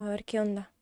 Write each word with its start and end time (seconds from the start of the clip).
A 0.00 0.08
ver 0.08 0.24
qué 0.24 0.40
onda. 0.40 0.72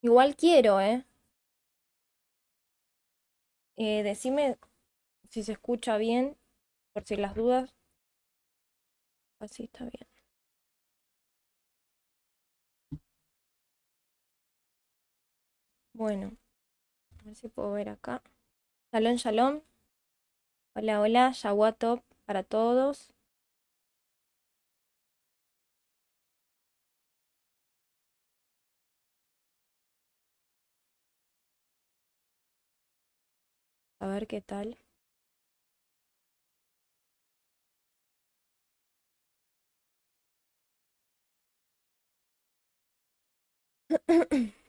Igual 0.00 0.36
quiero, 0.36 0.80
¿eh? 0.80 1.04
Eh, 3.78 4.02
decime 4.02 4.58
si 5.30 5.42
se 5.44 5.52
escucha 5.52 5.98
bien, 5.98 6.36
por 6.94 7.04
si 7.04 7.16
las 7.16 7.34
dudas. 7.36 7.74
Así 9.40 9.62
está 9.64 9.84
bien. 9.84 10.06
Bueno, 15.96 16.36
a 17.20 17.24
ver 17.24 17.36
si 17.36 17.48
puedo 17.48 17.72
ver 17.72 17.88
acá. 17.90 18.22
Shalom, 18.92 19.16
shalom. 19.16 19.60
Hola, 20.76 21.00
hola, 21.00 21.32
Top 21.76 22.04
para 22.24 22.44
todos. 22.44 23.12
A 34.00 34.06
ver 34.06 34.26
qué 34.26 34.40
tal. 34.40 34.78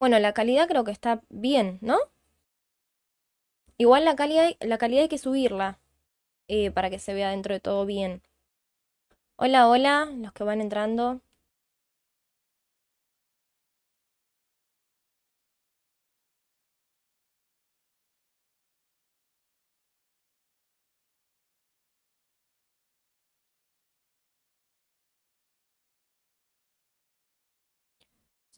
Bueno, 0.00 0.18
la 0.18 0.32
calidad 0.32 0.66
creo 0.66 0.82
que 0.82 0.90
está 0.90 1.22
bien, 1.28 1.78
¿no? 1.80 1.96
Igual 3.78 4.04
la 4.04 4.14
calidad, 4.14 4.52
la 4.60 4.78
calidad 4.78 5.02
hay 5.02 5.08
que 5.08 5.18
subirla 5.18 5.80
eh, 6.48 6.70
para 6.70 6.90
que 6.90 6.98
se 7.00 7.14
vea 7.14 7.30
dentro 7.30 7.54
de 7.54 7.60
todo 7.60 7.86
bien. 7.86 8.22
Hola, 9.34 9.68
hola, 9.68 10.04
los 10.18 10.32
que 10.32 10.44
van 10.44 10.60
entrando. 10.60 11.20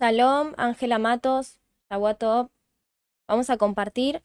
Shalom, 0.03 0.55
Ángela 0.57 0.99
Matos, 0.99 1.61
Top. 2.19 2.51
Vamos 3.29 3.51
a 3.51 3.57
compartir 3.57 4.21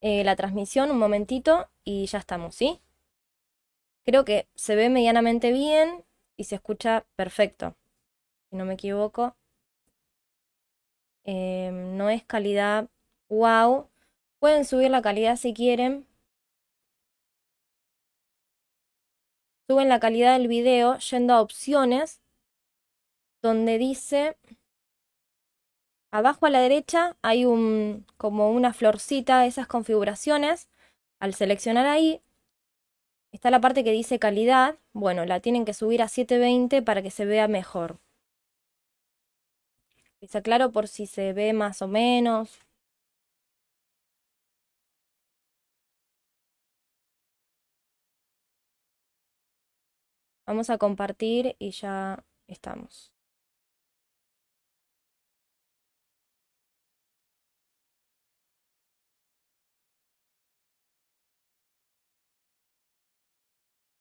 eh, 0.00 0.24
la 0.24 0.34
transmisión 0.34 0.90
un 0.90 0.98
momentito 0.98 1.70
y 1.84 2.06
ya 2.06 2.18
estamos, 2.18 2.56
¿sí? 2.56 2.80
Creo 4.04 4.24
que 4.24 4.48
se 4.56 4.74
ve 4.74 4.90
medianamente 4.90 5.52
bien 5.52 6.04
y 6.36 6.44
se 6.44 6.56
escucha 6.56 7.06
perfecto, 7.14 7.76
si 8.50 8.56
no 8.56 8.64
me 8.64 8.74
equivoco. 8.74 9.36
Em, 11.22 11.96
no 11.96 12.10
es 12.10 12.24
calidad 12.24 12.88
wow. 13.28 13.88
Pueden 14.40 14.64
subir 14.64 14.90
la 14.90 15.00
calidad 15.00 15.36
si 15.36 15.54
quieren. 15.54 16.08
Suben 19.68 19.88
la 19.88 20.00
calidad 20.00 20.36
del 20.36 20.48
video 20.48 20.98
yendo 20.98 21.34
a 21.34 21.40
opciones 21.40 22.20
donde 23.42 23.78
dice 23.78 24.36
Abajo 26.14 26.46
a 26.46 26.50
la 26.50 26.60
derecha 26.60 27.16
hay 27.22 27.44
un, 27.44 28.06
como 28.16 28.52
una 28.52 28.72
florcita 28.72 29.40
de 29.40 29.48
esas 29.48 29.66
configuraciones. 29.66 30.68
Al 31.18 31.34
seleccionar 31.34 31.86
ahí, 31.86 32.22
está 33.32 33.50
la 33.50 33.60
parte 33.60 33.82
que 33.82 33.90
dice 33.90 34.20
calidad. 34.20 34.78
Bueno, 34.92 35.24
la 35.24 35.40
tienen 35.40 35.64
que 35.64 35.74
subir 35.74 36.02
a 36.02 36.08
720 36.08 36.82
para 36.82 37.02
que 37.02 37.10
se 37.10 37.24
vea 37.24 37.48
mejor. 37.48 37.98
Está 40.20 40.40
claro 40.42 40.70
por 40.72 40.86
si 40.88 41.06
se 41.06 41.32
ve 41.32 41.52
más 41.52 41.82
o 41.82 41.88
menos. 41.88 42.60
Vamos 50.46 50.70
a 50.70 50.78
compartir 50.78 51.56
y 51.58 51.70
ya 51.72 52.24
estamos. 52.46 53.13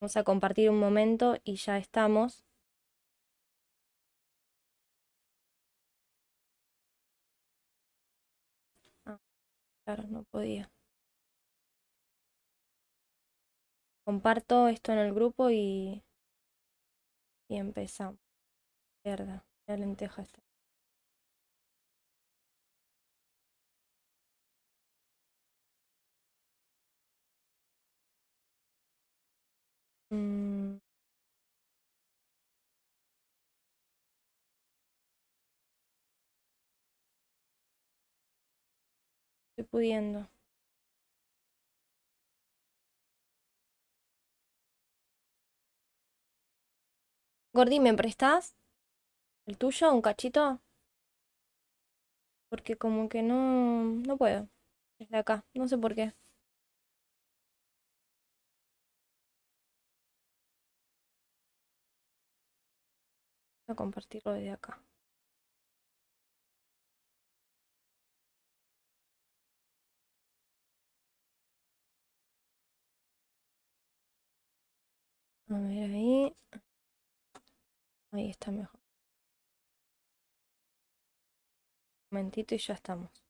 Vamos 0.04 0.18
a 0.18 0.26
compartir 0.26 0.70
un 0.70 0.80
momento 0.82 1.38
y 1.46 1.56
ya 1.56 1.78
estamos. 1.78 2.44
Ah, 9.06 9.18
claro, 9.86 10.04
no 10.10 10.24
podía. 10.26 10.72
Comparto 14.06 14.70
esto 14.70 14.94
en 14.94 15.00
el 15.00 15.14
grupo 15.14 15.50
y, 15.50 16.06
y 17.50 17.56
empezamos. 17.56 18.20
Verdad, 19.06 19.44
la 19.68 19.78
lenteja 19.78 20.24
está. 20.24 20.42
Mm. 30.14 30.78
Estoy 39.52 39.64
pudiendo. 39.66 40.30
Gordi, 47.52 47.80
¿me 47.80 47.96
prestas 47.96 48.54
el 49.48 49.58
tuyo, 49.58 49.94
un 49.94 50.02
cachito? 50.02 50.62
Porque 52.50 52.78
como 52.78 53.10
que 53.10 53.22
no, 53.22 53.84
no 54.08 54.18
puedo. 54.18 54.48
Desde 55.00 55.18
acá, 55.18 55.46
no 55.54 55.68
sé 55.68 55.78
por 55.78 55.94
qué. 55.96 56.14
A 63.68 63.76
compartirlo 63.76 64.32
desde 64.34 64.52
acá. 64.52 64.80
A 75.50 75.54
ver 75.60 75.90
ahí. 75.92 76.34
Ahí 78.12 78.30
está 78.30 78.50
mejor. 78.52 78.80
Un 82.12 82.18
momentito 82.18 82.56
y 82.56 82.60
ya 82.60 82.76
estamos. 82.76 83.23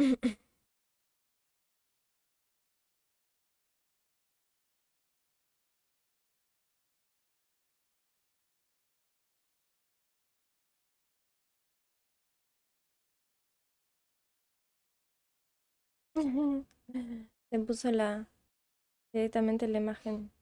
Se 17.50 17.58
puso 17.60 17.90
la 17.92 18.28
directamente 19.12 19.68
la 19.68 19.78
imagen. 19.78 20.32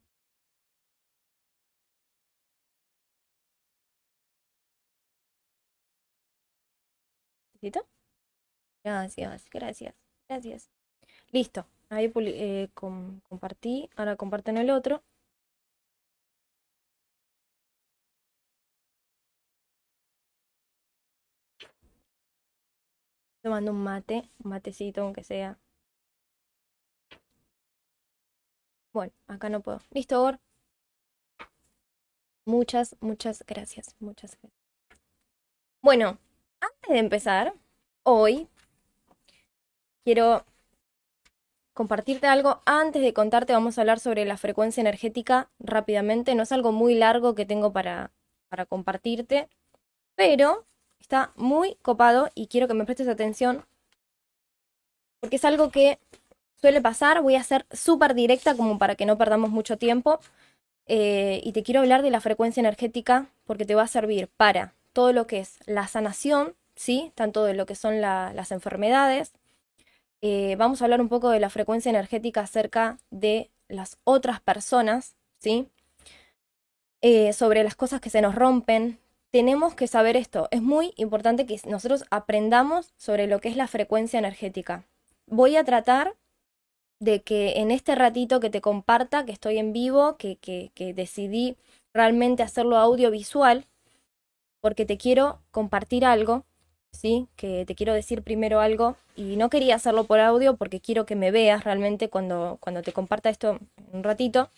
¿Necesito? 7.62 7.86
Gracias, 8.88 9.50
gracias, 9.50 9.94
gracias. 10.28 10.70
Listo. 11.30 11.66
Ahí 11.90 12.10
eh, 12.16 12.70
compartí. 12.72 13.90
Ahora 13.96 14.16
comparten 14.16 14.56
el 14.56 14.70
otro. 14.70 15.02
Tomando 23.42 23.72
un 23.72 23.82
mate, 23.82 24.30
un 24.42 24.50
matecito 24.50 25.02
aunque 25.02 25.22
sea. 25.22 25.58
Bueno, 28.94 29.12
acá 29.26 29.50
no 29.50 29.60
puedo. 29.60 29.80
Listo, 29.90 30.22
Or. 30.22 30.40
Muchas, 32.46 32.96
muchas 33.00 33.44
gracias. 33.46 33.94
Muchas 34.00 34.38
gracias. 34.40 34.52
Bueno, 35.82 36.18
antes 36.60 36.90
de 36.90 36.98
empezar, 36.98 37.54
hoy 38.02 38.48
quiero 40.08 40.46
compartirte 41.74 42.26
algo. 42.26 42.62
Antes 42.64 43.02
de 43.02 43.12
contarte, 43.12 43.52
vamos 43.52 43.76
a 43.76 43.82
hablar 43.82 44.00
sobre 44.00 44.24
la 44.24 44.38
frecuencia 44.38 44.80
energética 44.80 45.50
rápidamente. 45.58 46.34
No 46.34 46.44
es 46.44 46.52
algo 46.52 46.72
muy 46.72 46.94
largo 46.94 47.34
que 47.34 47.44
tengo 47.44 47.74
para, 47.74 48.10
para 48.48 48.64
compartirte, 48.64 49.50
pero 50.14 50.64
está 50.98 51.32
muy 51.36 51.74
copado 51.82 52.30
y 52.34 52.46
quiero 52.46 52.68
que 52.68 52.72
me 52.72 52.86
prestes 52.86 53.06
atención 53.06 53.66
porque 55.20 55.36
es 55.36 55.44
algo 55.44 55.70
que 55.70 55.98
suele 56.58 56.80
pasar. 56.80 57.20
Voy 57.20 57.34
a 57.34 57.42
ser 57.42 57.66
súper 57.70 58.14
directa 58.14 58.56
como 58.56 58.78
para 58.78 58.94
que 58.94 59.04
no 59.04 59.18
perdamos 59.18 59.50
mucho 59.50 59.76
tiempo. 59.76 60.20
Eh, 60.86 61.42
y 61.44 61.52
te 61.52 61.62
quiero 61.62 61.80
hablar 61.80 62.00
de 62.00 62.10
la 62.10 62.22
frecuencia 62.22 62.62
energética 62.62 63.26
porque 63.44 63.66
te 63.66 63.74
va 63.74 63.82
a 63.82 63.88
servir 63.88 64.28
para 64.38 64.72
todo 64.94 65.12
lo 65.12 65.26
que 65.26 65.40
es 65.40 65.58
la 65.66 65.86
sanación, 65.86 66.54
¿sí? 66.76 67.12
Tanto 67.14 67.44
de 67.44 67.52
lo 67.52 67.66
que 67.66 67.74
son 67.74 68.00
las 68.00 68.52
enfermedades. 68.52 69.34
Eh, 70.20 70.56
vamos 70.56 70.80
a 70.80 70.84
hablar 70.84 71.00
un 71.00 71.08
poco 71.08 71.30
de 71.30 71.40
la 71.40 71.50
frecuencia 71.50 71.90
energética 71.90 72.40
acerca 72.40 72.98
de 73.10 73.50
las 73.68 73.98
otras 74.04 74.40
personas, 74.40 75.16
¿sí? 75.38 75.68
Eh, 77.00 77.32
sobre 77.32 77.62
las 77.62 77.76
cosas 77.76 78.00
que 78.00 78.10
se 78.10 78.20
nos 78.20 78.34
rompen. 78.34 78.98
Tenemos 79.30 79.74
que 79.74 79.86
saber 79.86 80.16
esto. 80.16 80.48
Es 80.50 80.62
muy 80.62 80.92
importante 80.96 81.46
que 81.46 81.60
nosotros 81.66 82.04
aprendamos 82.10 82.92
sobre 82.96 83.26
lo 83.26 83.40
que 83.40 83.48
es 83.48 83.56
la 83.56 83.68
frecuencia 83.68 84.18
energética. 84.18 84.84
Voy 85.26 85.56
a 85.56 85.64
tratar 85.64 86.16
de 86.98 87.22
que 87.22 87.60
en 87.60 87.70
este 87.70 87.94
ratito 87.94 88.40
que 88.40 88.50
te 88.50 88.60
comparta, 88.60 89.24
que 89.24 89.32
estoy 89.32 89.58
en 89.58 89.72
vivo, 89.72 90.16
que, 90.16 90.36
que, 90.36 90.72
que 90.74 90.94
decidí 90.94 91.56
realmente 91.94 92.42
hacerlo 92.42 92.76
audiovisual, 92.78 93.66
porque 94.60 94.84
te 94.84 94.96
quiero 94.96 95.40
compartir 95.52 96.04
algo, 96.04 96.44
¿sí? 96.92 97.28
Que 97.36 97.64
te 97.66 97.74
quiero 97.74 97.92
decir 97.94 98.22
primero 98.22 98.60
algo 98.60 98.96
y 99.16 99.36
no 99.36 99.50
quería 99.50 99.76
hacerlo 99.76 100.04
por 100.04 100.20
audio 100.20 100.56
porque 100.56 100.80
quiero 100.80 101.06
que 101.06 101.16
me 101.16 101.30
veas 101.30 101.64
realmente 101.64 102.08
cuando, 102.08 102.58
cuando 102.60 102.82
te 102.82 102.92
comparta 102.92 103.30
esto 103.30 103.58
un 103.92 104.02
ratito, 104.04 104.50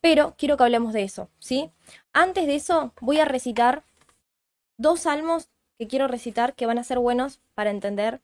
pero 0.00 0.34
quiero 0.38 0.56
que 0.56 0.64
hablemos 0.64 0.92
de 0.92 1.04
eso, 1.04 1.30
¿sí? 1.40 1.70
Antes 2.12 2.46
de 2.46 2.56
eso 2.56 2.92
voy 3.00 3.20
a 3.20 3.26
recitar 3.26 3.84
dos 4.78 5.00
salmos 5.00 5.48
que 5.78 5.88
quiero 5.88 6.08
recitar 6.08 6.54
que 6.54 6.66
van 6.66 6.78
a 6.78 6.84
ser 6.84 6.98
buenos 7.00 7.40
para 7.54 7.70
entender 7.70 8.20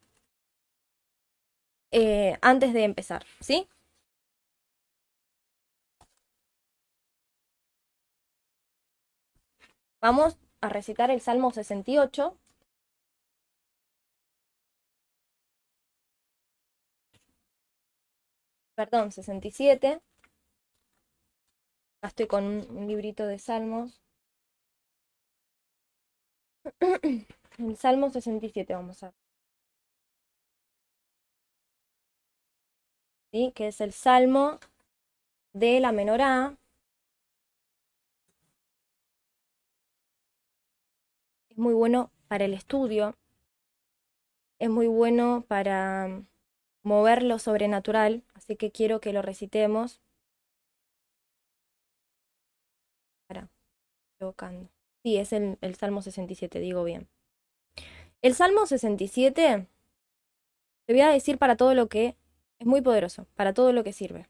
eh, 1.92 2.36
antes 2.42 2.72
de 2.72 2.84
empezar, 2.84 3.24
¿sí? 3.40 3.66
Vamos 10.02 10.36
a 10.60 10.68
recitar 10.68 11.10
el 11.10 11.22
Salmo 11.22 11.52
68. 11.52 12.36
Perdón, 18.80 19.12
67. 19.12 20.00
Acá 21.98 22.08
estoy 22.08 22.26
con 22.26 22.44
un, 22.44 22.86
librito 22.88 23.26
de 23.26 23.38
salmos. 23.38 24.00
El 27.58 27.76
Salmo 27.76 28.08
67 28.08 28.72
vamos 28.74 29.02
a 29.02 29.08
ver. 29.08 29.14
¿Sí? 33.32 33.52
Que 33.54 33.68
es 33.68 33.80
el 33.82 33.92
Salmo 33.92 34.58
de 35.52 35.80
la 35.80 35.92
menorá. 35.92 36.56
muy 41.56 41.74
bueno 41.74 42.10
para 42.28 42.46
el 42.46 42.54
estudio, 42.54 43.14
es 44.58 44.70
muy 44.70 44.86
bueno 44.86 45.44
para 45.46 46.22
mover 46.82 47.22
lo 47.22 47.38
sobrenatural, 47.38 48.24
así 48.34 48.56
que 48.56 48.70
quiero 48.70 49.00
que 49.00 49.12
lo 49.12 49.22
recitemos. 49.22 50.00
Para, 53.26 53.48
equivocando. 54.16 54.68
Sí, 55.02 55.16
es 55.16 55.32
el, 55.32 55.58
el 55.60 55.74
Salmo 55.76 56.02
67, 56.02 56.58
digo 56.60 56.84
bien. 56.84 57.08
El 58.22 58.34
Salmo 58.34 58.66
67, 58.66 59.66
te 60.86 60.92
voy 60.92 61.00
a 61.00 61.10
decir 61.10 61.38
para 61.38 61.56
todo 61.56 61.74
lo 61.74 61.88
que 61.88 62.16
es 62.58 62.66
muy 62.66 62.82
poderoso, 62.82 63.26
para 63.34 63.54
todo 63.54 63.72
lo 63.72 63.84
que 63.84 63.92
sirve. 63.92 64.28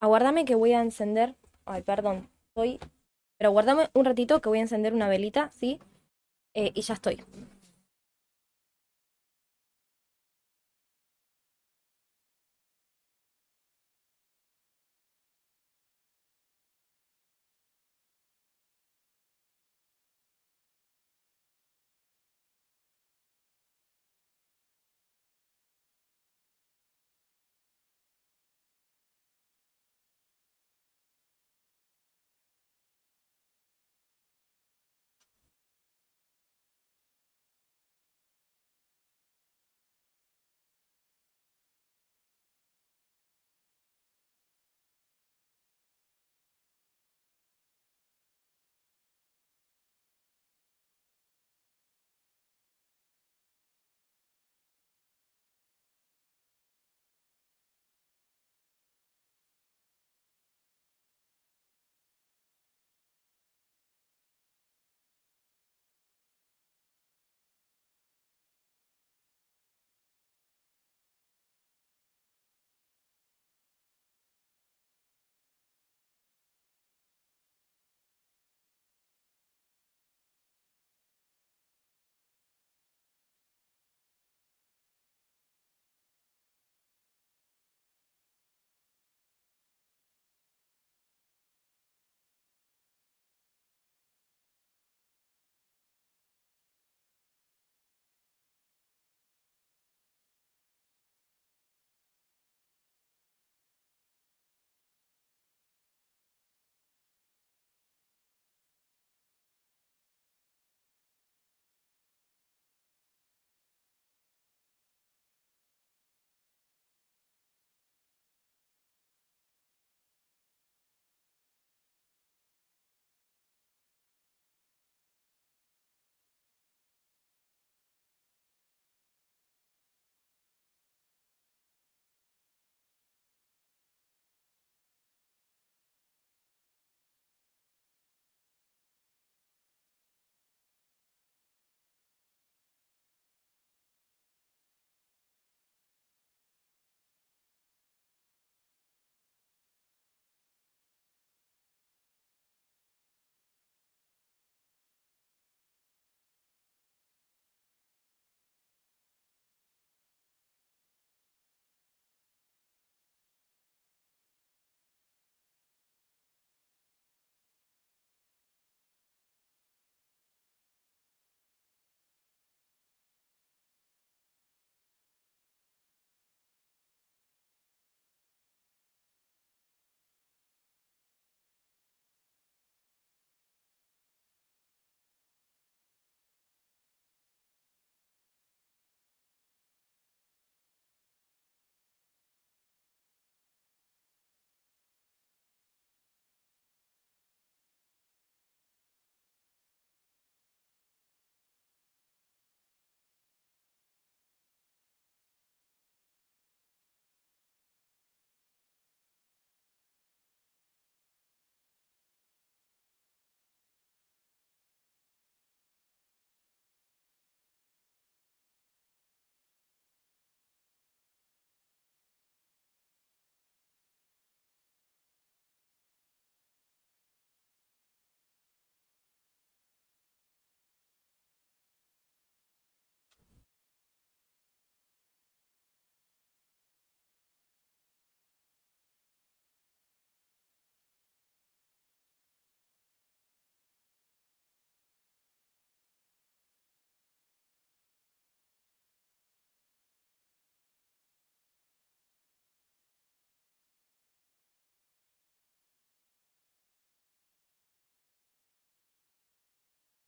Aguárdame 0.00 0.44
que 0.44 0.54
voy 0.54 0.72
a 0.72 0.80
encender. 0.80 1.36
Ay, 1.64 1.82
perdón, 1.82 2.30
estoy 2.48 2.80
pero 3.38 3.52
guardame 3.52 3.88
un 3.94 4.04
ratito 4.04 4.40
que 4.40 4.48
voy 4.48 4.58
a 4.58 4.62
encender 4.62 4.92
una 4.92 5.08
velita, 5.08 5.50
¿sí? 5.52 5.78
Eh, 6.54 6.72
y 6.74 6.82
ya 6.82 6.94
estoy. 6.94 7.22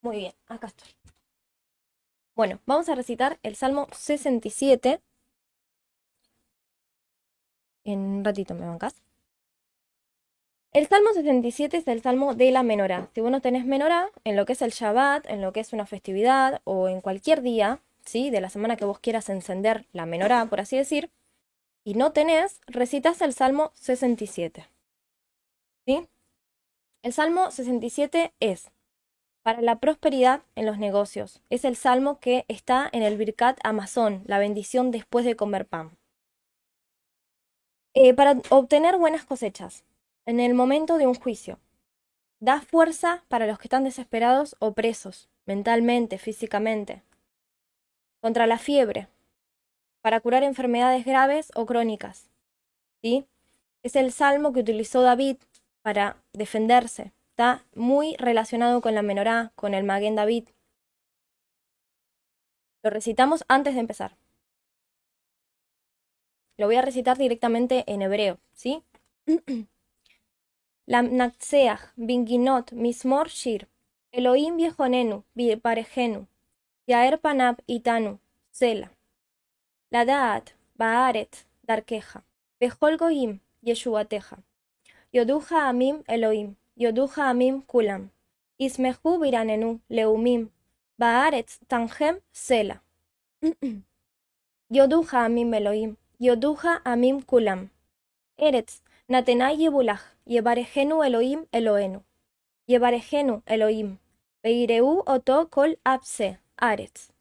Muy 0.02 0.16
bien, 0.16 0.32
acá 0.48 0.68
estoy. 0.68 0.88
Bueno, 2.34 2.58
vamos 2.66 2.88
a 2.88 2.94
recitar 2.94 3.38
el 3.42 3.54
Salmo 3.54 3.86
67. 3.92 5.00
En 7.84 7.98
un 7.98 8.24
ratito 8.24 8.54
me 8.54 8.66
bancas. 8.66 8.94
El 10.72 10.86
Salmo 10.86 11.12
67 11.12 11.76
es 11.76 11.88
el 11.88 12.00
Salmo 12.00 12.34
de 12.34 12.50
la 12.50 12.62
menorá. 12.62 13.10
Si 13.14 13.20
vos 13.20 13.30
no 13.30 13.40
tenés 13.40 13.66
menorá, 13.66 14.08
en 14.24 14.36
lo 14.36 14.46
que 14.46 14.52
es 14.54 14.62
el 14.62 14.70
Shabbat, 14.70 15.28
en 15.28 15.42
lo 15.42 15.52
que 15.52 15.60
es 15.60 15.72
una 15.72 15.84
festividad 15.84 16.60
o 16.64 16.88
en 16.88 17.00
cualquier 17.00 17.42
día, 17.42 17.80
¿sí? 18.04 18.30
De 18.30 18.40
la 18.40 18.50
semana 18.50 18.76
que 18.76 18.84
vos 18.84 19.00
quieras 19.00 19.28
encender 19.28 19.86
la 19.92 20.06
menorá, 20.06 20.46
por 20.46 20.60
así 20.60 20.76
decir, 20.76 21.10
y 21.84 21.94
no 21.94 22.12
tenés, 22.12 22.60
recitas 22.66 23.20
el 23.20 23.34
Salmo 23.34 23.72
67. 23.74 24.66
¿Sí? 25.86 26.08
El 27.02 27.12
Salmo 27.12 27.50
67 27.50 28.32
es 28.40 28.70
para 29.42 29.62
la 29.62 29.78
prosperidad 29.78 30.42
en 30.54 30.66
los 30.66 30.78
negocios. 30.78 31.42
Es 31.50 31.64
el 31.64 31.76
salmo 31.76 32.20
que 32.20 32.44
está 32.48 32.88
en 32.92 33.02
el 33.02 33.16
Birkat 33.16 33.58
Amazon, 33.64 34.22
la 34.26 34.38
bendición 34.38 34.90
después 34.90 35.24
de 35.24 35.36
comer 35.36 35.66
pan. 35.66 35.96
Eh, 37.94 38.14
para 38.14 38.40
obtener 38.50 38.98
buenas 38.98 39.24
cosechas 39.24 39.84
en 40.26 40.40
el 40.40 40.54
momento 40.54 40.98
de 40.98 41.06
un 41.06 41.14
juicio. 41.14 41.58
Da 42.38 42.60
fuerza 42.60 43.24
para 43.28 43.46
los 43.46 43.58
que 43.58 43.66
están 43.66 43.84
desesperados 43.84 44.56
o 44.60 44.72
presos, 44.72 45.28
mentalmente, 45.46 46.18
físicamente. 46.18 47.02
Contra 48.20 48.46
la 48.46 48.58
fiebre, 48.58 49.08
para 50.02 50.20
curar 50.20 50.42
enfermedades 50.42 51.04
graves 51.04 51.50
o 51.54 51.66
crónicas. 51.66 52.30
¿Sí? 53.02 53.26
Es 53.82 53.96
el 53.96 54.12
salmo 54.12 54.52
que 54.52 54.60
utilizó 54.60 55.02
David 55.02 55.36
para 55.82 56.22
defenderse. 56.32 57.12
Está 57.40 57.64
muy 57.74 58.16
relacionado 58.16 58.82
con 58.82 58.94
la 58.94 59.00
menorá, 59.00 59.50
con 59.54 59.72
el 59.72 59.82
Maguen 59.82 60.14
David. 60.14 60.50
Lo 62.82 62.90
recitamos 62.90 63.46
antes 63.48 63.72
de 63.72 63.80
empezar. 63.80 64.18
Lo 66.58 66.66
voy 66.66 66.76
a 66.76 66.82
recitar 66.82 67.16
directamente 67.16 67.84
en 67.86 68.02
hebreo, 68.02 68.38
¿sí? 68.52 68.84
Lamnatseach, 70.84 71.80
Binginot, 71.96 72.72
Mismor 72.72 73.30
Shir, 73.30 73.68
Elohim 74.12 74.58
Viejonenu, 74.58 75.24
Parejenu, 75.62 76.26
Yaer 76.86 77.18
Panab 77.22 77.62
Itanu, 77.66 78.20
Sela. 78.50 78.92
Ladaat, 79.90 80.50
Baaret, 80.74 81.46
Darkeja, 81.62 82.22
Bejol 82.60 82.98
Goim, 82.98 83.40
Yeshuateja. 83.62 84.42
Yoduja 85.12 85.70
Amim 85.70 86.04
Elohim, 86.06 86.54
Yoduja 86.80 87.28
Amim 87.28 87.60
Kulam. 87.62 88.08
Ismehu 88.58 89.20
Biranenu, 89.20 89.80
Leumim, 89.90 90.48
Baaretz 90.98 91.58
Tangem 91.68 92.20
Sela. 92.32 92.80
Yoduja 94.72 95.24
Amim 95.26 95.52
Elohim, 95.52 95.96
Yoduja 96.18 96.80
Amim 96.84 97.22
Kulam. 97.22 97.68
Eretz 98.38 98.80
Natenai 99.10 99.56
Yebulach, 99.60 100.00
Yebarejenu 100.26 101.04
Elohim 101.04 101.44
Eloenu. 101.52 102.02
Yebarejenu 102.66 103.42
Elohim. 103.46 103.98
Beireu 104.42 105.02
Oto 105.06 105.50
Kol 105.50 105.78
Apse, 105.84 106.38
Aretz. 106.56 107.12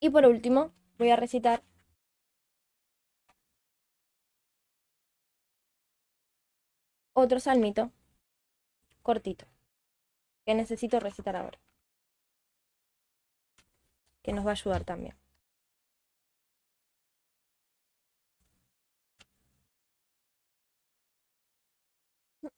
Y 0.00 0.08
por 0.10 0.24
último, 0.24 0.70
voy 0.98 1.10
a 1.10 1.16
recitar 1.16 1.64
otro 7.20 7.40
salmito 7.40 7.90
cortito 9.02 9.46
que 10.44 10.54
necesito 10.54 11.00
recitar 11.00 11.36
ahora. 11.36 11.58
Que 14.22 14.32
nos 14.32 14.44
va 14.46 14.50
a 14.50 14.52
ayudar 14.52 14.84
también. 14.84 15.14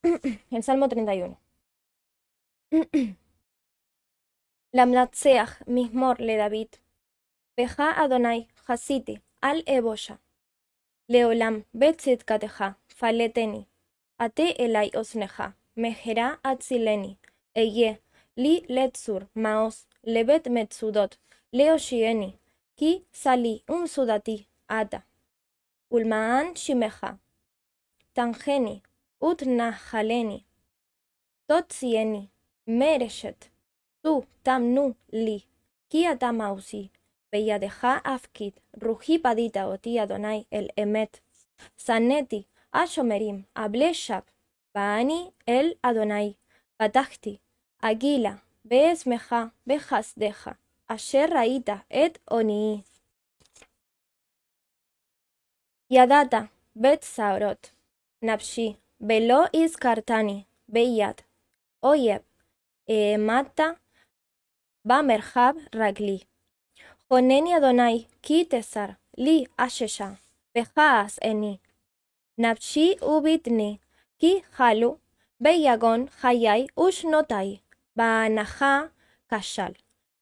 El 0.51 0.63
Salmo 0.63 0.89
31. 0.89 1.39
Lamnatseach 4.73 5.67
mismor 5.67 6.21
le 6.21 6.37
David. 6.37 6.69
Beja 7.57 8.01
Adonai 8.03 8.49
Hasiti 8.67 9.21
al 9.41 9.63
Ebosha. 9.67 10.21
Leolam 11.09 11.65
betzit 11.73 12.25
kateja 12.25 12.79
faleteni. 12.89 13.72
ατε 14.23 14.55
ελαί 14.57 14.91
ως 14.95 15.15
νεχά, 15.15 15.57
με 15.73 15.93
χερά 15.93 16.39
ατσιλένι, 16.43 17.19
εγέ, 17.53 18.01
λί 18.35 18.65
λέτσουρ, 18.69 19.23
μαός, 19.33 19.85
λεβέτ 20.01 20.49
με 20.49 20.67
τσουδότ, 20.67 21.13
σιένι, 21.77 22.39
κι 22.75 23.07
σαλί 23.11 23.63
ουν 23.69 23.87
άτα. 24.67 25.07
Ουλμαάν 25.89 26.53
σιμεχά, 26.57 27.21
τανχένι, 28.13 28.81
ούτ 29.19 29.43
να 29.43 29.73
χαλένι, 29.73 30.47
τότ 31.47 31.73
σιένι, 31.73 32.33
μέρεσετ, 32.65 33.43
του 34.01 34.25
ταμνού 34.43 34.97
λί, 35.07 35.45
κι 35.87 36.07
ατα 36.07 36.33
μαουσί, 36.33 36.91
πεγιαδεχά 37.29 38.01
αυκίτ, 38.05 38.57
ρουχί 38.71 39.19
παδίτα 39.19 39.67
οτι 39.67 40.01
αδονάι 40.01 40.45
ελ 40.49 40.67
εμέτ, 40.75 41.15
σανέτι, 41.75 42.47
השומרים, 42.75 43.43
הבלי 43.57 43.85
הבלשק, 43.85 44.31
ואני 44.75 45.31
אל 45.49 45.73
אדוני, 45.83 46.33
פתחתי, 46.77 47.37
אגילה, 47.83 48.35
ואשמך, 48.65 49.35
בחסדך, 49.67 50.51
אשר 50.87 51.25
ראית 51.39 51.69
את 51.69 52.19
עוניי. 52.31 52.81
ידעת, 55.91 56.35
בית 56.77 57.03
סערות, 57.03 57.71
נפשי, 58.23 58.75
ולא 59.01 59.45
הזכרתני, 59.55 60.45
ביד, 60.69 61.21
אויב, 61.83 62.23
העמדת, 62.89 63.61
במרחב 64.85 65.55
רגלי. 65.75 66.19
חונני 67.09 67.57
אדוני, 67.59 68.05
כי 68.23 68.45
תסר 68.51 68.87
לי 69.19 69.45
אששה, 69.57 70.09
וכעס 70.59 71.19
עיני, 71.19 71.57
נפשי 72.39 72.95
ובטני, 73.03 73.77
כי 74.19 74.41
חלו 74.53 74.97
ביגון 75.41 76.07
חיי 76.11 76.67
ושנותי, 76.89 77.59
בהנחה 77.97 78.81
כשל, 79.29 79.73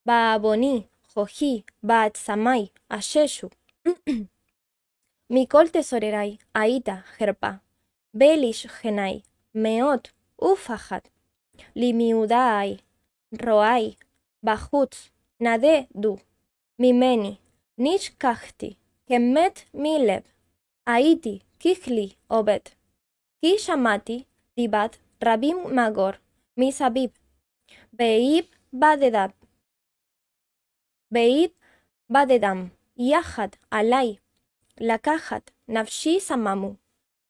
בעווני 0.06 0.82
כוחי, 1.14 1.60
בעצמי 1.82 2.66
אששו. 2.88 3.48
מכל 5.30 5.64
תסוררי 5.72 6.36
היית 6.54 6.88
חרפה, 7.18 7.50
בלשכני 8.14 9.20
מאות 9.54 10.08
ופחד. 10.42 11.00
למיעודי, 11.76 12.76
רועי, 13.46 13.94
בחוץ, 14.42 15.08
נדדו, 15.40 16.16
ממני, 16.78 17.34
נשכחתי, 17.78 18.74
כמת 19.06 19.60
מלב. 19.74 20.22
Aiti, 20.86 21.42
kihli, 21.58 22.16
obet, 22.28 22.76
kishamati, 23.42 24.26
dibat, 24.56 24.98
rabim 25.20 25.72
magor, 25.74 26.20
misabib, 26.56 27.10
beib 27.92 28.46
badedab, 28.72 29.32
beib 31.10 31.52
badedam, 32.08 32.70
yahad, 32.96 33.56
alai, 33.70 34.18
lakahat, 34.80 35.52
nafshi 35.68 36.20
samamu. 36.20 36.76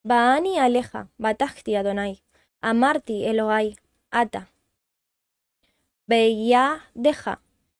Baani 0.04 0.58
aleja, 0.58 1.08
batachti 1.20 1.76
Adonai, 1.76 2.22
amarti 2.62 3.24
Elohai, 3.24 3.76
ata. 4.10 4.46
Beya 6.08 6.80
deja, 6.96 7.36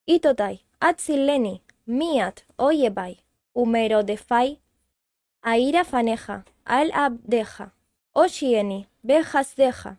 itotai, 0.06 0.60
atzileni, 0.80 1.62
miat, 1.86 2.44
oyebai, 2.58 3.16
umero 3.54 4.02
defai, 4.02 4.58
aira 5.42 5.84
faneja, 5.84 6.44
al 6.64 6.90
abdeja, 6.92 7.72
oshieni, 8.14 8.88
bejas 9.02 9.54
deja, 9.56 9.98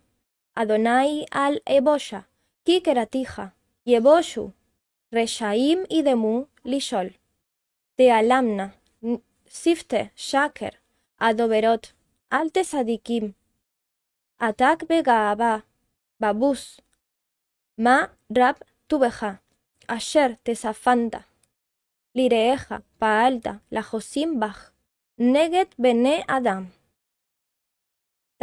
Adonai 0.55 1.25
al 1.31 1.61
ebosha, 1.65 2.25
kikeratija, 2.65 3.53
yeboshu, 3.85 4.51
reshaim 5.11 5.85
idemu 5.89 6.47
lishol, 6.65 7.13
te 7.97 8.11
alamna, 8.11 8.73
sifte, 9.47 10.11
shaker, 10.15 10.73
adoberot, 11.19 11.93
Alte 12.31 12.63
sadikim. 12.63 13.33
Atak 14.39 14.87
begaba. 14.87 15.63
Babus. 16.17 16.79
Ma 17.77 18.07
rab 18.31 18.55
tubeja. 18.87 19.41
Asher 19.85 20.37
tesafanta. 20.45 21.25
Lireeja. 22.15 22.83
Paalta. 23.01 23.59
La 23.69 23.81
josim 23.81 24.39
bach. 24.39 24.71
נגד 25.23 25.65
בני 25.79 26.21
אדם. 26.27 26.63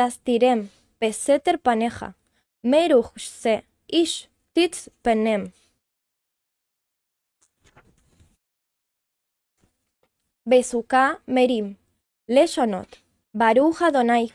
תסתירם 0.00 0.58
בסתר 1.04 1.52
פניך, 1.62 2.04
מרוך 2.64 3.18
שא 3.18 3.56
איש 3.92 4.28
תיץ 4.52 4.88
פניהם. 5.02 5.44
בסוכה 10.46 11.10
מרים, 11.28 11.74
לשונות, 12.28 12.96
ברוך 13.34 13.82
אדוני, 13.82 14.26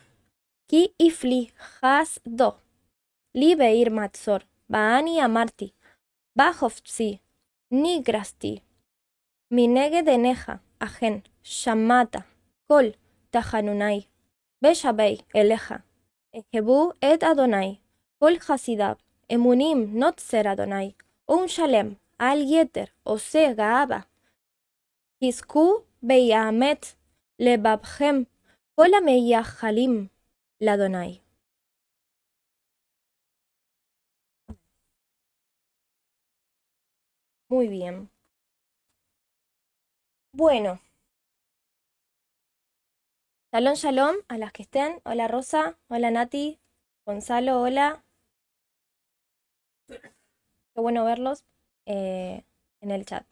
כי 0.68 0.88
הפלי 1.08 1.48
חסדו. 1.58 2.52
לי 3.36 3.56
בעיר 3.56 3.90
מצור, 3.90 4.38
ואני 4.70 5.26
אמרתי, 5.26 5.70
בה 6.36 6.52
חופצי, 6.54 7.18
ניגרסתי. 7.72 8.60
מנגד 9.52 10.10
עיניך, 10.10 10.52
אכן, 10.80 11.14
שמעת. 11.44 12.33
Shamata, 12.64 12.68
kol, 12.68 12.94
tahanunai, 13.32 14.08
beshabei, 14.62 15.20
eleja, 15.34 15.84
ejebu 16.34 16.94
et 17.02 17.24
Adonai, 17.24 17.80
kol 18.20 18.38
hasidab, 18.40 18.98
emunim 19.30 19.94
not 19.94 20.20
ser 20.20 20.48
Adonai, 20.48 20.96
un 21.28 21.48
shalem, 21.48 21.98
al 22.20 22.40
yeter, 22.40 22.90
ose 23.06 23.56
gaaba, 23.56 24.06
hisku 25.22 25.84
beyamet, 26.02 26.96
lebabhem, 27.40 28.26
kol 28.76 28.92
halim, 29.62 30.10
ladonai. 30.60 31.22
Muy 37.50 37.68
bien. 37.68 38.10
Bueno. 40.34 40.80
Shalom, 43.54 43.76
shalom 43.76 44.16
a 44.30 44.40
las 44.40 44.52
que 44.52 44.64
estén. 44.64 45.00
Hola 45.06 45.28
Rosa, 45.28 45.78
hola 45.88 46.10
Nati, 46.10 46.58
Gonzalo, 47.06 47.62
hola. 47.62 48.04
Qué 49.88 50.02
bueno 50.82 51.06
verlos 51.06 51.46
eh, 51.86 52.46
en 52.82 52.90
el 52.90 53.06
chat. 53.06 53.24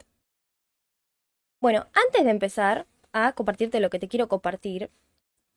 Bueno, 1.60 1.88
antes 1.92 2.24
de 2.24 2.30
empezar 2.30 2.86
a 3.12 3.32
compartirte 3.32 3.80
lo 3.80 3.90
que 3.90 3.98
te 3.98 4.06
quiero 4.06 4.28
compartir, 4.28 4.92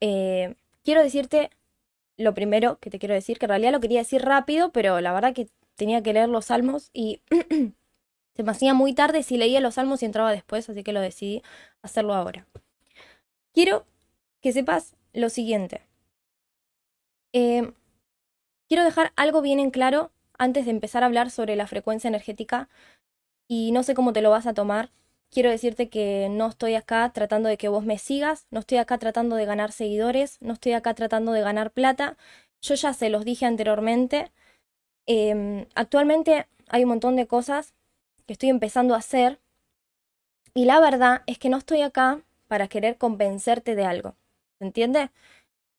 eh, 0.01 0.55
quiero 0.83 1.03
decirte 1.03 1.51
lo 2.17 2.33
primero 2.33 2.79
que 2.79 2.89
te 2.89 2.97
quiero 2.97 3.13
decir, 3.13 3.37
que 3.37 3.45
en 3.45 3.49
realidad 3.49 3.71
lo 3.71 3.81
quería 3.81 3.99
decir 3.99 4.23
rápido, 4.23 4.71
pero 4.71 4.99
la 4.99 5.13
verdad 5.13 5.35
que 5.35 5.47
tenía 5.75 6.01
que 6.01 6.13
leer 6.13 6.29
los 6.29 6.45
salmos 6.45 6.89
y 6.91 7.21
se 8.35 8.41
me 8.41 8.51
hacía 8.51 8.73
muy 8.73 8.93
tarde 8.95 9.21
si 9.21 9.37
leía 9.37 9.59
los 9.59 9.75
salmos 9.75 10.01
y 10.01 10.07
entraba 10.07 10.31
después, 10.31 10.67
así 10.67 10.83
que 10.83 10.91
lo 10.91 11.01
decidí 11.01 11.43
hacerlo 11.83 12.15
ahora. 12.15 12.47
Quiero 13.53 13.85
que 14.45 14.53
sepas 14.53 14.95
lo 15.11 15.29
siguiente. 15.29 15.81
Eh, 17.33 17.73
quiero 18.67 18.83
dejar 18.83 19.11
algo 19.15 19.41
bien 19.41 19.59
en 19.59 19.71
claro 19.71 20.11
antes 20.37 20.65
de 20.65 20.71
empezar 20.71 21.01
a 21.01 21.07
hablar 21.07 21.31
sobre 21.31 21.55
la 21.55 21.65
frecuencia 21.65 22.09
energética 22.09 22.69
y 23.47 23.71
no 23.71 23.81
sé 23.81 23.95
cómo 23.95 24.13
te 24.13 24.21
lo 24.21 24.29
vas 24.29 24.45
a 24.45 24.53
tomar. 24.53 24.91
Quiero 25.31 25.49
decirte 25.49 25.89
que 25.89 26.27
no 26.29 26.45
estoy 26.45 26.75
acá 26.75 27.11
tratando 27.11 27.49
de 27.49 27.57
que 27.57 27.69
vos 27.69 27.85
me 27.85 27.97
sigas, 27.97 28.45
no 28.51 28.59
estoy 28.59 28.77
acá 28.77 28.99
tratando 28.99 29.35
de 29.35 29.45
ganar 29.45 29.71
seguidores, 29.71 30.37
no 30.41 30.53
estoy 30.53 30.73
acá 30.73 30.93
tratando 30.93 31.31
de 31.31 31.41
ganar 31.41 31.71
plata. 31.71 32.15
Yo 32.61 32.75
ya 32.75 32.93
se 32.93 33.09
los 33.09 33.25
dije 33.25 33.47
anteriormente. 33.47 34.31
Em, 35.07 35.65
actualmente 35.73 36.45
hay 36.69 36.83
un 36.83 36.89
montón 36.89 37.15
de 37.15 37.25
cosas 37.25 37.73
que 38.27 38.33
estoy 38.33 38.49
empezando 38.49 38.93
a 38.93 38.99
hacer 38.99 39.39
y 40.53 40.65
la 40.65 40.79
verdad 40.79 41.23
es 41.25 41.39
que 41.39 41.49
no 41.49 41.57
estoy 41.57 41.81
acá 41.81 42.21
para 42.47 42.67
querer 42.67 42.99
convencerte 42.99 43.73
de 43.73 43.85
algo. 43.85 44.15
¿Se 44.59 44.65
entiende? 44.65 45.11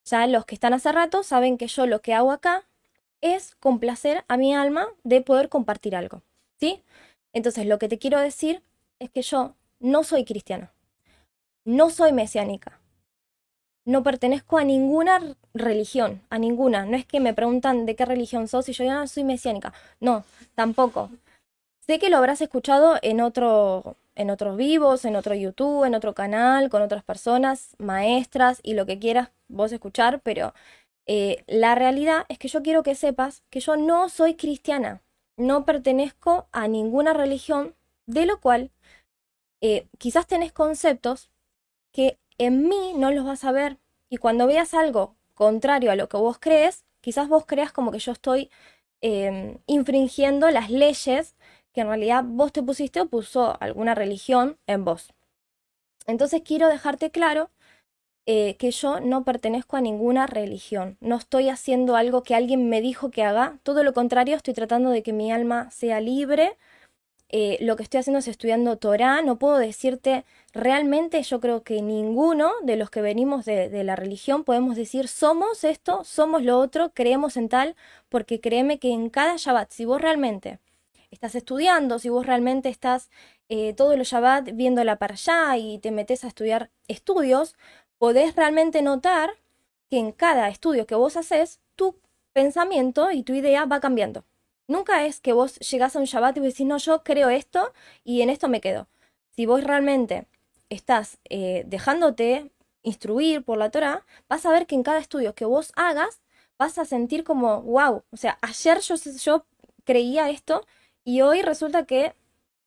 Ya 0.05 0.27
los 0.27 0.45
que 0.45 0.55
están 0.55 0.73
hace 0.73 0.91
rato 0.91 1.23
saben 1.23 1.57
que 1.57 1.67
yo 1.67 1.85
lo 1.85 2.01
que 2.01 2.13
hago 2.13 2.31
acá 2.31 2.65
es 3.21 3.55
complacer 3.55 4.23
a 4.27 4.37
mi 4.37 4.55
alma 4.55 4.87
de 5.03 5.21
poder 5.21 5.49
compartir 5.49 5.95
algo. 5.95 6.21
¿Sí? 6.59 6.83
Entonces 7.33 7.65
lo 7.65 7.79
que 7.79 7.87
te 7.87 7.99
quiero 7.99 8.19
decir 8.19 8.61
es 8.99 9.09
que 9.09 9.21
yo 9.21 9.55
no 9.79 10.03
soy 10.03 10.25
cristiana, 10.25 10.71
no 11.65 11.89
soy 11.89 12.13
mesiánica, 12.13 12.79
no 13.85 14.03
pertenezco 14.03 14.57
a 14.57 14.65
ninguna 14.65 15.35
religión, 15.53 16.21
a 16.29 16.37
ninguna. 16.39 16.85
No 16.85 16.97
es 16.97 17.05
que 17.05 17.21
me 17.21 17.33
preguntan 17.33 17.85
de 17.85 17.95
qué 17.95 18.05
religión 18.05 18.49
sos 18.49 18.67
y 18.67 18.73
yo 18.73 18.83
ya 18.83 18.95
no 18.95 19.07
soy 19.07 19.23
mesiánica. 19.23 19.73
No, 20.01 20.25
tampoco. 20.55 21.09
Sé 21.85 21.97
que 21.97 22.09
lo 22.09 22.17
habrás 22.17 22.41
escuchado 22.41 22.97
en 23.01 23.21
otro 23.21 23.95
en 24.17 24.31
otros 24.31 24.57
vivos, 24.57 25.05
en 25.05 25.15
otro 25.15 25.35
YouTube, 25.35 25.85
en 25.85 25.95
otro 25.95 26.13
canal, 26.13 26.69
con 26.69 26.81
otras 26.81 27.03
personas, 27.03 27.75
maestras 27.77 28.59
y 28.63 28.73
lo 28.73 28.85
que 28.85 28.99
quieras 28.99 29.29
vos 29.47 29.71
escuchar, 29.71 30.21
pero 30.21 30.53
eh, 31.05 31.43
la 31.47 31.75
realidad 31.75 32.25
es 32.27 32.39
que 32.39 32.47
yo 32.47 32.63
quiero 32.63 32.83
que 32.83 32.95
sepas 32.95 33.43
que 33.49 33.59
yo 33.59 33.77
no 33.77 34.09
soy 34.09 34.35
cristiana, 34.35 35.01
no 35.37 35.65
pertenezco 35.65 36.47
a 36.51 36.67
ninguna 36.67 37.13
religión, 37.13 37.75
de 38.07 38.25
lo 38.25 38.41
cual 38.41 38.71
eh, 39.61 39.87
quizás 39.99 40.25
tenés 40.27 40.51
conceptos 40.51 41.29
que 41.91 42.17
en 42.39 42.67
mí 42.67 42.93
no 42.95 43.11
los 43.11 43.23
vas 43.23 43.43
a 43.43 43.51
ver. 43.51 43.77
Y 44.09 44.17
cuando 44.17 44.47
veas 44.47 44.73
algo 44.73 45.15
contrario 45.35 45.91
a 45.91 45.95
lo 45.95 46.09
que 46.09 46.17
vos 46.17 46.37
crees, 46.39 46.85
quizás 47.01 47.29
vos 47.29 47.45
creas 47.45 47.71
como 47.71 47.91
que 47.91 47.99
yo 47.99 48.11
estoy 48.11 48.49
em, 49.01 49.59
infringiendo 49.67 50.49
las 50.51 50.69
leyes 50.71 51.35
que 51.77 51.81
en 51.81 51.89
realidad 51.89 52.23
vos 52.25 52.51
te 52.51 52.63
pusiste 52.63 53.01
o 53.01 53.05
puso 53.05 53.55
alguna 53.61 53.93
religión 53.93 54.57
en 54.65 54.83
vos. 54.83 55.13
Entonces 56.07 56.41
quiero 56.43 56.69
dejarte 56.69 57.11
claro 57.11 57.51
eh, 58.25 58.55
que 58.57 58.71
yo 58.71 58.99
no 58.99 59.23
pertenezco 59.23 59.77
a 59.77 59.81
ninguna 59.81 60.25
religión, 60.25 60.97
no 61.01 61.17
estoy 61.17 61.49
haciendo 61.49 61.95
algo 61.95 62.23
que 62.23 62.33
alguien 62.33 62.67
me 62.67 62.81
dijo 62.81 63.11
que 63.11 63.21
haga, 63.23 63.59
todo 63.61 63.83
lo 63.83 63.93
contrario, 63.93 64.35
estoy 64.35 64.55
tratando 64.55 64.89
de 64.89 65.03
que 65.03 65.13
mi 65.13 65.31
alma 65.31 65.69
sea 65.69 66.01
libre. 66.01 66.57
Eh, 67.29 67.57
lo 67.61 67.75
que 67.75 67.83
estoy 67.83 67.99
haciendo 67.99 68.19
es 68.19 68.27
estudiando 68.27 68.77
Torah, 68.77 69.21
no 69.21 69.37
puedo 69.37 69.57
decirte 69.59 70.25
realmente, 70.53 71.21
yo 71.21 71.39
creo 71.39 71.61
que 71.61 71.83
ninguno 71.83 72.53
de 72.63 72.77
los 72.77 72.89
que 72.89 73.01
venimos 73.01 73.45
de, 73.45 73.83
la 73.83 73.95
religión 73.95 74.43
podemos 74.45 74.75
decir 74.75 75.07
somos 75.09 75.63
esto, 75.63 76.03
somos 76.05 76.41
lo 76.43 76.57
otro, 76.59 76.91
creemos 76.95 77.37
en 77.37 77.49
tal, 77.49 77.75
porque 78.09 78.39
créeme 78.41 78.79
que 78.79 78.91
en 78.91 79.11
cada 79.11 79.35
Shabbat, 79.37 79.71
si 79.71 79.85
vos 79.85 80.01
realmente 80.01 80.59
estás 81.11 81.35
estudiando, 81.35 81.99
si 81.99 82.09
vos 82.09 82.25
realmente 82.25 82.69
estás 82.69 83.09
eh, 83.49 83.73
todo 83.73 83.95
los 83.95 84.09
Shabbat 84.09 84.51
viéndola 84.53 84.97
para 84.97 85.13
allá 85.13 85.57
y 85.57 85.79
te 85.79 85.91
metes 85.91 86.23
a 86.23 86.27
estudiar 86.27 86.71
estudios, 86.87 87.55
podés 87.97 88.35
realmente 88.35 88.81
notar 88.81 89.31
que 89.89 89.97
en 89.97 90.11
cada 90.11 90.49
estudio 90.49 90.85
que 90.85 90.95
vos 90.95 91.17
haces, 91.17 91.61
tu 91.75 91.95
pensamiento 92.33 93.11
y 93.11 93.23
tu 93.23 93.33
idea 93.33 93.65
va 93.65 93.79
cambiando. 93.79 94.25
Nunca 94.67 95.05
es 95.05 95.21
que 95.21 95.33
vos 95.33 95.57
llegás 95.59 95.95
a 95.95 95.99
un 95.99 96.05
Shabbat 96.05 96.37
y 96.37 96.39
vos 96.41 96.49
decís, 96.49 96.67
no, 96.67 96.77
yo 96.77 97.03
creo 97.03 97.29
esto 97.29 97.73
y 98.03 98.21
en 98.21 98.29
esto 98.29 98.49
me 98.49 98.61
quedo. 98.61 98.87
Si 99.31 99.45
vos 99.45 99.63
realmente 99.63 100.27
estás 100.69 101.19
eh, 101.29 101.63
dejándote 101.67 102.51
instruir 102.83 103.43
por 103.43 103.57
la 103.57 103.71
Torah, 103.71 104.05
vas 104.27 104.45
a 104.45 104.51
ver 104.51 104.67
que 104.67 104.75
en 104.75 104.83
cada 104.83 104.99
estudio 104.99 105.35
que 105.35 105.45
vos 105.45 105.71
hagas, 105.75 106.21
vas 106.57 106.77
a 106.77 106.85
sentir 106.85 107.23
como, 107.23 107.61
wow, 107.61 108.03
o 108.11 108.17
sea, 108.17 108.37
ayer 108.41 108.79
yo, 108.81 108.95
yo 108.95 109.45
creía 109.85 110.29
esto 110.29 110.65
y 111.07 111.21
hoy 111.21 111.41
resulta 111.41 111.85
que 111.85 112.13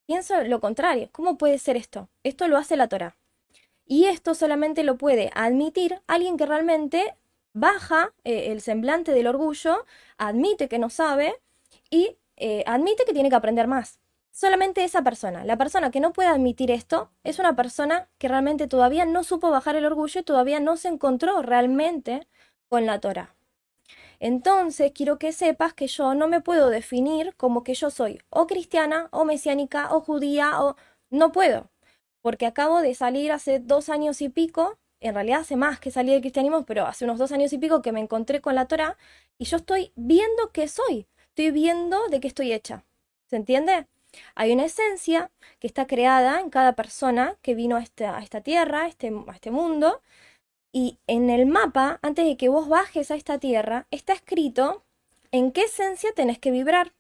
pienso 0.07 0.43
lo 0.45 0.61
contrario. 0.61 1.11
¿Cómo 1.13 1.37
puede 1.37 1.59
ser 1.59 1.77
esto? 1.77 2.09
Esto 2.23 2.49
lo 2.49 2.57
hace 2.57 2.75
la 2.75 2.89
Torah. 2.89 3.15
Y 3.85 4.07
esto 4.07 4.35
solamente 4.35 4.83
lo 4.83 4.97
puede 4.97 5.31
admitir 5.35 6.01
alguien 6.07 6.39
que 6.39 6.47
realmente 6.47 7.15
baja 7.53 8.15
eh, 8.25 8.51
el 8.51 8.63
semblante 8.63 9.13
del 9.13 9.27
orgullo, 9.27 9.85
admite 10.17 10.71
que 10.71 10.79
no 10.79 10.89
sabe 10.89 11.35
y 11.91 12.17
eh, 12.39 12.65
admite 12.67 13.05
que 13.05 13.13
tiene 13.13 13.29
que 13.29 13.37
aprender 13.37 13.67
más. 13.67 14.01
Solamente 14.31 14.85
esa 14.85 15.03
persona, 15.03 15.45
la 15.45 15.59
persona 15.59 15.91
que 15.91 16.01
no 16.01 16.15
puede 16.15 16.31
admitir 16.31 16.71
esto, 16.71 17.11
es 17.25 17.39
una 17.41 17.55
persona 17.55 18.09
que 18.17 18.29
realmente 18.29 18.69
todavía 18.69 19.05
no 19.05 19.23
supo 19.23 19.51
bajar 19.51 19.77
el 19.77 19.85
orgullo 19.85 20.19
y 20.19 20.25
todavía 20.25 20.61
no 20.61 20.79
se 20.79 20.89
encontró 20.89 21.43
realmente 21.43 22.27
con 22.71 22.87
la 22.87 23.01
Torah. 23.01 23.35
Entonces 24.21 24.93
quiero 24.95 25.19
que 25.19 25.33
sepas 25.33 25.75
que 25.75 25.89
yo 25.89 26.15
no 26.15 26.29
me 26.29 26.41
puedo 26.41 26.71
definir 26.71 27.35
como 27.37 27.65
que 27.65 27.75
yo 27.75 27.91
soy 27.91 28.21
o 28.31 28.47
cristiana 28.47 29.09
o 29.13 29.25
mesiánica 29.25 29.93
o 29.95 30.01
judía 30.01 30.63
o 30.63 30.77
no 31.11 31.33
puedo, 31.33 31.71
porque 32.23 32.47
acabo 32.47 32.83
de 32.83 32.95
salir 32.95 33.33
hace 33.33 33.59
dos 33.61 33.89
años 33.89 34.23
y 34.23 34.29
pico, 34.29 34.79
en 35.01 35.15
realidad 35.15 35.41
hace 35.41 35.57
más 35.57 35.81
que 35.81 35.91
salí 35.91 36.13
del 36.13 36.21
cristianismo, 36.21 36.65
pero 36.67 36.87
hace 36.87 37.05
unos 37.05 37.19
dos 37.19 37.33
años 37.33 37.53
y 37.53 37.59
pico 37.59 37.83
que 37.83 37.93
me 37.93 38.01
encontré 38.01 38.41
con 38.41 38.55
la 38.55 38.69
Torah 38.69 38.97
y 39.39 39.47
yo 39.47 39.57
estoy 39.57 39.93
viendo 39.97 40.53
que 40.53 40.69
soy 40.69 41.09
estoy 41.31 41.51
viendo 41.53 42.09
de 42.09 42.21
qué 42.21 42.29
estoy 42.29 42.53
hecha. 42.53 42.85
¿Se 43.27 43.37
entiende? 43.37 43.87
Hay 44.35 44.53
una 44.53 44.65
esencia 44.65 45.31
que 45.59 45.67
está 45.67 45.87
creada 45.87 46.41
en 46.41 46.51
cada 46.51 46.75
persona 46.75 47.37
que 47.43 47.55
vino 47.55 47.77
a 47.77 47.81
esta, 47.83 48.19
a 48.19 48.23
esta 48.23 48.41
tierra, 48.43 48.89
este, 48.89 49.13
a 49.29 49.33
este 49.33 49.51
mundo, 49.51 50.03
y 50.73 50.99
en 51.07 51.31
el 51.31 51.47
mapa, 51.47 51.99
antes 52.03 52.25
de 52.25 52.37
que 52.37 52.49
vos 52.49 52.69
bajes 52.69 53.11
a 53.11 53.17
esta 53.17 53.39
tierra, 53.39 53.87
está 53.91 54.13
escrito 54.13 54.85
en 55.33 55.53
qué 55.53 55.63
esencia 55.63 56.13
tenés 56.15 56.39
que 56.39 56.51
vibrar. 56.51 56.93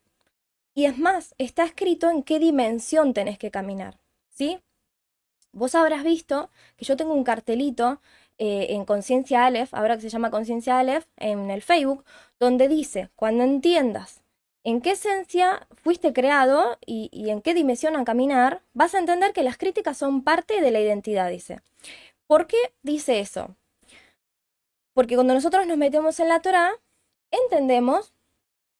Y 0.74 0.86
es 0.86 0.98
más, 0.98 1.34
está 1.38 1.64
escrito 1.64 2.10
en 2.10 2.22
qué 2.22 2.38
dimensión 2.38 3.12
tenés 3.14 3.38
que 3.38 3.50
caminar. 3.50 3.98
¿Sí? 4.30 4.60
Vos 5.52 5.74
habrás 5.74 6.04
visto 6.04 6.50
que 6.76 6.84
yo 6.84 6.96
tengo 6.96 7.12
un 7.12 7.24
cartelito 7.24 8.00
eh, 8.38 8.68
en 8.70 8.84
Conciencia 8.84 9.46
Aleph, 9.46 9.74
ahora 9.74 9.96
que 9.96 10.02
se 10.02 10.08
llama 10.08 10.30
Conciencia 10.30 10.78
Aleph, 10.78 11.06
en 11.16 11.50
el 11.50 11.62
Facebook, 11.62 12.04
donde 12.38 12.68
dice, 12.68 13.10
cuando 13.16 13.44
entiendas 13.44 14.22
en 14.62 14.80
qué 14.80 14.92
esencia 14.92 15.66
fuiste 15.82 16.12
creado 16.12 16.78
y, 16.84 17.08
y 17.12 17.30
en 17.30 17.40
qué 17.42 17.54
dimensión 17.54 17.96
a 17.96 18.04
caminar, 18.04 18.62
vas 18.72 18.94
a 18.94 18.98
entender 18.98 19.32
que 19.32 19.42
las 19.42 19.56
críticas 19.56 19.96
son 19.96 20.22
parte 20.22 20.60
de 20.60 20.70
la 20.70 20.80
identidad, 20.80 21.30
dice. 21.30 21.62
¿Por 22.26 22.46
qué 22.46 22.58
dice 22.82 23.20
eso? 23.20 23.56
Porque 24.92 25.14
cuando 25.14 25.34
nosotros 25.34 25.66
nos 25.66 25.76
metemos 25.76 26.20
en 26.20 26.28
la 26.28 26.40
Torah, 26.40 26.72
entendemos 27.30 28.12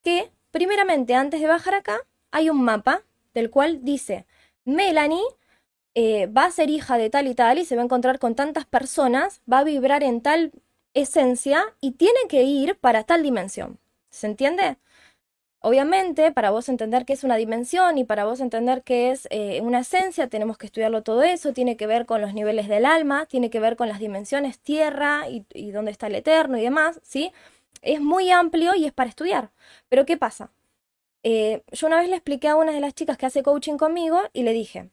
que, 0.03 0.31
primeramente, 0.51 1.15
antes 1.15 1.41
de 1.41 1.47
bajar 1.47 1.73
acá, 1.73 1.99
hay 2.31 2.49
un 2.49 2.63
mapa 2.63 3.03
del 3.33 3.49
cual 3.49 3.83
dice, 3.83 4.25
Melanie 4.65 5.23
eh, 5.93 6.27
va 6.27 6.45
a 6.45 6.51
ser 6.51 6.69
hija 6.69 6.97
de 6.97 7.09
tal 7.09 7.27
y 7.27 7.35
tal 7.35 7.59
y 7.59 7.65
se 7.65 7.75
va 7.75 7.81
a 7.81 7.85
encontrar 7.85 8.19
con 8.19 8.35
tantas 8.35 8.65
personas, 8.65 9.41
va 9.51 9.59
a 9.59 9.63
vibrar 9.63 10.03
en 10.03 10.21
tal 10.21 10.51
esencia 10.93 11.63
y 11.79 11.91
tiene 11.91 12.19
que 12.29 12.43
ir 12.43 12.77
para 12.77 13.03
tal 13.03 13.23
dimensión. 13.23 13.79
¿Se 14.09 14.27
entiende? 14.27 14.77
Obviamente, 15.63 16.31
para 16.31 16.49
vos 16.49 16.69
entender 16.69 17.05
qué 17.05 17.13
es 17.13 17.23
una 17.23 17.35
dimensión 17.35 17.99
y 17.99 18.03
para 18.03 18.25
vos 18.25 18.39
entender 18.39 18.81
qué 18.81 19.11
es 19.11 19.27
eh, 19.29 19.61
una 19.61 19.81
esencia, 19.81 20.27
tenemos 20.27 20.57
que 20.57 20.65
estudiarlo 20.65 21.03
todo 21.03 21.21
eso, 21.21 21.53
tiene 21.53 21.77
que 21.77 21.85
ver 21.85 22.07
con 22.07 22.19
los 22.19 22.33
niveles 22.33 22.67
del 22.67 22.83
alma, 22.83 23.27
tiene 23.27 23.51
que 23.51 23.59
ver 23.59 23.75
con 23.75 23.87
las 23.87 23.99
dimensiones 23.99 24.59
tierra 24.59 25.29
y, 25.29 25.71
dónde 25.71 25.91
está 25.91 26.07
el 26.07 26.15
eterno 26.15 26.57
y 26.57 26.63
demás, 26.63 26.99
¿sí? 27.03 27.31
Es 27.83 28.01
muy 28.01 28.31
amplio 28.31 28.73
y 28.75 28.85
es 28.85 28.93
para 28.93 29.09
estudiar. 29.09 29.51
Pero 29.87 30.05
¿qué 30.05 30.17
pasa? 30.17 30.51
Eh, 31.23 31.63
yo 31.71 31.87
una 31.87 31.97
vez 31.97 32.09
le 32.09 32.15
expliqué 32.15 32.47
a 32.47 32.55
una 32.55 32.71
de 32.71 32.79
las 32.81 32.95
chicas 32.95 33.17
que 33.17 33.27
hace 33.27 33.43
coaching 33.43 33.77
conmigo 33.77 34.19
y 34.33 34.43
le 34.43 34.53
dije, 34.53 34.89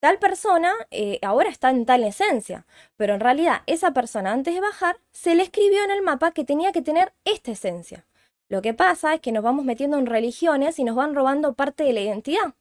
tal 0.00 0.18
persona 0.18 0.72
eh, 0.90 1.18
ahora 1.22 1.50
está 1.50 1.70
en 1.70 1.84
tal 1.86 2.04
esencia, 2.04 2.66
pero 2.96 3.14
en 3.14 3.20
realidad 3.20 3.62
esa 3.66 3.92
persona 3.92 4.32
antes 4.32 4.54
de 4.54 4.60
bajar 4.62 4.98
se 5.12 5.34
le 5.34 5.42
escribió 5.42 5.84
en 5.84 5.90
el 5.90 6.02
mapa 6.02 6.32
que 6.32 6.44
tenía 6.44 6.72
que 6.72 6.82
tener 6.82 7.12
esta 7.24 7.52
esencia. 7.52 8.07
Lo 8.48 8.62
que 8.62 8.74
pasa 8.74 9.14
es 9.14 9.20
que 9.20 9.32
nos 9.32 9.44
vamos 9.44 9.64
metiendo 9.64 9.98
en 9.98 10.06
religiones 10.06 10.78
y 10.78 10.84
nos 10.84 10.96
van 10.96 11.14
robando 11.14 11.54
parte 11.54 11.84
de 11.84 11.92
la 11.92 12.00
identidad. 12.00 12.54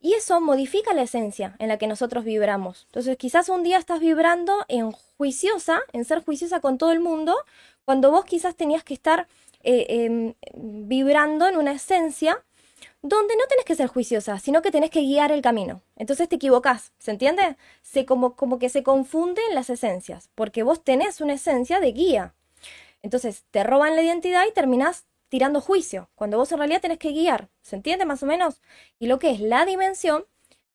Y 0.00 0.14
eso 0.14 0.40
modifica 0.40 0.92
la 0.92 1.02
esencia 1.02 1.54
en 1.58 1.68
la 1.68 1.78
que 1.78 1.86
nosotros 1.86 2.24
vibramos. 2.24 2.84
Entonces 2.86 3.16
quizás 3.16 3.48
un 3.48 3.62
día 3.62 3.78
estás 3.78 4.00
vibrando 4.00 4.64
en 4.68 4.92
juiciosa, 4.92 5.80
en 5.92 6.04
ser 6.04 6.24
juiciosa 6.24 6.60
con 6.60 6.78
todo 6.78 6.92
el 6.92 7.00
mundo, 7.00 7.36
cuando 7.84 8.10
vos 8.10 8.24
quizás 8.24 8.56
tenías 8.56 8.82
que 8.84 8.94
estar 8.94 9.28
eh, 9.62 9.86
em, 9.88 10.34
vibrando 10.54 11.46
en 11.46 11.56
una 11.56 11.72
esencia 11.72 12.42
donde 13.00 13.34
no 13.36 13.44
tenés 13.48 13.64
que 13.64 13.74
ser 13.74 13.88
juiciosa, 13.88 14.38
sino 14.38 14.62
que 14.62 14.70
tenés 14.70 14.90
que 14.90 15.00
guiar 15.00 15.32
el 15.32 15.42
camino. 15.42 15.82
Entonces 15.96 16.28
te 16.28 16.36
equivocás, 16.36 16.92
¿se 16.98 17.10
entiende? 17.10 17.56
Se, 17.82 18.04
como, 18.06 18.36
como 18.36 18.58
que 18.58 18.68
se 18.68 18.82
confunden 18.82 19.54
las 19.54 19.70
esencias, 19.70 20.30
porque 20.34 20.62
vos 20.62 20.84
tenés 20.84 21.20
una 21.20 21.34
esencia 21.34 21.80
de 21.80 21.92
guía. 21.92 22.34
Entonces 23.02 23.44
te 23.50 23.64
roban 23.64 23.96
la 23.96 24.02
identidad 24.02 24.44
y 24.48 24.52
terminás 24.52 25.04
tirando 25.32 25.62
juicio, 25.62 26.10
cuando 26.14 26.36
vos 26.36 26.52
en 26.52 26.58
realidad 26.58 26.82
tenés 26.82 26.98
que 26.98 27.10
guiar, 27.10 27.48
¿se 27.62 27.74
entiende 27.74 28.04
más 28.04 28.22
o 28.22 28.26
menos? 28.26 28.60
Y 28.98 29.06
lo 29.06 29.18
que 29.18 29.30
es 29.30 29.40
la 29.40 29.64
dimensión, 29.64 30.26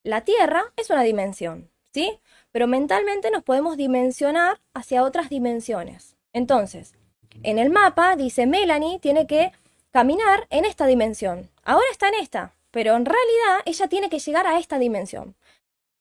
la 0.02 0.22
Tierra 0.22 0.74
es 0.78 0.90
una 0.90 1.04
dimensión, 1.04 1.70
¿sí? 1.94 2.20
Pero 2.52 2.66
mentalmente 2.66 3.30
nos 3.30 3.44
podemos 3.44 3.78
dimensionar 3.78 4.60
hacia 4.74 5.04
otras 5.04 5.30
dimensiones. 5.30 6.18
Entonces, 6.34 6.96
en 7.44 7.60
el 7.60 7.70
mapa 7.70 8.16
dice 8.16 8.48
Melanie 8.48 8.98
tiene 8.98 9.28
que 9.28 9.52
caminar 9.92 10.48
en 10.50 10.66
esta 10.66 10.88
dimensión. 10.88 11.52
Ahora 11.64 11.86
está 11.92 12.08
en 12.08 12.16
esta, 12.16 12.56
pero 12.72 12.96
en 12.96 13.06
realidad 13.06 13.62
ella 13.66 13.88
tiene 13.88 14.10
que 14.10 14.18
llegar 14.18 14.48
a 14.48 14.58
esta 14.58 14.80
dimensión. 14.80 15.36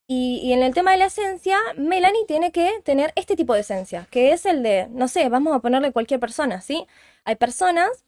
Y, 0.08 0.52
en 0.54 0.62
el 0.62 0.72
tema 0.72 0.92
de 0.92 0.98
la 0.98 1.06
esencia, 1.06 1.58
Melanie 1.76 2.24
tiene 2.26 2.52
que 2.52 2.80
tener 2.84 3.12
este 3.16 3.36
tipo 3.36 3.52
de 3.52 3.60
esencia, 3.60 4.08
que 4.10 4.32
es 4.32 4.46
el 4.46 4.62
de, 4.62 4.86
no 4.88 5.08
sé, 5.08 5.28
vamos 5.28 5.54
a 5.54 5.58
ponerle 5.58 5.92
cualquier 5.92 6.20
persona, 6.20 6.62
¿sí? 6.62 6.86
Hay 7.24 7.34
personas 7.34 8.05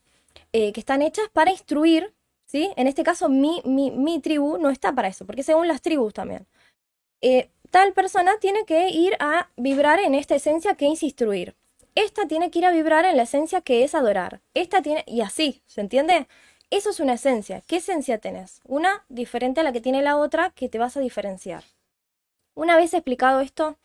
eh, 0.52 0.72
que 0.72 0.80
están 0.80 1.02
hechas 1.02 1.28
para 1.32 1.50
instruir, 1.50 2.14
¿sí? 2.46 2.70
En 2.76 2.86
este 2.86 3.02
caso, 3.02 3.28
mi, 3.28 3.62
mi, 3.64 3.90
mi, 3.90 4.20
tribu 4.20 4.58
no 4.58 4.70
está 4.70 4.92
para 4.92 5.08
eso, 5.08 5.26
porque 5.26 5.42
según 5.42 5.68
las 5.68 5.82
tribus 5.82 6.14
también. 6.14 6.46
Eh, 7.20 7.50
tal 7.70 7.92
persona 7.92 8.38
tiene 8.40 8.64
que 8.64 8.90
ir 8.90 9.16
a 9.20 9.50
vibrar 9.56 10.00
en 10.00 10.14
esta 10.14 10.34
esencia 10.34 10.74
que 10.74 10.90
es 10.90 11.02
instruir. 11.02 11.54
Esta 11.94 12.28
tiene 12.28 12.50
que 12.50 12.60
ir 12.60 12.66
a 12.66 12.70
vibrar 12.70 13.04
en 13.04 13.16
la 13.16 13.24
esencia 13.24 13.60
que 13.60 13.84
es 13.84 13.94
adorar. 13.94 14.40
Esta 14.54 14.82
tiene, 14.82 15.04
y 15.06 15.20
así, 15.20 15.62
¿se 15.66 15.80
entiende? 15.80 16.28
Eso 16.70 16.90
es 16.90 17.00
una 17.00 17.14
esencia. 17.14 17.62
¿Qué 17.66 17.76
esencia 17.76 18.18
tenés? 18.18 18.60
Una 18.64 19.04
diferente 19.08 19.60
a 19.60 19.64
la 19.64 19.72
que 19.72 19.80
tiene 19.80 20.02
la 20.02 20.16
otra 20.16 20.50
que 20.50 20.68
te 20.68 20.78
vas 20.78 20.96
a 20.96 21.00
diferenciar. 21.00 21.64
Una 22.54 22.76
vez 22.76 22.92
explicado 22.92 23.40
esto, 23.40 23.78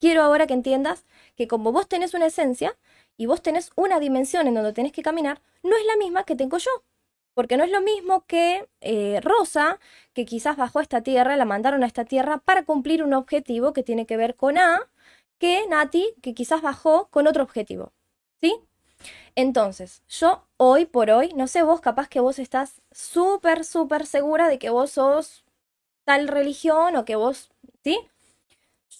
quiero 0.00 0.22
ahora 0.22 0.46
que 0.46 0.54
entiendas 0.54 1.04
que 1.36 1.46
como 1.46 1.72
vos 1.72 1.88
tenés 1.88 2.14
una 2.14 2.26
esencia 2.26 2.76
y 3.16 3.26
vos 3.26 3.42
tenés 3.42 3.70
una 3.76 4.00
dimensión 4.00 4.46
en 4.46 4.54
donde 4.54 4.72
tenés 4.72 4.92
que 4.92 5.02
caminar, 5.02 5.40
no 5.62 5.76
es 5.76 5.84
la 5.86 5.96
misma 5.96 6.24
que 6.24 6.36
tengo 6.36 6.58
yo. 6.58 6.70
Porque 7.34 7.58
no 7.58 7.64
es 7.64 7.70
lo 7.70 7.82
mismo 7.82 8.24
que 8.26 8.66
eh, 8.80 9.20
Rosa, 9.22 9.78
que 10.14 10.24
quizás 10.24 10.56
bajó 10.56 10.78
a 10.78 10.82
esta 10.82 11.02
tierra, 11.02 11.36
la 11.36 11.44
mandaron 11.44 11.84
a 11.84 11.86
esta 11.86 12.06
tierra 12.06 12.38
para 12.38 12.64
cumplir 12.64 13.02
un 13.02 13.12
objetivo 13.12 13.74
que 13.74 13.82
tiene 13.82 14.06
que 14.06 14.16
ver 14.16 14.36
con 14.36 14.56
A, 14.56 14.88
que 15.38 15.66
Nati, 15.68 16.14
que 16.22 16.34
quizás 16.34 16.62
bajó 16.62 17.08
con 17.08 17.26
otro 17.26 17.42
objetivo. 17.42 17.92
¿Sí? 18.40 18.54
Entonces, 19.34 20.02
yo 20.08 20.46
hoy 20.56 20.86
por 20.86 21.10
hoy, 21.10 21.32
no 21.34 21.46
sé 21.46 21.62
vos, 21.62 21.80
capaz 21.80 22.08
que 22.08 22.20
vos 22.20 22.38
estás 22.38 22.80
súper, 22.90 23.64
súper 23.64 24.06
segura 24.06 24.48
de 24.48 24.58
que 24.58 24.70
vos 24.70 24.92
sos 24.92 25.44
tal 26.04 26.28
religión 26.28 26.96
o 26.96 27.04
que 27.04 27.16
vos, 27.16 27.50
¿sí? 27.84 27.98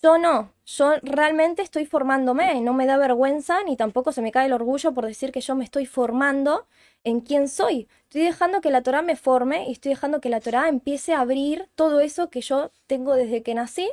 Yo 0.02 0.18
no, 0.18 0.52
yo 0.64 0.94
realmente 1.02 1.62
estoy 1.62 1.86
formándome 1.86 2.60
no 2.60 2.72
me 2.74 2.86
da 2.86 2.96
vergüenza 2.96 3.62
ni 3.64 3.76
tampoco 3.76 4.12
se 4.12 4.20
me 4.20 4.32
cae 4.32 4.46
el 4.46 4.52
orgullo 4.52 4.92
por 4.92 5.06
decir 5.06 5.32
que 5.32 5.40
yo 5.40 5.54
me 5.54 5.64
estoy 5.64 5.86
formando 5.86 6.66
en 7.04 7.20
quién 7.20 7.48
soy. 7.48 7.88
Estoy 8.04 8.22
dejando 8.22 8.60
que 8.60 8.70
la 8.70 8.82
Torah 8.82 9.02
me 9.02 9.16
forme 9.16 9.68
y 9.68 9.72
estoy 9.72 9.90
dejando 9.90 10.20
que 10.20 10.28
la 10.28 10.40
Torah 10.40 10.68
empiece 10.68 11.14
a 11.14 11.20
abrir 11.20 11.68
todo 11.76 12.00
eso 12.00 12.30
que 12.30 12.40
yo 12.40 12.70
tengo 12.86 13.14
desde 13.14 13.42
que 13.42 13.54
nací, 13.54 13.88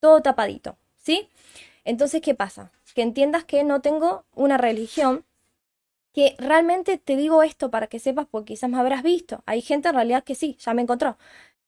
todo 0.00 0.22
tapadito, 0.22 0.76
¿sí? 0.98 1.28
Entonces, 1.84 2.22
¿qué 2.22 2.34
pasa? 2.34 2.72
Que 2.94 3.02
entiendas 3.02 3.44
que 3.44 3.64
no 3.64 3.80
tengo 3.82 4.24
una 4.34 4.56
religión, 4.58 5.24
que 6.12 6.36
realmente 6.38 6.98
te 6.98 7.16
digo 7.16 7.42
esto 7.42 7.70
para 7.70 7.88
que 7.88 7.98
sepas, 7.98 8.26
porque 8.30 8.54
quizás 8.54 8.70
me 8.70 8.78
habrás 8.78 9.02
visto. 9.02 9.42
Hay 9.46 9.62
gente 9.62 9.88
en 9.88 9.94
realidad 9.94 10.24
que 10.24 10.34
sí, 10.36 10.56
ya 10.60 10.74
me 10.74 10.82
encontró. 10.82 11.16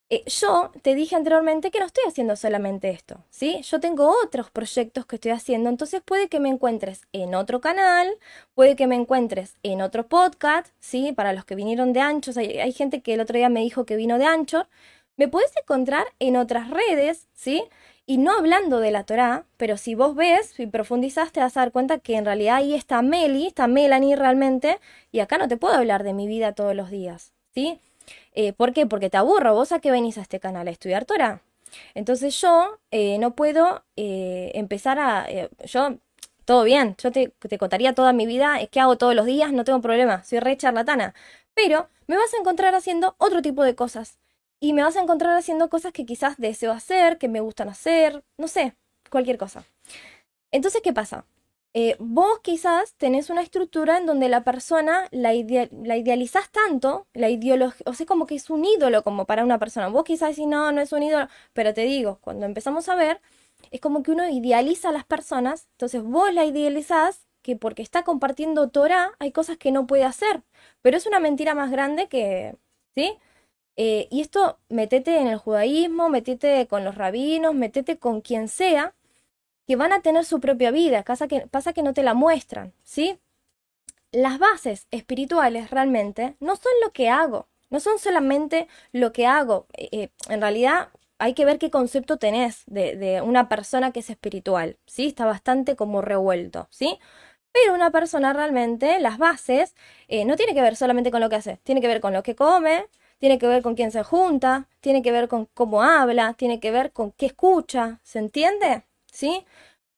Eh, 0.09 0.23
yo 0.27 0.71
te 0.83 0.95
dije 0.95 1.17
anteriormente 1.17 1.73
que 1.73 1.81
no 1.81 1.87
estoy 1.87 2.05
haciendo 2.07 2.37
solamente 2.37 2.91
esto, 2.91 3.25
¿sí? 3.29 3.61
Yo 3.63 3.81
tengo 3.81 4.15
otros 4.25 4.53
proyectos 4.53 5.05
que 5.05 5.17
estoy 5.17 5.33
haciendo, 5.33 5.69
entonces 5.69 6.01
puede 6.01 6.29
que 6.29 6.39
me 6.39 6.49
encuentres 6.49 7.03
en 7.13 7.35
otro 7.35 7.61
canal, 7.61 8.09
puede 8.55 8.77
que 8.77 8.87
me 8.87 8.95
encuentres 8.95 9.57
en 9.65 9.83
otro 9.83 10.07
podcast, 10.07 10.69
¿sí? 10.79 11.13
Para 11.13 11.33
los 11.33 11.45
que 11.45 11.57
vinieron 11.57 11.93
de 11.93 12.01
Anchor, 12.01 12.39
hay, 12.39 12.73
gente 12.73 13.03
que 13.03 13.15
el 13.15 13.21
otro 13.21 13.37
día 13.37 13.49
me 13.49 13.61
dijo 13.61 13.85
que 13.85 13.97
vino 13.97 14.17
de 14.19 14.27
Anchor, 14.27 14.69
me 15.17 15.27
puedes 15.27 15.51
encontrar 15.57 16.07
en 16.21 16.37
otras 16.37 16.71
redes, 16.71 17.27
¿sí? 17.35 17.65
Y 18.07 18.19
no 18.19 18.33
hablando 18.33 18.79
de 18.79 18.93
la 18.93 19.03
Torá, 19.03 19.47
pero 19.57 19.77
si 19.77 19.97
vos 19.97 20.15
ves 20.15 20.61
y 20.61 20.67
profundizás, 20.69 21.33
te 21.33 21.41
vas 21.41 21.57
a 21.57 21.61
dar 21.61 21.73
cuenta 21.73 21.99
que 21.99 22.15
en 22.17 22.25
realidad 22.25 22.57
ahí 22.57 22.75
está 22.75 23.03
Meli, 23.03 23.49
está 23.49 23.67
Melanie 23.67 24.15
realmente, 24.15 24.79
y 25.11 25.19
acá 25.19 25.37
no 25.37 25.49
te 25.49 25.57
puedo 25.57 25.75
hablar 25.75 26.05
de 26.05 26.13
mi 26.13 26.29
vida 26.29 26.53
todos 26.53 26.77
los 26.77 26.91
días, 26.91 27.33
¿sí? 27.55 27.81
Eh, 28.37 28.53
¿Por 28.53 28.73
qué? 28.73 28.87
Porque 28.87 29.11
te 29.11 29.17
aburro. 29.17 29.55
¿Vos 29.55 29.73
a 29.73 29.81
qué 29.81 29.91
venís 29.91 30.19
a 30.19 30.23
este 30.23 30.39
canal? 30.41 30.69
¿A 30.69 30.71
estudiar 30.71 31.05
Torah? 31.07 31.43
Entonces 31.95 32.41
yo 32.41 32.79
eh, 32.93 33.19
no 33.19 33.35
puedo 33.35 33.85
eh, 33.97 34.53
empezar 34.55 34.99
a... 35.01 35.27
yo, 35.65 35.99
todo 36.45 36.63
bien, 36.65 36.95
yo 36.99 37.11
te, 37.11 37.29
te, 37.41 37.59
contaría 37.59 37.93
toda 37.95 38.13
mi 38.13 38.25
vida, 38.27 38.61
es 38.61 38.69
que 38.71 38.79
hago 38.81 38.97
todos 38.97 39.17
los 39.17 39.27
días, 39.27 39.53
no 39.53 39.65
tengo 39.65 39.81
problema, 39.81 40.23
soy 40.23 40.39
re 40.39 40.57
charlatana. 40.57 41.15
Pero 41.55 41.89
me 42.07 42.17
vas 42.17 42.33
a 42.35 42.39
encontrar 42.39 42.75
haciendo 42.75 43.17
otro 43.19 43.43
tipo 43.43 43.65
de 43.65 43.75
cosas 43.75 44.19
y 44.61 44.73
me 44.73 44.83
vas 44.83 44.97
a 44.97 45.03
encontrar 45.03 45.37
haciendo 45.37 45.69
cosas 45.69 45.93
que 45.93 46.07
quizás 46.07 46.37
deseo 46.39 46.73
hacer, 46.73 47.19
que 47.19 47.29
me 47.29 47.41
gustan 47.41 47.69
hacer, 47.69 48.23
no 48.39 48.49
sé, 48.49 48.77
cualquier 49.11 49.39
cosa. 49.39 49.65
Entonces, 50.53 50.81
¿qué 50.83 50.93
pasa? 50.93 51.27
Eh, 51.79 51.95
vos 51.99 52.39
quizás 52.43 52.95
tenés 52.95 53.29
una 53.29 53.43
estructura 53.43 53.99
en 53.99 54.07
donde 54.07 54.31
la 54.31 54.45
persona 54.45 55.09
la, 55.11 55.35
la 55.35 55.97
idealizás 55.99 56.51
tanto, 56.51 57.07
la 57.13 57.29
ideología, 57.29 57.85
o 57.85 57.93
sea, 57.93 58.07
como 58.07 58.25
que 58.27 58.35
es 58.37 58.49
un 58.49 58.65
ídolo 58.65 59.03
como 59.03 59.27
para 59.27 59.45
una 59.45 59.59
persona. 59.59 59.89
Vos 59.89 60.05
quizás 60.05 60.31
decís, 60.31 60.47
no, 60.47 60.73
no 60.73 60.81
es 60.81 60.93
un 60.93 61.03
ídolo, 61.03 61.29
pero 61.53 61.75
te 61.75 61.83
digo, 61.83 62.19
cuando 62.23 62.47
empezamos 62.47 62.89
a 62.89 62.95
ver, 62.95 63.21
es 63.71 63.83
como 63.83 64.03
que 64.03 64.11
uno 64.13 64.27
idealiza 64.27 64.89
a 64.89 64.93
las 64.93 65.05
personas, 65.05 65.69
entonces 65.73 66.03
vos 66.03 66.33
la 66.33 66.47
idealizás 66.47 67.27
que 67.43 67.57
porque 67.57 67.83
está 67.83 68.05
compartiendo 68.05 68.71
Torah 68.71 69.13
hay 69.19 69.31
cosas 69.33 69.59
que 69.59 69.71
no 69.71 69.87
puede 69.87 70.05
hacer, 70.05 70.45
pero 70.81 70.97
es 70.97 71.05
una 71.07 71.21
mentira 71.21 71.55
más 71.55 71.71
grande 71.71 72.09
que, 72.09 72.57
¿sí? 72.95 73.19
Eh, 73.77 74.09
y 74.11 74.23
esto, 74.23 74.59
metete 74.71 75.19
en 75.19 75.27
el 75.27 75.37
judaísmo, 75.37 76.09
metete 76.09 76.67
con 76.69 76.85
los 76.85 76.95
rabinos, 76.95 77.55
metete 77.55 77.99
con 77.99 78.23
quien 78.23 78.49
sea, 78.49 78.95
que 79.67 79.77
van 79.77 79.93
a 79.93 80.01
tener 80.01 80.25
su 80.25 80.41
propia 80.41 80.71
vida. 80.71 81.03
Pasa 81.05 81.29
que, 81.29 81.47
pasa 81.49 81.73
que 81.73 81.83
no 81.83 81.95
te 81.95 82.03
la 82.03 82.15
muestran, 82.15 82.73
¿sí? 82.85 83.19
Las 84.13 84.39
bases 84.39 84.87
espirituales 84.91 85.71
realmente 85.71 86.37
no 86.41 86.57
son 86.57 86.73
lo 86.83 86.93
que 86.93 87.09
hago, 87.11 87.49
no 87.71 87.81
son 87.81 87.99
solamente 87.99 88.69
lo 88.93 89.13
que 89.13 89.27
hago. 89.27 89.67
Eh, 89.75 89.89
eh, 89.93 90.11
en 90.29 90.41
realidad, 90.41 90.91
hay 91.19 91.35
que 91.35 91.45
ver 91.45 91.59
qué 91.59 91.71
concepto 91.71 92.19
tenés 92.19 92.65
de, 92.67 93.21
una 93.23 93.49
persona 93.49 93.93
que 93.93 94.01
es 94.01 94.11
espiritual, 94.11 94.79
¿sí? 94.87 95.07
Está 95.07 95.27
bastante 95.27 95.77
como 95.77 96.03
revuelto, 96.03 96.69
¿sí? 96.71 96.99
Pero 97.53 97.75
una 97.75 97.91
persona 97.91 98.33
realmente, 98.33 99.01
las 99.01 99.19
bases, 99.19 99.75
eh, 100.09 100.25
no 100.25 100.37
tiene 100.37 100.55
que 100.55 100.63
ver 100.63 100.77
solamente 100.77 101.11
con 101.11 101.21
lo 101.21 101.31
que 101.31 101.37
hace, 101.37 101.59
tiene 101.65 101.81
que 101.81 101.89
ver 101.89 102.01
con 102.01 102.13
lo 102.13 102.23
que 102.23 102.37
come, 102.37 102.87
tiene 103.19 103.39
que 103.39 103.47
ver 103.47 103.63
con 103.63 103.75
quién 103.75 103.91
se 103.93 104.03
junta, 104.05 104.69
tiene 104.81 105.03
que 105.03 105.13
ver 105.13 105.29
con 105.29 105.47
cómo 105.55 105.83
habla, 105.83 106.35
tiene 106.35 106.61
que 106.61 106.71
ver 106.71 106.93
con 106.93 107.13
qué 107.13 107.27
escucha, 107.27 108.01
¿se 108.03 108.19
entiende? 108.19 108.85
¿Sí? 109.17 109.47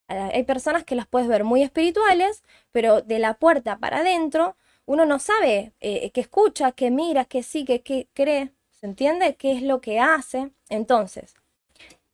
Eh, 0.08 0.30
hay 0.34 0.44
personas 0.44 0.84
que 0.84 0.94
las 0.94 1.08
puedes 1.08 1.28
ver 1.28 1.42
muy 1.44 1.62
espirituales, 1.62 2.44
pero 2.72 3.02
de 3.02 3.18
la 3.18 3.34
puerta 3.34 3.78
para 3.78 3.98
adentro 3.98 4.56
uno 4.86 5.06
no 5.06 5.18
sabe 5.18 5.72
eh, 5.80 6.10
qué 6.12 6.20
escucha, 6.20 6.72
qué 6.72 6.90
mira, 6.92 7.24
qué 7.24 7.42
sigue, 7.42 7.82
qué 7.82 8.08
cree, 8.14 8.52
¿se 8.70 8.86
entiende? 8.86 9.34
¿Qué 9.36 9.52
es 9.52 9.62
lo 9.62 9.80
que 9.80 9.98
hace? 10.00 10.52
Entonces, 10.68 11.34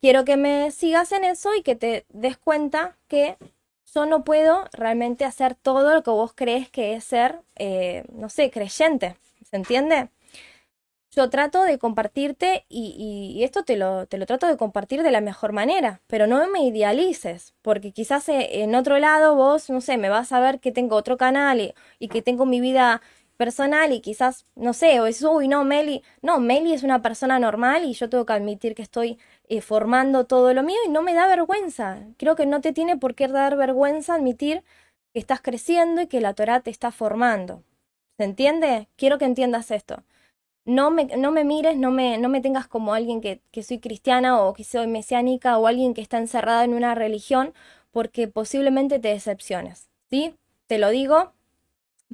quiero 0.01 0.25
que 0.25 0.37
me 0.38 0.71
sigas 0.71 1.12
en 1.12 1.25
eso 1.25 1.55
y 1.55 1.62
que 1.62 1.77
te 1.77 2.07
des 2.09 2.38
cuenta 2.38 2.97
que 3.09 3.37
yo 3.95 4.07
no 4.07 4.25
puedo 4.25 4.64
realmente 4.73 5.25
hacer 5.27 5.55
todo 5.55 5.95
lo 5.95 6.03
que 6.03 6.11
vos 6.11 6.33
crees 6.35 6.71
que 6.71 6.95
es 6.95 7.05
ser, 7.05 7.43
eh, 7.57 8.05
no 8.12 8.31
sé, 8.31 8.51
creyente, 8.51 9.17
¿se 9.45 9.57
entiende? 9.57 10.09
Yo 11.14 11.31
trato 11.31 11.62
de 11.62 11.79
compartirte 11.79 12.64
y, 12.68 13.42
esto 13.44 13.64
te 13.64 13.77
lo, 13.77 14.07
te 14.07 14.18
lo 14.18 14.27
trato 14.27 14.46
de 14.46 14.57
compartir 14.57 15.03
de 15.03 15.11
la 15.11 15.20
mejor 15.20 15.53
manera, 15.53 16.00
pero 16.07 16.27
no 16.27 16.46
me 16.48 16.64
idealices, 16.64 17.55
porque 17.62 17.92
quizás 17.92 18.29
eh, 18.29 18.62
en 18.62 18.74
otro 18.74 18.98
lado 18.98 19.35
vos, 19.37 19.70
no 19.70 19.81
sé, 19.81 19.96
me 19.96 20.09
vas 20.09 20.33
a 20.33 20.40
ver 20.40 20.61
que 20.61 20.72
tengo 20.72 20.96
otro 20.96 21.16
canal 21.16 21.74
y, 21.98 22.09
que 22.09 22.22
tengo 22.22 22.46
mi 22.46 22.61
vida 22.61 23.00
personal 23.37 23.92
y 23.92 24.00
quizás, 24.00 24.46
no 24.55 24.72
sé, 24.72 25.00
o 25.00 25.07
es, 25.07 25.22
uy, 25.22 25.48
no, 25.48 25.64
Meli, 25.64 26.03
no, 26.22 26.40
Meli 26.40 26.72
es 26.72 26.83
una 26.83 27.03
persona 27.03 27.38
normal 27.38 27.85
y 27.85 27.94
yo 27.94 28.09
tengo 28.09 28.27
que 28.27 28.33
admitir 28.33 28.74
que 28.74 28.83
estoy 28.83 29.18
eh, 29.48 29.61
formando 29.61 30.24
todo 30.27 30.55
lo 30.55 30.62
mío 30.62 30.79
y 30.87 30.90
no 30.90 31.03
me 31.03 31.14
da 31.14 31.27
vergüenza. 31.27 32.03
Creo 32.16 32.37
que 32.37 32.46
no 32.46 32.61
te 32.61 32.72
tiene 32.72 32.96
por 32.96 33.14
qué 33.14 33.29
dar 33.29 33.57
vergüenza 33.57 34.14
admitir 34.14 34.62
que 35.12 35.20
estás 35.20 35.40
creciendo 35.40 36.03
y 36.03 36.07
que 36.09 36.20
la 36.20 36.35
Torah 36.35 36.61
te 36.61 36.70
está 36.70 36.90
formando. 36.92 37.62
¿Se 38.18 38.24
entiende? 38.24 38.88
Quiero 38.96 39.18
que 39.18 39.24
entiendas 39.24 39.70
esto 39.70 40.05
no 40.64 40.90
me, 40.90 41.05
no 41.05 41.31
me 41.33 41.44
mires, 41.44 41.77
no 41.77 41.90
me, 41.90 42.18
no 42.18 42.29
me 42.29 42.40
tengas 42.40 42.66
como 42.66 42.94
alguien 42.94 43.20
que, 43.20 43.40
que 43.50 43.62
soy 43.62 43.79
cristiana 43.81 44.40
o 44.42 44.55
que 44.55 44.64
soy 44.64 44.87
mesiánica 44.87 45.59
o 45.59 45.66
alguien 45.66 45.94
que 45.94 46.00
está 46.03 46.18
encerrada 46.18 46.64
en 46.64 46.74
una 46.74 46.94
religión, 46.94 47.55
porque 47.92 48.29
posiblemente 48.29 48.98
te 48.98 49.09
decepciones, 49.09 49.88
¿sí? 50.11 50.35
Te 50.66 50.79
lo 50.79 50.90
digo 50.90 51.33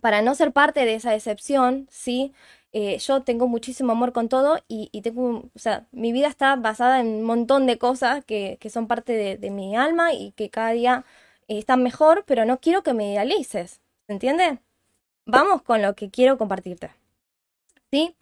para 0.00 0.22
no 0.22 0.34
ser 0.34 0.52
parte 0.52 0.84
de 0.84 0.94
esa 0.94 1.12
decepción, 1.12 1.86
¿sí? 1.90 2.32
Eh, 2.72 2.98
yo 2.98 3.22
tengo 3.22 3.48
muchísimo 3.48 3.92
amor 3.92 4.12
con 4.12 4.28
todo 4.28 4.58
y, 4.68 4.88
tengo, 5.02 5.50
o 5.54 5.58
sea, 5.58 5.86
mi 5.92 6.12
vida 6.12 6.28
está 6.28 6.54
basada 6.56 7.00
en 7.00 7.08
un 7.08 7.24
montón 7.24 7.66
de 7.66 7.78
cosas 7.78 8.24
que, 8.24 8.58
que 8.60 8.70
son 8.70 8.86
parte 8.86 9.12
de, 9.38 9.50
mi 9.50 9.76
alma 9.76 10.12
y 10.14 10.32
que 10.32 10.50
cada 10.50 10.70
día 10.70 11.04
están 11.48 11.82
mejor, 11.82 12.24
pero 12.26 12.44
no 12.44 12.60
quiero 12.60 12.82
que 12.82 12.94
me 12.94 13.12
idealices, 13.12 13.80
¿se 14.06 14.12
entiende? 14.12 14.60
Vamos 15.26 15.62
con 15.62 15.82
lo 15.82 15.94
que 15.96 16.10
quiero 16.10 16.38
compartirte, 16.38 16.90
¿sí? 17.90 18.14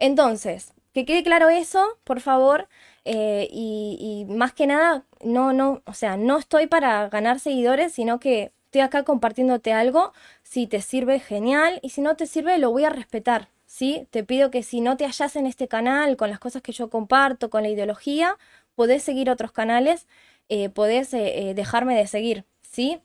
Entonces, 0.00 0.72
que 0.92 1.04
quede 1.04 1.22
claro 1.22 1.48
eso, 1.48 1.98
por 2.04 2.20
favor. 2.20 2.68
Eh, 3.04 3.48
y, 3.52 4.26
más 4.28 4.52
que 4.52 4.66
nada, 4.66 5.04
no, 5.22 5.52
no, 5.52 5.82
o 5.86 5.94
sea, 5.94 6.16
no 6.16 6.38
estoy 6.38 6.66
para 6.66 7.08
ganar 7.08 7.40
seguidores, 7.40 7.92
sino 7.92 8.20
que 8.20 8.52
estoy 8.66 8.80
acá 8.82 9.04
compartiéndote 9.04 9.72
algo. 9.72 10.12
Si 10.42 10.66
te 10.66 10.80
sirve, 10.82 11.20
genial. 11.20 11.78
Y 11.82 11.90
si 11.90 12.00
no 12.00 12.16
te 12.16 12.26
sirve, 12.26 12.58
lo 12.58 12.70
voy 12.72 12.84
a 12.84 12.90
respetar. 12.90 13.48
¿Sí? 13.66 14.08
Te 14.10 14.24
pido 14.24 14.50
que 14.50 14.64
si 14.64 14.80
no 14.80 14.96
te 14.96 15.04
hallas 15.04 15.36
en 15.36 15.46
este 15.46 15.68
canal 15.68 16.16
con 16.16 16.28
las 16.28 16.40
cosas 16.40 16.60
que 16.60 16.72
yo 16.72 16.90
comparto, 16.90 17.50
con 17.50 17.62
la 17.62 17.68
ideología, 17.68 18.36
podés 18.74 19.04
seguir 19.04 19.30
otros 19.30 19.52
canales, 19.52 20.08
eh, 20.48 20.70
podés 20.70 21.14
eh, 21.14 21.52
dejarme 21.54 21.96
de 21.96 22.08
seguir, 22.08 22.44
¿sí? 22.62 23.00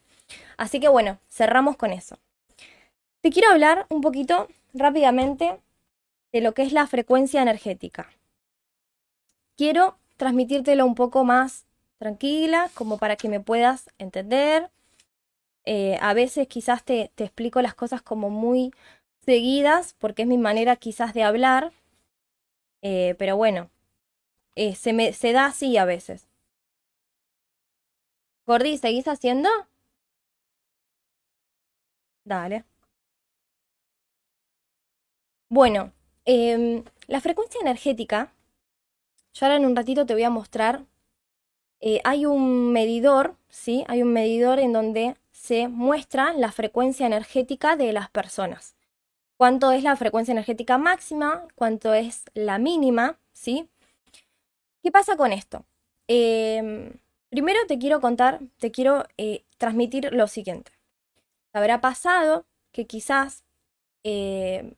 Así 0.58 0.80
que 0.80 0.88
bueno, 0.88 1.20
cerramos 1.30 1.78
con 1.78 1.94
eso. 1.94 2.18
Te 3.22 3.30
quiero 3.30 3.50
hablar 3.52 3.86
un 3.90 4.02
poquito 4.02 4.48
rápidamente 4.74 5.60
de 6.36 6.42
lo 6.42 6.54
que 6.54 6.64
es 6.64 6.74
la 6.74 6.86
frecuencia 6.86 7.42
energética. 7.42 8.10
Quiero 9.56 9.98
transmitírtelo 10.18 10.86
un 10.86 10.94
poco 10.94 11.24
más 11.24 11.66
tranquila, 11.98 12.70
como 12.74 12.98
para 12.98 13.16
que 13.16 13.30
me 13.30 13.40
puedas 13.40 13.90
entender. 14.00 14.70
Eh, 15.64 15.98
a 16.02 16.14
veces 16.14 16.50
quizás 16.50 16.84
te, 16.84 17.10
te, 17.16 17.24
explico 17.24 17.62
las 17.62 17.74
cosas 17.74 18.02
como 18.02 18.30
muy 18.30 18.74
seguidas, 19.22 19.96
porque 19.98 20.24
es 20.24 20.28
mi 20.28 20.38
manera 20.38 20.76
quizás 20.76 21.14
de 21.14 21.24
hablar, 21.24 21.72
eh, 22.82 23.16
pero 23.18 23.38
bueno, 23.38 23.70
eh, 24.56 24.76
se, 24.76 24.92
me, 24.92 25.14
se 25.14 25.32
da 25.32 25.46
así 25.46 25.78
a 25.78 25.86
veces. 25.86 26.28
Gordi, 28.46 28.78
¿seguís 28.78 29.08
haciendo? 29.08 29.50
Dale. 32.26 32.66
Bueno, 35.50 35.95
Em, 36.26 36.84
la 37.08 37.22
frecuencia 37.22 37.62
energética, 37.62 38.34
yo 39.34 39.46
ahora 39.46 39.58
en 39.58 39.66
un 39.66 39.76
ratito 39.76 40.06
te 40.06 40.14
voy 40.14 40.24
a 40.24 40.30
mostrar, 40.30 40.86
eh, 41.82 42.02
hay 42.04 42.26
un 42.26 42.72
medidor, 42.72 43.36
¿sí? 43.50 43.84
Hay 43.88 44.02
un 44.02 44.12
medidor 44.14 44.60
en 44.60 44.74
donde 44.74 45.18
se 45.32 45.68
muestra 45.68 46.34
la 46.34 46.52
frecuencia 46.52 47.06
energética 47.06 47.76
de 47.76 47.94
las 47.94 48.10
personas. 48.10 48.76
Cuánto 49.38 49.72
es 49.72 49.84
la 49.84 49.96
frecuencia 49.98 50.32
energética 50.32 50.78
máxima, 50.78 51.48
cuánto 51.56 51.94
es 51.94 52.24
la 52.34 52.58
mínima, 52.58 53.20
¿sí? 53.34 53.70
¿Qué 54.82 54.92
pasa 54.92 55.18
con 55.18 55.32
esto? 55.32 55.66
Em, 56.08 56.94
primero 57.30 57.60
te 57.68 57.78
quiero 57.78 58.02
contar, 58.02 58.40
te 58.60 58.72
quiero 58.72 59.06
eh, 59.18 59.44
transmitir 59.58 60.14
lo 60.14 60.28
siguiente. 60.28 60.72
Habrá 61.54 61.82
pasado 61.82 62.46
que 62.72 62.86
quizás 62.88 63.44
eh, 64.04 64.76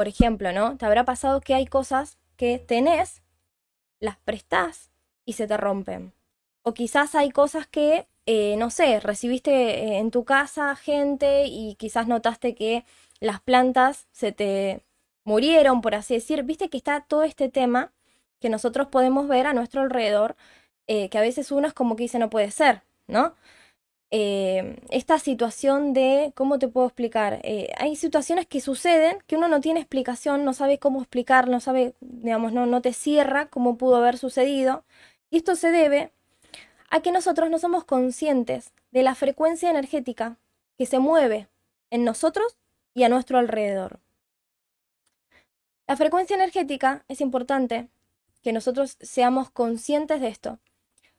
por 0.00 0.08
ejemplo, 0.08 0.50
¿no? 0.50 0.78
Te 0.78 0.86
habrá 0.86 1.04
pasado 1.04 1.42
que 1.42 1.52
hay 1.52 1.66
cosas 1.66 2.16
que 2.38 2.58
tenés, 2.58 3.20
las 3.98 4.16
prestás 4.16 4.88
y 5.26 5.34
se 5.34 5.46
te 5.46 5.58
rompen. 5.58 6.14
O 6.62 6.72
quizás 6.72 7.14
hay 7.14 7.30
cosas 7.30 7.66
que, 7.66 8.08
eh, 8.24 8.56
no 8.56 8.70
sé, 8.70 8.98
recibiste 9.00 9.50
eh, 9.50 9.98
en 9.98 10.10
tu 10.10 10.24
casa 10.24 10.74
gente 10.74 11.44
y 11.44 11.74
quizás 11.74 12.08
notaste 12.08 12.54
que 12.54 12.86
las 13.20 13.42
plantas 13.42 14.06
se 14.10 14.32
te 14.32 14.80
murieron, 15.24 15.82
por 15.82 15.94
así 15.94 16.14
decir. 16.14 16.44
Viste 16.44 16.70
que 16.70 16.78
está 16.78 17.02
todo 17.02 17.24
este 17.24 17.50
tema 17.50 17.92
que 18.40 18.48
nosotros 18.48 18.86
podemos 18.86 19.28
ver 19.28 19.46
a 19.46 19.52
nuestro 19.52 19.82
alrededor, 19.82 20.34
eh, 20.86 21.10
que 21.10 21.18
a 21.18 21.20
veces 21.20 21.52
uno 21.52 21.68
es 21.68 21.74
como 21.74 21.94
que 21.96 22.04
dice 22.04 22.18
no 22.18 22.30
puede 22.30 22.50
ser, 22.52 22.80
¿no? 23.06 23.34
Eh, 24.12 24.80
esta 24.90 25.20
situación 25.20 25.92
de, 25.92 26.32
¿cómo 26.34 26.58
te 26.58 26.66
puedo 26.66 26.86
explicar? 26.86 27.40
Eh, 27.44 27.72
hay 27.78 27.94
situaciones 27.94 28.46
que 28.46 28.60
suceden 28.60 29.18
que 29.26 29.36
uno 29.36 29.46
no 29.48 29.60
tiene 29.60 29.80
explicación, 29.80 30.44
no 30.44 30.52
sabe 30.52 30.78
cómo 30.78 31.00
explicar, 31.00 31.48
no 31.48 31.60
sabe, 31.60 31.94
digamos, 32.00 32.52
no, 32.52 32.66
no 32.66 32.82
te 32.82 32.92
cierra 32.92 33.46
cómo 33.46 33.76
pudo 33.76 33.96
haber 33.96 34.18
sucedido. 34.18 34.84
Y 35.30 35.36
esto 35.38 35.54
se 35.54 35.70
debe 35.70 36.12
a 36.90 37.00
que 37.00 37.12
nosotros 37.12 37.50
no 37.50 37.58
somos 37.58 37.84
conscientes 37.84 38.72
de 38.90 39.04
la 39.04 39.14
frecuencia 39.14 39.70
energética 39.70 40.38
que 40.76 40.86
se 40.86 40.98
mueve 40.98 41.48
en 41.90 42.04
nosotros 42.04 42.56
y 42.94 43.04
a 43.04 43.08
nuestro 43.08 43.38
alrededor. 43.38 44.00
La 45.86 45.96
frecuencia 45.96 46.34
energética 46.34 47.04
es 47.08 47.20
importante 47.20 47.88
que 48.42 48.52
nosotros 48.52 48.96
seamos 49.00 49.50
conscientes 49.50 50.20
de 50.20 50.28
esto, 50.28 50.58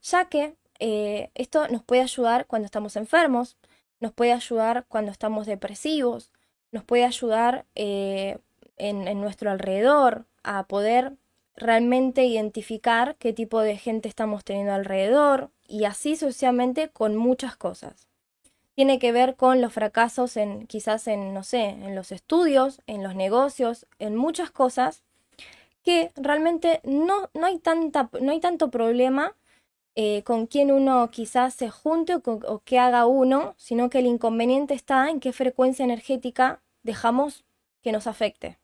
ya 0.02 0.26
que 0.26 0.56
eh, 0.84 1.30
esto 1.36 1.68
nos 1.68 1.84
puede 1.84 2.02
ayudar 2.02 2.48
cuando 2.48 2.66
estamos 2.66 2.96
enfermos, 2.96 3.56
nos 4.00 4.14
puede 4.14 4.34
ayudar 4.34 4.86
cuando 4.88 5.12
estamos 5.12 5.46
depresivos, 5.46 6.32
nos 6.72 6.84
puede 6.84 7.06
ayudar 7.06 7.68
eh, 7.76 8.40
en, 8.78 9.22
nuestro 9.22 9.52
alrededor 9.52 10.26
a 10.42 10.64
poder 10.64 11.14
realmente 11.56 12.26
identificar 12.26 13.16
qué 13.18 13.32
tipo 13.32 13.62
de 13.62 13.78
gente 13.78 14.10
estamos 14.10 14.44
teniendo 14.44 14.74
alrededor 14.74 15.52
y 15.68 15.86
así 15.86 16.16
sucesivamente 16.16 16.90
con 16.90 17.16
muchas 17.16 17.56
cosas. 17.56 18.08
Tiene 18.74 18.98
que 18.98 19.12
ver 19.12 19.36
con 19.36 19.62
los 19.62 19.74
fracasos 19.74 20.36
en 20.36 20.66
quizás 20.66 21.08
en 21.08 21.32
no 21.32 21.44
sé, 21.44 21.66
en 21.66 21.94
los 21.94 22.12
estudios, 22.12 22.82
en 22.88 23.04
los 23.04 23.14
negocios, 23.14 23.86
en 24.00 24.16
muchas 24.16 24.50
cosas 24.50 25.04
que 25.84 26.12
realmente 26.16 26.82
no, 26.84 27.30
no, 27.36 27.46
hay, 27.46 27.60
tanta, 27.60 28.10
no 28.20 28.32
hay 28.32 28.40
tanto 28.40 28.72
problema 28.72 29.36
eh, 29.96 30.24
con 30.24 30.48
quién 30.48 30.72
uno 30.72 31.10
quizás 31.12 31.54
se 31.54 31.70
junte 31.70 32.16
o, 32.16 32.62
qué 32.64 32.80
haga 32.80 33.06
uno, 33.06 33.56
sino 33.58 33.90
que 33.90 34.00
el 34.00 34.06
inconveniente 34.06 34.74
está 34.74 35.10
en 35.10 35.20
qué 35.20 35.34
frecuencia 35.34 35.84
energética 35.84 36.62
dejamos 36.84 37.44
que 37.82 37.92
nos 37.92 38.08
afecte. 38.08 38.58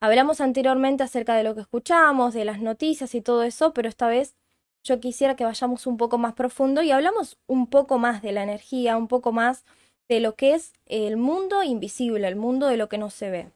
Hablamos 0.00 0.40
anteriormente 0.40 1.02
acerca 1.02 1.34
de 1.36 1.44
lo 1.44 1.54
que 1.54 1.60
escuchamos, 1.62 2.34
de 2.34 2.44
las 2.44 2.60
noticias 2.60 3.14
y 3.14 3.20
todo 3.20 3.42
eso, 3.42 3.72
pero 3.72 3.88
esta 3.88 4.08
vez 4.08 4.34
yo 4.82 5.00
quisiera 5.00 5.36
que 5.36 5.44
vayamos 5.44 5.86
un 5.86 5.96
poco 5.96 6.16
más 6.16 6.34
profundo 6.34 6.82
y 6.82 6.90
hablamos 6.90 7.38
un 7.46 7.66
poco 7.66 7.98
más 7.98 8.22
de 8.22 8.32
la 8.32 8.42
energía, 8.42 8.96
un 8.96 9.08
poco 9.08 9.32
más 9.32 9.64
de 10.08 10.20
lo 10.20 10.36
que 10.36 10.54
es 10.54 10.72
el 10.86 11.16
mundo 11.16 11.62
invisible, 11.62 12.28
el 12.28 12.36
mundo 12.36 12.68
de 12.68 12.76
lo 12.76 12.88
que 12.88 12.98
no 12.98 13.10
se 13.10 13.30
ve. 13.30 13.50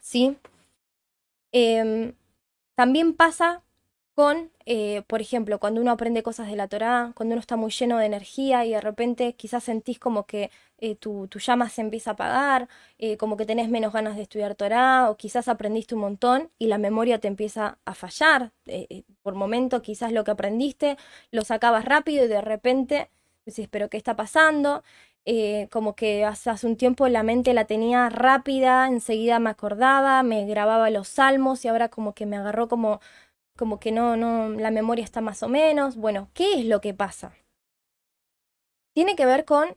¿Sí? 0.00 0.36
Em, 1.52 2.14
también 2.74 3.14
pasa 3.14 3.62
con, 4.14 4.50
eh, 4.66 5.02
por 5.06 5.20
ejemplo, 5.20 5.58
cuando 5.58 5.80
uno 5.80 5.90
aprende 5.90 6.22
cosas 6.22 6.48
de 6.48 6.56
la 6.56 6.68
Torá, 6.68 7.12
cuando 7.14 7.34
uno 7.34 7.40
está 7.40 7.56
muy 7.56 7.70
lleno 7.70 7.98
de 7.98 8.06
energía 8.06 8.64
y 8.64 8.70
de 8.70 8.80
repente 8.80 9.34
quizás 9.34 9.64
sentís 9.64 9.98
como 9.98 10.26
que 10.26 10.50
eh, 10.78 10.96
tu, 10.96 11.28
llama 11.38 11.68
se 11.68 11.80
empieza 11.80 12.10
a 12.10 12.14
apagar, 12.14 12.68
eh, 12.98 13.16
como 13.16 13.36
que 13.36 13.46
tenés 13.46 13.68
menos 13.68 13.92
ganas 13.92 14.16
de 14.16 14.22
estudiar 14.22 14.54
Torá, 14.54 15.10
o 15.10 15.16
quizás 15.16 15.48
aprendiste 15.48 15.94
un 15.94 16.02
montón 16.02 16.50
y 16.58 16.66
la 16.66 16.78
memoria 16.78 17.18
te 17.18 17.28
empieza 17.28 17.78
a 17.84 17.94
fallar. 17.94 18.52
por 19.22 19.34
momento 19.34 19.82
quizás 19.82 20.12
lo 20.12 20.24
que 20.24 20.30
aprendiste 20.32 20.96
lo 21.30 21.42
sacabas 21.44 21.84
rápido 21.84 22.24
y 22.24 22.28
de 22.28 22.40
repente 22.40 23.10
decís, 23.46 23.68
pero 23.70 23.88
¿qué 23.88 23.96
está 23.96 24.16
pasando? 24.16 24.82
como 25.70 25.94
que 25.94 26.24
hace, 26.24 26.50
hace, 26.50 26.66
un 26.66 26.76
tiempo 26.76 27.08
la 27.08 27.22
mente 27.22 27.54
la 27.54 27.64
tenía 27.64 28.08
rápida, 28.08 28.88
enseguida 28.88 29.38
me 29.38 29.50
acordaba, 29.50 30.22
me 30.24 30.46
grababa 30.46 30.90
los 30.90 31.06
salmos 31.08 31.64
y 31.64 31.68
ahora 31.68 31.88
como 31.88 32.12
que 32.12 32.26
me 32.26 32.36
agarró 32.36 32.68
como 32.68 33.00
como 33.56 33.78
que 33.80 33.92
no, 33.92 34.16
no, 34.16 34.48
la 34.50 34.70
memoria 34.70 35.04
está 35.04 35.20
más 35.20 35.42
o 35.42 35.48
menos. 35.48 35.96
Bueno, 35.96 36.30
¿qué 36.34 36.60
es 36.60 36.66
lo 36.66 36.80
que 36.80 36.94
pasa? 36.94 37.34
Tiene 38.94 39.16
que 39.16 39.26
ver 39.26 39.44
con 39.44 39.76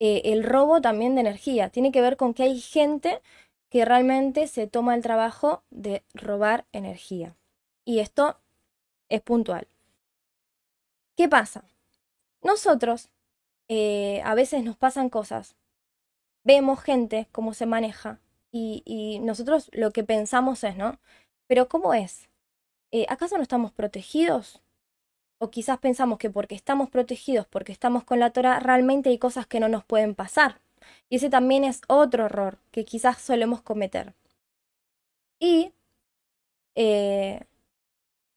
eh, 0.00 0.22
el 0.24 0.44
robo 0.44 0.80
también 0.80 1.14
de 1.14 1.22
energía, 1.22 1.70
tiene 1.70 1.92
que 1.92 2.00
ver 2.00 2.16
con 2.16 2.34
que 2.34 2.42
hay 2.42 2.60
gente 2.60 3.22
que 3.70 3.84
realmente 3.84 4.46
se 4.46 4.66
toma 4.66 4.94
el 4.94 5.02
trabajo 5.02 5.64
de 5.70 6.04
robar 6.14 6.66
energía. 6.72 7.36
Y 7.84 8.00
esto 8.00 8.38
es 9.08 9.20
puntual. 9.22 9.66
¿Qué 11.16 11.28
pasa? 11.28 11.64
Nosotros 12.42 13.08
eh, 13.68 14.20
a 14.24 14.34
veces 14.34 14.64
nos 14.64 14.76
pasan 14.76 15.08
cosas, 15.08 15.56
vemos 16.44 16.82
gente 16.82 17.28
cómo 17.32 17.54
se 17.54 17.66
maneja 17.66 18.20
y, 18.52 18.82
y 18.84 19.20
nosotros 19.20 19.70
lo 19.72 19.90
que 19.92 20.04
pensamos 20.04 20.64
es, 20.64 20.76
¿no? 20.76 20.98
Pero 21.46 21.68
¿cómo 21.68 21.94
es? 21.94 22.28
Eh, 22.94 23.06
¿acaso 23.08 23.36
no 23.36 23.42
estamos 23.42 23.72
protegidos? 23.72 24.62
O 25.38 25.50
quizás 25.50 25.78
pensamos 25.78 26.16
que 26.16 26.30
porque 26.30 26.54
estamos 26.54 26.90
protegidos, 26.90 27.44
porque 27.48 27.72
estamos 27.72 28.04
con 28.04 28.20
la 28.20 28.30
Torah, 28.30 28.60
realmente 28.60 29.10
hay 29.10 29.18
cosas 29.18 29.48
que 29.48 29.58
no 29.58 29.68
nos 29.68 29.84
pueden 29.84 30.14
pasar. 30.14 30.60
Y 31.08 31.16
ese 31.16 31.28
también 31.28 31.64
es 31.64 31.80
otro 31.88 32.26
error 32.26 32.58
que 32.70 32.84
quizás 32.84 33.20
solemos 33.20 33.62
cometer. 33.62 34.14
Y, 35.40 35.72
eh, 36.76 37.40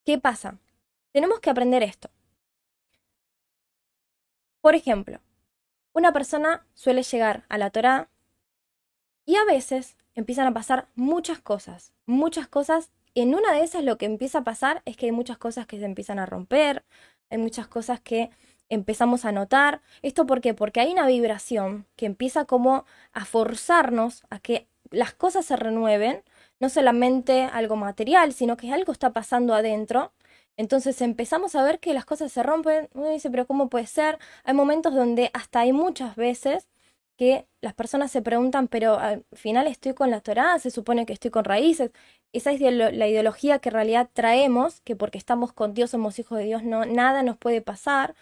¿qué 0.03 0.17
pasa? 0.17 0.57
Tenemos 1.11 1.39
que 1.39 1.51
aprender 1.51 1.83
esto. 1.83 2.09
Por 4.61 4.73
ejemplo, 4.73 5.19
una 5.93 6.13
persona 6.13 6.65
suele 6.73 7.03
llegar 7.03 7.45
a 7.49 7.59
la 7.59 7.69
Torah 7.69 8.09
y 9.23 9.35
a 9.35 9.45
veces 9.45 9.97
empiezan 10.15 10.47
a 10.47 10.53
pasar 10.55 10.87
muchas 10.95 11.39
cosas, 11.39 11.93
muchas 12.07 12.47
cosas 12.47 12.89
en 13.21 13.35
una 13.35 13.53
de 13.53 13.63
esas 13.63 13.83
lo 13.83 13.97
que 13.97 14.05
empieza 14.05 14.39
a 14.39 14.43
pasar 14.43 14.81
es 14.85 14.97
que 14.97 15.07
hay 15.07 15.11
muchas 15.11 15.37
cosas 15.37 15.65
que 15.67 15.79
se 15.79 15.85
empiezan 15.85 16.19
a 16.19 16.25
romper, 16.25 16.83
hay 17.29 17.37
muchas 17.37 17.67
cosas 17.67 17.99
que 17.99 18.29
empezamos 18.69 19.25
a 19.25 19.31
notar. 19.31 19.81
¿Esto 20.01 20.25
por 20.25 20.41
qué? 20.41 20.53
Porque 20.53 20.79
hay 20.79 20.91
una 20.91 21.07
vibración 21.07 21.85
que 21.95 22.05
empieza 22.05 22.45
como 22.45 22.85
a 23.13 23.25
forzarnos 23.25 24.23
a 24.29 24.39
que 24.39 24.67
las 24.91 25.13
cosas 25.13 25.45
se 25.45 25.55
renueven, 25.55 26.23
no 26.59 26.69
solamente 26.69 27.43
algo 27.43 27.75
material, 27.75 28.33
sino 28.33 28.57
que 28.57 28.71
algo 28.71 28.91
está 28.91 29.13
pasando 29.13 29.53
adentro. 29.53 30.13
Entonces 30.55 31.01
empezamos 31.01 31.55
a 31.55 31.63
ver 31.63 31.79
que 31.79 31.93
las 31.93 32.05
cosas 32.05 32.31
se 32.31 32.43
rompen. 32.43 32.89
Uno 32.93 33.09
dice, 33.09 33.29
pero 33.29 33.45
¿cómo 33.47 33.69
puede 33.69 33.87
ser? 33.87 34.17
Hay 34.43 34.53
momentos 34.53 34.93
donde 34.95 35.29
hasta 35.33 35.59
hay 35.61 35.73
muchas 35.73 36.15
veces 36.15 36.67
que 37.17 37.47
las 37.61 37.73
personas 37.73 38.11
se 38.11 38.21
preguntan, 38.21 38.67
pero 38.67 38.97
al 38.99 39.25
final 39.33 39.67
estoy 39.67 39.93
con 39.93 40.11
la 40.11 40.21
Torá, 40.21 40.59
se 40.59 40.71
supone 40.71 41.05
que 41.05 41.13
estoy 41.13 41.31
con 41.31 41.43
raíces. 41.45 41.91
Esa 42.31 42.51
es 42.51 42.61
la 42.61 43.07
ideología 43.07 43.59
que 43.59 43.69
en 43.69 43.73
realidad 43.73 44.09
traemos, 44.13 44.81
que 44.81 44.95
porque 44.95 45.17
estamos 45.17 45.51
con 45.53 45.73
Dios 45.73 45.91
somos 45.91 46.19
hijos 46.19 46.37
de 46.37 46.45
Dios, 46.45 46.63
no, 46.63 46.85
nada 46.85 47.23
nos 47.23 47.37
puede 47.37 47.61
pasar, 47.61 48.15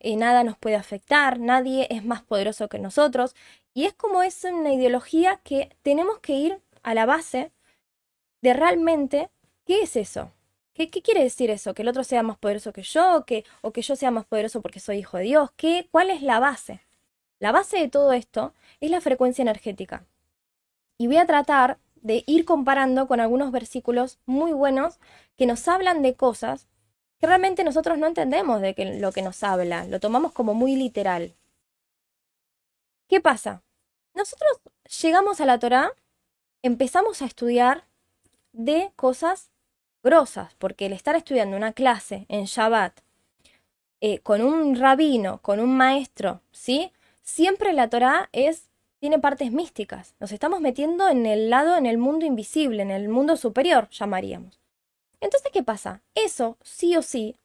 eh, 0.00 0.16
nada 0.16 0.44
nos 0.44 0.56
puede 0.58 0.76
afectar, 0.76 1.40
nadie 1.40 1.88
es 1.90 2.04
más 2.04 2.22
poderoso 2.22 2.68
que 2.68 2.78
nosotros. 2.78 3.34
Y 3.74 3.84
es 3.86 3.94
como 3.94 4.22
es 4.22 4.44
una 4.44 4.72
ideología 4.72 5.40
que 5.44 5.76
tenemos 5.82 6.18
que 6.20 6.34
ir 6.34 6.60
a 6.82 6.94
la 6.94 7.06
base 7.06 7.52
de 8.42 8.54
realmente 8.54 9.30
qué 9.64 9.82
es 9.82 9.96
eso. 9.96 10.32
¿Qué, 10.74 10.90
qué 10.90 11.02
quiere 11.02 11.22
decir 11.22 11.50
eso? 11.50 11.74
¿Que 11.74 11.82
el 11.82 11.88
otro 11.88 12.04
sea 12.04 12.22
más 12.22 12.38
poderoso 12.38 12.72
que 12.72 12.82
yo? 12.82 13.24
¿Que, 13.26 13.44
¿O 13.62 13.72
que 13.72 13.82
yo 13.82 13.96
sea 13.96 14.10
más 14.10 14.26
poderoso 14.26 14.62
porque 14.62 14.80
soy 14.80 14.98
hijo 14.98 15.16
de 15.16 15.24
Dios? 15.24 15.50
¿Qué, 15.56 15.88
¿Cuál 15.90 16.10
es 16.10 16.22
la 16.22 16.38
base? 16.38 16.85
La 17.38 17.52
base 17.52 17.78
de 17.78 17.88
todo 17.88 18.12
esto 18.12 18.54
es 18.80 18.90
la 18.90 19.00
frecuencia 19.00 19.42
energética. 19.42 20.04
Y 20.98 21.06
voy 21.06 21.18
a 21.18 21.26
tratar 21.26 21.78
de 21.96 22.24
ir 22.26 22.44
comparando 22.44 23.06
con 23.06 23.20
algunos 23.20 23.52
versículos 23.52 24.18
muy 24.26 24.52
buenos 24.52 24.98
que 25.36 25.46
nos 25.46 25.66
hablan 25.68 26.02
de 26.02 26.14
cosas 26.14 26.66
que 27.18 27.26
realmente 27.26 27.64
nosotros 27.64 27.98
no 27.98 28.06
entendemos 28.06 28.60
de 28.60 28.74
lo 29.00 29.12
que 29.12 29.22
nos 29.22 29.42
habla, 29.42 29.86
lo 29.86 30.00
tomamos 30.00 30.32
como 30.32 30.54
muy 30.54 30.76
literal. 30.76 31.34
¿Qué 33.08 33.20
pasa? 33.20 33.62
Nosotros 34.14 34.60
llegamos 35.02 35.40
a 35.40 35.46
la 35.46 35.58
Torá, 35.58 35.92
empezamos 36.62 37.22
a 37.22 37.26
estudiar 37.26 37.84
de 38.52 38.92
cosas 38.96 39.50
grosas, 40.02 40.54
porque 40.58 40.86
el 40.86 40.92
estar 40.92 41.16
estudiando 41.16 41.56
una 41.56 41.72
clase 41.72 42.26
en 42.28 42.44
Shabbat 42.44 43.00
eh, 44.00 44.18
con 44.20 44.42
un 44.42 44.76
rabino, 44.76 45.38
con 45.42 45.60
un 45.60 45.76
maestro, 45.76 46.42
¿sí? 46.52 46.92
Siempre 47.26 47.74
la 47.74 47.90
Torá 47.90 48.30
es 48.32 48.70
tiene 48.98 49.18
partes 49.18 49.52
místicas. 49.52 50.14
Nos 50.20 50.32
estamos 50.32 50.60
metiendo 50.60 51.08
en 51.08 51.26
el 51.26 51.50
lado, 51.50 51.76
en 51.76 51.84
el 51.84 51.98
mundo 51.98 52.24
invisible, 52.24 52.82
en 52.82 52.90
el 52.90 53.10
mundo 53.10 53.36
superior, 53.36 53.90
llamaríamos. 53.90 54.58
Entonces, 55.20 55.50
¿qué 55.52 55.62
pasa? 55.62 56.00
Eso, 56.14 56.56
sí 56.62 56.96
o 56.96 57.02
sí, 57.02 57.36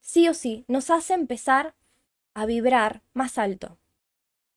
sí 0.00 0.28
o 0.28 0.34
sí, 0.34 0.64
nos 0.68 0.90
hace 0.90 1.14
empezar 1.14 1.74
a 2.34 2.44
vibrar 2.44 3.00
más 3.14 3.38
alto. 3.38 3.78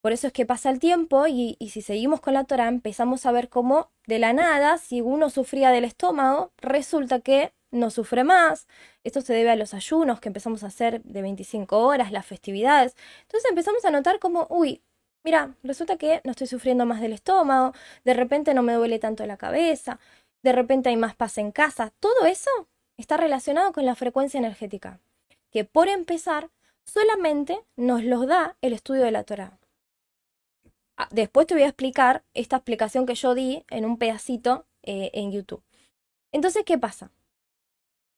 Por 0.01 0.11
eso 0.11 0.27
es 0.27 0.33
que 0.33 0.45
pasa 0.45 0.69
el 0.69 0.79
tiempo 0.79 1.25
y, 1.25 1.55
y 1.57 1.69
si 1.69 1.81
seguimos 1.81 2.19
con 2.19 2.33
la 2.33 2.43
Torah 2.43 2.67
empezamos 2.67 3.25
a 3.25 3.31
ver 3.31 3.49
cómo 3.49 3.89
de 4.05 4.19
la 4.19 4.33
nada, 4.33 4.77
si 4.77 5.01
uno 5.01 5.29
sufría 5.29 5.71
del 5.71 5.85
estómago, 5.85 6.51
resulta 6.57 7.21
que 7.21 7.53
no 7.75 7.89
sufre 7.89 8.23
más. 8.23 8.67
Esto 9.03 9.21
se 9.21 9.33
debe 9.33 9.51
a 9.51 9.55
los 9.55 9.73
ayunos 9.73 10.19
que 10.19 10.29
empezamos 10.29 10.63
a 10.63 10.67
hacer 10.67 11.01
de 11.03 11.21
25 11.21 11.77
horas, 11.79 12.11
las 12.11 12.25
festividades. 12.25 12.95
Entonces 13.23 13.49
empezamos 13.49 13.85
a 13.85 13.91
notar 13.91 14.19
como, 14.19 14.47
uy, 14.49 14.81
mira, 15.23 15.55
resulta 15.63 15.97
que 15.97 16.21
no 16.23 16.31
estoy 16.31 16.47
sufriendo 16.47 16.85
más 16.85 17.01
del 17.01 17.13
estómago, 17.13 17.73
de 18.03 18.13
repente 18.13 18.53
no 18.53 18.63
me 18.63 18.73
duele 18.73 18.99
tanto 18.99 19.25
la 19.25 19.37
cabeza, 19.37 19.99
de 20.43 20.51
repente 20.53 20.89
hay 20.89 20.97
más 20.97 21.15
paz 21.15 21.37
en 21.37 21.51
casa. 21.51 21.91
Todo 21.99 22.25
eso 22.25 22.49
está 22.97 23.17
relacionado 23.17 23.73
con 23.73 23.85
la 23.85 23.95
frecuencia 23.95 24.37
energética, 24.37 24.99
que 25.51 25.65
por 25.65 25.89
empezar 25.89 26.49
solamente 26.85 27.59
nos 27.75 28.03
los 28.03 28.27
da 28.27 28.55
el 28.61 28.73
estudio 28.73 29.03
de 29.03 29.11
la 29.11 29.23
Torah. 29.23 29.57
Ah, 30.97 31.09
después 31.11 31.45
te 31.47 31.55
voy 31.55 31.63
a 31.63 31.67
explicar 31.67 32.23
esta 32.33 32.57
explicación 32.57 33.05
que 33.05 33.15
yo 33.15 33.35
di 33.35 33.65
en 33.69 33.85
un 33.85 33.97
pedacito 33.97 34.65
eh, 34.83 35.11
en 35.13 35.31
YouTube. 35.31 35.63
Entonces, 36.31 36.63
¿qué 36.65 36.77
pasa? 36.77 37.11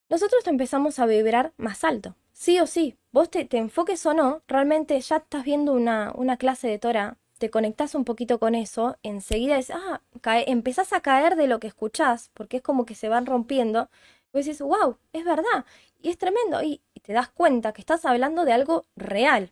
Nosotros 0.09 0.45
empezamos 0.47 0.99
a 0.99 1.05
vibrar 1.05 1.53
más 1.57 1.83
alto. 1.83 2.15
Sí 2.33 2.59
o 2.59 2.67
sí, 2.67 2.97
vos 3.11 3.29
te, 3.29 3.47
enfoques 3.51 4.05
o 4.05 4.13
no, 4.13 4.41
realmente 4.47 4.99
ya 5.01 5.17
estás 5.17 5.43
viendo 5.43 5.73
una, 5.73 6.11
una 6.15 6.37
clase 6.37 6.67
de 6.67 6.79
Torah, 6.79 7.17
te 7.39 7.49
conectás 7.49 7.95
un 7.95 8.05
poquito 8.05 8.39
con 8.39 8.55
eso, 8.55 8.97
enseguida 9.03 9.57
es, 9.57 9.71
ah, 9.71 10.01
empezás 10.23 10.93
a 10.93 11.01
caer 11.01 11.35
de 11.35 11.47
lo 11.47 11.59
que 11.59 11.67
escuchás, 11.67 12.29
porque 12.33 12.57
es 12.57 12.63
como 12.63 12.85
que 12.85 12.95
se 12.95 13.09
van 13.09 13.25
rompiendo, 13.25 13.89
y 14.33 14.37
dices, 14.37 14.61
wow, 14.61 14.97
es 15.13 15.25
verdad, 15.25 15.65
y 15.99 16.09
es 16.09 16.17
tremendo, 16.17 16.61
y, 16.61 16.81
y 16.93 16.99
te 16.99 17.13
das 17.13 17.29
cuenta 17.29 17.73
que 17.73 17.81
estás 17.81 18.05
hablando 18.05 18.45
de 18.45 18.53
algo 18.53 18.85
real. 18.95 19.51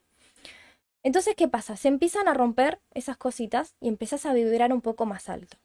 Entonces, 1.01 1.36
¿qué 1.36 1.47
pasa? 1.47 1.76
Se 1.78 1.88
empiezan 1.88 2.28
a 2.28 2.34
romper 2.34 2.80
esas 2.93 3.18
cositas 3.18 3.76
y 3.80 3.88
empezás 3.88 4.26
a 4.26 4.34
vibrar 4.34 4.74
un 4.74 4.82
poco 4.82 5.06
más 5.06 5.30
alto. 5.30 5.58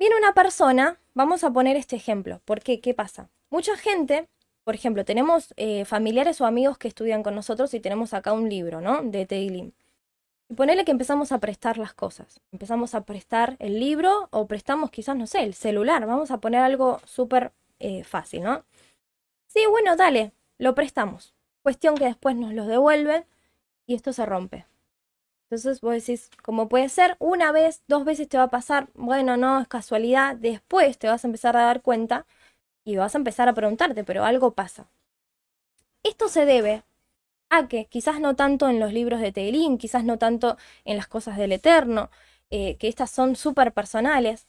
Viene 0.00 0.16
una 0.16 0.32
persona, 0.32 0.98
vamos 1.12 1.44
a 1.44 1.52
poner 1.52 1.76
este 1.76 1.94
ejemplo, 1.94 2.40
porque 2.46 2.80
¿qué 2.80 2.94
pasa? 2.94 3.28
Mucha 3.50 3.76
gente, 3.76 4.30
por 4.64 4.74
ejemplo, 4.74 5.04
tenemos 5.04 5.52
eh, 5.58 5.84
familiares 5.84 6.40
o 6.40 6.46
amigos 6.46 6.78
que 6.78 6.88
estudian 6.88 7.22
con 7.22 7.34
nosotros 7.34 7.74
y 7.74 7.80
tenemos 7.80 8.14
acá 8.14 8.32
un 8.32 8.48
libro, 8.48 8.80
¿no? 8.80 9.02
De 9.02 9.26
Teilim. 9.26 9.72
Y 10.48 10.54
ponele 10.54 10.86
que 10.86 10.92
empezamos 10.92 11.32
a 11.32 11.38
prestar 11.38 11.76
las 11.76 11.92
cosas. 11.92 12.40
Empezamos 12.50 12.94
a 12.94 13.04
prestar 13.04 13.56
el 13.58 13.78
libro 13.78 14.28
o 14.30 14.46
prestamos 14.46 14.90
quizás, 14.90 15.16
no 15.16 15.26
sé, 15.26 15.42
el 15.42 15.52
celular. 15.52 16.06
Vamos 16.06 16.30
a 16.30 16.38
poner 16.38 16.62
algo 16.62 16.98
súper 17.04 17.52
eh, 17.78 18.02
fácil, 18.02 18.44
¿no? 18.44 18.64
Sí, 19.48 19.60
bueno, 19.68 19.96
dale, 19.96 20.32
lo 20.56 20.74
prestamos. 20.74 21.34
Cuestión 21.62 21.94
que 21.94 22.06
después 22.06 22.36
nos 22.36 22.54
lo 22.54 22.64
devuelven 22.64 23.26
y 23.84 23.96
esto 23.96 24.14
se 24.14 24.24
rompe. 24.24 24.64
Entonces 25.50 25.80
vos 25.80 25.94
decís, 25.94 26.30
como 26.44 26.68
puede 26.68 26.88
ser, 26.88 27.16
una 27.18 27.50
vez, 27.50 27.82
dos 27.88 28.04
veces 28.04 28.28
te 28.28 28.38
va 28.38 28.44
a 28.44 28.50
pasar, 28.50 28.88
bueno, 28.94 29.36
no, 29.36 29.60
es 29.60 29.66
casualidad, 29.66 30.36
después 30.36 30.96
te 30.96 31.08
vas 31.08 31.24
a 31.24 31.26
empezar 31.26 31.56
a 31.56 31.64
dar 31.64 31.82
cuenta 31.82 32.24
y 32.84 32.94
vas 32.96 33.16
a 33.16 33.18
empezar 33.18 33.48
a 33.48 33.52
preguntarte, 33.54 34.04
pero 34.04 34.24
algo 34.24 34.52
pasa. 34.54 34.88
Esto 36.04 36.28
se 36.28 36.44
debe 36.44 36.84
a 37.50 37.66
que 37.66 37.86
quizás 37.86 38.20
no 38.20 38.36
tanto 38.36 38.68
en 38.68 38.78
los 38.78 38.92
libros 38.92 39.20
de 39.20 39.32
Teilín, 39.32 39.76
quizás 39.76 40.04
no 40.04 40.18
tanto 40.18 40.56
en 40.84 40.96
las 40.96 41.08
cosas 41.08 41.36
del 41.36 41.50
Eterno, 41.50 42.10
eh, 42.50 42.76
que 42.78 42.86
estas 42.86 43.10
son 43.10 43.34
súper 43.34 43.72
personales, 43.72 44.46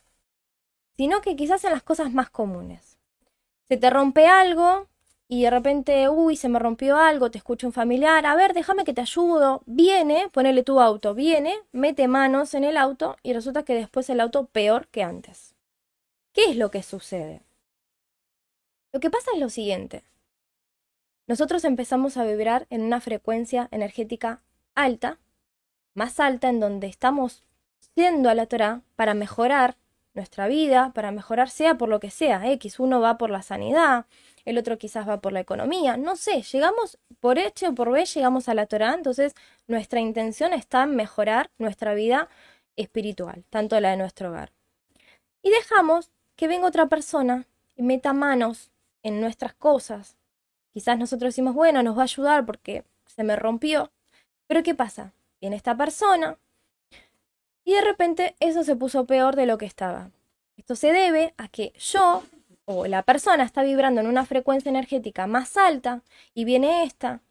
sino 0.98 1.22
que 1.22 1.36
quizás 1.36 1.64
en 1.64 1.72
las 1.72 1.82
cosas 1.82 2.14
más 2.14 2.30
comunes. 2.30 3.00
Se 3.70 3.78
te 3.78 3.90
rompe 3.90 4.28
algo 4.28 4.88
y 5.34 5.44
de 5.44 5.50
repente, 5.50 6.10
uy, 6.10 6.36
se 6.36 6.50
me 6.50 6.60
rompió 6.60 6.98
algo, 6.98 7.32
te 7.32 7.38
escucha 7.38 7.66
un 7.66 7.72
familiar, 7.72 8.26
a 8.26 8.36
ver, 8.36 8.54
déjame 8.54 8.84
que 8.84 8.94
te 8.94 9.00
ayudo, 9.00 9.64
viene, 9.66 10.28
ponele 10.30 10.62
tu 10.62 10.82
auto, 10.82 11.16
viene, 11.16 11.58
mete 11.72 12.10
manos 12.10 12.54
en 12.54 12.66
el 12.66 12.76
auto 12.76 13.16
y 13.24 13.32
resulta 13.32 13.64
que 13.64 13.74
después 13.74 14.10
el 14.10 14.20
auto 14.20 14.48
peor 14.48 14.90
que 14.90 15.04
antes. 15.04 15.56
¿Qué 16.34 16.50
es 16.50 16.58
lo 16.58 16.70
que 16.70 16.84
sucede? 16.84 17.44
Lo 18.92 19.00
que 19.00 19.10
pasa 19.10 19.32
es 19.34 19.40
lo 19.40 19.48
siguiente. 19.48 20.04
Nosotros 21.28 21.64
empezamos 21.64 22.18
a 22.18 22.26
vibrar 22.26 22.68
en 22.70 22.82
una 22.82 23.00
frecuencia 23.00 23.70
energética 23.72 24.42
alta, 24.76 25.18
más 25.94 26.20
alta, 26.20 26.50
en 26.50 26.60
donde 26.60 26.88
estamos 26.88 27.46
siendo 27.96 28.30
a 28.30 28.36
la 28.36 28.48
Torah 28.48 28.82
para 28.98 29.14
mejorar 29.14 29.78
nuestra 30.14 30.48
vida, 30.48 30.92
para 30.94 31.12
mejorar 31.12 31.50
sea 31.50 31.76
por 31.76 31.88
lo 31.88 32.02
que 32.02 32.12
sea. 32.12 32.52
X, 32.52 32.82
uno 32.82 33.00
va 33.00 33.18
por 33.18 33.30
la 33.30 33.42
sanidad, 33.44 34.08
el 34.46 34.58
otro 34.58 34.78
quizás 34.78 35.08
va 35.08 35.22
por 35.22 35.34
la 35.34 35.40
economía, 35.40 35.98
no 35.98 36.16
sé, 36.16 36.42
llegamos 36.42 36.98
por 37.20 37.40
H 37.40 37.68
o 37.68 37.76
por 37.76 37.92
B, 37.92 38.06
llegamos 38.06 38.50
a 38.50 38.54
la 38.54 38.66
Torah, 38.66 38.94
entonces 38.94 39.36
nuestra 39.68 40.00
intención 40.00 40.54
está 40.54 40.84
en 40.84 40.96
mejorar 40.96 41.50
nuestra 41.58 41.94
vida 41.94 42.30
espiritual, 42.76 43.44
tanto 43.50 43.80
la 43.80 43.92
de 43.92 43.98
nuestro 43.98 44.30
hogar. 44.30 44.52
Y 45.42 45.50
dejamos 45.50 46.12
que 46.36 46.48
venga 46.48 46.68
otra 46.68 46.88
persona 46.88 47.46
y 47.76 47.84
meta 47.84 48.14
manos 48.14 48.72
en 49.04 49.22
nuestras 49.22 49.54
cosas. 49.54 50.18
Quizás 50.74 50.98
nosotros 50.98 51.30
decimos, 51.30 51.54
bueno, 51.54 51.84
nos 51.84 51.98
va 51.98 52.02
a 52.02 52.04
ayudar 52.04 52.46
porque 52.46 52.84
se 53.06 53.24
me 53.24 53.36
rompió. 53.36 53.92
Pero 54.48 54.64
¿qué 54.64 54.76
pasa? 54.76 55.14
Viene 55.40 55.56
esta 55.56 55.76
persona 55.76 56.38
y 57.64 57.74
de 57.74 57.82
repente 57.82 58.36
eso 58.40 58.64
se 58.64 58.76
puso 58.76 59.06
peor 59.06 59.36
de 59.36 59.46
lo 59.46 59.58
que 59.58 59.66
estaba. 59.66 60.12
Esto 60.58 60.76
se 60.76 60.92
debe 60.92 61.34
a 61.38 61.48
que 61.48 61.74
yo 61.78 62.24
o 62.72 62.88
la 62.88 63.04
persona 63.04 63.44
está 63.44 63.64
vibrando 63.64 64.02
en 64.02 64.08
una 64.08 64.26
frecuencia 64.26 64.70
energética 64.70 65.28
más 65.28 65.58
alta 65.58 66.02
y 66.34 66.46
viene 66.46 66.84
esta, 66.84 67.22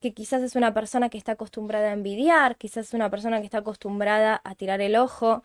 que 0.00 0.12
quizás 0.12 0.42
es 0.42 0.56
una 0.56 0.74
persona 0.74 1.08
que 1.08 1.18
está 1.18 1.32
acostumbrada 1.32 1.90
a 1.90 1.92
envidiar, 1.92 2.56
quizás 2.56 2.88
es 2.88 2.94
una 2.94 3.10
persona 3.10 3.40
que 3.40 3.46
está 3.46 3.58
acostumbrada 3.58 4.40
a 4.44 4.54
tirar 4.54 4.80
el 4.80 4.96
ojo, 4.96 5.42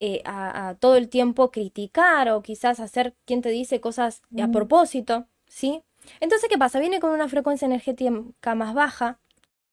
eh, 0.00 0.22
a, 0.24 0.74
todo 0.80 0.96
el 0.96 1.08
tiempo 1.08 1.50
criticar 1.50 2.28
o 2.30 2.42
quizás 2.42 2.80
hacer, 2.80 3.14
quien 3.24 3.42
te 3.42 3.50
dice, 3.50 3.80
cosas 3.80 4.22
a 4.42 4.48
propósito, 4.48 5.26
¿sí? 5.46 5.82
Entonces, 6.20 6.48
¿qué 6.50 6.58
pasa? 6.58 6.80
Viene 6.80 7.00
con 7.00 7.12
una 7.12 7.28
frecuencia 7.28 7.66
energética 7.66 8.54
más 8.54 8.74
baja, 8.74 9.18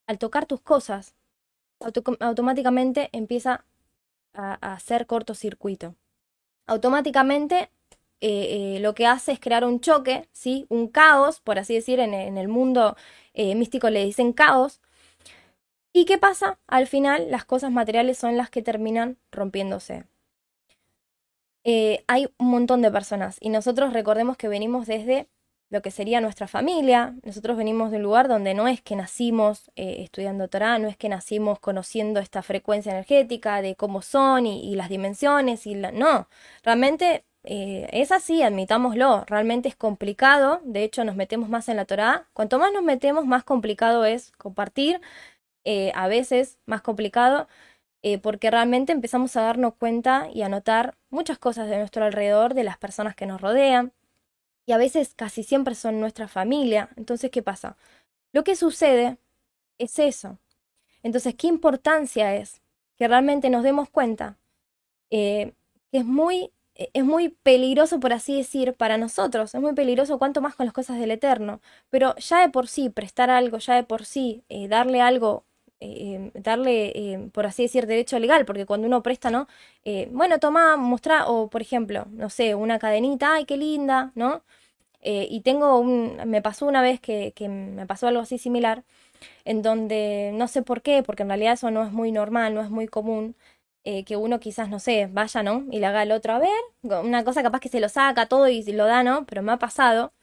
al 0.07 0.17
tocar 0.19 0.45
tus 0.45 0.61
cosas, 0.61 1.15
automáticamente 2.19 3.09
empieza 3.11 3.65
a, 4.33 4.57
a 4.61 4.73
hacer 4.73 5.07
cortocircuito. 5.07 5.95
Automáticamente 6.67 7.69
eh, 8.21 8.75
eh, 8.75 8.79
lo 8.81 8.93
que 8.93 9.07
hace 9.07 9.31
es 9.31 9.39
crear 9.39 9.65
un 9.65 9.79
choque, 9.81 10.29
¿sí? 10.31 10.67
un 10.69 10.87
caos, 10.87 11.39
por 11.41 11.57
así 11.57 11.73
decir, 11.73 11.99
en, 11.99 12.13
el 12.13 12.47
mundo 12.47 12.95
eh, 13.33 13.55
místico 13.55 13.89
le 13.89 14.05
dicen 14.05 14.31
caos. 14.31 14.79
¿Y 15.93 16.05
qué 16.05 16.17
pasa? 16.17 16.59
Al 16.67 16.87
final 16.87 17.31
las 17.31 17.45
cosas 17.45 17.71
materiales 17.71 18.17
son 18.17 18.37
las 18.37 18.49
que 18.49 18.61
terminan 18.61 19.17
rompiéndose. 19.31 20.05
hay 22.07 22.27
un 22.37 22.47
montón 22.49 22.81
de 22.81 22.91
personas 22.91 23.37
y 23.41 23.49
nosotros 23.49 23.93
recordemos 23.93 24.37
que 24.37 24.47
venimos 24.47 24.87
desde 24.87 25.27
lo 25.69 25.81
que 25.81 25.91
sería 25.91 26.21
nuestra 26.21 26.47
familia. 26.47 27.15
Nosotros 27.23 27.57
venimos 27.57 27.91
de 27.91 27.97
un 27.97 28.03
lugar 28.03 28.27
donde 28.27 28.53
no 28.53 28.67
es 28.67 28.81
que 28.81 28.95
nacimos 28.95 29.71
estudiando 29.75 30.47
Torah, 30.47 30.79
no 30.79 30.87
es 30.87 30.97
que 30.97 31.09
nacimos 31.09 31.59
conociendo 31.59 32.19
esta 32.19 32.41
frecuencia 32.43 32.91
energética 32.91 33.61
de 33.61 33.75
cómo 33.75 34.01
son 34.01 34.45
y, 34.47 34.75
las 34.75 34.89
dimensiones 34.89 35.67
y 35.67 35.75
la... 35.75 35.91
no, 35.91 36.27
realmente 36.63 37.25
eh, 37.43 37.87
es 37.91 38.11
así, 38.11 38.43
admitámoslo, 38.43 39.25
realmente 39.25 39.67
es 39.69 39.75
complicado, 39.75 40.61
de 40.63 40.83
hecho 40.83 41.03
nos 41.03 41.15
metemos 41.15 41.49
más 41.49 41.69
en 41.69 41.77
la 41.77 41.85
Torah, 41.85 42.27
cuanto 42.33 42.59
más 42.59 42.71
nos 42.71 42.83
metemos 42.83 43.25
más 43.25 43.43
complicado 43.43 44.05
es 44.05 44.31
compartir, 44.33 45.01
eh, 45.65 45.91
a 45.95 46.07
veces 46.07 46.59
más 46.65 46.81
complicado, 46.81 47.47
eh, 48.03 48.19
porque 48.19 48.51
realmente 48.51 48.91
empezamos 48.93 49.35
a 49.37 49.43
darnos 49.43 49.75
cuenta 49.75 50.29
y 50.33 50.43
a 50.43 50.49
notar 50.49 50.97
muchas 51.09 51.39
cosas 51.39 51.69
de 51.69 51.77
nuestro 51.77 52.05
alrededor, 52.05 52.53
de 52.53 52.63
las 52.63 52.77
personas 52.77 53.15
que 53.15 53.25
nos 53.25 53.41
rodean, 53.41 53.93
y 54.67 54.73
a 54.73 54.77
veces 54.77 55.13
casi 55.15 55.43
siempre 55.43 55.75
son 55.75 55.99
nuestra 55.99 56.27
familia, 56.27 56.89
entonces 56.97 57.31
¿qué 57.31 57.41
pasa? 57.43 57.77
Lo 58.33 58.43
que 58.43 58.55
sucede 58.55 59.17
es 59.79 59.99
eso. 59.99 60.39
Entonces, 61.03 61.35
¿qué 61.35 61.47
importancia 61.47 62.35
es 62.35 62.61
que 62.97 63.07
realmente 63.07 63.49
nos 63.49 63.63
demos 63.63 63.89
cuenta 63.89 64.37
que 65.09 65.55
es 65.91 66.05
muy 66.05 66.51
es 66.75 67.03
muy 67.03 67.29
peligroso, 67.29 67.99
por 67.99 68.13
así 68.13 68.37
decir, 68.37 68.73
para 68.73 68.97
nosotros. 68.97 69.53
Es 69.53 69.61
muy 69.61 69.73
peligroso, 69.73 70.17
cuanto 70.19 70.41
más 70.41 70.55
con 70.55 70.65
las 70.65 70.73
cosas 70.73 70.99
del 70.99 71.11
Eterno. 71.11 71.61
Pero 71.89 72.15
ya 72.17 72.41
de 72.41 72.49
por 72.49 72.67
sí, 72.67 72.89
prestar 72.89 73.29
algo, 73.29 73.57
ya 73.59 73.75
de 73.75 73.83
por 73.83 74.05
sí, 74.05 74.43
eh, 74.49 74.67
darle 74.67 75.01
algo, 75.01 75.45
eh, 75.79 76.31
darle, 76.35 76.91
eh, 76.95 77.29
por 77.33 77.45
así 77.45 77.63
decir, 77.63 77.87
derecho 77.87 78.19
legal, 78.19 78.45
porque 78.45 78.65
cuando 78.65 78.87
uno 78.87 79.03
presta, 79.03 79.29
¿no? 79.31 79.47
bueno, 80.11 80.39
toma, 80.39 80.77
mostrar, 80.77 81.25
o 81.27 81.49
por 81.49 81.61
ejemplo, 81.61 82.05
no 82.11 82.29
sé, 82.29 82.55
una 82.55 82.79
cadenita, 82.79 83.33
ay, 83.35 83.45
qué 83.45 83.57
linda, 83.57 84.11
¿no? 84.15 84.43
y 85.03 85.41
tengo 85.41 85.79
un, 85.79 86.17
me 86.27 86.41
pasó 86.43 86.67
una 86.67 86.81
vez 86.83 86.99
que, 87.01 87.33
que 87.35 87.49
me 87.49 87.87
pasó 87.87 88.07
algo 88.07 88.21
así 88.21 88.37
similar, 88.37 88.83
en 89.45 89.61
donde 89.61 90.31
no 90.35 90.47
sé 90.47 90.61
por 90.63 90.81
qué, 90.81 91.03
porque 91.03 91.23
en 91.23 91.29
realidad 91.29 91.53
eso 91.53 91.71
no 91.71 91.83
es 91.83 91.91
muy 91.91 92.11
normal, 92.11 92.53
no 92.53 92.61
es 92.61 92.69
muy 92.69 92.87
común. 92.87 93.35
Eh, 93.83 94.03
que 94.05 94.15
uno 94.15 94.39
quizás, 94.39 94.69
no 94.69 94.79
sé, 94.79 95.07
vaya, 95.11 95.41
¿no? 95.43 95.65
Y 95.71 95.79
le 95.79 95.87
haga 95.87 96.03
el 96.03 96.11
otro 96.11 96.33
a 96.33 96.39
ver, 96.39 96.51
una 96.83 97.23
cosa 97.23 97.41
capaz 97.41 97.59
que 97.59 97.69
se 97.69 97.79
lo 97.79 97.89
saca 97.89 98.27
todo 98.27 98.47
y 98.47 98.63
lo 98.73 98.85
da, 98.85 99.03
¿no? 99.03 99.25
Pero 99.25 99.41
me 99.41 99.51
ha 99.53 99.57
pasado. 99.57 100.13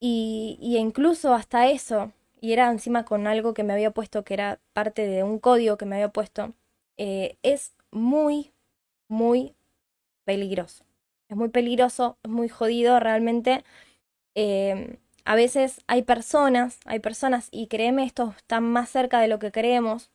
Y, 0.00 0.58
y 0.60 0.76
incluso 0.78 1.34
hasta 1.34 1.68
eso, 1.68 2.12
y 2.40 2.52
era 2.52 2.70
encima 2.70 3.04
con 3.04 3.26
algo 3.26 3.54
que 3.54 3.62
me 3.64 3.72
había 3.72 3.92
puesto, 3.92 4.24
que 4.24 4.34
era 4.34 4.60
parte 4.72 5.06
de 5.06 5.22
un 5.22 5.38
código 5.38 5.76
que 5.78 5.86
me 5.86 5.96
había 5.96 6.08
puesto, 6.10 6.54
eh, 6.98 7.36
es 7.42 7.74
muy, 7.92 8.52
muy 9.08 9.54
peligroso. 10.24 10.84
Es 11.28 11.36
muy 11.36 11.48
peligroso, 11.50 12.18
es 12.24 12.30
muy 12.30 12.48
jodido 12.48 13.00
realmente. 13.00 13.64
Eh, 14.34 14.98
a 15.24 15.34
veces 15.36 15.82
hay 15.86 16.02
personas, 16.02 16.80
hay 16.86 17.00
personas, 17.00 17.48
y 17.52 17.68
créeme, 17.68 18.04
esto 18.04 18.34
está 18.36 18.60
más 18.60 18.90
cerca 18.90 19.20
de 19.20 19.28
lo 19.28 19.38
que 19.38 19.52
creemos, 19.52 20.10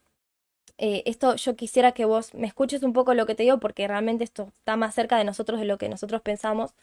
eh, 0.77 1.03
esto 1.05 1.35
yo 1.35 1.55
quisiera 1.55 1.91
que 1.93 2.05
vos 2.05 2.33
me 2.33 2.47
escuches 2.47 2.83
un 2.83 2.93
poco 2.93 3.13
lo 3.13 3.25
que 3.25 3.35
te 3.35 3.43
digo 3.43 3.59
porque 3.59 3.87
realmente 3.87 4.23
esto 4.23 4.49
está 4.57 4.75
más 4.75 4.93
cerca 4.95 5.17
de 5.17 5.23
nosotros 5.23 5.59
de 5.59 5.65
lo 5.65 5.77
que 5.77 5.89
nosotros 5.89 6.21
pensamos, 6.21 6.73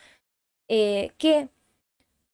eh, 0.68 1.12
que 1.18 1.48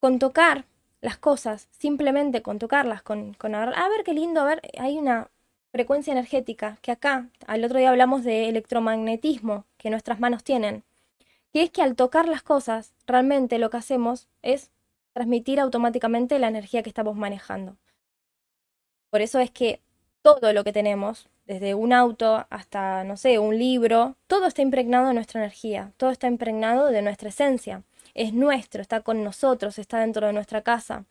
con 0.01 0.19
tocar 0.19 0.65
las 1.01 1.19
cosas, 1.19 1.69
simplemente 1.73 2.43
con 2.43 2.59
tocarlas, 2.59 3.03
con, 3.03 3.35
con 3.35 3.55
a 3.55 3.67
ver 3.67 4.05
qué 4.05 4.15
lindo, 4.15 4.41
a 4.41 4.45
ver, 4.45 4.63
hay 4.79 4.99
una 4.99 5.31
frecuencia 5.73 6.13
energética 6.13 6.79
que 6.83 6.93
acá, 6.93 7.29
al 7.47 7.65
otro 7.65 7.79
día 7.79 7.91
hablamos 7.91 8.25
de 8.25 8.49
electromagnetismo 8.49 9.65
que 9.79 9.91
nuestras 9.91 10.21
manos 10.21 10.45
tienen, 10.45 10.85
que 11.53 11.63
es 11.63 11.71
que 11.71 11.83
al 11.83 11.97
tocar 11.97 12.29
las 12.29 12.43
cosas, 12.43 12.93
realmente 13.07 13.59
lo 13.59 13.71
que 13.71 13.79
hacemos 13.79 14.29
es 14.43 14.71
transmitir 15.13 15.61
automáticamente 15.61 16.39
la 16.39 16.49
energía 16.49 16.83
que 16.83 16.91
estamos 16.91 17.17
manejando. 17.17 17.77
Por 19.11 19.21
eso 19.23 19.41
es 19.41 19.51
que 19.51 19.81
todo 20.23 20.53
lo 20.53 20.65
que 20.65 20.73
tenemos, 20.73 21.29
desde 21.51 21.75
un 21.75 21.93
auto 21.93 22.47
hasta, 22.49 23.03
no 23.03 23.17
sé, 23.17 23.41
un 23.41 23.59
libro, 23.59 24.15
todo 24.29 24.47
está 24.47 24.63
impregnado 24.63 25.09
de 25.09 25.15
nuestra 25.15 25.41
energía, 25.41 25.93
todo 25.97 26.11
está 26.11 26.29
impregnado 26.29 26.87
de 26.93 27.03
nuestra 27.03 27.31
esencia. 27.31 27.83
Es 28.15 28.33
nuestro, 28.33 28.81
está 28.81 29.01
con 29.01 29.25
nosotros, 29.25 29.77
está 29.81 29.99
dentro 29.99 30.29
de 30.29 30.33
nuestra 30.33 30.63
casa. 30.63 31.07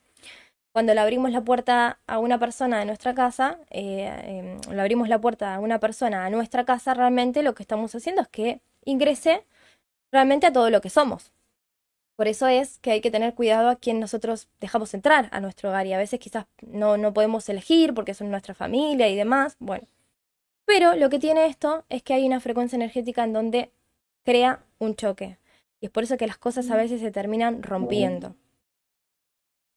Cuando 0.72 0.94
le 0.94 1.02
abrimos 1.02 1.32
la 1.32 1.42
puerta 1.42 2.00
a 2.08 2.20
una 2.20 2.40
persona 2.40 2.80
de 2.80 2.86
nuestra 2.86 3.14
casa, 3.14 3.60
eh, 3.70 4.60
em, 4.64 4.74
le 4.74 4.80
abrimos 4.80 5.10
la 5.10 5.20
puerta 5.20 5.56
a 5.56 5.60
una 5.60 5.78
persona 5.80 6.26
a 6.26 6.30
nuestra 6.30 6.64
casa, 6.64 6.94
realmente 6.94 7.44
lo 7.44 7.54
que 7.54 7.64
estamos 7.64 7.94
haciendo 7.94 8.22
es 8.22 8.30
que 8.30 8.62
ingrese 8.86 9.46
realmente 10.10 10.48
a 10.48 10.54
todo 10.54 10.70
lo 10.70 10.80
que 10.80 10.90
somos. 10.90 11.34
Por 12.16 12.30
eso 12.30 12.48
es 12.48 12.80
que 12.80 12.92
hay 12.92 13.02
que 13.02 13.12
tener 13.12 13.34
cuidado 13.34 13.68
a 13.70 13.76
quien 13.76 14.00
nosotros 14.00 14.48
dejamos 14.62 14.94
entrar 14.94 15.28
a 15.34 15.42
nuestro 15.42 15.70
hogar 15.70 15.86
y 15.86 15.94
a 15.94 15.98
veces 15.98 16.20
quizás 16.22 16.46
no, 16.62 16.96
no 16.98 17.14
podemos 17.14 17.50
elegir 17.50 17.94
porque 17.94 18.14
son 18.14 18.32
nuestra 18.32 18.54
familia 18.54 19.10
y 19.10 19.16
demás. 19.18 19.58
Bueno, 19.60 19.86
pero 20.70 20.94
lo 20.94 21.10
que 21.10 21.18
tiene 21.18 21.48
esto 21.48 21.84
es 21.90 22.04
que 22.04 22.14
hay 22.14 22.28
una 22.28 22.40
frecuencia 22.40 22.76
energética 22.76 23.24
en 23.24 23.34
donde 23.34 23.72
crea 24.24 24.64
un 24.78 24.96
choque. 24.96 25.40
Y 25.82 25.88
es 25.88 25.92
por 25.92 26.04
eso 26.04 26.16
que 26.16 26.28
las 26.28 26.38
cosas 26.38 26.70
a 26.70 26.76
veces 26.76 27.02
se 27.02 27.10
terminan 27.10 27.64
rompiendo. 27.64 28.36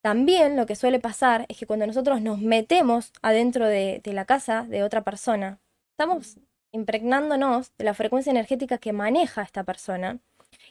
También 0.03 0.55
lo 0.55 0.67
que 0.67 0.77
suele 0.77 1.01
pasar 1.01 1.47
es 1.49 1.57
que 1.57 1.65
cuando 1.67 1.87
nosotros 1.87 2.21
nos 2.21 2.43
metemos 2.43 3.15
adentro 3.23 3.67
de, 3.67 4.03
la 4.05 4.27
casa 4.27 4.67
de 4.69 4.83
otra 4.83 5.01
persona, 5.01 5.61
estamos 5.93 6.37
impregnándonos 6.73 7.73
de 7.79 7.85
la 7.85 7.95
frecuencia 7.95 8.31
energética 8.31 8.77
que 8.77 8.93
maneja 8.93 9.41
esta 9.41 9.65
persona. 9.65 10.19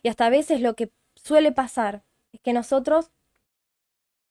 Y 0.03 0.09
hasta 0.09 0.27
a 0.27 0.29
veces 0.29 0.61
lo 0.61 0.75
que 0.75 0.91
suele 1.15 1.51
pasar 1.51 2.03
es 2.31 2.41
que 2.41 2.53
nosotros 2.53 3.09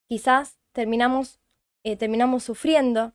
quizás 0.07 0.57
terminamos, 0.71 1.41
eh, 1.83 1.97
terminamos 1.97 2.45
sufriendo 2.45 3.13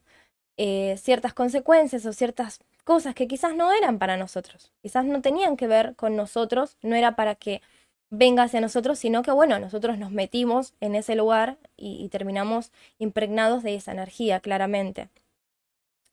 eh, 0.58 0.95
ciertas 0.97 1.34
consecuencias 1.34 2.06
o 2.06 2.14
ciertas 2.14 2.60
cosas 2.84 3.16
que 3.16 3.28
quizás 3.28 3.56
no 3.56 3.74
eran 3.74 3.99
para 3.99 4.18
nosotros, 4.18 4.72
quizás 4.82 5.06
no 5.06 5.22
tenían 5.22 5.58
que 5.58 5.68
ver 5.68 5.95
con 5.95 6.16
nosotros, 6.16 6.78
no 6.82 6.95
era 6.95 7.16
para 7.16 7.36
que 7.36 7.62
venga 8.10 8.43
hacia 8.43 8.62
nosotros, 8.62 8.99
sino 8.99 9.24
que 9.24 9.32
bueno, 9.32 9.60
nosotros 9.60 9.97
nos 9.97 10.12
metimos 10.12 10.74
en 10.80 10.95
ese 10.95 11.16
lugar 11.16 11.58
y, 11.78 12.08
terminamos 12.10 12.72
impregnados 12.99 13.64
de 13.64 13.76
esa 13.76 13.91
energía, 13.91 14.39
claramente. 14.39 15.10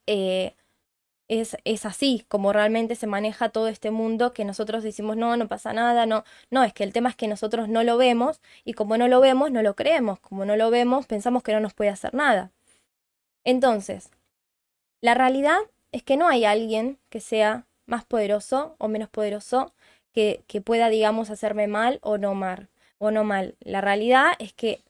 Eh, 0.06 0.54
es, 1.28 1.56
es, 1.64 1.86
así 1.86 2.24
como 2.28 2.52
realmente 2.52 2.94
se 2.96 3.06
maneja 3.06 3.50
todo 3.50 3.68
este 3.68 3.90
mundo 3.90 4.32
que 4.32 4.44
nosotros 4.44 4.82
decimos 4.82 5.16
no, 5.16 5.36
no 5.36 5.48
pasa 5.48 5.72
nada, 5.72 6.04
no, 6.06 6.24
no, 6.50 6.64
es 6.64 6.72
que 6.74 6.84
el 6.84 6.92
tema 6.92 7.10
es 7.10 7.16
que 7.16 7.28
nosotros 7.28 7.68
no 7.68 7.84
lo 7.84 7.96
vemos 7.96 8.40
y 8.64 8.74
como 8.74 8.98
no 8.98 9.08
lo 9.08 9.20
vemos, 9.20 9.50
no 9.50 9.62
lo 9.62 9.74
creemos, 9.76 10.20
como 10.20 10.44
no 10.44 10.56
lo 10.56 10.70
vemos, 10.70 11.06
pensamos 11.06 11.42
que 11.42 11.52
no 11.52 11.60
nos 11.60 11.74
puede 11.74 11.90
hacer 11.90 12.14
nada. 12.14 12.50
Entonces, 13.44 14.10
la 15.02 15.14
realidad 15.14 15.58
es 15.90 16.02
que 16.02 16.16
no 16.16 16.28
hay 16.28 16.46
alguien 16.46 16.98
que 17.10 17.20
sea 17.20 17.66
más 17.86 18.04
poderoso 18.04 18.76
o 18.78 18.88
menos 18.88 19.10
poderoso 19.10 19.74
que, 20.12 20.42
pueda, 20.64 20.88
digamos, 20.88 21.30
hacerme 21.30 21.66
mal 21.66 21.98
o 22.02 22.18
no 22.18 22.34
mal, 22.34 22.68
o 22.98 23.10
no 23.10 23.24
mal. 23.24 23.56
La 23.60 23.80
realidad 23.80 24.32
es 24.38 24.52
que 24.52 24.80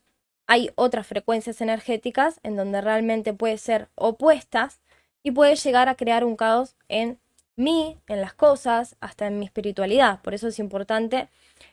hay 0.46 0.70
otras 0.74 1.06
frecuencias 1.06 1.60
energéticas 1.60 2.40
en 2.42 2.56
donde 2.56 2.80
realmente 2.80 3.32
puede 3.32 3.56
ser 3.56 3.88
opuestas 3.94 4.80
y 5.22 5.30
puede 5.30 5.56
llegar 5.56 5.88
a 5.88 5.94
crear 5.94 6.24
un 6.24 6.36
caos 6.36 6.76
en 6.88 7.18
mí, 7.56 7.96
en 8.08 8.20
las 8.20 8.34
cosas, 8.34 8.96
hasta 9.00 9.26
en 9.26 9.38
mi 9.38 9.46
espiritualidad. 9.46 10.20
Por 10.22 10.34
eso 10.34 10.48
es 10.48 10.58
importante 10.58 11.28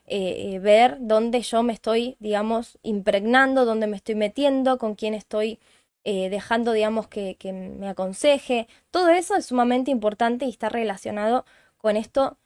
eh, 0.06 0.54
eh, 0.54 0.60
ver 0.60 0.98
dónde 1.00 1.42
yo 1.42 1.64
me 1.64 1.74
estoy, 1.74 2.16
digamos, 2.20 2.78
impregnando, 2.84 3.66
dónde 3.66 3.88
me 3.88 3.98
estoy 3.98 4.16
metiendo, 4.16 4.78
con 4.78 4.96
quién 4.96 5.14
estoy 5.14 5.60
eh, 6.10 6.28
dejando, 6.32 6.72
digamos, 6.72 7.07
que, 7.07 7.36
que 7.36 7.53
me 7.53 7.88
aconseje. 7.88 8.68
Todo 8.89 9.10
eso 9.10 9.36
es 9.36 9.45
sumamente 9.45 9.91
importante 9.91 10.45
y 10.45 10.49
está 10.49 10.68
relacionado 10.68 11.45
con 11.78 11.97
esto 11.97 12.39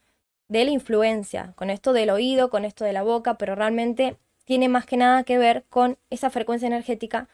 de 0.49 0.65
la 0.65 0.71
influencia, 0.71 1.53
con 1.55 1.69
esto 1.69 1.93
del 1.93 2.09
oído, 2.09 2.49
con 2.49 2.65
esto 2.65 2.83
de 2.83 2.91
la 2.91 3.03
boca, 3.03 3.37
pero 3.37 3.55
realmente 3.55 4.17
tiene 4.43 4.67
más 4.67 4.85
que 4.85 4.97
nada 4.97 5.23
que 5.23 5.37
ver 5.37 5.63
con 5.69 5.97
esa 6.09 6.29
frecuencia 6.29 6.67
energética 6.67 7.29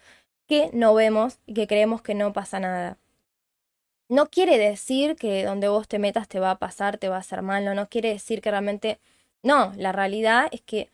que 0.47 0.69
no 0.71 0.93
vemos 0.93 1.39
y 1.47 1.55
que 1.55 1.65
creemos 1.65 2.03
que 2.03 2.13
no 2.13 2.32
pasa 2.32 2.59
nada. 2.59 2.99
No 4.07 4.27
quiere 4.27 4.59
decir 4.59 5.15
que 5.15 5.43
donde 5.43 5.67
vos 5.67 5.88
te 5.88 5.97
metas 5.97 6.27
te 6.27 6.39
va 6.39 6.51
a 6.51 6.59
pasar, 6.59 6.99
te 6.99 7.09
va 7.09 7.15
a 7.15 7.19
hacer 7.21 7.41
mal, 7.41 7.65
no, 7.65 7.73
no 7.73 7.89
quiere 7.89 8.09
decir 8.09 8.41
que 8.41 8.51
realmente... 8.51 8.99
No, 9.41 9.73
la 9.77 9.93
realidad 9.93 10.47
es 10.51 10.61
que 10.61 10.91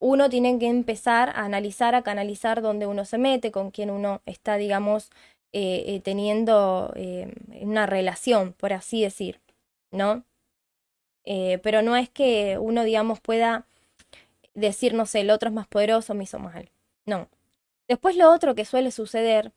uno 0.00 0.28
tiene 0.28 0.58
que 0.58 0.68
empezar 0.68 1.30
a 1.30 1.44
analizar, 1.44 1.94
a 1.94 2.02
canalizar 2.02 2.62
dónde 2.62 2.86
uno 2.86 3.04
se 3.04 3.18
mete, 3.18 3.50
con 3.50 3.70
quién 3.70 3.90
uno 3.90 4.22
está, 4.26 4.56
digamos, 4.56 5.10
eh, 5.52 5.84
eh, 5.86 6.00
teniendo 6.00 6.92
eh, 6.94 7.32
una 7.62 7.86
relación, 7.86 8.52
por 8.52 8.72
así 8.72 9.02
decir, 9.02 9.40
¿no? 9.90 10.24
pero 11.62 11.82
no 11.82 11.94
es 11.94 12.08
que 12.08 12.56
uno, 12.58 12.84
digamos, 12.84 13.20
pueda 13.20 13.66
decir, 14.54 14.94
no 14.94 15.04
sé, 15.04 15.20
el 15.20 15.30
otro 15.30 15.50
es 15.50 15.54
más 15.54 15.66
poderoso, 15.66 16.14
me 16.14 16.24
hizo 16.24 16.38
mal. 16.38 16.70
No. 17.04 17.28
Después 17.86 18.16
lo 18.16 18.32
otro 18.32 18.54
que 18.54 18.64
suele 18.64 18.90
suceder 18.90 19.52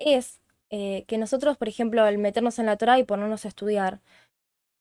es 0.00 0.40
que 0.70 1.18
nosotros, 1.18 1.56
por 1.56 1.68
ejemplo, 1.68 2.02
al 2.02 2.18
meternos 2.18 2.58
en 2.58 2.66
la 2.66 2.76
Torah 2.78 2.98
y 2.98 3.04
ponernos 3.04 3.44
a 3.44 3.48
estudiar, 3.48 4.00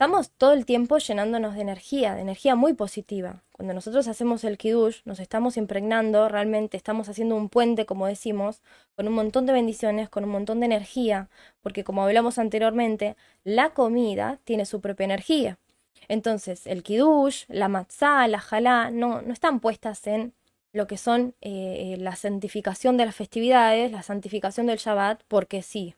Estamos 0.01 0.31
todo 0.31 0.53
el 0.53 0.65
tiempo 0.65 0.97
llenándonos 0.97 1.53
de 1.53 1.61
energía, 1.61 2.15
de 2.15 2.21
energía 2.21 2.55
muy 2.55 2.73
positiva. 2.73 3.43
Cuando 3.51 3.75
nosotros 3.75 4.07
hacemos 4.07 4.43
el 4.43 4.57
kiddush, 4.57 5.01
nos 5.05 5.19
estamos 5.19 5.57
impregnando, 5.57 6.27
realmente 6.27 6.75
estamos 6.75 7.07
haciendo 7.07 7.35
un 7.35 7.49
puente, 7.49 7.85
como 7.85 8.07
decimos, 8.07 8.63
con 8.95 9.07
un 9.07 9.13
montón 9.13 9.45
de 9.45 9.53
bendiciones, 9.53 10.09
con 10.09 10.23
un 10.23 10.31
montón 10.31 10.59
de 10.59 10.65
energía, 10.65 11.29
porque 11.61 11.83
como 11.83 12.01
hablamos 12.01 12.39
anteriormente, 12.39 13.15
la 13.43 13.75
comida 13.75 14.39
tiene 14.43 14.65
su 14.65 14.81
propia 14.81 15.03
energía. 15.03 15.59
Entonces, 16.07 16.65
el 16.65 16.81
kiddush, 16.81 17.43
la 17.47 17.67
matzah, 17.67 18.27
la 18.27 18.39
jalá, 18.39 18.89
no, 18.89 19.21
no 19.21 19.31
están 19.31 19.59
puestas 19.59 20.07
en 20.07 20.33
lo 20.73 20.87
que 20.87 20.97
son 20.97 21.35
eh, 21.41 21.95
la 21.99 22.15
santificación 22.15 22.97
de 22.97 23.05
las 23.05 23.15
festividades, 23.15 23.91
la 23.91 24.01
santificación 24.01 24.65
del 24.65 24.79
Shabbat, 24.79 25.21
porque 25.27 25.61
sí, 25.61 25.93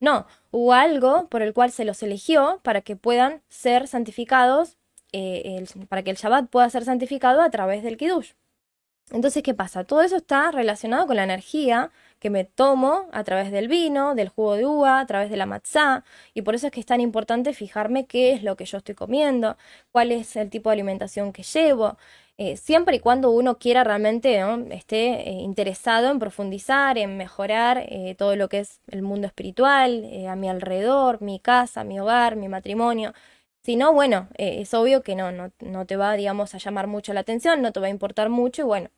no, 0.00 0.26
hubo 0.50 0.72
algo 0.72 1.28
por 1.28 1.42
el 1.42 1.54
cual 1.54 1.72
se 1.72 1.84
los 1.84 2.02
eligió 2.02 2.60
para 2.62 2.82
que 2.82 2.96
puedan 2.96 3.42
ser 3.48 3.88
santificados, 3.88 4.76
eh, 5.12 5.64
para 5.88 6.02
que 6.02 6.10
el 6.10 6.16
Shabbat 6.16 6.48
pueda 6.50 6.68
ser 6.70 6.84
santificado 6.84 7.40
a 7.40 7.50
través 7.50 7.82
del 7.82 7.96
Kiddush. 7.96 8.32
Entonces, 9.12 9.42
¿qué 9.44 9.54
pasa? 9.54 9.84
Todo 9.84 10.02
eso 10.02 10.16
está 10.16 10.50
relacionado 10.50 11.06
con 11.06 11.14
la 11.16 11.22
energía 11.22 11.92
que 12.18 12.28
me 12.28 12.44
tomo 12.44 13.08
a 13.12 13.22
través 13.22 13.52
del 13.52 13.68
vino, 13.68 14.16
del 14.16 14.28
jugo 14.28 14.54
de 14.56 14.66
uva, 14.66 14.98
a 14.98 15.06
través 15.06 15.30
de 15.30 15.36
la 15.36 15.46
matzá, 15.46 16.04
y 16.34 16.42
por 16.42 16.56
eso 16.56 16.66
es 16.66 16.72
que 16.72 16.80
es 16.80 16.86
tan 16.86 17.00
importante 17.00 17.52
fijarme 17.52 18.06
qué 18.06 18.32
es 18.32 18.42
lo 18.42 18.56
que 18.56 18.64
yo 18.64 18.78
estoy 18.78 18.96
comiendo, 18.96 19.56
cuál 19.92 20.10
es 20.10 20.34
el 20.34 20.50
tipo 20.50 20.70
de 20.70 20.74
alimentación 20.74 21.32
que 21.32 21.44
llevo, 21.44 21.98
eh, 22.38 22.58
siempre 22.58 22.96
y 22.96 23.00
cuando 23.00 23.30
uno 23.30 23.58
quiera 23.58 23.82
realmente, 23.82 24.42
esté 24.70 25.28
eh, 25.28 25.32
interesado 25.32 26.10
en 26.10 26.18
profundizar, 26.18 26.98
en 26.98 27.16
mejorar 27.16 27.78
eh, 27.88 28.14
todo 28.18 28.36
lo 28.36 28.48
que 28.50 28.58
es 28.60 28.80
el 28.88 29.00
mundo 29.02 29.26
espiritual, 29.26 30.04
a 30.28 30.36
mi 30.36 30.48
alrededor, 30.50 31.22
mi 31.22 31.40
casa, 31.40 31.82
mi 31.82 31.98
hogar, 31.98 32.36
mi 32.36 32.48
matrimonio. 32.48 33.14
Si 33.62 33.76
no, 33.76 33.92
bueno, 33.92 34.28
es 34.36 34.74
obvio 34.74 35.02
que 35.02 35.16
no, 35.16 35.32
no, 35.32 35.50
no 35.60 35.86
te 35.86 35.96
va, 35.96 36.14
digamos, 36.14 36.54
a 36.54 36.58
llamar 36.58 36.86
mucho 36.86 37.12
la 37.14 37.20
atención, 37.20 37.62
no 37.62 37.72
te 37.72 37.80
va 37.80 37.86
a 37.88 37.90
importar 37.90 38.28
mucho 38.28 38.62
y 38.62 38.64
bueno. 38.66 38.90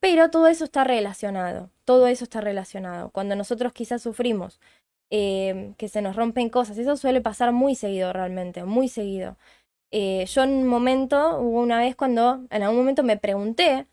Pero 0.00 0.30
todo 0.30 0.48
eso 0.48 0.64
está 0.64 0.84
relacionado, 0.84 1.70
todo 1.84 2.06
eso 2.08 2.24
está 2.24 2.40
relacionado. 2.40 3.10
Cuando 3.10 3.36
nosotros 3.36 3.72
quizás 3.72 4.02
sufrimos 4.02 4.60
que 5.10 5.88
se 5.88 6.02
nos 6.02 6.16
rompen 6.16 6.50
cosas, 6.50 6.78
eso 6.78 6.96
suele 6.96 7.20
pasar 7.20 7.52
muy 7.52 7.74
seguido 7.74 8.12
realmente, 8.12 8.64
muy 8.64 8.88
seguido. 8.88 9.36
Eh, 9.98 10.26
yo 10.26 10.42
en 10.42 10.50
un 10.50 10.66
momento, 10.66 11.38
hubo 11.40 11.62
una 11.62 11.78
vez 11.78 11.96
cuando 11.96 12.44
en 12.50 12.62
algún 12.62 12.76
momento 12.76 13.02
me 13.02 13.16
pregunté 13.16 13.86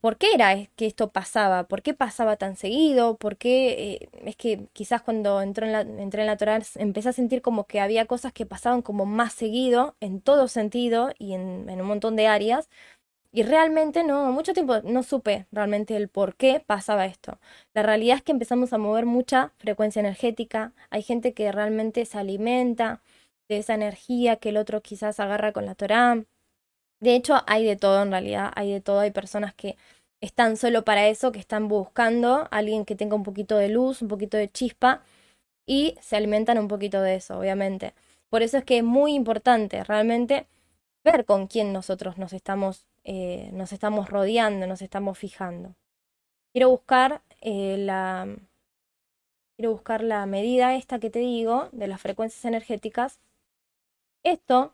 por 0.00 0.18
qué 0.18 0.34
era 0.34 0.66
que 0.76 0.86
esto 0.86 1.10
pasaba, 1.12 1.68
por 1.68 1.82
qué 1.82 1.94
pasaba 1.94 2.36
tan 2.36 2.56
seguido, 2.56 3.16
por 3.18 3.38
qué 3.38 4.02
eh, 4.02 4.10
es 4.26 4.36
que 4.36 4.68
quizás 4.74 5.02
cuando 5.02 5.40
entré 5.42 5.66
en 5.66 5.72
la, 5.72 5.80
entré 5.82 6.22
en 6.22 6.26
la 6.28 6.36
Torah 6.36 6.60
empecé 6.76 7.10
a 7.10 7.12
sentir 7.14 7.42
como 7.42 7.66
que 7.66 7.80
había 7.80 8.06
cosas 8.06 8.32
que 8.34 8.46
pasaban 8.46 8.82
como 8.82 9.06
más 9.06 9.32
seguido 9.34 9.96
en 10.00 10.20
todo 10.20 10.48
sentido 10.48 11.12
y 11.18 11.34
en, 11.34 11.70
en 11.70 11.80
un 11.80 11.88
montón 11.88 12.16
de 12.16 12.26
áreas. 12.28 12.68
Y 13.32 13.42
realmente 13.42 14.04
no, 14.04 14.32
mucho 14.32 14.54
tiempo 14.54 14.80
no 14.84 15.02
supe 15.02 15.46
realmente 15.52 15.96
el 15.96 16.08
por 16.08 16.36
qué 16.36 16.60
pasaba 16.66 17.06
esto. 17.06 17.38
La 17.74 17.82
realidad 17.82 18.18
es 18.18 18.22
que 18.22 18.32
empezamos 18.32 18.72
a 18.72 18.78
mover 18.78 19.06
mucha 19.06 19.52
frecuencia 19.58 20.00
energética, 20.00 20.72
hay 20.90 21.02
gente 21.02 21.34
que 21.34 21.52
realmente 21.52 22.04
se 22.06 22.18
alimenta, 22.18 23.02
de 23.48 23.58
esa 23.58 23.74
energía 23.74 24.36
que 24.36 24.50
el 24.50 24.56
otro 24.56 24.82
quizás 24.82 25.20
agarra 25.20 25.52
con 25.52 25.66
la 25.66 25.74
Torah. 25.74 26.24
De 27.00 27.14
hecho, 27.14 27.42
hay 27.46 27.64
de 27.64 27.76
todo 27.76 28.02
en 28.02 28.10
realidad, 28.10 28.52
hay 28.56 28.72
de 28.72 28.80
todo, 28.80 29.00
hay 29.00 29.10
personas 29.10 29.54
que 29.54 29.76
están 30.20 30.56
solo 30.56 30.84
para 30.84 31.08
eso, 31.08 31.32
que 31.32 31.38
están 31.38 31.68
buscando 31.68 32.48
a 32.50 32.58
alguien 32.58 32.84
que 32.84 32.96
tenga 32.96 33.14
un 33.16 33.22
poquito 33.22 33.56
de 33.56 33.68
luz, 33.68 34.02
un 34.02 34.08
poquito 34.08 34.36
de 34.36 34.50
chispa 34.50 35.02
y 35.66 35.96
se 36.00 36.16
alimentan 36.16 36.58
un 36.58 36.68
poquito 36.68 37.02
de 37.02 37.16
eso, 37.16 37.38
obviamente. 37.38 37.94
Por 38.30 38.42
eso 38.42 38.58
es 38.58 38.64
que 38.64 38.78
es 38.78 38.84
muy 38.84 39.14
importante 39.14 39.84
realmente 39.84 40.46
ver 41.04 41.24
con 41.24 41.46
quién 41.46 41.72
nosotros 41.72 42.18
nos 42.18 42.32
estamos, 42.32 42.86
eh, 43.04 43.50
nos 43.52 43.72
estamos 43.72 44.10
rodeando, 44.10 44.66
nos 44.66 44.82
estamos 44.82 45.18
fijando. 45.18 45.74
Quiero 46.52 46.70
buscar 46.70 47.22
eh, 47.40 47.76
la 47.78 48.28
quiero 49.56 49.72
buscar 49.72 50.02
la 50.02 50.24
medida 50.26 50.74
esta 50.74 50.98
que 50.98 51.10
te 51.10 51.18
digo 51.20 51.68
de 51.72 51.88
las 51.88 52.00
frecuencias 52.00 52.44
energéticas 52.44 53.18
esto 54.22 54.72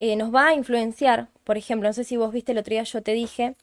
eh, 0.00 0.16
nos 0.16 0.34
va 0.34 0.48
a 0.48 0.54
influenciar, 0.54 1.28
por 1.44 1.56
ejemplo, 1.56 1.88
no 1.88 1.92
sé 1.92 2.04
si 2.04 2.16
vos 2.16 2.32
viste 2.32 2.52
el 2.52 2.58
otro 2.58 2.72
día, 2.72 2.82
yo 2.82 3.02
te 3.02 3.12
dije 3.12 3.54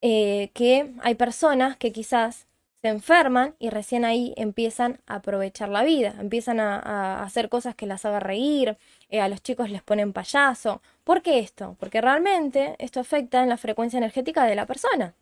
eh, 0.00 0.50
que 0.54 0.94
hay 1.02 1.14
personas 1.14 1.76
que 1.76 1.92
quizás 1.92 2.46
se 2.80 2.88
enferman 2.88 3.56
y 3.58 3.70
recién 3.70 4.04
ahí 4.04 4.32
empiezan 4.36 5.00
a 5.06 5.16
aprovechar 5.16 5.68
la 5.68 5.82
vida, 5.82 6.14
empiezan 6.20 6.60
a, 6.60 7.22
hacer 7.22 7.48
cosas 7.48 7.74
que 7.74 7.86
las 7.86 8.04
haga 8.04 8.20
reír, 8.20 8.76
eh, 9.08 9.20
a 9.20 9.28
los 9.28 9.42
chicos 9.42 9.70
les 9.70 9.82
ponen 9.82 10.12
payaso. 10.12 10.80
¿Por 11.04 11.22
qué 11.22 11.40
esto? 11.40 11.76
Porque 11.80 12.00
realmente 12.00 12.76
esto 12.78 13.00
afecta 13.00 13.42
en 13.42 13.48
la 13.48 13.56
frecuencia 13.56 13.98
energética 13.98 14.44
de 14.44 14.54
la 14.54 14.66
persona. 14.66 15.14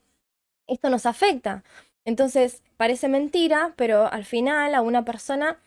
Esto 0.67 0.91
nos 0.91 1.07
afecta. 1.07 1.65
Entonces, 2.05 2.63
parece 2.77 3.09
mentira, 3.09 3.73
pero 3.77 4.07
al 4.13 4.25
final 4.25 4.75
a 4.75 4.83
una 4.83 5.05
persona 5.05 5.59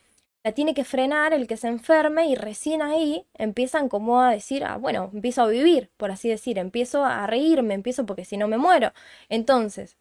la 0.44 0.54
tiene 0.54 0.74
que 0.74 0.86
frenar 0.86 1.34
el 1.34 1.48
que 1.48 1.58
se 1.58 1.68
enferme 1.68 2.28
y 2.28 2.36
recién 2.36 2.82
ahí 2.82 3.26
empiezan 3.34 3.90
como 3.90 4.22
a 4.22 4.32
decir, 4.32 4.64
ah, 4.64 4.78
bueno, 4.78 5.10
empiezo 5.14 5.42
a 5.42 5.48
vivir, 5.48 5.92
por 5.98 6.12
así 6.12 6.30
decir, 6.30 6.58
empiezo 6.58 7.04
a 7.06 7.28
reírme, 7.28 7.74
empiezo 7.74 8.06
porque 8.06 8.26
si 8.26 8.38
no 8.38 8.48
me 8.48 8.58
muero. 8.58 8.94
Entonces, 9.28 9.98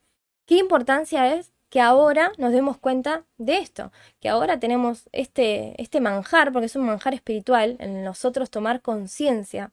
¿qué 0.47 0.57
importancia 0.59 1.35
es 1.35 1.53
que 1.71 1.81
ahora 1.81 2.33
nos 2.39 2.53
demos 2.53 2.79
cuenta 2.79 3.25
de 3.37 3.59
esto? 3.59 3.93
Que 4.21 4.29
ahora 4.29 4.61
tenemos 4.61 5.09
este, 5.13 5.81
este 5.83 6.01
manjar, 6.01 6.53
porque 6.53 6.67
es 6.67 6.77
un 6.77 6.87
manjar 6.87 7.15
espiritual, 7.15 7.77
en 7.81 8.05
nosotros 8.05 8.51
tomar 8.51 8.81
conciencia 8.81 9.73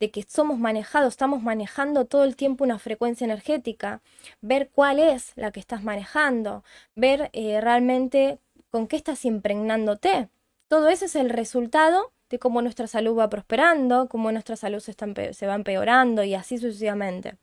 de 0.00 0.10
que 0.10 0.24
somos 0.28 0.58
manejados, 0.58 1.10
estamos 1.14 1.42
manejando 1.42 2.04
todo 2.06 2.24
el 2.24 2.36
tiempo 2.36 2.64
una 2.64 2.78
frecuencia 2.78 3.24
energética, 3.24 4.02
ver 4.40 4.70
cuál 4.70 4.98
es 4.98 5.32
la 5.36 5.52
que 5.52 5.60
estás 5.60 5.84
manejando, 5.84 6.64
ver 6.96 7.30
eh, 7.32 7.60
realmente 7.60 8.40
con 8.70 8.86
qué 8.86 8.96
estás 8.96 9.24
impregnándote. 9.24 10.28
Todo 10.68 10.88
eso 10.88 11.04
es 11.04 11.16
el 11.16 11.30
resultado 11.30 12.12
de 12.30 12.38
cómo 12.38 12.62
nuestra 12.62 12.86
salud 12.86 13.18
va 13.18 13.28
prosperando, 13.28 14.08
cómo 14.08 14.32
nuestra 14.32 14.56
salud 14.56 14.80
se, 14.80 15.46
va 15.46 15.54
empeorando 15.54 16.22
y 16.22 16.34
así 16.34 16.58
sucesivamente. 16.58 17.36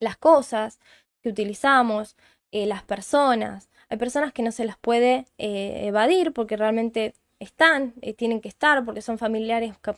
Las 0.00 0.16
cosas 0.16 0.80
que 1.22 1.28
utilizamos, 1.28 2.16
eh, 2.50 2.66
las 2.66 2.82
personas, 2.82 3.68
hay 3.90 3.98
personas 3.98 4.32
que 4.32 4.42
no 4.42 4.52
se 4.52 4.64
las 4.64 4.78
puede 4.78 5.26
eh, 5.36 5.86
evadir 5.86 6.32
porque 6.32 6.56
realmente 6.56 7.14
están, 7.40 7.94
eh, 8.00 8.14
tienen 8.14 8.40
que 8.40 8.48
estar, 8.48 8.84
porque 8.84 9.02
son 9.02 9.18
familiares 9.18 9.74
que, 9.82 9.94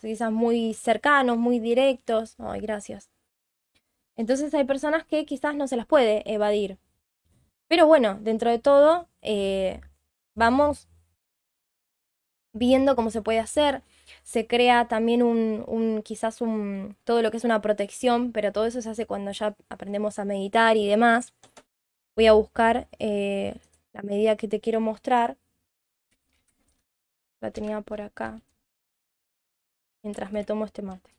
quizás 0.00 0.32
muy 0.32 0.72
cercanos, 0.72 1.36
muy 1.36 1.58
directos. 1.58 2.36
Ay, 2.38 2.60
gracias. 2.60 3.10
Entonces 4.16 4.54
hay 4.54 4.64
personas 4.64 5.04
que 5.04 5.26
quizás 5.26 5.54
no 5.54 5.66
se 5.68 5.76
las 5.76 5.86
puede 5.86 6.22
evadir. 6.32 6.78
Pero 7.68 7.86
bueno, 7.86 8.18
dentro 8.20 8.50
de 8.50 8.58
todo, 8.58 9.08
vamos 10.34 10.88
viendo 12.54 12.96
cómo 12.96 13.10
se 13.10 13.20
puede 13.22 13.40
hacer. 13.40 13.82
Se 14.22 14.46
crea 14.46 14.88
también 14.88 15.22
un, 15.22 16.02
quizás 16.04 16.38
todo 17.04 17.22
lo 17.22 17.30
que 17.30 17.36
es 17.36 17.44
una 17.44 17.60
protección, 17.60 18.32
pero 18.32 18.52
todo 18.52 18.66
eso 18.66 18.80
se 18.80 18.90
hace 18.90 19.06
cuando 19.06 19.32
ya 19.32 19.54
aprendemos 19.68 20.18
a 20.18 20.24
meditar 20.24 20.76
y 20.76 20.86
demás. 20.86 21.34
Voy 22.16 22.26
a 22.26 22.32
buscar 22.32 22.88
eh, 22.98 23.56
la 23.92 24.02
medida 24.02 24.36
que 24.36 24.48
te 24.48 24.60
quiero 24.60 24.80
mostrar. 24.80 25.36
La 27.40 27.50
tenía 27.50 27.80
por 27.82 28.00
acá. 28.00 28.40
Mientras 30.02 30.32
me 30.32 30.44
tomo 30.44 30.64
este 30.64 30.82
mate. 30.82 31.10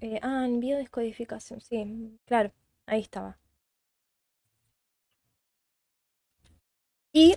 Eh, 0.00 0.18
ah, 0.22 0.44
envío 0.44 0.76
descodificación. 0.76 1.60
Sí, 1.60 2.18
claro, 2.26 2.52
ahí 2.86 3.00
estaba. 3.00 3.38
Y 7.12 7.34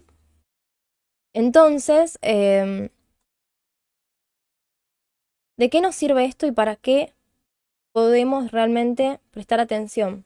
entonces, 1.33 2.17
em, 2.21 2.89
¿de 5.55 5.69
qué 5.69 5.79
nos 5.79 5.95
sirve 5.95 6.25
esto 6.25 6.45
y 6.45 6.51
para 6.51 6.75
qué 6.75 7.13
podemos 7.93 8.51
realmente 8.51 9.21
prestar 9.31 9.59
atención? 9.59 10.25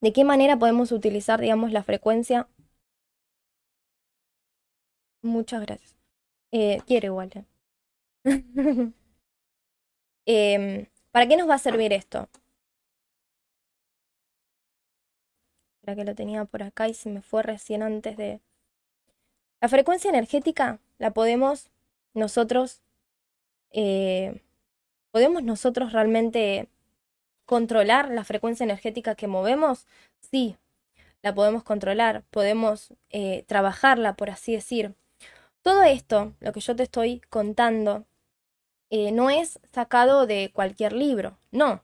¿De 0.00 0.12
qué 0.12 0.24
manera 0.24 0.58
podemos 0.58 0.90
utilizar, 0.90 1.40
digamos, 1.40 1.70
la 1.70 1.84
frecuencia? 1.84 2.48
Muchas 5.22 5.60
gracias. 5.62 5.96
Eh, 6.52 6.80
quiero 6.86 7.06
igual. 7.08 7.46
Em, 10.30 10.86
¿Para 11.10 11.26
qué 11.26 11.36
nos 11.38 11.48
va 11.48 11.54
a 11.54 11.58
servir 11.58 11.92
esto? 11.94 12.28
que 15.96 16.04
lo 16.04 16.14
tenía 16.14 16.44
por 16.44 16.62
acá 16.62 16.86
y 16.86 16.92
se 16.92 17.08
me 17.08 17.22
fue 17.22 17.42
recién 17.42 17.82
antes 17.82 18.18
de... 18.18 18.40
La 19.62 19.68
frecuencia 19.68 20.10
energética 20.10 20.80
la 20.98 21.12
podemos 21.12 21.70
nosotros, 22.12 22.82
eh, 23.70 24.42
podemos 25.12 25.42
nosotros 25.42 25.92
realmente 25.92 26.68
controlar 27.46 28.10
la 28.10 28.24
frecuencia 28.24 28.64
energética 28.64 29.14
que 29.14 29.28
movemos. 29.28 29.86
Sí, 30.30 30.58
la 31.22 31.34
podemos 31.34 31.64
controlar, 31.64 32.22
podemos 32.30 32.92
eh, 33.08 33.44
trabajarla, 33.46 34.14
por 34.14 34.28
así 34.28 34.52
decir. 34.52 34.94
Todo 35.62 35.84
esto, 35.84 36.34
lo 36.40 36.52
que 36.52 36.60
yo 36.60 36.76
te 36.76 36.82
estoy 36.82 37.22
contando, 37.30 38.04
eh, 38.90 39.12
no 39.12 39.30
es 39.30 39.60
sacado 39.72 40.26
de 40.26 40.50
cualquier 40.52 40.92
libro, 40.92 41.38
no 41.50 41.82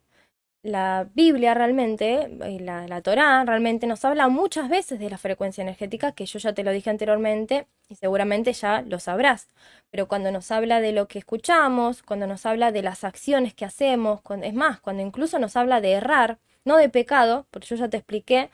la 0.64 1.06
Biblia 1.14 1.52
realmente, 1.52 2.30
y 2.48 2.58
la, 2.58 2.88
la 2.88 3.02
Torá 3.02 3.44
realmente 3.44 3.86
nos 3.86 4.02
habla 4.04 4.28
muchas 4.28 4.70
veces 4.70 4.98
de 4.98 5.10
la 5.10 5.18
frecuencia 5.18 5.60
energética, 5.60 6.12
que 6.12 6.24
yo 6.24 6.38
ya 6.38 6.54
te 6.54 6.64
lo 6.64 6.72
dije 6.72 6.88
anteriormente 6.88 7.66
y 7.88 7.96
seguramente 7.96 8.52
ya 8.54 8.80
lo 8.80 8.98
sabrás. 8.98 9.50
Pero 9.90 10.08
cuando 10.08 10.32
nos 10.32 10.50
habla 10.50 10.80
de 10.80 10.92
lo 10.92 11.06
que 11.06 11.18
escuchamos, 11.18 12.02
cuando 12.02 12.26
nos 12.26 12.46
habla 12.46 12.72
de 12.72 12.82
las 12.82 13.04
acciones 13.04 13.52
que 13.54 13.66
hacemos, 13.66 14.22
es 14.42 14.54
más, 14.54 14.80
cuando 14.80 15.02
incluso 15.02 15.38
nos 15.38 15.54
habla 15.56 15.82
de 15.82 15.92
errar, 15.92 16.38
no 16.64 16.78
de 16.78 16.88
pecado, 16.88 17.46
porque 17.50 17.66
yo 17.68 17.76
ya 17.76 17.90
te 17.90 17.98
expliqué 17.98 18.50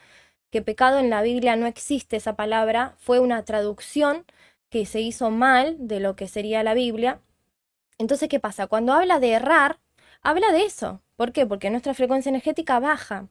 que 0.51 0.61
pecado 0.61 0.99
en 0.99 1.09
la 1.09 1.21
Biblia 1.21 1.55
no 1.55 1.65
existe 1.65 2.17
esa 2.17 2.35
palabra, 2.35 2.95
fue 2.99 3.19
una 3.19 3.45
traducción 3.45 4.25
que 4.69 4.85
se 4.85 4.99
hizo 4.99 5.31
mal 5.31 5.77
de 5.79 6.01
lo 6.01 6.17
que 6.17 6.27
sería 6.27 6.61
la 6.63 6.73
Biblia. 6.73 7.21
Entonces, 8.01 8.29
¿qué 8.29 8.39
pasa? 8.39 8.67
Cuando 8.67 8.93
habla 8.93 9.19
de 9.19 9.31
errar, 9.31 9.79
habla 10.21 10.51
de 10.51 10.65
eso, 10.65 11.01
¿Por 11.21 11.33
qué? 11.33 11.45
Porque 11.45 11.69
nuestra 11.69 11.93
frecuencia 11.93 12.31
energética 12.31 12.79
baja. 12.79 13.27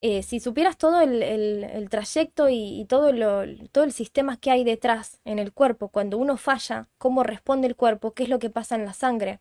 Eh, 0.00 0.22
si 0.22 0.40
supieras 0.40 0.78
todo 0.78 1.02
el, 1.02 1.88
trayecto 1.90 2.48
y, 2.48 2.86
todo, 2.88 3.10
el 3.10 3.92
sistema 3.92 4.38
que 4.38 4.50
hay 4.50 4.64
detrás 4.64 5.20
en 5.26 5.38
el 5.38 5.52
cuerpo, 5.52 5.88
cuando 5.90 6.16
uno 6.16 6.38
falla, 6.38 6.88
cómo 6.96 7.24
responde 7.24 7.66
el 7.68 7.76
cuerpo, 7.76 8.14
qué 8.14 8.22
es 8.22 8.30
lo 8.30 8.38
que 8.38 8.48
pasa 8.48 8.76
en 8.76 8.86
la 8.86 8.94
sangre, 8.94 9.40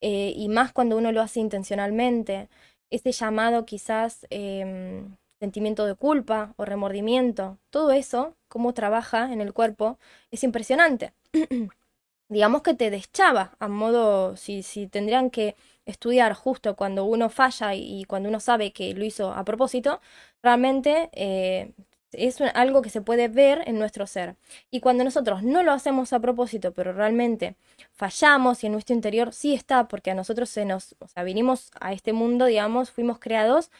eh, 0.00 0.32
y 0.36 0.48
más 0.48 0.72
cuando 0.72 0.96
uno 0.96 1.12
lo 1.12 1.22
hace 1.22 1.38
intencionalmente, 1.40 2.48
ese 2.90 3.12
llamado 3.12 3.66
quizás 3.66 4.26
em, 4.30 5.16
sentimiento 5.38 5.86
de 5.86 5.94
culpa 5.94 6.54
o 6.56 6.64
remordimiento, 6.64 7.58
todo 7.70 7.92
eso, 7.92 8.34
cómo 8.48 8.74
trabaja 8.74 9.32
en 9.32 9.40
el 9.40 9.52
cuerpo, 9.52 9.98
es 10.32 10.42
impresionante. 10.42 11.12
Digamos 12.28 12.62
que 12.62 12.74
te 12.74 12.90
deschaba, 12.90 13.56
a 13.60 13.68
modo, 13.68 14.36
si, 14.36 14.62
si 14.62 14.88
tendrían 14.88 15.30
que 15.30 15.56
estudiar 15.84 16.34
justo 16.34 16.74
cuando 16.76 17.04
uno 17.04 17.28
falla 17.28 17.74
y, 17.74 18.04
cuando 18.04 18.28
uno 18.28 18.40
sabe 18.40 18.72
que 18.72 18.92
lo 18.94 19.04
hizo 19.04 19.32
a 19.32 19.44
propósito, 19.44 20.00
realmente 20.42 21.08
eh, 21.12 21.72
es 22.12 22.40
algo 22.40 22.82
que 22.82 22.90
se 22.90 23.00
puede 23.00 23.28
ver 23.28 23.62
en 23.66 23.78
nuestro 23.78 24.06
ser. 24.06 24.36
Y 24.70 24.80
cuando 24.80 25.04
nosotros 25.04 25.42
no 25.42 25.62
lo 25.62 25.72
hacemos 25.72 26.12
a 26.12 26.20
propósito, 26.20 26.72
pero 26.72 26.92
realmente 26.92 27.56
fallamos 27.92 28.62
y 28.64 28.66
en 28.66 28.72
nuestro 28.72 28.94
interior 28.94 29.32
sí 29.32 29.54
está, 29.54 29.86
porque 29.88 30.10
a 30.10 30.14
nosotros 30.14 30.48
se 30.50 30.64
nos, 30.64 30.96
o 30.98 31.08
sea, 31.08 31.22
vinimos 31.22 31.70
a 31.80 31.92
este 31.92 32.12
mundo, 32.12 32.46
digamos, 32.46 32.90
fuimos 32.90 33.18
creados 33.18 33.70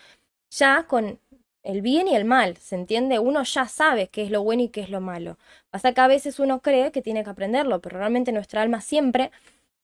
ya 0.50 0.86
con 0.86 1.18
el 1.66 1.82
bien 1.82 2.06
y 2.06 2.14
el 2.14 2.24
mal, 2.24 2.56
¿se 2.58 2.76
entiende? 2.76 3.18
Uno 3.18 3.42
ya 3.42 3.66
sabe 3.66 4.08
qué 4.08 4.22
es 4.22 4.30
lo 4.30 4.42
bueno 4.42 4.62
y 4.62 4.68
qué 4.68 4.80
es 4.82 4.88
lo 4.88 5.00
malo. 5.00 5.36
Pasa 5.70 5.92
que 5.92 6.00
a 6.00 6.06
veces 6.06 6.38
uno 6.38 6.60
cree 6.60 6.92
que 6.92 7.02
tiene 7.02 7.24
que 7.24 7.30
aprenderlo, 7.30 7.80
pero 7.80 7.98
realmente 7.98 8.30
nuestra 8.30 8.62
alma 8.62 8.80
siempre 8.80 9.32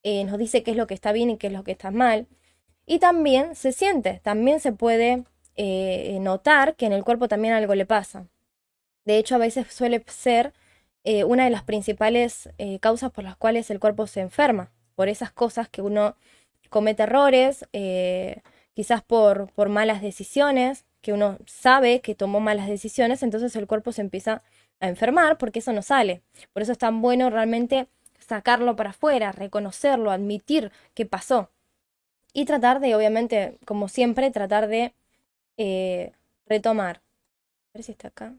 eh, 0.05 0.23
nos 0.25 0.39
dice 0.39 0.63
qué 0.63 0.71
es 0.71 0.77
lo 0.77 0.87
que 0.87 0.95
está 0.95 1.11
bien 1.13 1.31
y 1.31 1.39
qué 1.39 1.49
es 1.49 1.53
lo 1.53 1.65
que 1.65 1.73
está 1.73 1.91
mal. 1.91 2.29
Y 2.87 3.01
también 3.01 3.57
se 3.57 3.73
siente, 3.73 4.21
también 4.23 4.61
se 4.61 4.73
puede 4.73 5.25
eh, 5.57 6.19
notar 6.21 6.77
que 6.77 6.87
en 6.87 6.93
el 6.93 7.03
cuerpo 7.03 7.27
también 7.27 7.55
algo 7.55 7.75
le 7.75 7.85
pasa. 7.85 8.27
De 9.05 9.19
hecho, 9.19 9.35
a 9.35 9.39
veces 9.39 9.67
suele 9.73 10.05
ser 10.07 10.53
eh, 11.03 11.25
una 11.25 11.45
de 11.45 11.51
las 11.51 11.65
principales 11.65 12.49
causas 12.81 13.11
por 13.11 13.25
las 13.25 13.37
cuales 13.37 13.71
el 13.71 13.81
cuerpo 13.81 14.07
se 14.07 14.21
enferma, 14.21 14.71
por 14.95 15.09
esas 15.09 15.33
cosas 15.33 15.69
que 15.69 15.83
uno 15.83 16.17
comete 16.71 17.03
errores, 17.03 17.67
quizás 18.75 19.03
por, 19.03 19.53
por 19.53 19.69
malas 19.69 20.01
decisiones, 20.01 20.85
que 21.03 21.13
uno 21.13 21.39
sabe 21.47 22.01
que 22.01 22.15
tomó 22.15 22.41
malas 22.41 22.69
decisiones, 22.69 23.23
entonces 23.23 23.55
el 23.57 23.67
cuerpo 23.67 23.93
se 23.93 24.03
empieza 24.03 24.43
a 24.81 24.89
enfermar 24.89 25.39
porque 25.39 25.61
eso 25.61 25.73
no 25.73 25.83
sale. 25.83 26.23
Por 26.53 26.63
eso 26.63 26.73
es 26.73 26.79
tan 26.79 27.03
bueno 27.03 27.31
realmente 27.31 27.89
sacarlo 28.19 28.77
para 28.77 28.91
afuera, 28.91 29.33
reconocerlo, 29.33 30.11
admitir 30.11 30.73
que 30.95 31.07
pasó. 31.07 31.51
Y 32.35 32.47
tratar 32.47 32.81
de, 32.81 32.95
obviamente, 32.97 33.59
como 33.67 33.89
siempre, 33.89 34.31
tratar 34.31 34.69
de 34.69 34.95
eh, 35.59 36.13
retomar. 36.47 36.99
A 36.99 37.79
ver 37.79 37.85
si 37.85 37.93
está 37.93 38.09
acá. 38.09 38.35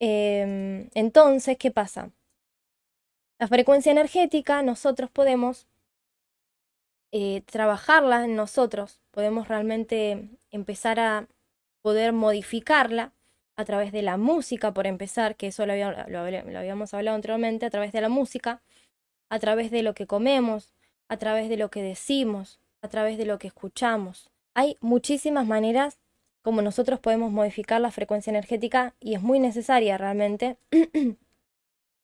Em, 0.00 0.88
entonces, 0.94 1.56
¿qué 1.58 1.70
pasa? 1.70 2.10
La 3.38 3.48
frecuencia 3.48 3.92
energética 3.92 4.62
nosotros 4.62 5.10
podemos 5.10 5.66
eh, 7.18 7.40
trabajarla 7.46 8.26
en 8.26 8.36
nosotros, 8.36 9.00
podemos 9.10 9.48
realmente 9.48 10.28
empezar 10.50 11.00
a 11.00 11.26
poder 11.80 12.12
modificarla 12.12 13.14
a 13.56 13.64
través 13.64 13.90
de 13.90 14.02
la 14.02 14.18
música, 14.18 14.74
por 14.74 14.86
empezar, 14.86 15.34
que 15.34 15.46
eso 15.46 15.64
lo, 15.64 15.72
habíamos 15.72 16.92
hablado 16.92 17.14
anteriormente, 17.14 17.64
a 17.64 17.70
través 17.70 17.92
de 17.92 18.02
la 18.02 18.10
música, 18.10 18.60
a 19.30 19.38
través 19.38 19.70
de 19.70 19.82
lo 19.82 19.94
que 19.94 20.06
comemos, 20.06 20.74
a 21.08 21.16
través 21.16 21.48
de 21.48 21.56
lo 21.56 21.70
que 21.70 21.82
decimos, 21.82 22.60
a 22.82 22.88
través 22.88 23.16
de 23.16 23.24
lo 23.24 23.38
que 23.38 23.46
escuchamos. 23.46 24.30
Hay 24.52 24.76
muchísimas 24.82 25.46
maneras 25.46 25.98
como 26.42 26.60
nosotros 26.60 27.00
podemos 27.00 27.32
modificar 27.32 27.80
la 27.80 27.92
frecuencia 27.92 28.30
energética 28.30 28.94
y 29.00 29.14
es 29.14 29.22
muy 29.22 29.38
necesaria 29.38 29.96
realmente 29.96 30.58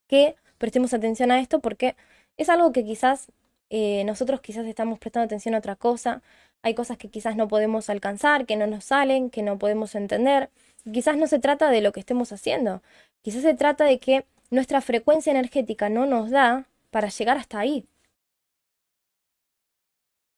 que 0.09 0.37
prestemos 0.57 0.95
atención 0.95 1.31
a 1.31 1.39
esto 1.39 1.61
porque 1.61 1.97
es 2.39 2.49
algo 2.49 2.73
que 2.73 2.83
quizás 2.83 3.31
eh, 3.75 4.05
nosotros 4.05 4.43
quizás 4.43 4.67
estamos 4.67 4.99
prestando 4.99 5.25
atención 5.25 5.55
a 5.55 5.59
otra 5.59 5.77
cosa, 5.77 6.23
hay 6.63 6.75
cosas 6.75 6.99
que 6.99 7.09
quizás 7.09 7.37
no 7.37 7.49
podemos 7.49 7.89
alcanzar, 7.89 8.45
que 8.45 8.55
no 8.57 8.67
nos 8.67 8.85
salen, 8.85 9.31
que 9.31 9.43
no 9.43 9.59
podemos 9.59 9.95
entender. 9.95 10.51
Quizás 10.93 11.17
no 11.17 11.27
se 11.27 11.39
trata 11.39 11.71
de 11.71 11.81
lo 11.81 11.91
que 11.93 12.01
estemos 12.01 12.33
haciendo, 12.33 12.83
quizás 13.23 13.43
se 13.43 13.55
trata 13.55 13.85
de 13.85 13.99
que 13.99 14.27
nuestra 14.51 14.83
frecuencia 14.83 15.31
energética 15.31 15.89
no 15.89 16.05
nos 16.07 16.31
da 16.31 16.67
para 16.91 17.09
llegar 17.09 17.39
hasta 17.39 17.61
ahí. 17.61 17.87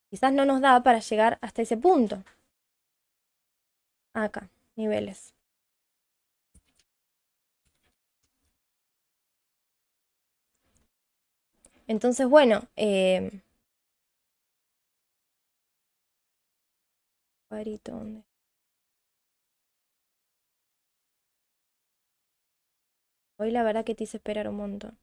Quizás 0.09 0.31
no 0.33 0.45
nos 0.45 0.61
da 0.61 0.81
para 0.81 0.99
llegar 0.99 1.37
hasta 1.41 1.61
ese 1.61 1.75
punto. 1.77 2.23
Acá, 4.13 4.49
niveles. 4.77 5.34
Entonces, 11.87 12.27
bueno, 12.27 12.67
eh, 12.75 13.41
¿dónde? 17.83 18.23
Hoy 23.37 23.49
la 23.51 23.63
verdad 23.63 23.85
que 23.85 23.95
te 23.95 24.03
hice 24.03 24.17
esperar 24.17 24.49
un 24.49 24.57
montón. 24.57 24.97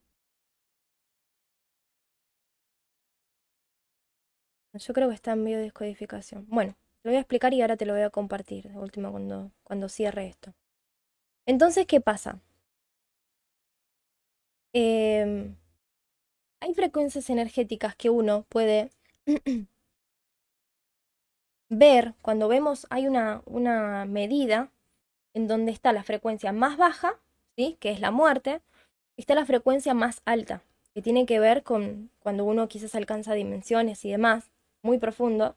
Yo 4.74 4.93
creo 4.95 5.09
que 5.09 5.14
está 5.14 5.33
en 5.33 5.45
biodescodificación. 5.47 6.47
Bueno, 6.51 6.76
lo 7.05 7.11
voy 7.11 7.16
a 7.16 7.20
explicar 7.20 7.55
y 7.55 7.62
ahora 7.62 7.76
te 7.78 7.87
lo 7.87 7.95
voy 7.95 8.03
a 8.03 8.11
compartir, 8.11 8.68
de 8.68 8.78
último, 8.78 9.11
cuando, 9.11 9.51
cuando 9.64 9.89
cierre 9.89 10.26
esto. 10.26 10.53
Entonces, 11.47 11.87
¿qué 11.87 12.01
pasa? 12.01 12.41
Em, 14.74 15.57
hay 16.62 16.74
frecuencias 16.74 17.28
energéticas 17.28 17.96
que 17.96 18.08
uno 18.08 18.46
puede 18.48 18.90
ver, 21.68 22.14
cuando 22.22 22.46
vemos, 22.46 22.86
hay 22.88 23.08
una, 23.08 23.42
una 23.46 24.04
medida 24.04 24.70
en 25.34 25.48
donde 25.48 25.72
está 25.72 25.92
la 25.92 26.04
frecuencia 26.04 26.52
más 26.52 26.76
baja, 26.76 27.18
¿sí? 27.56 27.76
que 27.80 27.90
es 27.90 27.98
la 27.98 28.12
muerte, 28.12 28.60
está 29.16 29.34
la 29.34 29.44
frecuencia 29.44 29.92
más 29.92 30.22
alta, 30.24 30.62
que 30.94 31.02
tiene 31.02 31.26
que 31.26 31.40
ver 31.40 31.64
con 31.64 32.10
cuando 32.20 32.44
uno 32.44 32.68
quizás 32.68 32.94
alcanza 32.94 33.34
dimensiones 33.34 34.04
y 34.04 34.12
demás, 34.12 34.52
muy 34.82 34.98
profundo. 34.98 35.56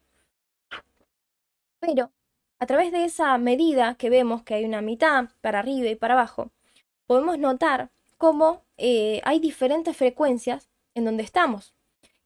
Pero 1.78 2.10
a 2.58 2.66
través 2.66 2.90
de 2.90 3.04
esa 3.04 3.38
medida 3.38 3.94
que 3.94 4.10
vemos 4.10 4.42
que 4.42 4.54
hay 4.54 4.64
una 4.64 4.82
mitad 4.82 5.28
para 5.40 5.60
arriba 5.60 5.88
y 5.88 5.94
para 5.94 6.14
abajo, 6.14 6.50
podemos 7.06 7.38
notar 7.38 7.90
cómo 8.18 8.62
eh, 8.76 9.20
hay 9.24 9.38
diferentes 9.38 9.96
frecuencias 9.96 10.68
en 10.96 11.04
donde 11.04 11.22
estamos. 11.22 11.74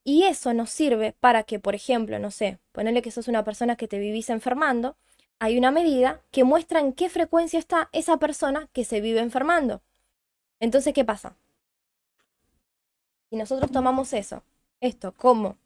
Y 0.03 0.23
eso 0.23 0.55
nos 0.55 0.71
sirve 0.71 1.13
para 1.21 1.43
que, 1.43 1.59
por 1.59 1.75
ejemplo, 1.75 2.19
no 2.19 2.31
sé, 2.31 2.59
ponerle 2.73 3.03
que 3.03 3.11
sos 3.11 3.29
una 3.29 3.45
persona 3.45 3.77
que 3.77 3.89
te 3.89 3.99
vivís 3.99 4.31
enfermando, 4.31 4.97
hay 5.39 5.59
una 5.59 5.71
medida 5.71 6.23
que 6.31 6.45
muestra 6.45 6.81
en 6.81 6.95
qué 6.95 7.11
frecuencia 7.11 7.59
está 7.59 7.91
esa 7.93 8.17
persona 8.17 8.69
que 8.73 8.85
se 8.85 9.03
vive 9.03 9.21
enfermando. 9.21 9.83
Entonces, 10.61 10.95
¿qué 10.95 11.05
pasa? 11.05 11.35
Si 13.29 13.37
nosotros 13.37 13.71
tomamos 13.71 14.13
eso, 14.13 14.43
esto 14.81 15.13
como 15.13 15.57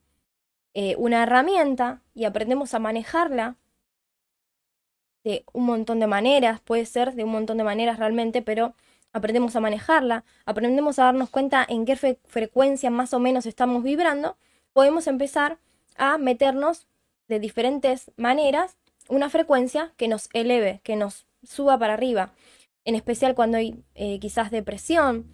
eh, 0.73 0.97
una 0.97 1.23
herramienta 1.23 2.03
y 2.15 2.25
aprendemos 2.25 2.75
a 2.75 2.79
manejarla 2.79 3.57
de 5.25 5.45
un 5.53 5.67
montón 5.67 6.01
de 6.01 6.07
maneras, 6.07 6.61
puede 6.61 6.87
ser 6.87 7.15
de 7.15 7.25
un 7.25 7.31
montón 7.31 7.59
de 7.59 7.65
maneras 7.65 7.99
realmente, 7.99 8.43
pero 8.43 8.75
aprendemos 9.15 9.57
a 9.57 9.61
manejarla, 9.61 10.25
aprendemos 10.45 10.99
a 10.99 11.05
darnos 11.05 11.31
cuenta 11.31 11.65
en 11.67 11.87
qué 11.87 11.97
frecuencia 11.97 12.91
más 12.91 13.15
o 13.15 13.21
menos 13.21 13.47
estamos 13.47 13.83
vibrando, 13.83 14.37
podemos 14.75 15.07
empezar 15.07 15.59
a 15.97 16.19
meternos 16.19 16.87
de 17.29 17.41
diferentes 17.41 18.11
maneras 18.17 18.77
una 19.09 19.31
frecuencia 19.31 19.93
que 19.97 20.09
nos 20.09 20.29
eleve, 20.33 20.81
que 20.83 20.97
nos 20.97 21.27
suba 21.43 21.79
para 21.79 21.95
arriba, 21.95 22.33
en 22.85 22.95
especial 22.97 23.35
cuando 23.35 23.59
hay 23.59 23.83
eh, 23.95 24.19
quizás 24.19 24.51
depresión. 24.51 25.33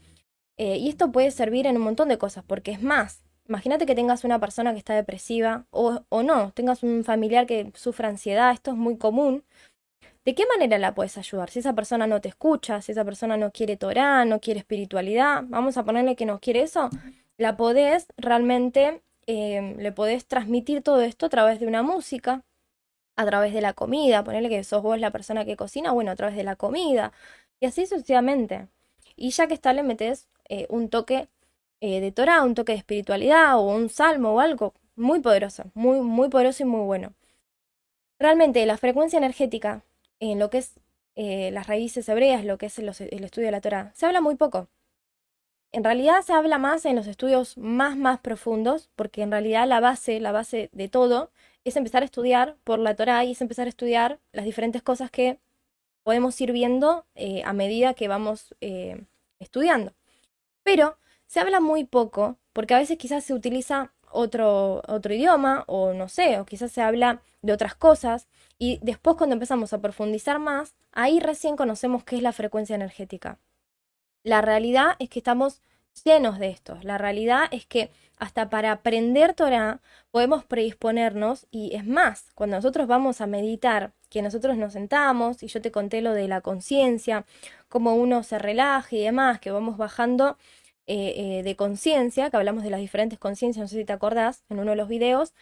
Eh, 0.56 0.76
y 0.76 0.88
esto 0.88 1.10
puede 1.10 1.30
servir 1.30 1.66
en 1.66 1.76
un 1.76 1.82
montón 1.82 2.08
de 2.08 2.18
cosas, 2.18 2.44
porque 2.46 2.72
es 2.72 2.82
más, 2.82 3.22
imagínate 3.48 3.86
que 3.86 3.94
tengas 3.94 4.24
una 4.24 4.38
persona 4.38 4.72
que 4.72 4.78
está 4.78 4.94
depresiva 4.94 5.66
o, 5.70 6.02
o 6.10 6.22
no, 6.22 6.52
tengas 6.52 6.82
un 6.82 7.02
familiar 7.02 7.46
que 7.46 7.72
sufra 7.74 8.08
ansiedad, 8.08 8.52
esto 8.52 8.72
es 8.72 8.76
muy 8.76 8.98
común, 8.98 9.44
¿De 10.24 10.34
qué 10.34 10.44
manera 10.46 10.78
la 10.78 10.94
puedes 10.94 11.16
ayudar? 11.16 11.50
Si 11.50 11.60
esa 11.60 11.74
persona 11.74 12.06
no 12.06 12.20
te 12.20 12.28
escucha, 12.28 12.82
si 12.82 12.92
esa 12.92 13.04
persona 13.04 13.36
no 13.38 13.52
quiere 13.52 13.76
Torah, 13.76 14.24
no 14.26 14.38
quiere 14.40 14.60
espiritualidad, 14.60 15.44
vamos 15.46 15.78
a 15.78 15.84
ponerle 15.84 16.14
que 16.14 16.26
no 16.26 16.40
quiere 16.40 16.62
eso, 16.62 16.90
la 17.38 17.56
podés 17.56 18.06
realmente, 18.18 19.02
em, 19.26 19.76
le 19.78 19.92
podés 19.92 20.26
transmitir 20.26 20.82
todo 20.82 21.00
esto 21.00 21.26
a 21.26 21.28
través 21.30 21.58
de 21.60 21.66
una 21.66 21.82
música, 21.82 22.44
a 23.16 23.26
través 23.26 23.54
de 23.54 23.62
la 23.62 23.74
comida, 23.74 24.24
ponerle 24.24 24.50
que 24.50 24.64
sos 24.64 24.82
vos 24.82 24.98
la 25.00 25.10
persona 25.10 25.44
que 25.44 25.56
cocina, 25.56 25.92
bueno, 25.92 26.10
a 26.10 26.16
través 26.16 26.36
de 26.36 26.44
la 26.44 26.56
comida, 26.56 27.12
y 27.60 27.66
así 27.66 27.86
sucesivamente. 27.86 28.68
Y 29.16 29.30
ya 29.30 29.46
que 29.46 29.54
está, 29.54 29.72
le 29.72 29.82
metes 29.82 30.28
eh, 30.48 30.66
un 30.70 30.88
toque 30.90 31.28
eh, 31.80 32.00
de 32.00 32.12
Torah, 32.12 32.42
un 32.44 32.54
toque 32.54 32.72
de 32.72 32.78
espiritualidad 32.78 33.58
o 33.58 33.62
un 33.62 33.88
salmo 33.88 34.34
o 34.34 34.40
algo 34.40 34.74
muy 34.96 35.20
poderoso, 35.20 35.64
muy, 35.74 36.00
muy 36.00 36.28
poderoso 36.28 36.62
y 36.64 36.66
muy 36.66 36.82
bueno. 36.86 37.14
Realmente 38.18 38.64
la 38.66 38.76
frecuencia 38.76 39.18
energética 39.18 39.82
en 40.20 40.38
lo 40.38 40.50
que 40.50 40.58
es 40.58 40.74
eh, 41.16 41.50
las 41.50 41.66
raíces 41.66 42.08
hebreas, 42.08 42.44
lo 42.44 42.58
que 42.58 42.66
es 42.66 42.78
el, 42.78 42.88
estudio 42.88 43.46
de 43.46 43.52
la 43.52 43.60
Torah, 43.60 43.92
se 43.94 44.06
habla 44.06 44.20
muy 44.20 44.36
poco. 44.36 44.68
En 45.72 45.84
realidad 45.84 46.22
se 46.22 46.32
habla 46.32 46.58
más 46.58 46.84
en 46.84 46.96
los 46.96 47.06
estudios 47.06 47.56
más, 47.56 47.96
más 47.96 48.20
profundos, 48.20 48.90
porque 48.96 49.22
en 49.22 49.30
realidad 49.30 49.66
la 49.68 49.80
base, 49.80 50.20
la 50.20 50.32
base 50.32 50.68
de 50.72 50.88
todo, 50.88 51.30
es 51.64 51.76
empezar 51.76 52.02
a 52.02 52.06
estudiar 52.06 52.56
por 52.64 52.78
la 52.78 52.96
Torah 52.96 53.24
y 53.24 53.32
es 53.32 53.40
empezar 53.40 53.66
a 53.66 53.70
estudiar 53.70 54.18
las 54.32 54.44
diferentes 54.44 54.82
cosas 54.82 55.10
que 55.10 55.38
podemos 56.02 56.40
ir 56.40 56.52
viendo 56.52 57.06
eh, 57.14 57.42
a 57.44 57.52
medida 57.52 57.94
que 57.94 58.08
vamos 58.08 58.54
eh, 58.60 59.04
estudiando. 59.38 59.94
Pero 60.62 60.98
se 61.26 61.40
habla 61.40 61.60
muy 61.60 61.84
poco, 61.84 62.36
porque 62.52 62.74
a 62.74 62.78
veces 62.78 62.98
quizás 62.98 63.24
se 63.24 63.34
utiliza 63.34 63.92
otro, 64.10 64.82
otro 64.88 65.14
idioma, 65.14 65.64
o 65.66 65.92
no 65.92 66.08
sé, 66.08 66.40
o 66.40 66.46
quizás 66.46 66.72
se 66.72 66.82
habla 66.82 67.22
de 67.42 67.52
otras 67.52 67.74
cosas, 67.74 68.28
y 68.62 68.78
después 68.82 69.16
cuando 69.16 69.32
empezamos 69.32 69.72
a 69.72 69.80
profundizar 69.80 70.38
más, 70.38 70.74
ahí 70.92 71.18
recién 71.18 71.56
conocemos 71.56 72.04
qué 72.04 72.16
es 72.16 72.22
la 72.22 72.32
frecuencia 72.32 72.76
energética. 72.76 73.38
La 74.22 74.42
realidad 74.42 74.96
es 74.98 75.08
que 75.08 75.18
estamos 75.18 75.62
llenos 76.04 76.38
de 76.38 76.50
esto. 76.50 76.78
La 76.82 76.98
realidad 76.98 77.44
es 77.52 77.64
que 77.64 77.90
hasta 78.18 78.50
para 78.50 78.70
aprender 78.70 79.32
Torah 79.32 79.80
podemos 80.10 80.44
predisponernos 80.44 81.46
y 81.50 81.74
es 81.74 81.86
más, 81.86 82.32
cuando 82.34 82.56
nosotros 82.56 82.86
vamos 82.86 83.22
a 83.22 83.26
meditar, 83.26 83.92
que 84.10 84.20
nosotros 84.20 84.58
nos 84.58 84.74
sentamos 84.74 85.42
y 85.42 85.46
yo 85.46 85.62
te 85.62 85.70
conté 85.70 86.02
lo 86.02 86.12
de 86.12 86.28
la 86.28 86.42
conciencia, 86.42 87.24
cómo 87.70 87.94
uno 87.94 88.22
se 88.22 88.38
relaja 88.38 88.94
y 88.94 89.00
demás, 89.04 89.40
que 89.40 89.50
vamos 89.52 89.78
bajando 89.78 90.36
eh, 90.86 91.38
eh, 91.38 91.42
de 91.44 91.56
conciencia, 91.56 92.28
que 92.28 92.36
hablamos 92.36 92.62
de 92.62 92.70
las 92.70 92.80
diferentes 92.80 93.18
conciencias, 93.18 93.62
no 93.62 93.68
sé 93.68 93.76
si 93.76 93.84
te 93.86 93.92
acordás, 93.94 94.44
en 94.50 94.58
uno 94.58 94.72
de 94.72 94.76
los 94.76 94.88
videos, 94.88 95.32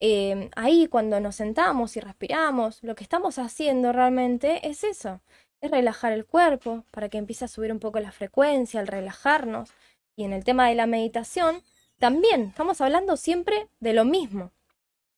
eh, 0.00 0.50
ahí 0.56 0.86
cuando 0.88 1.20
nos 1.20 1.36
sentamos 1.36 1.96
y 1.96 2.00
respiramos, 2.00 2.82
lo 2.82 2.94
que 2.94 3.04
estamos 3.04 3.38
haciendo 3.38 3.92
realmente 3.92 4.68
es 4.68 4.82
eso, 4.84 5.20
es 5.60 5.70
relajar 5.70 6.12
el 6.12 6.26
cuerpo 6.26 6.84
para 6.90 7.08
que 7.08 7.18
empiece 7.18 7.44
a 7.44 7.48
subir 7.48 7.70
un 7.72 7.80
poco 7.80 8.00
la 8.00 8.12
frecuencia, 8.12 8.80
al 8.80 8.86
relajarnos. 8.86 9.70
Y 10.16 10.24
en 10.24 10.32
el 10.32 10.44
tema 10.44 10.68
de 10.68 10.74
la 10.74 10.86
meditación, 10.86 11.62
también 11.98 12.42
estamos 12.48 12.80
hablando 12.80 13.16
siempre 13.16 13.68
de 13.80 13.92
lo 13.92 14.04
mismo. 14.04 14.52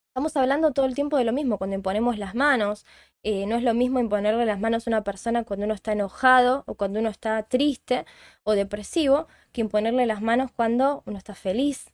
Estamos 0.09 0.37
hablando 0.37 0.73
todo 0.73 0.87
el 0.87 0.95
tiempo 0.95 1.17
de 1.17 1.25
lo 1.25 1.33
mismo 1.33 1.59
cuando 1.59 1.77
imponemos 1.77 2.19
las 2.19 2.35
manos. 2.35 2.85
Eh, 3.23 3.47
no 3.47 3.57
es 3.57 3.63
lo 3.63 3.73
mismo 3.73 4.01
imponerle 4.01 4.45
las 4.45 4.61
manos 4.61 4.87
a 4.87 4.91
una 4.91 5.05
persona 5.05 5.45
cuando 5.45 5.65
uno 5.65 5.75
está 5.75 5.93
enojado 5.93 6.65
o 6.67 6.75
cuando 6.75 7.01
uno 7.01 7.09
está 7.09 7.43
triste 7.45 8.05
o 8.43 8.53
depresivo 8.53 9.27
que 9.53 9.63
imponerle 9.63 10.07
las 10.07 10.21
manos 10.21 10.51
cuando 10.53 11.03
uno 11.07 11.19
está 11.19 11.35
feliz. 11.35 11.93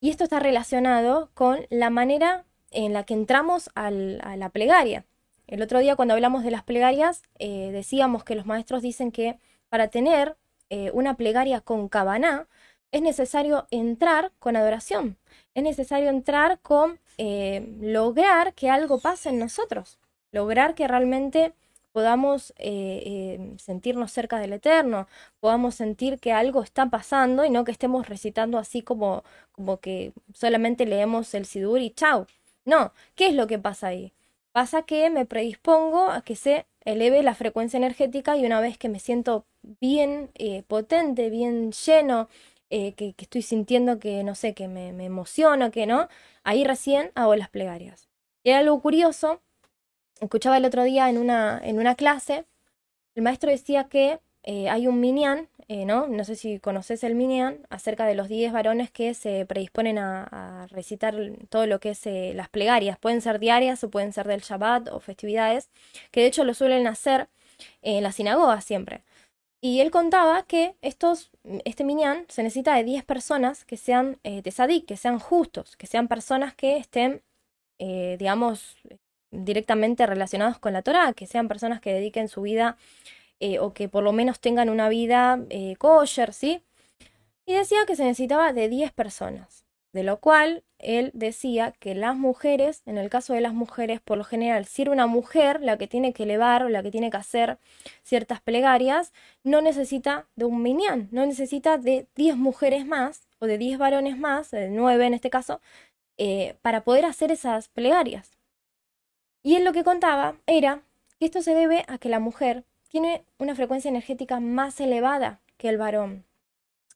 Y 0.00 0.10
esto 0.10 0.24
está 0.24 0.38
relacionado 0.38 1.30
con 1.34 1.66
la 1.70 1.90
manera 1.90 2.44
en 2.70 2.92
la 2.92 3.04
que 3.04 3.14
entramos 3.14 3.70
a 3.74 3.90
la 3.90 4.48
plegaria. 4.50 5.04
El 5.46 5.62
otro 5.62 5.80
día 5.80 5.96
cuando 5.96 6.14
hablamos 6.14 6.44
de 6.44 6.50
las 6.50 6.62
plegarias 6.62 7.22
eh, 7.38 7.70
decíamos 7.72 8.22
que 8.22 8.34
los 8.34 8.46
maestros 8.46 8.82
dicen 8.82 9.10
que 9.10 9.38
para 9.68 9.88
tener 9.88 10.36
eh, 10.70 10.90
una 10.92 11.16
plegaria 11.16 11.62
con 11.62 11.88
cabana 11.88 12.46
es 12.92 13.02
necesario 13.02 13.66
entrar 13.70 14.32
con 14.38 14.56
adoración, 14.56 15.18
es 15.54 15.62
necesario 15.62 16.10
entrar 16.10 16.60
con 16.60 17.00
eh, 17.16 17.76
lograr 17.80 18.54
que 18.54 18.70
algo 18.70 19.00
pase 19.00 19.30
en 19.30 19.38
nosotros, 19.38 19.98
lograr 20.32 20.74
que 20.74 20.86
realmente 20.86 21.54
podamos 21.92 22.52
eh, 22.58 23.54
sentirnos 23.58 24.12
cerca 24.12 24.38
del 24.38 24.52
Eterno, 24.52 25.08
podamos 25.40 25.74
sentir 25.74 26.18
que 26.18 26.32
algo 26.32 26.62
está 26.62 26.90
pasando 26.90 27.44
y 27.44 27.50
no 27.50 27.64
que 27.64 27.72
estemos 27.72 28.08
recitando 28.08 28.58
así 28.58 28.82
como, 28.82 29.24
como 29.52 29.78
que 29.78 30.12
solamente 30.34 30.86
leemos 30.86 31.34
el 31.34 31.46
Sidur 31.46 31.80
y 31.80 31.90
chau. 31.90 32.26
No, 32.64 32.92
¿qué 33.14 33.28
es 33.28 33.34
lo 33.34 33.46
que 33.46 33.58
pasa 33.58 33.88
ahí? 33.88 34.12
Pasa 34.52 34.82
que 34.82 35.10
me 35.10 35.26
predispongo 35.26 36.10
a 36.10 36.22
que 36.22 36.36
se 36.36 36.66
eleve 36.84 37.22
la 37.22 37.34
frecuencia 37.34 37.76
energética 37.76 38.36
y 38.36 38.44
una 38.46 38.60
vez 38.60 38.78
que 38.78 38.88
me 38.88 38.98
siento 38.98 39.46
bien 39.80 40.30
eh, 40.34 40.62
potente, 40.66 41.30
bien 41.30 41.72
lleno, 41.72 42.28
eh, 42.70 42.92
que, 42.94 43.14
estoy 43.18 43.42
sintiendo 43.42 43.98
que, 43.98 44.22
no 44.24 44.34
sé, 44.34 44.54
que 44.54 44.68
me, 44.68 44.92
me 44.92 45.06
emociono, 45.06 45.70
que 45.70 45.86
no, 45.86 46.08
ahí 46.44 46.64
recién 46.64 47.12
hago 47.14 47.36
las 47.36 47.50
plegarias. 47.50 48.08
Y 48.44 48.50
algo 48.50 48.80
curioso, 48.80 49.40
escuchaba 50.20 50.56
el 50.56 50.64
otro 50.64 50.84
día 50.84 51.08
en 51.08 51.18
una, 51.18 51.60
en 51.62 51.78
una 51.78 51.94
clase, 51.94 52.44
el 53.14 53.22
maestro 53.22 53.50
decía 53.50 53.84
que 53.88 54.20
eh, 54.44 54.68
hay 54.70 54.86
un 54.86 55.00
minyan, 55.00 55.48
eh, 55.68 55.84
¿no? 55.84 56.06
No 56.08 56.24
sé 56.24 56.36
si 56.36 56.58
conoces 56.58 57.04
el 57.04 57.14
minyan, 57.14 57.66
acerca 57.68 58.06
de 58.06 58.14
los 58.14 58.28
10 58.28 58.52
varones 58.52 58.90
que 58.90 59.12
se 59.14 59.44
predisponen 59.46 59.98
a, 59.98 60.66
recitar 60.70 61.14
todo 61.50 61.66
lo 61.66 61.80
que 61.80 61.90
es 61.90 62.06
eh, 62.06 62.32
las 62.34 62.48
plegarias. 62.48 62.98
Pueden 62.98 63.20
ser 63.20 63.40
diarias 63.40 63.84
o 63.84 63.90
pueden 63.90 64.12
ser 64.12 64.26
del 64.28 64.40
Shabbat 64.40 64.88
o 64.88 65.00
festividades, 65.00 65.70
que 66.10 66.20
de 66.20 66.28
hecho 66.28 66.44
lo 66.44 66.54
suelen 66.54 66.86
hacer 66.86 67.28
en 67.82 68.02
la 68.02 68.12
sinagoga 68.12 68.60
siempre. 68.60 69.02
Y 69.60 69.80
él 69.80 69.90
contaba 69.90 70.44
que 70.44 70.76
estos, 70.82 71.30
este 71.64 71.84
minyan 71.84 72.24
se 72.28 72.42
necesita 72.42 72.74
de 72.76 72.84
10 72.84 73.04
personas 73.04 73.64
que 73.64 73.76
sean 73.76 74.18
eh, 74.24 74.42
que 74.86 74.96
sean 74.96 75.18
justos, 75.18 75.76
que 75.76 75.86
sean 75.86 76.08
personas 76.08 76.54
que 76.54 76.76
estén, 76.76 77.22
digamos, 77.78 78.76
directamente 79.30 80.06
relacionados 80.06 80.58
con 80.58 80.72
la 80.72 80.82
Torah, 80.82 81.12
que 81.12 81.26
sean 81.26 81.48
personas 81.48 81.80
que 81.80 81.92
dediquen 81.92 82.28
su 82.28 82.42
vida 82.42 82.76
eh, 83.40 83.58
o 83.60 83.72
que 83.72 83.88
por 83.88 84.02
lo 84.02 84.12
menos 84.12 84.40
tengan 84.40 84.68
una 84.68 84.88
vida 84.88 85.40
eh, 85.50 85.76
kosher, 85.76 86.32
¿sí? 86.32 86.62
Y 87.46 87.54
decía 87.54 87.86
que 87.86 87.96
se 87.96 88.04
necesitaba 88.04 88.52
de 88.52 88.68
10 88.68 88.92
personas, 88.92 89.64
de 89.92 90.02
lo 90.02 90.18
cual 90.20 90.64
él 90.78 91.10
decía 91.14 91.72
que 91.72 91.94
las 91.94 92.16
mujeres, 92.16 92.82
en 92.86 92.98
el 92.98 93.10
caso 93.10 93.32
de 93.34 93.40
las 93.40 93.54
mujeres, 93.54 94.00
por 94.00 94.18
lo 94.18 94.24
general, 94.24 94.66
si 94.66 94.82
era 94.82 94.92
una 94.92 95.06
mujer 95.06 95.60
la 95.60 95.78
que 95.78 95.86
tiene 95.86 96.12
que 96.12 96.24
elevar 96.24 96.62
o 96.62 96.68
la 96.68 96.82
que 96.82 96.90
tiene 96.90 97.10
que 97.10 97.16
hacer 97.16 97.58
ciertas 98.02 98.40
plegarias, 98.40 99.12
no 99.44 99.60
necesita 99.60 100.26
de 100.36 100.44
un 100.44 100.62
minyan, 100.62 101.08
no 101.10 101.24
necesita 101.26 101.78
de 101.78 102.06
10 102.16 102.36
mujeres 102.36 102.86
más 102.86 103.28
o 103.38 103.46
de 103.46 103.58
10 103.58 103.78
varones 103.78 104.18
más, 104.18 104.50
de 104.50 104.68
9 104.68 105.06
en 105.06 105.14
este 105.14 105.30
caso, 105.30 105.60
eh, 106.16 106.56
para 106.62 106.84
poder 106.84 107.04
hacer 107.04 107.32
esas 107.32 107.68
plegarias. 107.68 108.37
Y 109.42 109.56
él 109.56 109.64
lo 109.64 109.72
que 109.72 109.84
contaba 109.84 110.36
era 110.46 110.82
que 111.18 111.26
esto 111.26 111.42
se 111.42 111.54
debe 111.54 111.84
a 111.88 111.98
que 111.98 112.08
la 112.08 112.20
mujer 112.20 112.64
tiene 112.88 113.24
una 113.38 113.54
frecuencia 113.54 113.88
energética 113.88 114.40
más 114.40 114.80
elevada 114.80 115.40
que 115.56 115.68
el 115.68 115.78
varón. 115.78 116.24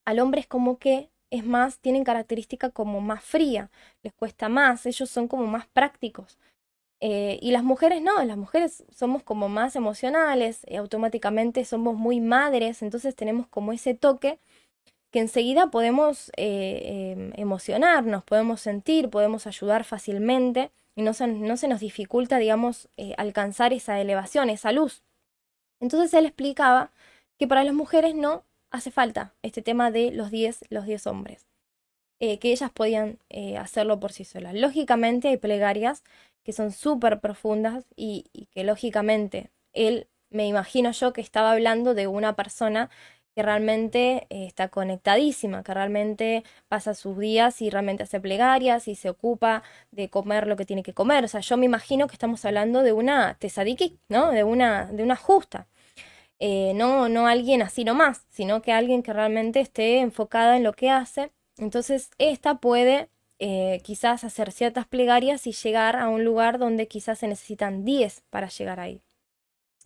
Al 0.05 0.21
hombre 0.21 0.41
es 0.41 0.47
como 0.47 0.79
que 0.79 1.11
es 1.31 1.47
más, 1.47 1.79
tienen 1.79 2.05
característica 2.05 2.69
como 2.69 3.01
más 3.01 3.25
fría, 3.25 3.71
les 4.03 4.13
cuesta 4.13 4.51
más, 4.51 4.85
ellos 4.85 5.09
son 5.09 5.29
como 5.29 5.47
más 5.47 5.67
prácticos. 5.67 6.39
Eh, 7.01 7.39
y 7.41 7.53
las 7.53 7.65
mujeres 7.65 8.03
no, 8.03 8.23
las 8.23 8.37
mujeres 8.37 8.85
somos 8.95 9.23
como 9.23 9.49
más 9.49 9.75
emocionales, 9.75 10.61
y 10.69 10.77
automáticamente 10.77 11.65
somos 11.65 11.97
muy 11.97 12.21
madres, 12.21 12.83
entonces 12.83 13.17
tenemos 13.17 13.49
como 13.49 13.73
ese 13.73 13.95
toque 13.95 14.39
que 15.11 15.21
enseguida 15.21 15.71
podemos 15.71 16.31
eh, 16.37 17.15
em, 17.17 17.33
emocionarnos, 17.37 18.25
podemos 18.25 18.61
sentir, 18.61 19.09
podemos 19.11 19.47
ayudar 19.47 19.85
fácilmente 19.85 20.71
y 20.95 21.03
no 21.03 21.15
se, 21.15 21.27
no 21.27 21.57
se 21.57 21.69
nos 21.69 21.81
dificulta, 21.81 22.39
digamos, 22.39 22.89
eh, 22.97 23.15
alcanzar 23.19 23.73
esa 23.73 24.01
elevación, 24.01 24.51
esa 24.51 24.73
luz. 24.73 25.03
Entonces 25.81 26.13
él 26.15 26.27
explicaba 26.27 26.93
que 27.39 27.49
para 27.49 27.65
las 27.65 27.75
mujeres 27.75 28.15
no 28.15 28.45
hace 28.71 28.91
falta 28.91 29.35
este 29.43 29.63
tema 29.63 29.91
de 29.91 30.11
los 30.13 30.31
10 30.31 30.65
los 30.71 30.87
diez 30.87 31.07
hombres, 31.07 31.49
eh, 32.21 32.39
que 32.39 32.53
ellas 32.53 32.71
podían 32.71 33.19
eh, 33.31 33.57
hacerlo 33.59 34.01
por 34.01 34.13
sí 34.13 34.25
solas. 34.25 34.55
Lógicamente 34.55 35.29
hay 35.29 35.37
plegarias 35.39 36.05
que 36.45 36.53
son 36.53 36.73
súper 36.73 37.21
profundas 37.21 37.85
y 37.97 38.25
que 38.53 38.65
lógicamente 38.65 39.51
él, 39.73 40.09
me 40.31 40.47
imagino 40.47 40.91
yo 40.93 41.13
que 41.13 41.21
estaba 41.21 41.53
hablando 41.53 41.95
de 41.95 42.07
una 42.07 42.35
persona 42.37 42.91
que 43.35 43.43
realmente 43.43 44.27
eh, 44.31 44.47
está 44.47 44.69
conectadísima, 44.69 45.63
que 45.63 45.75
realmente 45.75 46.45
pasa 46.69 46.95
sus 46.95 47.19
días 47.19 47.63
y 47.63 47.71
realmente 47.71 48.03
hace 48.03 48.21
plegarias 48.21 48.89
y 48.89 48.95
se 48.95 49.11
ocupa 49.11 49.63
de 49.91 50.11
comer 50.11 50.47
lo 50.47 50.57
que 50.57 50.67
tiene 50.67 50.83
que 50.83 50.95
comer. 50.95 51.25
O 51.25 51.29
sea, 51.29 51.41
yo 51.41 51.57
me 51.57 51.67
imagino 51.67 52.07
que 52.09 52.15
estamos 52.15 52.45
hablando 52.45 52.83
de 52.83 52.93
una 52.93 53.35
tesadiki, 53.39 53.99
¿no? 54.09 54.31
De 54.31 54.45
una, 54.45 54.87
de 54.87 55.03
una 55.03 55.17
justa. 55.17 55.67
Eh, 56.39 56.73
no, 56.75 57.09
no 57.09 57.27
alguien 57.29 57.63
así 57.63 57.85
nomás, 57.85 58.27
sino 58.31 58.63
que 58.63 58.73
alguien 58.73 59.03
que 59.03 59.13
realmente 59.13 59.61
esté 59.61 60.01
enfocada 60.01 60.57
en 60.57 60.65
lo 60.65 60.73
que 60.75 60.91
hace. 60.91 61.33
Entonces, 61.59 62.11
esta 62.19 62.57
puede 62.57 63.09
eh, 63.39 63.81
quizás 63.85 64.25
hacer 64.25 64.53
ciertas 64.53 64.87
plegarias 64.87 65.47
y 65.47 65.53
llegar 65.53 65.97
a 65.97 66.09
un 66.09 66.25
lugar 66.25 66.59
donde 66.59 66.89
quizás 66.89 67.19
se 67.21 67.29
necesitan 67.29 67.85
10 67.85 68.23
para 68.31 68.49
llegar 68.49 68.81
ahí. 68.81 69.03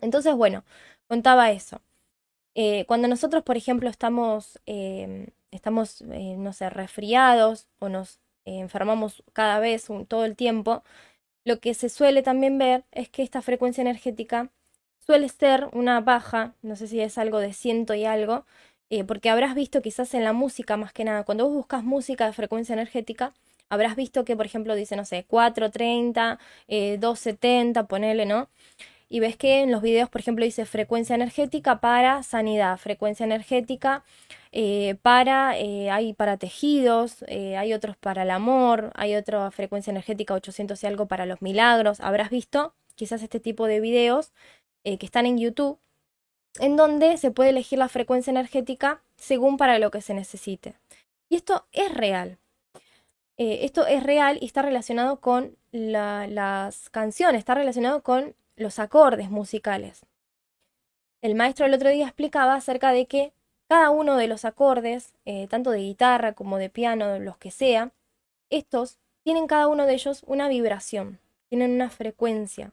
Entonces, 0.01 0.35
bueno, 0.35 0.65
contaba 1.09 1.51
eso. 1.53 1.81
Eh, 2.59 2.87
cuando 2.87 3.07
nosotros, 3.07 3.43
por 3.45 3.59
ejemplo, 3.59 3.91
estamos, 3.91 4.59
em, 4.67 5.27
estamos 5.51 6.01
eh, 6.11 6.37
no 6.39 6.55
sé, 6.55 6.71
resfriados 6.71 7.69
o 7.81 7.91
nos 7.91 8.19
enfermamos 8.47 9.23
cada 9.35 9.61
vez, 9.61 9.87
todo 10.09 10.25
el 10.25 10.37
tiempo, 10.37 10.83
lo 11.45 11.61
que 11.61 11.75
se 11.75 11.89
suele 11.91 12.23
también 12.23 12.59
ver 12.59 12.85
es 12.93 13.09
que 13.11 13.23
esta 13.23 13.43
frecuencia 13.43 13.83
energética 13.83 14.51
suele 15.07 15.29
ser 15.29 15.69
una 15.73 16.01
baja, 16.01 16.55
no 16.63 16.77
sé 16.77 16.89
si 16.89 17.01
es 17.01 17.19
algo 17.19 17.41
de 17.41 17.53
ciento 17.53 17.95
y 17.95 18.07
algo, 18.07 18.47
eh, 18.91 19.05
porque 19.05 19.31
habrás 19.31 19.55
visto 19.55 19.83
quizás 19.83 20.15
en 20.15 20.25
la 20.25 20.33
música 20.33 20.77
más 20.79 20.93
que 20.95 21.05
nada, 21.05 21.25
cuando 21.25 21.47
vos 21.47 21.55
buscas 21.55 21.85
música 21.85 22.27
de 22.27 22.33
frecuencia 22.33 22.73
energética, 22.75 23.35
habrás 23.69 23.97
visto 23.97 24.25
que, 24.25 24.37
por 24.37 24.47
ejemplo, 24.47 24.75
dice, 24.77 24.97
no 24.97 25.05
sé, 25.05 25.25
430, 25.29 26.39
270, 26.69 27.87
ponele, 27.87 28.27
¿no? 28.27 28.49
Y 29.09 29.21
ves 29.21 29.37
que 29.37 29.61
en 29.61 29.71
los 29.71 29.83
videos, 29.83 30.09
por 30.11 30.21
ejemplo, 30.21 30.45
dice 30.45 30.67
frecuencia 30.67 31.15
energética 31.15 31.81
para 31.81 32.23
sanidad, 32.23 32.77
frecuencia 32.79 33.25
energética 33.25 34.05
eh, 34.53 34.97
para, 35.03 35.57
eh, 35.59 35.91
hay 35.91 36.13
para 36.13 36.39
tejidos, 36.39 37.25
eh, 37.29 37.57
hay 37.57 37.73
otros 37.73 37.97
para 37.97 38.23
el 38.23 38.31
amor, 38.31 38.91
hay 38.95 39.15
otra 39.15 39.51
frecuencia 39.51 39.91
energética 39.91 40.35
800 40.35 40.83
y 40.83 40.87
algo 40.87 41.07
para 41.07 41.27
los 41.27 41.41
milagros. 41.41 42.01
Habrás 42.01 42.31
visto 42.31 42.75
quizás 42.97 43.23
este 43.23 43.39
tipo 43.39 43.67
de 43.67 43.81
videos 43.81 44.33
que 44.83 45.05
están 45.05 45.27
en 45.27 45.37
YouTube, 45.37 45.81
en 46.61 46.77
donde 46.77 47.17
se 47.17 47.33
puede 47.33 47.51
elegir 47.51 47.77
la 47.77 47.89
frecuencia 47.89 48.31
energética 48.31 49.03
según 49.17 49.57
para 49.57 49.81
lo 49.81 49.91
que 49.91 50.01
se 50.01 50.15
necesite. 50.15 50.77
Y 51.29 51.35
esto 51.37 51.67
es 51.73 51.93
real. 51.93 52.39
esto 53.37 53.87
es 53.87 54.03
real 54.05 54.39
y 54.41 54.47
está 54.47 54.63
relacionado 54.63 55.21
con 55.21 55.57
las 55.73 56.89
canciones, 56.91 57.41
está 57.41 57.55
relacionado 57.55 58.03
con 58.03 58.37
los 58.57 58.79
acordes 58.79 59.31
musicales. 59.31 60.07
El 61.23 61.35
maestro 61.35 61.67
el 61.67 61.75
otro 61.75 61.91
día 61.91 62.07
explicaba 62.07 62.55
acerca 62.55 62.93
de 62.93 63.07
que 63.07 63.33
cada 63.69 63.91
uno 63.91 64.17
de 64.17 64.29
los 64.29 64.45
acordes, 64.45 65.13
eh, 65.25 65.47
tanto 65.49 65.71
de 65.71 65.81
guitarra 65.81 66.35
como 66.35 66.59
de 66.59 66.71
piano, 66.71 67.19
los 67.19 67.37
que 67.37 67.51
sea, 67.51 67.93
estos 68.51 68.99
tienen 69.25 69.47
cada 69.47 69.69
uno 69.69 69.87
de 69.87 69.95
ellos 69.95 70.23
una 70.27 70.49
vibración, 70.49 71.19
tienen 71.49 71.73
una 71.73 71.91
frecuencia. 71.91 72.73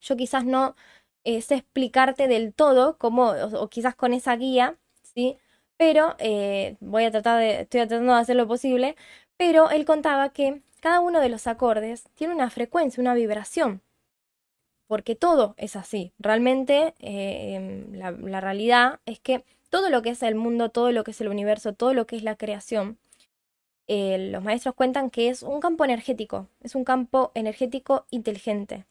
Yo 0.00 0.16
quizás 0.16 0.44
no 0.44 0.76
eh, 1.24 1.40
sé 1.42 1.56
explicarte 1.56 2.28
del 2.28 2.52
todo 2.52 2.98
cómo, 2.98 3.30
o, 3.30 3.68
quizás 3.68 3.94
con 3.94 4.12
esa 4.12 4.36
guía, 4.36 4.76
¿sí? 5.02 5.38
Pero 5.76 6.16
eh, 6.18 6.76
voy 6.80 7.04
a 7.04 7.10
tratar 7.10 7.40
de, 7.40 7.62
estoy 7.62 7.80
tratando 7.86 8.14
de 8.14 8.20
hacer 8.20 8.36
lo 8.36 8.46
posible, 8.46 8.96
pero 9.36 9.70
él 9.70 9.86
contaba 9.86 10.30
que 10.30 10.62
cada 10.80 11.00
uno 11.00 11.20
de 11.20 11.30
los 11.30 11.46
acordes 11.46 12.04
tiene 12.14 12.34
una 12.34 12.50
frecuencia, 12.50 13.00
una 13.00 13.14
vibración 13.14 13.80
porque 14.86 15.14
todo 15.16 15.54
es 15.56 15.76
así. 15.76 16.12
Realmente 16.18 16.94
eh, 17.00 17.54
em, 17.54 17.94
la, 17.94 18.40
realidad 18.40 19.00
es 19.06 19.18
que 19.20 19.44
todo 19.70 19.90
lo 19.90 20.02
que 20.02 20.10
es 20.10 20.22
el 20.22 20.34
mundo, 20.34 20.68
todo 20.70 20.92
lo 20.92 21.04
que 21.04 21.12
es 21.12 21.20
el 21.20 21.28
universo, 21.28 21.72
todo 21.72 21.94
lo 21.94 22.06
que 22.06 22.16
es 22.16 22.22
la 22.22 22.36
creación, 22.36 22.98
eh, 23.86 24.30
los 24.30 24.42
maestros 24.42 24.74
cuentan 24.74 25.10
que 25.10 25.28
es 25.28 25.42
un 25.42 25.60
campo 25.60 25.84
energético, 25.84 26.48
es 26.62 26.74
un 26.74 26.84
campo 26.84 27.32
energético 27.34 28.06
inteligente. 28.10 28.86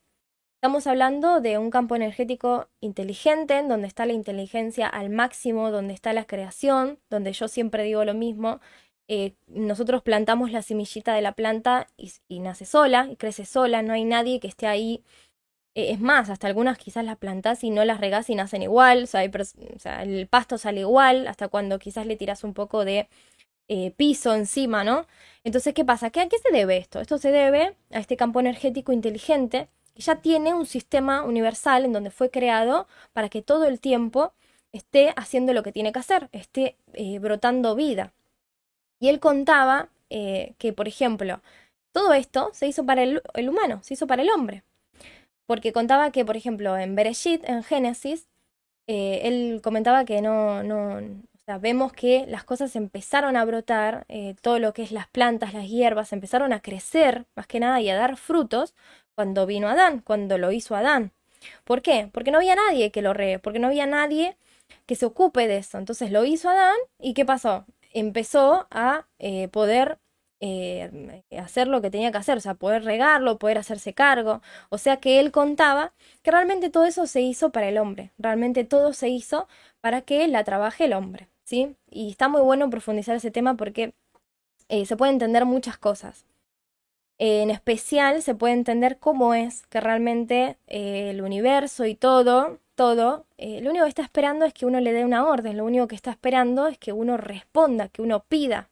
Estamos 0.56 0.88
hablando 0.88 1.42
de 1.42 1.58
un 1.58 1.72
campo 1.72 1.96
energético 1.96 2.70
inteligente, 2.80 3.62
donde 3.68 3.88
está 3.88 4.06
la 4.06 4.14
inteligencia 4.14 4.88
al 4.88 5.10
máximo, 5.10 5.72
donde 5.72 5.94
está 5.94 6.14
la 6.14 6.26
creación, 6.26 7.00
donde 7.10 7.34
yo 7.34 7.50
siempre 7.50 7.84
digo 7.84 8.06
lo 8.06 8.14
mismo. 8.14 8.62
Eh, 9.10 9.34
nosotros 9.48 10.04
plantamos 10.04 10.52
la 10.52 10.62
semillita 10.62 11.14
de 11.16 11.22
la 11.22 11.34
planta 11.34 11.88
y, 11.98 12.14
y 12.30 12.40
nace 12.40 12.64
sola, 12.66 13.10
y 13.12 13.18
crece 13.18 13.46
sola, 13.46 13.82
no 13.82 13.94
hay 13.94 14.06
nadie 14.06 14.40
que 14.40 14.48
esté 14.48 14.68
ahí 14.68 15.04
eh, 15.76 15.92
es 15.92 16.00
más, 16.00 16.30
hasta 16.30 16.48
algunas 16.48 16.78
quizás 16.78 17.04
las 17.06 17.18
plantas 17.18 17.64
y 17.64 17.70
no 17.72 17.84
las 17.86 18.00
regás 18.00 18.30
y 18.30 18.36
nacen 18.36 18.62
igual, 18.62 19.04
o 19.04 19.08
sea, 19.08 19.24
el 20.04 20.28
pasto 20.28 20.58
sale 20.58 20.82
igual, 20.82 21.28
hasta 21.28 21.48
cuando 21.48 21.80
quizás 21.80 22.06
le 22.06 22.16
tiras 22.16 22.44
un 22.44 22.54
poco 22.54 22.86
de 22.86 23.10
eh, 23.68 23.92
piso 23.92 24.36
encima, 24.36 24.84
¿no? 24.84 25.08
Entonces, 25.44 25.74
¿qué 25.74 25.86
pasa? 25.86 26.10
¿Qué, 26.12 26.22
¿A 26.22 26.30
qué 26.30 26.38
se 26.40 26.52
debe 26.52 26.78
esto? 26.78 27.00
Esto 27.02 27.18
se 27.18 27.32
debe 27.32 27.76
a 27.92 28.00
este 28.00 28.18
campo 28.18 28.40
energético 28.40 28.92
inteligente 28.94 29.70
que 29.96 30.02
ya 30.04 30.18
tiene 30.18 30.54
un 30.54 30.66
sistema 30.66 31.24
universal 31.24 31.86
en 31.86 31.94
donde 31.94 32.12
fue 32.12 32.30
creado 32.32 32.88
para 33.14 33.30
que 33.30 33.42
todo 33.42 33.66
el 33.66 33.80
tiempo 33.80 34.34
esté 34.72 35.14
haciendo 35.16 35.54
lo 35.54 35.64
que 35.64 35.72
tiene 35.72 35.92
que 35.94 36.00
hacer, 36.00 36.30
esté 36.34 36.78
eh, 36.94 37.20
brotando 37.20 37.76
vida. 37.76 38.14
Y 39.00 39.10
él 39.10 39.20
contaba 39.20 39.90
que, 40.10 40.74
por 40.74 40.88
ejemplo, 40.88 41.42
todo 41.92 42.14
esto 42.14 42.52
se 42.54 42.68
hizo 42.68 42.86
para 42.86 43.04
el 43.04 43.50
humano, 43.50 43.82
se 43.84 43.96
hizo 43.96 44.08
para 44.08 44.22
el 44.22 44.30
hombre 44.30 44.64
porque 45.46 45.74
contaba 45.74 46.12
que, 46.12 46.26
por 46.26 46.38
ejemplo, 46.38 46.78
en 46.78 46.96
Bereshit, 46.96 47.44
en 47.48 47.64
Génesis, 47.64 48.28
eh, 48.88 49.22
él 49.24 49.62
comentaba 49.64 50.06
que 50.06 50.22
no, 50.22 50.64
no, 50.64 50.98
o 50.98 51.46
sea, 51.46 51.58
vemos 51.58 51.94
que 51.94 52.26
las 52.28 52.44
cosas 52.44 52.76
empezaron 52.76 53.36
a 53.36 53.46
brotar, 53.46 54.06
eh, 54.10 54.36
todo 54.42 54.60
lo 54.60 54.74
que 54.74 54.84
es 54.84 54.92
las 54.92 55.08
plantas, 55.08 55.54
las 55.54 55.68
hierbas, 55.68 56.14
empezaron 56.14 56.54
a 56.54 56.62
crecer, 56.62 57.26
más 57.36 57.48
que 57.48 57.60
nada, 57.60 57.82
y 57.82 57.90
a 57.90 57.96
dar 57.96 58.18
frutos 58.18 58.74
cuando 59.16 59.46
vino 59.46 59.68
Adán, 59.68 60.00
cuando 60.00 60.38
lo 60.38 60.52
hizo 60.52 60.76
Adán. 60.76 61.12
¿Por 61.66 61.82
qué? 61.82 62.10
Porque 62.14 62.32
no 62.32 62.38
había 62.38 62.56
nadie 62.56 62.92
que 62.92 63.02
lo 63.02 63.14
ree, 63.14 63.40
porque 63.40 63.60
no 63.60 63.68
había 63.68 63.86
nadie 63.86 64.38
que 64.86 64.96
se 64.96 65.06
ocupe 65.06 65.48
de 65.48 65.58
eso. 65.58 65.78
Entonces 65.78 66.12
lo 66.12 66.26
hizo 66.26 66.50
Adán 66.50 66.78
y 67.00 67.14
¿qué 67.14 67.26
pasó? 67.26 67.66
Empezó 67.92 68.68
a 68.72 69.08
eh, 69.20 69.50
poder 69.50 70.00
eh, 70.46 71.24
hacer 71.40 71.70
lo 71.70 71.82
que 71.82 71.90
tenía 71.90 72.12
que 72.12 72.18
hacer, 72.18 72.38
o 72.38 72.42
sea, 72.42 72.56
poder 72.56 72.84
regarlo, 72.84 73.38
poder 73.40 73.58
hacerse 73.58 73.94
cargo. 73.94 74.42
O 74.70 74.78
sea 74.78 74.98
que 74.98 75.22
él 75.22 75.32
contaba 75.32 75.94
que 76.22 76.32
realmente 76.32 76.70
todo 76.70 76.84
eso 76.84 77.08
se 77.08 77.22
hizo 77.22 77.52
para 77.52 77.70
el 77.70 77.78
hombre, 77.78 78.12
realmente 78.18 78.66
todo 78.66 78.92
se 78.92 79.08
hizo 79.08 79.48
para 79.80 80.02
que 80.02 80.28
la 80.28 80.44
trabaje 80.44 80.84
el 80.84 80.94
hombre, 80.94 81.30
¿sí? 81.46 81.78
Y 81.90 82.10
está 82.10 82.28
muy 82.28 82.42
bueno 82.42 82.70
profundizar 82.70 83.16
ese 83.16 83.32
tema 83.32 83.56
porque 83.56 83.94
eh, 84.68 84.86
se 84.86 84.98
puede 84.98 85.14
entender 85.14 85.46
muchas 85.46 85.78
cosas. 85.78 86.26
en 87.20 87.50
especial 87.50 88.22
se 88.22 88.36
puede 88.36 88.54
entender 88.54 89.00
cómo 89.00 89.34
es 89.34 89.66
que 89.68 89.80
realmente 89.80 90.58
eh, 90.68 91.12
el 91.12 91.22
universo 91.22 91.86
y 91.86 91.96
todo, 91.96 92.60
todo, 92.76 93.26
lo 93.38 93.70
único 93.70 93.86
que 93.86 93.90
está 93.90 94.04
esperando 94.04 94.46
es 94.46 94.54
que 94.54 94.66
uno 94.66 94.80
le 94.82 94.94
dé 94.94 95.06
una 95.06 95.26
orden, 95.26 95.58
lo 95.58 95.66
único 95.66 95.88
que 95.88 95.96
está 95.96 96.12
esperando 96.12 96.68
es 96.68 96.78
que 96.78 96.92
uno 96.92 97.18
responda, 97.18 97.88
que 97.90 98.02
uno 98.02 98.24
pida 98.28 98.70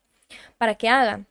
para 0.57 0.75
que 0.75 0.89
haga. 0.89 1.25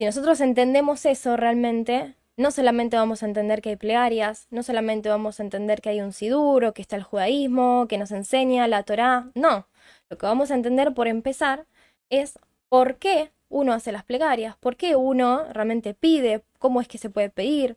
Si 0.00 0.06
nosotros 0.06 0.40
entendemos 0.40 1.04
eso 1.04 1.36
realmente, 1.36 2.14
no 2.38 2.50
solamente 2.52 2.96
vamos 2.96 3.22
a 3.22 3.26
entender 3.26 3.60
que 3.60 3.68
hay 3.68 3.76
plegarias, 3.76 4.46
no 4.50 4.62
solamente 4.62 5.10
vamos 5.10 5.38
a 5.38 5.42
entender 5.42 5.82
que 5.82 5.90
hay 5.90 6.00
un 6.00 6.14
siduro, 6.14 6.72
que 6.72 6.80
está 6.80 6.96
el 6.96 7.02
judaísmo, 7.02 7.86
que 7.86 7.98
nos 7.98 8.10
enseña 8.10 8.66
la 8.66 8.82
Torá, 8.82 9.30
no. 9.34 9.68
Lo 10.08 10.16
que 10.16 10.24
vamos 10.24 10.50
a 10.50 10.54
entender 10.54 10.94
por 10.94 11.06
empezar 11.06 11.66
es 12.08 12.38
por 12.70 12.96
qué 12.96 13.30
uno 13.50 13.74
hace 13.74 13.92
las 13.92 14.02
plegarias, 14.02 14.56
por 14.56 14.76
qué 14.76 14.96
uno 14.96 15.44
realmente 15.52 15.92
pide, 15.92 16.44
cómo 16.58 16.80
es 16.80 16.88
que 16.88 16.96
se 16.96 17.10
puede 17.10 17.28
pedir. 17.28 17.76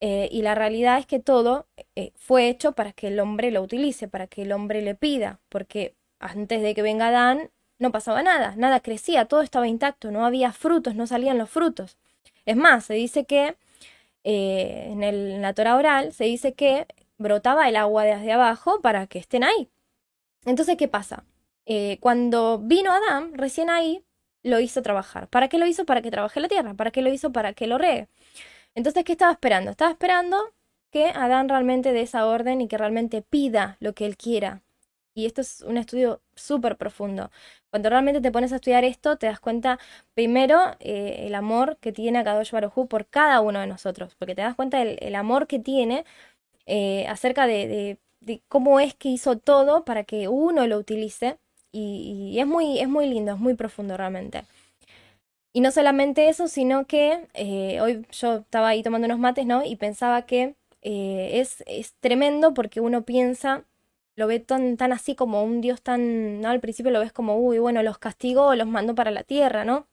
Eh, 0.00 0.28
y 0.30 0.42
la 0.42 0.54
realidad 0.54 0.98
es 0.98 1.06
que 1.06 1.18
todo 1.18 1.66
eh, 1.96 2.12
fue 2.16 2.50
hecho 2.50 2.72
para 2.72 2.92
que 2.92 3.08
el 3.08 3.18
hombre 3.20 3.50
lo 3.52 3.62
utilice, 3.62 4.06
para 4.06 4.26
que 4.26 4.42
el 4.42 4.52
hombre 4.52 4.82
le 4.82 4.94
pida, 4.96 5.40
porque 5.48 5.94
antes 6.20 6.60
de 6.60 6.74
que 6.74 6.82
venga 6.82 7.08
Adán, 7.08 7.50
no 7.78 7.92
pasaba 7.92 8.22
nada, 8.22 8.54
nada 8.56 8.80
crecía, 8.80 9.26
todo 9.26 9.42
estaba 9.42 9.68
intacto, 9.68 10.10
no 10.10 10.24
había 10.24 10.52
frutos, 10.52 10.94
no 10.94 11.06
salían 11.06 11.38
los 11.38 11.50
frutos. 11.50 11.96
Es 12.46 12.56
más, 12.56 12.84
se 12.86 12.94
dice 12.94 13.24
que 13.24 13.56
eh, 14.24 14.88
en, 14.90 15.02
el, 15.02 15.40
la 15.42 15.54
Torah 15.54 15.76
oral 15.76 16.12
se 16.12 16.24
dice 16.24 16.54
que 16.54 16.86
brotaba 17.18 17.68
el 17.68 17.76
agua 17.76 18.04
desde 18.04 18.32
abajo 18.32 18.80
para 18.80 19.06
que 19.06 19.18
estén 19.18 19.44
ahí. 19.44 19.68
Entonces, 20.44 20.76
¿qué 20.76 20.88
pasa? 20.88 21.24
Eh, 21.66 21.98
cuando 22.00 22.58
vino 22.58 22.92
Adán, 22.92 23.32
recién 23.34 23.70
ahí 23.70 24.02
lo 24.42 24.60
hizo 24.60 24.82
trabajar. 24.82 25.28
¿Para 25.28 25.48
qué 25.48 25.58
lo 25.58 25.66
hizo? 25.66 25.84
Para 25.84 26.02
que 26.02 26.10
trabaje 26.10 26.40
la 26.40 26.48
tierra. 26.48 26.74
¿Para 26.74 26.90
qué 26.90 27.02
lo 27.02 27.12
hizo? 27.12 27.32
Para 27.32 27.52
que 27.52 27.66
lo 27.66 27.78
regue. 27.78 28.08
Entonces, 28.74 29.04
¿qué 29.04 29.12
estaba 29.12 29.32
esperando? 29.32 29.70
Estaba 29.70 29.90
esperando 29.90 30.52
que 30.90 31.06
Adán 31.08 31.48
realmente 31.48 31.92
dé 31.92 32.02
esa 32.02 32.26
orden 32.26 32.60
y 32.60 32.68
que 32.68 32.78
realmente 32.78 33.22
pida 33.22 33.76
lo 33.80 33.94
que 33.94 34.06
él 34.06 34.16
quiera. 34.16 34.62
Y 35.18 35.26
esto 35.26 35.40
es 35.40 35.62
un 35.62 35.78
estudio 35.78 36.22
súper 36.36 36.76
profundo. 36.76 37.32
Cuando 37.70 37.90
realmente 37.90 38.20
te 38.20 38.30
pones 38.30 38.52
a 38.52 38.56
estudiar 38.56 38.84
esto, 38.84 39.16
te 39.18 39.26
das 39.26 39.40
cuenta, 39.40 39.80
primero, 40.14 40.60
eh, 40.78 41.24
el 41.26 41.34
amor 41.34 41.76
que 41.80 41.90
tiene 41.90 42.20
Akadosh 42.20 42.52
Baruj 42.52 42.86
por 42.86 43.08
cada 43.08 43.40
uno 43.40 43.58
de 43.58 43.66
nosotros, 43.66 44.14
porque 44.14 44.36
te 44.36 44.42
das 44.42 44.54
cuenta 44.54 44.78
del 44.78 44.96
el 45.00 45.16
amor 45.16 45.48
que 45.48 45.58
tiene 45.58 46.04
eh, 46.66 47.04
acerca 47.08 47.48
de, 47.48 47.98
cómo 48.46 48.78
es 48.78 48.94
que 48.94 49.08
hizo 49.08 49.38
todo 49.38 49.84
para 49.84 50.04
que 50.04 50.28
uno 50.28 50.68
lo 50.68 50.78
utilice. 50.78 51.38
Y, 51.72 52.38
es, 52.38 52.46
muy, 52.46 52.78
es 52.78 52.88
muy 52.88 53.08
lindo, 53.08 53.32
es 53.32 53.40
muy 53.40 53.54
profundo 53.54 53.96
realmente. 53.96 54.44
Y 55.52 55.60
no 55.62 55.72
solamente 55.72 56.28
eso, 56.28 56.46
sino 56.46 56.86
que 56.86 57.26
eh, 57.34 57.80
hoy 57.80 58.06
yo 58.12 58.36
estaba 58.36 58.68
ahí 58.68 58.84
tomando 58.84 59.06
unos 59.06 59.18
mates, 59.18 59.46
¿no? 59.46 59.64
Y 59.64 59.74
pensaba 59.74 60.26
que 60.26 60.54
es, 60.82 61.64
es 61.66 61.94
tremendo 62.00 62.54
porque 62.54 62.80
uno 62.80 63.02
piensa 63.02 63.64
lo 64.18 64.26
ve 64.26 64.40
tan, 64.40 64.76
así 64.92 65.14
como 65.14 65.44
un 65.44 65.60
Dios 65.60 65.80
tan, 65.82 66.40
¿no? 66.40 66.48
Al 66.50 66.60
principio 66.60 66.90
lo 66.90 67.00
ves 67.00 67.12
como, 67.12 67.36
uy, 67.38 67.58
bueno, 67.60 67.82
los 67.84 67.98
castigó, 67.98 68.54
los 68.56 68.66
mandó 68.66 68.94
para 68.96 69.12
la 69.12 69.22
tierra, 69.22 69.64
¿no? 69.64 69.86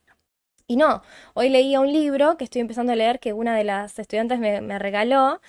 Y 0.68 0.78
no, 0.78 1.04
hoy 1.36 1.50
leía 1.50 1.80
un 1.80 1.92
libro 1.94 2.38
que 2.38 2.46
estoy 2.46 2.62
empezando 2.62 2.94
a 2.94 2.96
leer 2.96 3.20
que 3.20 3.34
una 3.34 3.56
de 3.56 3.64
las 3.64 4.00
estudiantes 4.00 4.40
me, 4.40 4.62
me 4.62 4.80
regaló, 4.80 5.42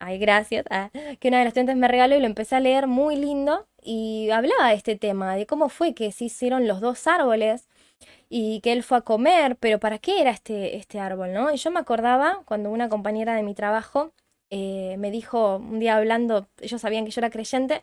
ay, 0.00 0.18
gracias, 0.18 0.64
ah, 0.70 0.90
que 1.20 1.28
una 1.28 1.38
de 1.38 1.44
las 1.44 1.50
estudiantes 1.52 1.76
me 1.76 1.88
regaló 1.88 2.16
y 2.16 2.20
lo 2.20 2.26
empecé 2.26 2.56
a 2.56 2.60
leer 2.60 2.88
muy 2.88 3.16
lindo 3.16 3.68
y 3.82 4.30
hablaba 4.30 4.70
de 4.70 4.74
este 4.76 4.96
tema, 4.96 5.36
de 5.36 5.46
cómo 5.46 5.68
fue 5.68 5.94
que 5.94 6.10
se 6.12 6.24
hicieron 6.24 6.66
los 6.66 6.80
dos 6.80 7.06
árboles 7.06 7.68
y 8.28 8.60
que 8.62 8.72
él 8.72 8.82
fue 8.82 8.98
a 8.98 9.02
comer, 9.02 9.56
pero 9.58 9.78
¿para 9.80 9.98
qué 9.98 10.20
era 10.20 10.30
este, 10.32 10.76
este 10.76 10.98
árbol, 11.00 11.32
no? 11.32 11.52
Y 11.52 11.56
yo 11.58 11.70
me 11.70 11.80
acordaba 11.80 12.42
cuando 12.46 12.70
una 12.70 12.88
compañera 12.88 13.34
de 13.36 13.44
mi 13.44 13.54
trabajo 13.54 14.12
eh, 14.50 14.96
me 14.98 15.10
dijo 15.10 15.56
un 15.56 15.80
día 15.80 15.96
hablando, 15.96 16.48
ellos 16.60 16.80
sabían 16.80 17.04
que 17.04 17.10
yo 17.10 17.20
era 17.20 17.30
creyente, 17.30 17.82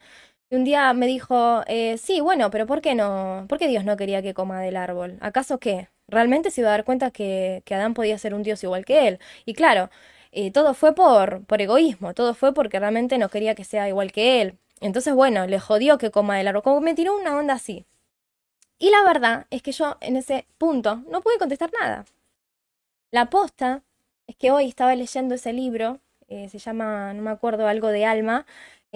y 0.51 0.55
un 0.57 0.65
día 0.65 0.91
me 0.93 1.07
dijo, 1.07 1.63
eh, 1.67 1.97
sí, 1.97 2.19
bueno, 2.19 2.51
pero 2.51 2.67
¿por 2.67 2.81
qué 2.81 2.93
no? 2.93 3.45
¿Por 3.47 3.57
qué 3.57 3.67
Dios 3.69 3.85
no 3.85 3.95
quería 3.97 4.21
que 4.21 4.33
coma 4.33 4.61
del 4.61 4.75
árbol? 4.77 5.17
¿Acaso 5.21 5.59
qué? 5.59 5.87
Realmente 6.09 6.51
se 6.51 6.61
iba 6.61 6.69
a 6.69 6.73
dar 6.73 6.83
cuenta 6.83 7.09
que, 7.11 7.63
que 7.65 7.73
Adán 7.75 7.93
podía 7.93 8.17
ser 8.17 8.33
un 8.33 8.43
Dios 8.43 8.61
igual 8.63 8.83
que 8.83 9.07
él. 9.07 9.19
Y 9.45 9.53
claro, 9.53 9.89
eh, 10.33 10.51
todo 10.51 10.73
fue 10.73 10.93
por, 10.93 11.45
por 11.45 11.61
egoísmo, 11.61 12.13
todo 12.13 12.33
fue 12.33 12.53
porque 12.53 12.79
realmente 12.79 13.17
no 13.17 13.29
quería 13.29 13.55
que 13.55 13.63
sea 13.63 13.87
igual 13.87 14.11
que 14.11 14.41
él. 14.41 14.57
Entonces, 14.81 15.13
bueno, 15.13 15.47
le 15.47 15.59
jodió 15.59 15.97
que 15.97 16.11
coma 16.11 16.37
del 16.37 16.47
árbol. 16.49 16.63
Como 16.63 16.81
me 16.81 16.95
tiró 16.95 17.15
una 17.17 17.37
onda 17.37 17.53
así. 17.53 17.85
Y 18.79 18.89
la 18.91 19.03
verdad 19.03 19.47
es 19.51 19.61
que 19.61 19.71
yo 19.71 19.97
en 20.01 20.17
ese 20.17 20.47
punto 20.57 20.97
no 21.09 21.21
pude 21.21 21.37
contestar 21.37 21.71
nada. 21.79 22.05
La 23.11 23.21
aposta 23.21 23.83
es 24.27 24.35
que 24.35 24.51
hoy 24.51 24.67
estaba 24.67 24.95
leyendo 24.95 25.35
ese 25.35 25.53
libro, 25.53 25.99
eh, 26.27 26.49
se 26.49 26.59
llama, 26.59 27.13
no 27.13 27.21
me 27.21 27.29
acuerdo, 27.31 27.67
algo 27.67 27.89
de 27.89 28.05
alma, 28.05 28.45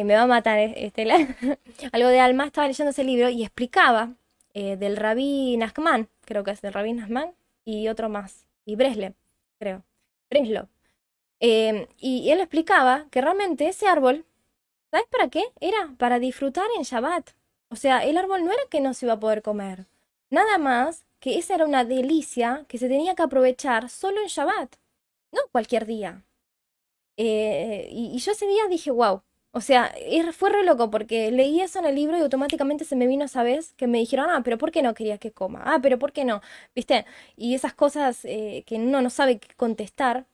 me 0.04 0.16
va 0.16 0.24
a 0.24 0.28
matar 0.28 0.60
este, 0.60 1.04
algo 1.92 2.10
de 2.10 2.20
alma, 2.20 2.46
estaba 2.46 2.68
leyendo 2.68 2.92
ese 2.92 3.04
libro 3.04 3.30
y 3.30 3.44
explicaba 3.44 4.14
eh, 4.54 4.78
del 4.78 4.98
rabí 4.98 5.58
Nachman, 5.58 6.10
creo 6.22 6.44
que 6.44 6.52
es 6.52 6.62
del 6.62 6.74
rabí 6.74 6.94
Nachman, 6.94 7.34
y 7.64 7.88
otro 7.88 8.10
más, 8.10 8.46
y 8.66 8.76
Bresle, 8.76 9.14
creo, 9.60 9.84
Breslo. 10.30 10.70
Em, 11.40 11.88
y 11.98 12.30
él 12.30 12.40
explicaba 12.40 13.08
que 13.12 13.22
realmente 13.22 13.68
ese 13.68 13.88
árbol, 13.88 14.26
¿sabes 14.92 15.08
para 15.12 15.30
qué? 15.30 15.44
Era 15.60 15.94
para 15.98 16.20
disfrutar 16.20 16.66
en 16.78 16.84
Shabbat. 16.84 17.32
O 17.70 17.76
sea, 17.76 18.04
el 18.06 18.18
árbol 18.18 18.46
no 18.46 18.52
era 18.52 18.62
que 18.70 18.82
no 18.82 18.94
se 18.94 19.06
iba 19.06 19.14
a 19.14 19.20
poder 19.20 19.42
comer, 19.42 19.88
nada 20.30 20.58
más 20.58 21.06
que 21.20 21.38
esa 21.38 21.56
era 21.56 21.66
una 21.66 21.84
delicia 21.84 22.66
que 22.68 22.78
se 22.78 22.88
tenía 22.88 23.16
que 23.16 23.24
aprovechar 23.24 23.90
solo 23.90 24.22
en 24.22 24.28
Shabbat, 24.28 24.76
no 25.32 25.42
cualquier 25.52 25.86
día. 25.86 26.24
Eh, 27.18 27.88
y, 27.92 28.16
y 28.16 28.20
yo 28.20 28.32
ese 28.32 28.48
día 28.48 28.68
dije, 28.70 28.92
wow, 28.92 29.22
o 29.56 29.62
sea, 29.62 29.94
fue 30.34 30.50
re 30.50 30.66
loco 30.66 30.92
porque 30.92 31.32
leí 31.32 31.62
eso 31.62 31.80
en 31.80 31.86
el 31.86 31.96
libro 31.96 32.18
y 32.18 32.22
automáticamente 32.22 32.84
se 32.84 32.98
me 32.98 33.08
vino 33.08 33.24
esa 33.24 33.42
vez 33.42 33.74
que 33.78 33.88
me 33.88 34.00
dijeron, 34.00 34.28
ah, 34.30 34.42
pero 34.44 34.58
¿por 34.58 34.70
qué 34.70 34.82
no 34.82 34.94
quería 34.94 35.18
que 35.18 35.32
coma? 35.32 35.62
Ah, 35.66 35.80
pero 35.82 35.98
¿por 35.98 36.12
qué 36.12 36.26
no? 36.26 36.42
¿Viste? 36.76 37.06
Y 37.38 37.56
esas 37.56 37.74
cosas 37.74 38.26
eh, 38.26 38.64
que 38.68 38.76
uno 38.76 39.02
no 39.02 39.10
sabe 39.10 39.40
contestar. 39.56 40.26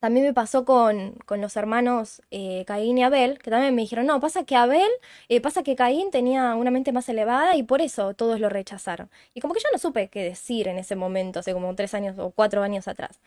También 0.00 0.26
me 0.26 0.34
pasó 0.34 0.66
con, 0.66 1.12
con 1.26 1.40
los 1.40 1.56
hermanos 1.56 2.20
eh, 2.30 2.64
Caín 2.66 2.98
y 2.98 3.04
Abel, 3.04 3.38
que 3.38 3.50
también 3.50 3.74
me 3.74 3.82
dijeron, 3.82 4.04
no, 4.06 4.20
pasa 4.20 4.44
que 4.44 4.54
Abel, 4.56 4.90
eh, 5.30 5.40
pasa 5.40 5.62
que 5.62 5.74
Caín 5.74 6.10
tenía 6.10 6.54
una 6.54 6.70
mente 6.70 6.92
más 6.92 7.08
elevada 7.08 7.56
y 7.56 7.62
por 7.62 7.80
eso 7.80 8.12
todos 8.14 8.38
lo 8.38 8.50
rechazaron. 8.50 9.10
Y 9.32 9.40
como 9.40 9.54
que 9.54 9.60
yo 9.60 9.68
no 9.72 9.78
supe 9.78 10.08
qué 10.08 10.24
decir 10.24 10.68
en 10.68 10.78
ese 10.78 10.94
momento, 10.96 11.40
hace 11.40 11.54
como 11.54 11.74
tres 11.74 11.94
años 11.94 12.18
o 12.18 12.30
cuatro 12.32 12.62
años 12.62 12.86
atrás. 12.88 13.18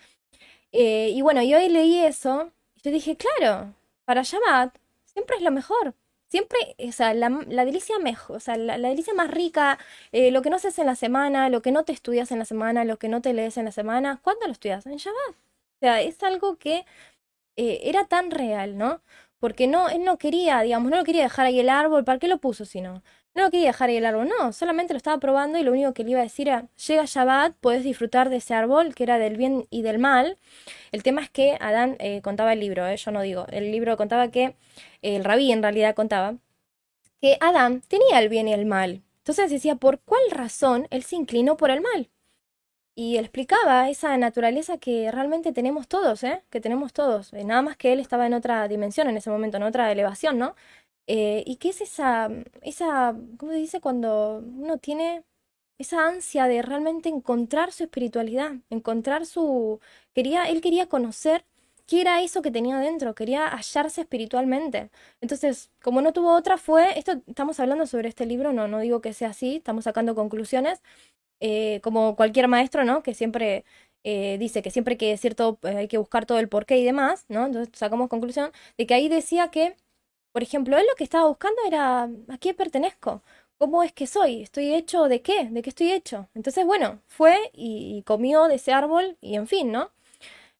y 0.71 1.21
bueno, 1.23 1.41
y 1.41 1.53
hoy 1.55 1.69
leí 1.69 1.99
eso 2.05 2.51
y 2.75 2.81
yo 2.83 2.91
dije, 2.91 3.17
claro, 3.17 3.73
para 4.05 4.23
Shabbat 4.23 4.77
siempre 5.15 5.37
es 5.37 5.43
lo 5.43 5.51
mejor. 5.51 5.95
Siempre, 6.29 6.59
o 6.79 6.91
sea, 6.91 7.13
la, 7.13 7.29
delicia 7.65 7.97
mejor, 7.99 8.37
o 8.37 8.39
sea, 8.39 8.57
la, 8.57 8.77
delicia 8.77 9.13
más 9.13 9.31
rica, 9.31 9.79
eh, 10.11 10.31
lo 10.31 10.41
que 10.41 10.49
no 10.49 10.57
haces 10.57 10.77
en 10.79 10.87
la 10.87 10.95
semana, 10.95 11.49
lo 11.49 11.61
que 11.61 11.71
no 11.71 11.85
te 11.85 11.93
estudias 11.93 12.31
en 12.31 12.39
la 12.39 12.45
semana, 12.45 12.83
lo 12.83 12.97
que 12.97 13.09
no 13.09 13.21
te 13.21 13.33
lees 13.33 13.57
en 13.57 13.65
la 13.65 13.71
semana, 13.71 14.19
¿cuándo 14.23 14.45
lo 14.47 14.51
estudias? 14.51 14.85
En 14.85 14.97
Shabbat. 14.97 15.31
O 15.31 15.79
sea, 15.79 16.01
es 16.01 16.21
algo 16.23 16.57
que 16.57 16.85
eh, 17.57 17.81
era 17.83 18.05
tan 18.07 18.31
real, 18.31 18.77
¿no? 18.77 19.01
Porque 19.39 19.67
no, 19.67 19.89
él 19.89 20.03
no 20.03 20.17
quería, 20.17 20.61
digamos, 20.61 20.91
no 20.91 20.97
lo 20.97 21.03
quería 21.05 21.23
dejar 21.23 21.45
ahí 21.47 21.59
el 21.59 21.69
árbol, 21.69 22.03
¿para 22.05 22.19
qué 22.19 22.27
lo 22.27 22.39
puso 22.39 22.65
si 22.65 22.81
no? 22.81 23.03
No 23.35 23.43
lo 23.43 23.51
quería 23.51 23.67
dejar 23.67 23.89
ahí 23.89 23.97
el 23.97 24.05
árbol, 24.05 24.29
no, 24.29 24.53
solamente 24.53 24.93
lo 24.93 24.97
estaba 24.97 25.19
probando 25.19 25.57
y 25.59 25.63
lo 25.63 25.73
único 25.73 25.93
que 25.93 26.05
le 26.05 26.11
iba 26.11 26.21
a 26.21 26.23
decir 26.23 26.47
era, 26.47 26.67
llega 26.87 27.03
Shabbat, 27.05 27.53
puedes 27.59 27.83
disfrutar 27.83 28.29
de 28.29 28.37
ese 28.37 28.53
árbol 28.53 28.95
que 28.95 29.03
era 29.03 29.19
del 29.19 29.35
bien 29.35 29.67
y 29.69 29.81
del 29.81 29.99
mal. 29.99 30.37
El 30.93 31.03
tema 31.03 31.21
es 31.21 31.29
que 31.29 31.57
Adán 31.59 31.97
eh, 31.99 32.21
contaba 32.21 32.53
el 32.53 32.61
libro, 32.61 32.87
eh, 32.87 32.95
yo 32.95 33.11
no 33.11 33.21
digo, 33.21 33.45
el 33.51 33.71
libro 33.73 33.97
contaba 33.97 34.29
que, 34.29 34.55
el 35.01 35.25
rabí 35.25 35.51
en 35.51 35.61
realidad 35.61 35.95
contaba, 35.95 36.35
que 37.21 37.37
Adán 37.41 37.81
tenía 37.87 38.19
el 38.19 38.29
bien 38.29 38.47
y 38.47 38.53
el 38.53 38.65
mal. 38.65 39.03
Entonces 39.19 39.51
decía, 39.51 39.75
¿por 39.75 39.99
cuál 39.99 40.21
razón 40.31 40.87
él 40.91 41.03
se 41.03 41.17
inclinó 41.17 41.57
por 41.57 41.71
el 41.71 41.81
mal? 41.81 42.09
Y 42.97 43.17
él 43.17 43.25
explicaba 43.25 43.89
esa 43.89 44.15
naturaleza 44.17 44.77
que 44.77 45.11
realmente 45.11 45.51
tenemos 45.51 45.89
todos, 45.89 46.23
¿eh? 46.23 46.43
que 46.49 46.61
tenemos 46.61 46.93
todos. 46.93 47.33
Eh, 47.33 47.43
nada 47.43 47.61
más 47.61 47.75
que 47.75 47.91
él 47.91 47.99
estaba 47.99 48.25
en 48.25 48.33
otra 48.33 48.67
dimensión 48.69 49.09
en 49.09 49.17
ese 49.17 49.29
momento, 49.29 49.57
en 49.57 49.63
otra 49.63 49.91
elevación, 49.91 50.37
¿no? 50.37 50.55
Eh, 51.07 51.43
¿Y 51.45 51.57
qué 51.57 51.69
es 51.69 51.81
esa, 51.81 52.29
esa, 52.61 53.15
cómo 53.37 53.51
se 53.51 53.57
dice 53.59 53.79
cuando 53.81 54.43
uno 54.45 54.77
tiene 54.79 55.23
esa 55.77 56.07
ansia 56.07 56.47
de 56.47 56.61
realmente 56.61 57.09
encontrar 57.09 57.71
su 57.71 57.83
espiritualidad, 57.83 58.53
encontrar 58.69 59.25
su... 59.25 59.79
Quería, 60.13 60.45
él 60.49 60.61
quería 60.61 60.87
conocer 60.87 61.45
qué 61.87 62.01
era 62.01 62.21
eso 62.23 62.41
que 62.41 62.51
tenía 62.51 62.77
dentro, 62.79 63.13
quería 63.15 63.47
hallarse 63.49 64.01
espiritualmente. 64.01 64.89
Entonces, 65.21 65.71
como 65.83 66.01
no 66.01 66.13
tuvo 66.13 66.33
otra, 66.35 66.57
fue, 66.57 66.97
esto 66.97 67.21
estamos 67.27 67.59
hablando 67.59 67.85
sobre 67.87 68.09
este 68.09 68.25
libro, 68.25 68.53
no, 68.53 68.67
no 68.67 68.79
digo 68.79 69.01
que 69.01 69.13
sea 69.13 69.29
así, 69.29 69.57
estamos 69.57 69.83
sacando 69.85 70.15
conclusiones, 70.15 70.81
eh, 71.39 71.81
como 71.83 72.15
cualquier 72.15 72.47
maestro, 72.47 72.83
¿no? 72.85 73.03
Que 73.03 73.13
siempre 73.13 73.65
eh, 74.03 74.37
dice 74.39 74.61
que 74.61 74.71
siempre 74.71 74.97
que 74.97 75.15
cierto, 75.17 75.59
eh, 75.63 75.77
hay 75.77 75.87
que 75.87 75.97
buscar 75.97 76.25
todo 76.25 76.39
el 76.39 76.49
porqué 76.49 76.77
y 76.79 76.85
demás, 76.85 77.25
¿no? 77.29 77.45
Entonces 77.45 77.77
sacamos 77.77 78.09
conclusión 78.09 78.51
de 78.77 78.87
que 78.87 78.93
ahí 78.93 79.09
decía 79.09 79.49
que, 79.51 79.75
por 80.35 80.43
ejemplo, 80.43 80.77
él 80.77 80.85
lo 80.85 80.95
que 80.97 81.05
estaba 81.05 81.29
buscando 81.29 81.61
era, 81.65 82.09
¿a 82.27 82.37
qué 82.41 82.53
pertenezco? 82.53 83.23
¿Cómo 83.57 83.83
es 83.83 83.93
que 83.93 84.05
soy? 84.05 84.41
¿Estoy 84.41 84.73
hecho 84.73 85.05
de 85.07 85.21
qué? 85.21 85.47
¿De 85.49 85.61
qué 85.61 85.69
estoy 85.69 85.93
hecho? 85.93 86.27
Entonces, 86.35 86.65
bueno, 86.65 86.99
fue 87.07 87.37
y, 87.53 88.03
comió 88.05 88.49
de 88.49 88.55
ese 88.55 88.73
árbol 88.73 89.15
y 89.21 89.35
en 89.35 89.47
fin, 89.47 89.71
¿no? 89.71 89.91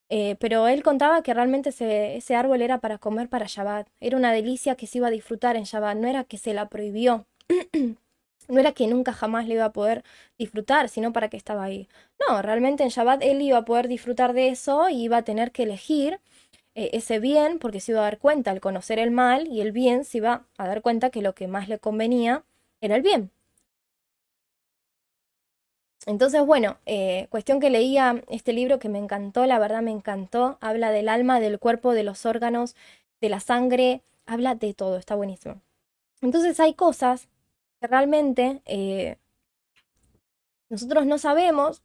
Eh, 0.07 0.37
pero 0.39 0.69
él 0.69 0.81
contaba 0.81 1.23
que 1.23 1.33
realmente 1.33 1.71
ese, 1.71 2.15
ese, 2.15 2.35
árbol 2.35 2.61
era 2.61 2.77
para 2.79 2.99
comer 2.99 3.27
para 3.27 3.47
Shabbat. 3.47 3.89
Era 3.99 4.15
una 4.15 4.31
delicia 4.31 4.75
que 4.75 4.87
se 4.87 4.99
iba 4.99 5.07
a 5.07 5.11
disfrutar 5.11 5.57
en 5.57 5.65
Shabbat, 5.65 5.97
no 5.97 6.07
era 6.07 6.23
que 6.23 6.37
se 6.37 6.53
la 6.53 6.69
prohibió. 6.69 7.25
no 8.47 8.59
era 8.59 8.71
que 8.71 8.87
nunca 8.87 9.11
jamás 9.11 9.45
le 9.45 9.55
iba 9.55 9.65
a 9.65 9.73
poder 9.73 10.05
disfrutar, 10.37 10.87
sino 10.87 11.11
para 11.11 11.29
que 11.29 11.35
estaba 11.35 11.65
ahí. 11.65 11.89
No, 12.29 12.41
realmente 12.41 12.83
en 12.83 12.89
Shabbat 12.89 13.21
él 13.23 13.41
iba 13.41 13.57
a 13.57 13.65
poder 13.65 13.89
disfrutar 13.89 14.31
de 14.31 14.47
eso 14.47 14.87
y 14.89 15.03
iba 15.03 15.17
a 15.17 15.23
tener 15.23 15.51
que 15.51 15.63
elegir 15.63 16.21
eh, 16.75 16.91
ese 16.93 17.19
bien 17.19 17.59
porque 17.59 17.79
se 17.79 17.93
iba 17.93 18.01
a 18.01 18.03
dar 18.03 18.19
cuenta 18.19 18.51
al 18.51 18.61
conocer 18.61 18.99
el 18.99 19.11
mal 19.11 19.47
y 19.47 19.61
el 19.61 19.71
bien 19.71 20.05
se 20.05 20.19
iba 20.19 20.45
a 20.57 20.67
dar 20.67 20.81
cuenta 20.81 21.09
que 21.09 21.21
lo 21.21 21.33
que 21.35 21.47
más 21.47 21.69
le 21.69 21.79
convenía 21.79 22.43
era 22.81 22.95
el 22.95 23.01
bien. 23.01 23.31
Entonces, 26.05 26.45
bueno, 26.45 26.77
eh, 26.85 27.27
cuestión 27.31 27.59
que 27.59 27.69
leía 27.71 28.23
este 28.29 28.53
libro 28.53 28.77
que 28.79 28.89
me 28.89 28.99
encantó, 28.99 29.45
la 29.47 29.57
verdad 29.59 29.81
me 29.81 29.91
encantó, 29.91 30.57
habla 30.61 30.91
del 30.91 31.09
alma, 31.09 31.39
del 31.39 31.57
cuerpo, 31.59 31.93
de 31.93 32.03
los 32.03 32.25
órganos, 32.27 32.75
de 33.21 33.29
la 33.29 33.39
sangre, 33.39 34.03
habla 34.27 34.53
de 34.55 34.73
todo, 34.73 34.97
está 34.97 35.15
buenísimo. 35.15 35.61
Entonces 36.21 36.59
hay 36.59 36.73
cosas 36.75 37.27
que 37.81 37.87
realmente 37.87 38.61
eh, 38.65 39.17
nosotros 40.69 41.05
no 41.05 41.17
sabemos 41.17 41.81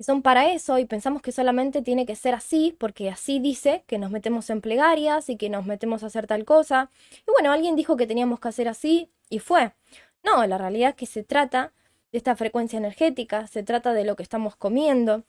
que 0.00 0.04
son 0.04 0.22
para 0.22 0.50
eso 0.50 0.78
y 0.78 0.86
pensamos 0.86 1.20
que 1.20 1.30
solamente 1.30 1.82
tiene 1.82 2.06
que 2.06 2.16
ser 2.16 2.34
así, 2.34 2.74
porque 2.78 3.10
así 3.10 3.38
dice 3.38 3.84
que 3.86 3.98
nos 3.98 4.10
metemos 4.10 4.48
en 4.48 4.62
plegarias 4.62 5.28
y 5.28 5.36
que 5.36 5.50
nos 5.50 5.66
metemos 5.66 6.02
a 6.02 6.06
hacer 6.06 6.26
tal 6.26 6.46
cosa. 6.46 6.90
Y 7.18 7.30
bueno, 7.30 7.52
alguien 7.52 7.76
dijo 7.76 7.98
que 7.98 8.06
teníamos 8.06 8.40
que 8.40 8.48
hacer 8.48 8.66
así 8.66 9.10
y 9.28 9.40
fue. 9.40 9.74
No, 10.22 10.46
la 10.46 10.56
realidad 10.56 10.90
es 10.90 10.96
que 10.96 11.04
se 11.04 11.22
trata 11.22 11.74
de 12.12 12.16
esta 12.16 12.34
frecuencia 12.34 12.78
energética, 12.78 13.46
se 13.46 13.62
trata 13.62 13.92
de 13.92 14.04
lo 14.04 14.16
que 14.16 14.22
estamos 14.22 14.56
comiendo. 14.56 15.24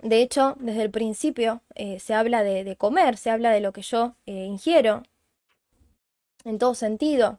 De 0.00 0.20
hecho, 0.20 0.56
desde 0.58 0.82
el 0.82 0.90
principio 0.90 1.62
eh, 1.76 2.00
se 2.00 2.12
habla 2.12 2.42
de, 2.42 2.74
comer, 2.74 3.16
se 3.16 3.30
habla 3.30 3.52
de 3.52 3.60
lo 3.60 3.72
que 3.72 3.82
yo 3.82 4.16
eh, 4.26 4.46
ingiero, 4.46 5.04
en 6.44 6.58
todo 6.58 6.74
sentido. 6.74 7.38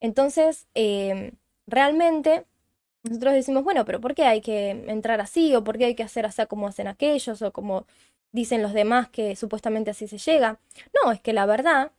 Entonces, 0.00 0.66
eh, 0.74 1.30
realmente 1.68 2.44
nosotros 3.08 3.34
decimos, 3.34 3.64
bueno, 3.64 3.84
pero 3.84 4.00
¿por 4.00 4.14
qué 4.14 4.24
hay 4.24 4.40
que 4.40 4.70
entrar 4.70 5.20
así? 5.20 5.54
¿O 5.54 5.64
por 5.64 5.78
qué 5.78 5.86
hay 5.86 5.94
que 5.94 6.02
hacer 6.02 6.26
así 6.26 6.44
como 6.46 6.68
hacen 6.68 6.88
aquellos? 6.88 7.42
¿O 7.42 7.52
como 7.52 7.86
dicen 8.32 8.62
los 8.62 8.72
demás 8.72 9.08
que 9.08 9.36
supuestamente 9.36 9.90
así 9.90 10.08
se 10.08 10.18
llega? 10.18 10.60
No, 11.02 11.12
es 11.12 11.20
que 11.20 11.32
la 11.32 11.46
verdad, 11.46 11.92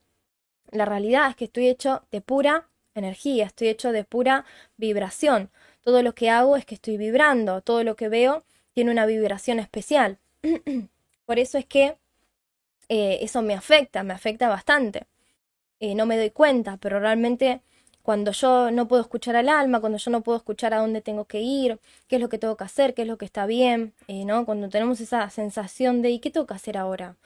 la 0.71 0.85
realidad 0.85 1.29
es 1.29 1.35
que 1.35 1.45
estoy 1.45 1.67
hecho 1.67 2.03
de 2.11 2.21
pura 2.21 2.69
energía, 2.95 3.45
estoy 3.45 3.69
hecho 3.69 3.91
de 3.91 4.03
pura 4.03 4.45
vibración. 4.77 5.49
Todo 5.81 6.03
lo 6.03 6.13
que 6.13 6.29
hago 6.29 6.57
es 6.57 6.65
que 6.65 6.75
estoy 6.75 6.97
vibrando, 6.97 7.61
todo 7.61 7.83
lo 7.83 7.95
que 7.95 8.09
veo 8.09 8.43
tiene 8.73 8.91
una 8.91 9.05
vibración 9.05 9.59
especial. 9.59 10.19
Por 11.25 11.39
eso 11.39 11.57
es 11.57 11.65
que 11.65 11.97
eh, 12.89 13.19
eso 13.21 13.41
me 13.41 13.53
afecta, 13.53 14.03
me 14.03 14.13
afecta 14.13 14.49
bastante. 14.49 15.07
Eh, 15.79 15.95
no 15.95 16.05
me 16.05 16.17
doy 16.17 16.31
cuenta, 16.31 16.77
pero 16.77 16.99
realmente 16.99 17.61
cuando 18.09 18.31
yo 18.31 18.71
no 18.71 18.87
puedo 18.87 19.03
escuchar 19.03 19.35
al 19.35 19.49
alma, 19.49 19.79
cuando 19.81 19.99
yo 19.99 20.09
no 20.09 20.21
puedo 20.21 20.35
escuchar 20.35 20.73
a 20.73 20.79
dónde 20.79 20.99
tengo 20.99 21.25
que 21.25 21.41
ir, 21.41 21.79
qué 22.07 22.15
es 22.15 22.21
lo 22.23 22.27
que 22.27 22.39
tengo 22.39 22.57
que 22.57 22.63
hacer, 22.63 22.95
qué 22.95 23.03
es 23.03 23.07
lo 23.07 23.19
que 23.19 23.25
está 23.25 23.45
bien, 23.45 23.93
eh, 24.07 24.25
¿no? 24.25 24.45
Cuando 24.47 24.67
tenemos 24.67 24.99
esa 24.99 25.29
sensación 25.29 26.01
de 26.01 26.09
¿y 26.09 26.19
qué 26.19 26.31
tengo 26.31 26.47
que 26.47 26.55
hacer 26.55 26.75
ahora? 26.75 27.17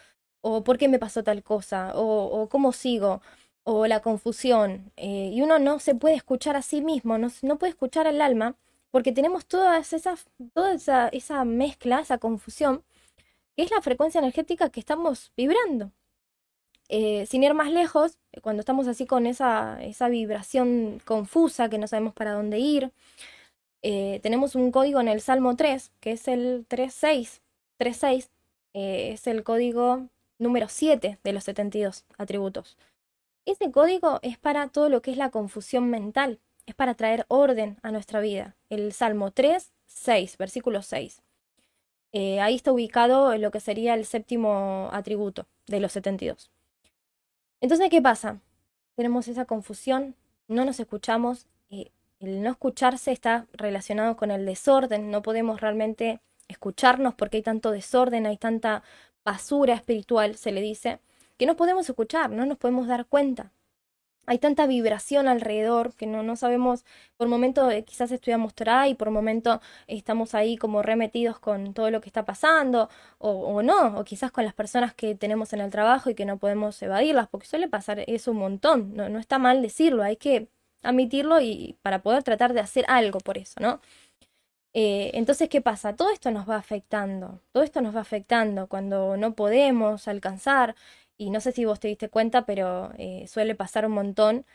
o 0.41 0.65
¿por 0.65 0.77
qué 0.77 0.89
me 0.89 0.99
pasó 0.99 1.23
tal 1.23 1.41
cosa? 1.41 1.93
o, 1.95 2.49
¿cómo 2.49 2.73
sigo? 2.73 3.21
o 3.63 3.87
la 3.87 4.01
confusión, 4.01 4.91
eh, 4.97 5.29
y 5.33 5.41
uno 5.41 5.57
no 5.57 5.79
se 5.79 5.95
puede 5.95 6.15
escuchar 6.15 6.57
a 6.57 6.61
sí 6.61 6.81
mismo, 6.81 7.17
no, 7.17 7.29
no 7.43 7.57
puede 7.57 7.71
escuchar 7.71 8.05
al 8.07 8.19
alma, 8.21 8.57
porque 8.91 9.13
tenemos 9.13 9.45
todas 9.45 9.93
esas, 9.93 10.25
toda 10.53 10.73
esa, 10.73 11.07
esa 11.09 11.45
mezcla, 11.45 12.01
esa 12.01 12.17
confusión, 12.17 12.83
que 13.55 13.63
es 13.63 13.71
la 13.71 13.81
frecuencia 13.81 14.19
energética 14.19 14.69
que 14.69 14.81
estamos 14.81 15.31
vibrando. 15.37 15.91
Eh, 16.95 17.25
sin 17.25 17.41
ir 17.41 17.55
más 17.55 17.71
lejos, 17.71 18.19
cuando 18.43 18.59
estamos 18.59 18.87
así 18.87 19.07
con 19.07 19.25
esa, 19.25 19.79
vibración 20.11 21.01
confusa, 21.05 21.67
que 21.67 21.79
no 21.79 21.87
sabemos 21.87 22.13
para 22.13 22.33
dónde 22.33 22.59
ir, 22.59 22.91
eh, 23.81 24.19
tenemos 24.21 24.53
un 24.53 24.71
código 24.71 25.01
en 25.01 25.07
el 25.07 25.19
Salmo 25.19 25.55
3, 25.55 25.91
que 25.99 26.11
es 26.11 26.27
el 26.27 26.67
36. 26.67 27.41
36 27.77 28.29
es 28.73 29.25
el 29.25 29.43
código 29.43 30.07
número 30.37 30.67
7 30.69 31.17
de 31.23 31.33
los 31.33 31.45
72 31.45 32.05
atributos. 32.19 32.77
Ese 33.45 33.71
código 33.71 34.19
es 34.21 34.37
para 34.37 34.67
todo 34.67 34.87
lo 34.89 35.01
que 35.01 35.09
es 35.09 35.17
la 35.17 35.31
confusión 35.31 35.89
mental, 35.89 36.39
es 36.67 36.75
para 36.75 36.93
traer 36.93 37.25
orden 37.27 37.77
a 37.81 37.91
nuestra 37.91 38.19
vida. 38.19 38.55
El 38.69 38.93
Salmo 38.93 39.31
3, 39.31 39.73
6, 39.87 40.37
versículo 40.37 40.83
6. 40.83 41.23
Eh, 42.11 42.39
ahí 42.39 42.53
está 42.53 42.71
ubicado 42.71 43.35
lo 43.39 43.49
que 43.49 43.59
sería 43.59 43.95
el 43.95 44.05
séptimo 44.05 44.89
atributo 44.93 45.47
de 45.65 45.79
los 45.79 45.93
72. 45.93 46.52
Entonces, 47.63 47.89
¿qué 47.89 48.01
pasa? 48.01 48.41
Tenemos 48.97 49.29
esa 49.29 49.45
confusión, 49.45 50.17
no 50.49 50.65
nos 50.65 50.81
escuchamos. 50.81 51.47
El 51.69 52.43
no 52.43 52.51
escucharse 52.51 53.13
está 53.13 53.47
relacionado 53.53 54.17
con 54.17 54.31
el 54.31 54.45
desorden, 54.45 55.09
no 55.09 55.21
podemos 55.21 55.61
realmente 55.61 56.19
escucharnos 56.49 57.13
porque 57.13 57.37
hay 57.37 57.43
tanto 57.43 57.71
desorden, 57.71 58.25
hay 58.25 58.35
tanta 58.35 58.83
basura 59.23 59.75
espiritual, 59.75 60.35
se 60.35 60.51
le 60.51 60.59
dice 60.59 60.99
que 61.37 61.45
no 61.45 61.55
podemos 61.55 61.87
escuchar, 61.87 62.29
no 62.31 62.45
nos 62.45 62.57
podemos 62.57 62.85
dar 62.85 63.05
cuenta. 63.05 63.53
Hay 64.25 64.37
tanta 64.39 64.67
vibración 64.67 65.27
alrededor 65.27 65.93
que 65.95 66.07
no, 66.07 66.23
no 66.23 66.35
sabemos, 66.35 66.85
por 67.17 67.27
momento 67.27 67.69
eh, 67.69 67.83
quizás 67.83 68.11
estudiamos 68.11 68.53
Torah 68.53 68.87
y 68.87 68.95
por 68.95 69.11
momento 69.11 69.61
estamos 69.87 70.33
ahí 70.33 70.55
como 70.57 70.81
remetidos 70.81 71.39
con 71.39 71.73
todo 71.73 71.91
lo 71.91 71.99
que 72.01 72.09
está 72.09 72.23
pasando, 72.25 72.89
o, 73.17 73.61
no, 73.61 73.97
o 73.99 74.03
quizás 74.05 74.31
con 74.31 74.45
las 74.45 74.53
personas 74.53 74.93
que 74.93 75.15
tenemos 75.15 75.51
en 75.53 75.61
el 75.61 75.71
trabajo 75.71 76.09
y 76.09 76.15
que 76.15 76.25
no 76.25 76.37
podemos 76.37 76.81
evadirlas, 76.81 77.27
porque 77.29 77.47
suele 77.47 77.67
pasar 77.67 78.03
eso 78.07 78.31
un 78.31 78.37
montón, 78.37 78.95
no, 78.95 79.09
no 79.09 79.19
está 79.19 79.39
mal 79.39 79.61
decirlo, 79.61 80.03
hay 80.03 80.15
que 80.17 80.47
admitirlo 80.83 81.41
y 81.41 81.77
para 81.81 82.01
poder 82.01 82.23
tratar 82.23 82.53
de 82.53 82.59
hacer 82.61 82.85
algo 82.87 83.19
por 83.19 83.37
eso, 83.37 83.59
¿no? 83.59 83.81
Eh, 84.75 85.11
entonces, 85.13 85.49
¿qué 85.49 85.61
pasa? 85.61 85.95
Todo 85.95 86.09
esto 86.11 86.31
nos 86.31 86.49
va 86.49 86.55
afectando, 86.57 87.39
todo 87.51 87.61
esto 87.63 87.81
nos 87.81 87.95
va 87.95 88.01
afectando 88.01 88.67
cuando 88.67 89.17
no 89.17 89.35
podemos 89.35 90.07
alcanzar 90.07 90.75
y 91.23 91.29
no 91.31 91.41
sé 91.41 91.51
si 91.53 91.65
vos 91.65 91.79
te 91.79 91.87
diste 91.89 92.09
cuenta, 92.09 92.45
pero 92.45 92.91
eh, 92.97 93.25
suele 93.27 93.55
pasar 93.55 93.85
un 93.85 93.93
montón, 93.93 94.45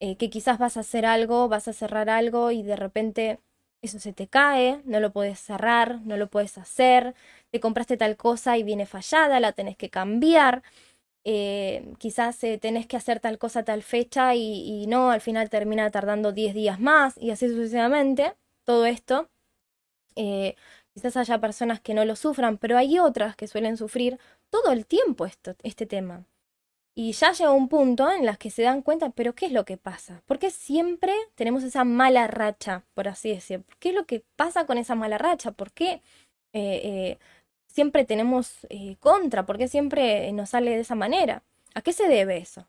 eh, 0.00 0.16
que 0.16 0.30
quizás 0.30 0.58
vas 0.58 0.76
a 0.76 0.80
hacer 0.80 1.06
algo, 1.06 1.48
vas 1.48 1.68
a 1.68 1.72
cerrar 1.72 2.10
algo 2.10 2.50
y 2.52 2.62
de 2.62 2.76
repente 2.76 3.40
eso 3.82 3.98
se 4.00 4.12
te 4.12 4.28
cae, 4.28 4.82
no 4.84 5.00
lo 5.00 5.12
puedes 5.12 5.40
cerrar, 5.40 6.00
no 6.04 6.16
lo 6.16 6.28
puedes 6.30 6.58
hacer, 6.58 7.14
te 7.50 7.60
compraste 7.60 7.96
tal 7.96 8.16
cosa 8.16 8.58
y 8.58 8.62
viene 8.64 8.86
fallada, 8.86 9.40
la 9.40 9.52
tenés 9.52 9.76
que 9.76 9.90
cambiar, 9.90 10.62
eh, 11.24 11.92
quizás 11.98 12.38
tenés 12.60 12.86
que 12.86 12.96
hacer 12.96 13.20
tal 13.20 13.38
cosa 13.38 13.64
tal 13.64 13.82
fecha 13.82 14.34
y, 14.34 14.82
y 14.84 14.86
no, 14.88 15.10
al 15.10 15.20
final 15.20 15.50
termina 15.50 15.90
tardando 15.90 16.32
10 16.32 16.54
días 16.54 16.80
más 16.80 17.16
y 17.18 17.30
así 17.32 17.48
sucesivamente, 17.48 18.34
todo 18.64 18.86
esto. 18.86 19.28
Quizás 20.98 21.16
haya 21.16 21.38
personas 21.38 21.78
que 21.78 21.94
no 21.94 22.04
lo 22.04 22.16
sufran, 22.16 22.58
pero 22.58 22.76
hay 22.76 22.98
otras 22.98 23.36
que 23.36 23.46
suelen 23.46 23.76
sufrir 23.76 24.18
todo 24.50 24.72
el 24.72 24.84
tiempo 24.84 25.26
esto, 25.26 25.54
este 25.62 25.86
tema. 25.86 26.24
Y 26.92 27.12
ya 27.12 27.30
llega 27.30 27.52
un 27.52 27.68
punto 27.68 28.10
en 28.10 28.26
las 28.26 28.36
que 28.36 28.50
se 28.50 28.62
dan 28.62 28.82
cuenta, 28.82 29.10
pero 29.10 29.32
¿qué 29.32 29.46
es 29.46 29.52
lo 29.52 29.64
que 29.64 29.76
pasa? 29.76 30.24
¿Por 30.26 30.40
qué 30.40 30.50
siempre 30.50 31.12
tenemos 31.36 31.62
esa 31.62 31.84
mala 31.84 32.26
racha, 32.26 32.82
por 32.94 33.06
así 33.06 33.30
decir? 33.30 33.62
¿Qué 33.78 33.90
es 33.90 33.94
lo 33.94 34.06
que 34.06 34.24
pasa 34.34 34.66
con 34.66 34.76
esa 34.76 34.96
mala 34.96 35.18
racha? 35.18 35.52
¿Por 35.52 35.70
qué 35.70 36.02
eh, 36.52 36.80
eh, 36.82 37.18
siempre 37.68 38.04
tenemos 38.04 38.66
eh, 38.68 38.96
contra? 38.98 39.46
¿Por 39.46 39.56
qué 39.56 39.68
siempre 39.68 40.32
nos 40.32 40.50
sale 40.50 40.72
de 40.72 40.80
esa 40.80 40.96
manera? 40.96 41.44
¿A 41.74 41.82
qué 41.82 41.92
se 41.92 42.08
debe 42.08 42.38
eso? 42.38 42.66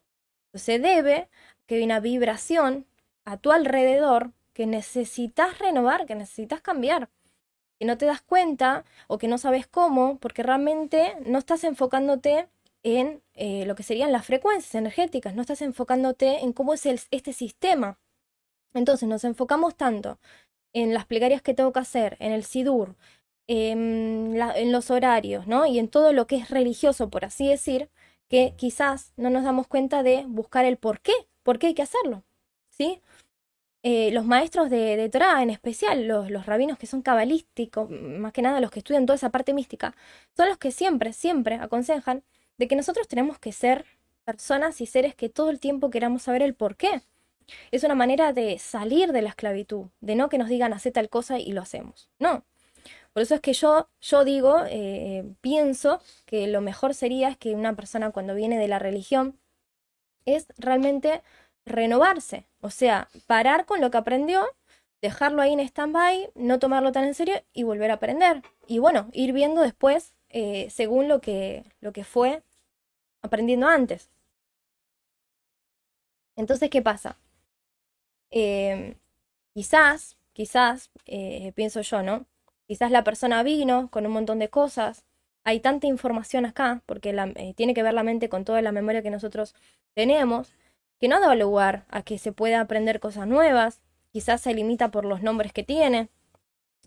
Se 0.53 0.77
debe 0.77 1.29
que 1.65 1.77
hay 1.77 1.83
una 1.83 1.99
vibración 1.99 2.85
a 3.25 3.37
tu 3.37 3.51
alrededor 3.51 4.33
que 4.53 4.67
necesitas 4.67 5.57
renovar, 5.57 6.05
que 6.05 6.13
necesitas 6.13 6.61
cambiar 6.61 7.09
que 7.79 7.85
no 7.85 7.97
te 7.97 8.05
das 8.05 8.21
cuenta 8.21 8.85
o 9.07 9.17
que 9.17 9.27
no 9.27 9.37
sabes 9.37 9.65
cómo, 9.67 10.17
porque 10.19 10.43
realmente 10.43 11.15
no 11.25 11.39
estás 11.39 11.63
enfocándote 11.63 12.49
en 12.83 13.21
eh, 13.33 13.65
lo 13.65 13.75
que 13.75 13.83
serían 13.83 14.11
las 14.11 14.25
frecuencias 14.25 14.75
energéticas, 14.75 15.33
no 15.33 15.41
estás 15.41 15.61
enfocándote 15.61 16.43
en 16.43 16.53
cómo 16.53 16.73
es 16.73 16.85
este 16.85 17.33
sistema. 17.33 17.97
Entonces 18.73 19.07
nos 19.07 19.23
enfocamos 19.23 19.75
tanto 19.75 20.19
en 20.73 20.93
las 20.93 21.05
plegarias 21.05 21.41
que 21.41 21.53
tengo 21.53 21.73
que 21.73 21.79
hacer, 21.79 22.17
en 22.19 22.31
el 22.31 22.43
SIDUR, 22.43 22.95
em, 23.47 24.35
en 24.35 24.71
los 24.71 24.91
horarios, 24.91 25.47
¿no? 25.47 25.65
Y 25.65 25.79
en 25.79 25.87
todo 25.87 26.13
lo 26.13 26.27
que 26.27 26.35
es 26.37 26.49
religioso, 26.49 27.09
por 27.09 27.25
así 27.25 27.47
decir, 27.47 27.89
que 28.29 28.53
quizás 28.57 29.13
no 29.17 29.29
nos 29.29 29.43
damos 29.43 29.67
cuenta 29.67 30.03
de 30.03 30.25
buscar 30.27 30.65
el 30.65 30.77
por 30.77 31.01
qué, 31.01 31.13
por 31.43 31.59
qué 31.59 31.67
hay 31.67 31.73
que 31.73 31.81
hacerlo, 31.81 32.23
¿sí? 32.69 33.01
Eh, 33.81 34.11
los 34.11 34.25
maestros 34.25 34.69
de, 34.69 34.97
de, 34.97 35.09
Torah, 35.09 35.41
en 35.41 35.49
especial 35.49 36.05
los, 36.05 36.45
rabinos 36.45 36.77
que 36.77 36.85
son 36.85 37.01
cabalísticos, 37.01 37.89
más 37.89 38.33
que 38.33 38.41
nada 38.41 38.59
los 38.59 38.71
que 38.71 38.79
estudian 38.79 39.05
toda 39.05 39.15
esa 39.15 39.29
parte 39.29 39.53
mística, 39.53 39.95
son 40.35 40.49
los 40.49 40.57
que 40.57 40.71
siempre, 40.71 41.13
siempre 41.13 41.55
aconsejan 41.55 42.23
de 42.57 42.67
que 42.67 42.75
nosotros 42.75 43.07
tenemos 43.07 43.39
que 43.39 43.53
ser 43.53 43.85
personas 44.25 44.81
y 44.81 44.85
seres 44.85 45.15
que 45.15 45.29
todo 45.29 45.49
el 45.49 45.59
tiempo 45.61 45.89
queramos 45.89 46.23
saber 46.23 46.41
el 46.41 46.55
por 46.55 46.75
qué. 46.75 47.01
Es 47.71 47.83
una 47.83 47.95
manera 47.95 48.33
de 48.33 48.59
salir 48.59 49.13
de 49.13 49.21
la 49.21 49.29
esclavitud, 49.29 49.87
de 50.01 50.15
no 50.15 50.29
que 50.29 50.37
nos 50.37 50.49
digan 50.49 50.73
hacer 50.73 50.91
tal 50.91 51.09
cosa 51.09 51.39
y 51.39 51.53
lo 51.53 51.61
hacemos. 51.61 52.09
No. 52.19 52.43
Por 53.13 53.23
eso 53.23 53.35
es 53.35 53.41
que 53.41 53.53
yo, 53.53 53.89
yo 54.01 54.23
digo, 54.23 54.63
eh, 54.67 55.23
pienso 55.41 56.01
que 56.25 56.47
lo 56.47 56.61
mejor 56.61 56.93
sería 56.93 57.29
es 57.29 57.37
que 57.37 57.55
una 57.55 57.75
persona 57.75 58.11
cuando 58.11 58.35
viene 58.35 58.59
de 58.59 58.67
la 58.67 58.77
religión 58.77 59.39
es 60.25 60.47
realmente 60.57 61.21
renovarse, 61.65 62.47
o 62.61 62.69
sea, 62.69 63.09
parar 63.27 63.65
con 63.65 63.81
lo 63.81 63.91
que 63.91 63.97
aprendió, 63.97 64.45
dejarlo 65.01 65.41
ahí 65.41 65.53
en 65.53 65.59
stand-by, 65.59 66.31
no 66.35 66.59
tomarlo 66.59 66.91
tan 66.91 67.05
en 67.05 67.13
serio 67.13 67.35
y 67.53 67.63
volver 67.63 67.91
a 67.91 67.95
aprender. 67.95 68.41
Y 68.67 68.79
bueno, 68.79 69.09
ir 69.13 69.33
viendo 69.33 69.61
después 69.61 70.13
eh, 70.29 70.69
según 70.69 71.07
lo 71.07 71.21
que, 71.21 71.63
lo 71.81 71.91
que 71.91 72.03
fue 72.03 72.43
aprendiendo 73.21 73.67
antes. 73.67 74.09
Entonces, 76.35 76.69
¿qué 76.69 76.81
pasa? 76.81 77.17
Eh, 78.31 78.95
quizás, 79.53 80.17
quizás, 80.33 80.89
eh, 81.05 81.51
pienso 81.55 81.81
yo, 81.81 82.03
¿no? 82.03 82.25
Quizás 82.67 82.91
la 82.91 83.03
persona 83.03 83.43
vino 83.43 83.89
con 83.89 84.05
un 84.05 84.11
montón 84.13 84.39
de 84.39 84.49
cosas. 84.49 85.03
Hay 85.43 85.59
tanta 85.59 85.87
información 85.87 86.45
acá, 86.45 86.83
porque 86.85 87.11
tiene 87.55 87.73
que 87.73 87.83
ver 87.83 87.93
la 87.93 88.03
mente 88.03 88.29
con 88.29 88.45
toda 88.45 88.61
la 88.61 88.71
memoria 88.71 89.01
que 89.01 89.09
nosotros 89.09 89.55
tenemos 89.95 90.53
que 90.99 91.07
no 91.07 91.19
da 91.19 91.33
lugar 91.35 91.85
a 91.89 92.01
que 92.01 92.17
se 92.17 92.31
pueda 92.31 92.61
aprender 92.61 92.99
cosas 92.99 93.27
nuevas, 93.27 93.81
quizás 94.11 94.41
se 94.41 94.53
limita 94.53 94.91
por 94.91 95.05
los 95.05 95.21
nombres 95.21 95.53
que 95.53 95.63
tiene. 95.63 96.09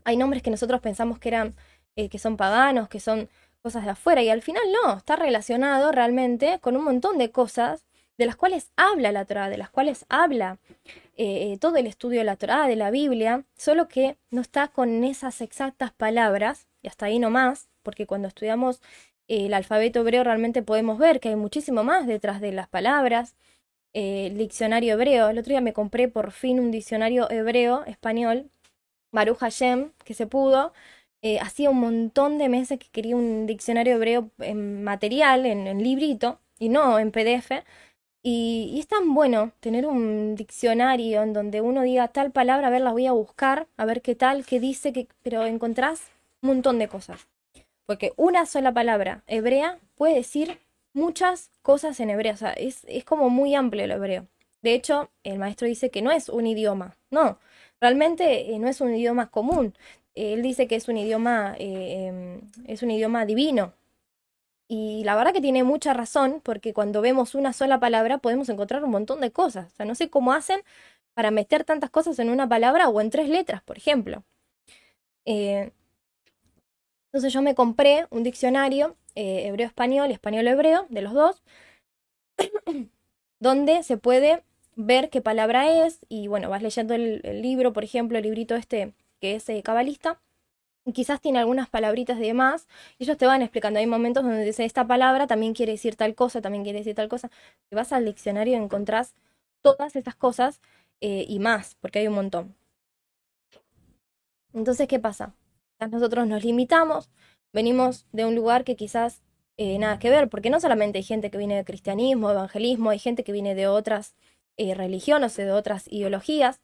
Hay 0.04 0.16
nombres 0.16 0.42
que 0.42 0.50
nosotros 0.50 0.80
pensamos 0.80 1.18
que 1.18 1.28
eran 1.28 1.54
eh, 1.96 2.08
que 2.08 2.18
son 2.18 2.36
paganos, 2.36 2.88
que 2.88 3.00
son 3.00 3.28
cosas 3.62 3.84
de 3.84 3.90
afuera 3.90 4.22
y 4.22 4.28
al 4.30 4.42
final 4.42 4.62
no, 4.72 4.96
está 4.96 5.16
relacionado 5.16 5.92
realmente 5.92 6.58
con 6.60 6.76
un 6.76 6.84
montón 6.84 7.18
de 7.18 7.30
cosas 7.30 7.84
de 8.18 8.26
las 8.26 8.36
cuales 8.36 8.70
habla 8.76 9.12
la 9.12 9.24
Torah, 9.24 9.48
de 9.48 9.58
las 9.58 9.70
cuales 9.70 10.04
habla 10.08 10.58
eh, 11.16 11.52
eh, 11.52 11.58
todo 11.58 11.76
el 11.76 11.86
estudio 11.86 12.20
de 12.20 12.24
la 12.24 12.36
Torah, 12.36 12.66
de 12.66 12.76
la 12.76 12.90
Biblia, 12.90 13.44
solo 13.56 13.88
que 13.88 14.16
no 14.30 14.40
está 14.40 14.68
con 14.68 15.04
esas 15.04 15.40
exactas 15.40 15.92
palabras, 15.92 16.66
y 16.82 16.88
hasta 16.88 17.06
ahí 17.06 17.18
nomás, 17.18 17.68
porque 17.82 18.06
cuando 18.06 18.28
estudiamos 18.28 18.80
el 19.28 19.54
alfabeto 19.54 20.00
hebreo 20.00 20.24
realmente 20.24 20.62
podemos 20.62 20.98
ver 20.98 21.20
que 21.20 21.30
hay 21.30 21.36
muchísimo 21.36 21.84
más 21.84 22.06
detrás 22.06 22.40
de 22.40 22.52
las 22.52 22.68
palabras, 22.68 23.36
eh, 23.94 24.32
diccionario 24.34 24.94
hebreo. 24.94 25.28
El 25.28 25.38
otro 25.38 25.50
día 25.50 25.60
me 25.60 25.72
compré 25.72 26.08
por 26.08 26.32
fin 26.32 26.60
un 26.60 26.70
diccionario 26.70 27.30
hebreo, 27.30 27.84
español, 27.86 28.50
Baruch 29.12 29.38
Hashem, 29.38 29.92
que 30.04 30.14
se 30.14 30.26
pudo. 30.26 30.72
Eh, 31.22 31.38
hacía 31.40 31.70
un 31.70 31.80
montón 31.80 32.38
de 32.38 32.48
meses 32.48 32.78
que 32.78 32.88
quería 32.90 33.16
un 33.16 33.46
diccionario 33.46 33.94
hebreo 33.94 34.30
en 34.38 34.82
material, 34.82 35.46
en, 35.46 35.82
librito, 35.82 36.40
y 36.58 36.68
no 36.68 36.98
en 36.98 37.12
PDF. 37.12 37.64
Y, 38.22 38.76
es 38.78 38.88
tan 38.88 39.14
bueno 39.14 39.52
tener 39.60 39.86
un 39.86 40.36
diccionario 40.36 41.22
en 41.22 41.32
donde 41.32 41.60
uno 41.60 41.82
diga 41.82 42.08
tal 42.08 42.32
palabra, 42.32 42.68
a 42.68 42.70
ver, 42.70 42.82
la 42.82 42.92
voy 42.92 43.06
a 43.06 43.12
buscar, 43.12 43.66
a 43.76 43.84
ver 43.84 44.02
qué 44.02 44.14
tal, 44.14 44.44
qué 44.46 44.60
dice, 44.60 44.92
que, 44.92 45.08
pero 45.22 45.44
encontrás 45.46 46.10
un 46.42 46.50
montón 46.50 46.78
de 46.78 46.88
cosas. 46.88 47.28
Porque 47.86 48.12
una 48.16 48.46
sola 48.46 48.72
palabra 48.72 49.22
hebrea 49.26 49.78
puede 49.96 50.14
decir 50.14 50.58
muchas 50.94 51.50
cosas 51.62 51.98
en 52.00 52.10
hebreo, 52.10 52.34
o 52.34 52.36
sea, 52.36 52.52
es, 52.52 52.84
es 52.88 53.04
como 53.04 53.30
muy 53.30 53.54
amplio 53.54 53.84
el 53.84 53.90
hebreo. 53.92 54.26
De 54.62 54.74
hecho, 54.74 55.10
el 55.24 55.38
maestro 55.38 55.66
dice 55.66 55.90
que 55.90 56.02
no 56.02 56.10
es 56.12 56.28
un 56.28 56.46
idioma, 56.46 56.96
no, 57.10 57.38
realmente 57.80 58.52
eh, 58.54 58.58
no 58.58 58.68
es 58.68 58.80
un 58.80 58.94
idioma 58.94 59.30
común. 59.30 59.74
Él 60.14 60.42
dice 60.42 60.68
que 60.68 60.76
es 60.76 60.88
un 60.88 60.96
idioma, 60.98 61.56
eh, 61.58 62.06
em, 62.08 62.40
es 62.66 62.82
un 62.82 62.90
idioma 62.90 63.26
divino. 63.26 63.74
Y 64.68 65.04
la 65.04 65.16
verdad 65.16 65.32
que 65.34 65.40
tiene 65.40 65.64
mucha 65.64 65.92
razón, 65.94 66.40
porque 66.42 66.72
cuando 66.72 67.02
vemos 67.02 67.34
una 67.34 67.52
sola 67.52 67.80
palabra 67.80 68.18
podemos 68.18 68.48
encontrar 68.48 68.84
un 68.84 68.90
montón 68.90 69.20
de 69.20 69.30
cosas. 69.32 69.72
O 69.72 69.76
sea, 69.76 69.86
no 69.86 69.94
sé 69.94 70.10
cómo 70.10 70.32
hacen 70.32 70.62
para 71.14 71.30
meter 71.30 71.64
tantas 71.64 71.90
cosas 71.90 72.18
en 72.18 72.30
una 72.30 72.48
palabra 72.48 72.88
o 72.88 73.00
en 73.00 73.10
tres 73.10 73.28
letras, 73.28 73.62
por 73.62 73.76
ejemplo. 73.76 74.24
Eh, 75.26 75.72
entonces 77.06 77.32
yo 77.32 77.42
me 77.42 77.54
compré 77.54 78.06
un 78.10 78.22
diccionario 78.22 78.96
eh, 79.14 79.46
hebreo-español 79.46 80.10
y 80.10 80.14
español-hebreo, 80.14 80.86
de 80.88 81.02
los 81.02 81.12
dos, 81.12 81.42
donde 83.40 83.82
se 83.82 83.96
puede 83.96 84.42
ver 84.76 85.10
qué 85.10 85.20
palabra 85.20 85.86
es 85.86 86.00
y 86.08 86.28
bueno, 86.28 86.48
vas 86.50 86.62
leyendo 86.62 86.94
el, 86.94 87.20
libro, 87.42 87.72
por 87.72 87.84
ejemplo, 87.84 88.18
el 88.18 88.24
librito 88.24 88.54
este 88.54 88.94
que 89.20 89.36
es 89.36 89.48
eh, 89.48 89.62
cabalista, 89.62 90.20
y 90.84 90.92
quizás 90.92 91.20
tiene 91.20 91.38
algunas 91.38 91.68
palabritas 91.68 92.18
de 92.18 92.34
más, 92.34 92.66
y 92.98 93.04
ellos 93.04 93.16
te 93.16 93.26
van 93.26 93.42
explicando, 93.42 93.78
hay 93.78 93.86
momentos 93.86 94.24
donde 94.24 94.44
dice 94.44 94.64
esta 94.64 94.86
palabra 94.86 95.26
también 95.28 95.54
quiere 95.54 95.72
decir 95.72 95.96
tal 95.96 96.14
cosa, 96.16 96.40
también 96.40 96.64
quiere 96.64 96.80
decir 96.80 96.96
tal 96.96 97.08
cosa, 97.08 97.30
y 97.70 97.76
vas 97.76 97.92
al 97.92 98.04
diccionario 98.04 98.54
y 98.54 98.56
encontrás 98.56 99.14
todas 99.62 99.94
estas 99.96 100.16
cosas 100.16 100.60
eh, 101.00 101.24
y 101.28 101.38
más, 101.38 101.76
porque 101.80 102.00
hay 102.00 102.08
un 102.08 102.14
montón. 102.14 102.56
Entonces, 104.54 104.88
¿qué 104.88 104.98
pasa? 104.98 105.34
Nosotros 105.90 106.26
nos 106.26 106.44
limitamos, 106.44 107.10
venimos 107.52 108.06
de 108.12 108.24
un 108.24 108.34
lugar 108.34 108.64
que 108.64 108.76
quizás 108.76 109.22
eh, 109.56 109.78
nada 109.78 109.98
que 109.98 110.10
ver, 110.10 110.28
porque 110.28 110.50
no 110.50 110.60
solamente 110.60 110.98
hay 110.98 111.04
gente 111.04 111.30
que 111.30 111.38
viene 111.38 111.56
de 111.56 111.64
cristianismo, 111.64 112.30
evangelismo, 112.30 112.90
hay 112.90 112.98
gente 112.98 113.24
que 113.24 113.32
viene 113.32 113.54
de 113.54 113.66
otras 113.68 114.14
eh, 114.56 114.74
religiones, 114.74 115.36
de 115.36 115.52
otras 115.52 115.86
ideologías, 115.88 116.60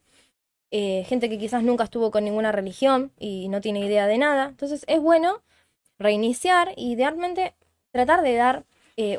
eh, 0.71 1.05
gente 1.07 1.29
que 1.29 1.39
quizás 1.39 1.63
nunca 1.63 1.85
estuvo 1.85 2.11
con 2.11 2.25
ninguna 2.25 2.53
religión 2.53 3.13
y 3.19 3.49
no 3.49 3.61
tiene 3.61 3.81
idea 3.81 4.07
de 4.07 4.19
nada. 4.19 4.47
Entonces 4.49 4.85
es 4.89 5.01
bueno 5.01 5.43
reiniciar 5.99 6.73
y 6.77 6.93
idealmente 6.93 7.55
tratar 7.93 8.23
de 8.23 8.35
dar 8.35 8.65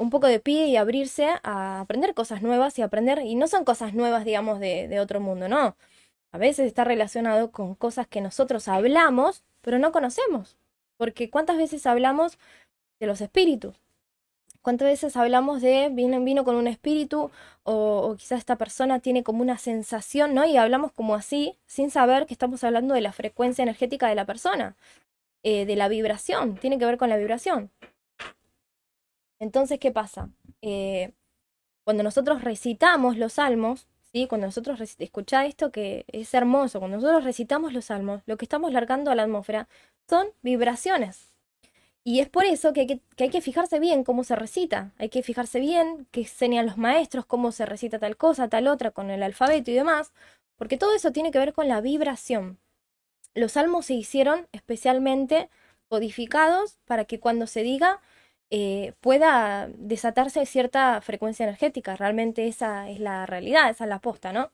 un 0.01 0.09
poco 0.09 0.27
de 0.27 0.41
pie 0.41 0.67
y 0.67 0.75
abrirse 0.75 1.29
a 1.41 1.79
aprender 1.79 2.13
cosas 2.13 2.41
nuevas 2.41 2.77
y 2.77 2.81
aprender, 2.81 3.19
y 3.23 3.35
no 3.35 3.47
son 3.47 3.63
cosas 3.63 3.93
nuevas, 3.93 4.25
digamos, 4.25 4.59
de 4.59 4.99
otro 4.99 5.21
mundo, 5.21 5.47
no. 5.47 5.77
A 6.31 6.37
veces 6.37 6.67
está 6.67 6.83
relacionado 6.83 7.51
con 7.51 7.75
cosas 7.75 8.07
que 8.07 8.21
nosotros 8.21 8.67
hablamos, 8.67 9.43
pero 9.61 9.79
no 9.79 9.91
conocemos. 9.91 10.57
Porque 10.99 11.29
¿cuántas 11.29 11.55
veces 11.55 11.85
hablamos 11.85 12.37
de 12.99 13.07
los 13.07 13.21
espíritus? 13.21 13.73
¿Cuántas 14.61 14.89
veces 14.89 15.15
hablamos 15.15 15.61
de 15.61 15.87
vino, 15.89 16.21
vino 16.21 16.43
con 16.43 16.57
un 16.57 16.67
espíritu 16.67 17.31
o, 17.63 18.15
quizás 18.17 18.39
esta 18.39 18.57
persona 18.57 18.99
tiene 18.99 19.23
como 19.23 19.41
una 19.41 19.57
sensación, 19.57 20.33
¿no? 20.33 20.43
Y 20.45 20.57
hablamos 20.57 20.91
como 20.91 21.15
así, 21.15 21.55
sin 21.65 21.89
saber 21.89 22.25
que 22.25 22.33
estamos 22.33 22.65
hablando 22.65 22.93
de 22.93 22.99
la 22.99 23.13
frecuencia 23.13 23.63
energética 23.63 24.09
de 24.09 24.15
la 24.15 24.25
persona, 24.25 24.75
eh, 25.43 25.65
de 25.65 25.77
la 25.77 25.87
vibración, 25.87 26.57
tiene 26.57 26.77
que 26.77 26.85
ver 26.85 26.97
con 26.97 27.07
la 27.07 27.15
vibración. 27.15 27.71
Entonces, 29.39 29.79
¿qué 29.79 29.91
pasa? 29.91 30.29
Eh, 30.61 31.13
cuando 31.85 32.03
nosotros 32.03 32.43
recitamos 32.43 33.15
los 33.15 33.33
salmos, 33.33 33.87
¿sí? 34.13 34.27
Cuando 34.27 34.47
nosotros, 34.47 34.79
escuchá 34.99 35.45
esto 35.45 35.71
que 35.71 36.05
es 36.07 36.33
hermoso, 36.33 36.79
cuando 36.79 36.97
nosotros 36.97 37.23
recitamos 37.23 37.73
los 37.73 37.85
salmos, 37.85 38.21
lo 38.25 38.37
que 38.37 38.45
estamos 38.45 38.71
largando 38.73 39.11
a 39.11 39.15
la 39.15 39.23
atmósfera 39.23 39.67
son 40.07 40.27
vibraciones. 40.41 41.29
Y 42.03 42.21
es 42.21 42.29
por 42.29 42.45
eso 42.45 42.73
que 42.73 43.01
hay 43.17 43.29
que, 43.29 43.41
fijarse 43.41 43.79
bien 43.79 44.03
cómo 44.03 44.23
se 44.23 44.35
recita, 44.35 44.93
hay 44.97 45.09
que 45.09 45.21
fijarse 45.21 45.59
bien 45.59 46.07
qué 46.11 46.21
enseñan 46.21 46.65
los 46.65 46.77
maestros, 46.77 47.25
cómo 47.25 47.51
se 47.51 47.65
recita 47.65 47.99
tal 47.99 48.17
cosa, 48.17 48.47
tal 48.47 48.67
otra, 48.67 48.91
con 48.91 49.11
el 49.11 49.21
alfabeto 49.21 49.69
y 49.69 49.75
demás, 49.75 50.13
porque 50.55 50.77
todo 50.77 50.95
eso 50.95 51.11
tiene 51.11 51.31
que 51.31 51.39
ver 51.39 51.53
con 51.53 51.67
la 51.67 51.81
vibración. 51.81 52.57
Los 53.35 53.53
salmos 53.53 53.85
se 53.85 53.93
hicieron 53.93 54.47
especialmente 54.53 55.49
codificados 55.87 56.79
para 56.85 57.05
que 57.05 57.19
cuando 57.19 57.47
se 57.47 57.63
diga 57.63 58.01
eh, 58.51 58.93
pueda 59.01 59.69
desatarse 59.77 60.45
cierta 60.45 61.01
frecuencia 61.01 61.45
energética. 61.45 61.95
Realmente 61.95 62.47
esa 62.47 62.89
es 62.89 62.99
la 62.99 63.25
realidad, 63.25 63.69
esa 63.69 63.85
es 63.85 63.89
la 63.89 63.99
posta, 63.99 64.33
¿no? 64.33 64.51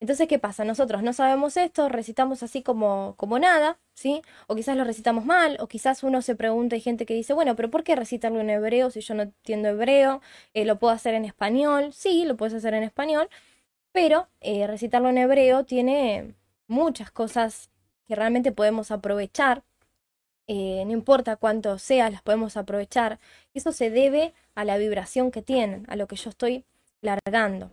Entonces, 0.00 0.28
¿qué 0.28 0.38
pasa? 0.38 0.64
Nosotros 0.64 1.02
no 1.02 1.12
sabemos 1.14 1.56
esto, 1.56 1.88
recitamos 1.88 2.42
así 2.42 2.62
como, 2.62 3.14
como 3.16 3.38
nada, 3.38 3.78
¿sí? 3.94 4.22
O 4.48 4.54
quizás 4.54 4.76
lo 4.76 4.84
recitamos 4.84 5.24
mal, 5.24 5.56
o 5.60 5.68
quizás 5.68 6.02
uno 6.02 6.20
se 6.20 6.36
pregunta, 6.36 6.76
hay 6.76 6.82
gente 6.82 7.06
que 7.06 7.14
dice, 7.14 7.32
bueno, 7.32 7.56
pero 7.56 7.70
¿por 7.70 7.84
qué 7.84 7.96
recitarlo 7.96 8.40
en 8.40 8.50
hebreo 8.50 8.90
si 8.90 9.00
yo 9.00 9.14
no 9.14 9.22
entiendo 9.22 9.68
hebreo? 9.68 10.20
Eh, 10.52 10.64
¿Lo 10.66 10.78
puedo 10.78 10.92
hacer 10.92 11.14
en 11.14 11.24
español? 11.24 11.92
Sí, 11.94 12.24
lo 12.26 12.36
puedes 12.36 12.54
hacer 12.54 12.74
en 12.74 12.82
español, 12.82 13.30
pero 13.92 14.28
eh, 14.40 14.66
recitarlo 14.66 15.08
en 15.10 15.18
hebreo 15.18 15.64
tiene 15.64 16.34
muchas 16.66 17.10
cosas 17.10 17.70
que 18.06 18.14
realmente 18.14 18.52
podemos 18.52 18.90
aprovechar 18.90 19.64
eh, 20.46 20.82
no 20.86 20.92
importa 20.92 21.36
cuánto 21.36 21.78
sea, 21.78 22.10
las 22.10 22.22
podemos 22.22 22.56
aprovechar. 22.56 23.18
Eso 23.54 23.72
se 23.72 23.90
debe 23.90 24.34
a 24.54 24.64
la 24.64 24.76
vibración 24.78 25.30
que 25.30 25.42
tienen, 25.42 25.84
a 25.88 25.96
lo 25.96 26.06
que 26.06 26.16
yo 26.16 26.30
estoy 26.30 26.64
largando. 27.00 27.72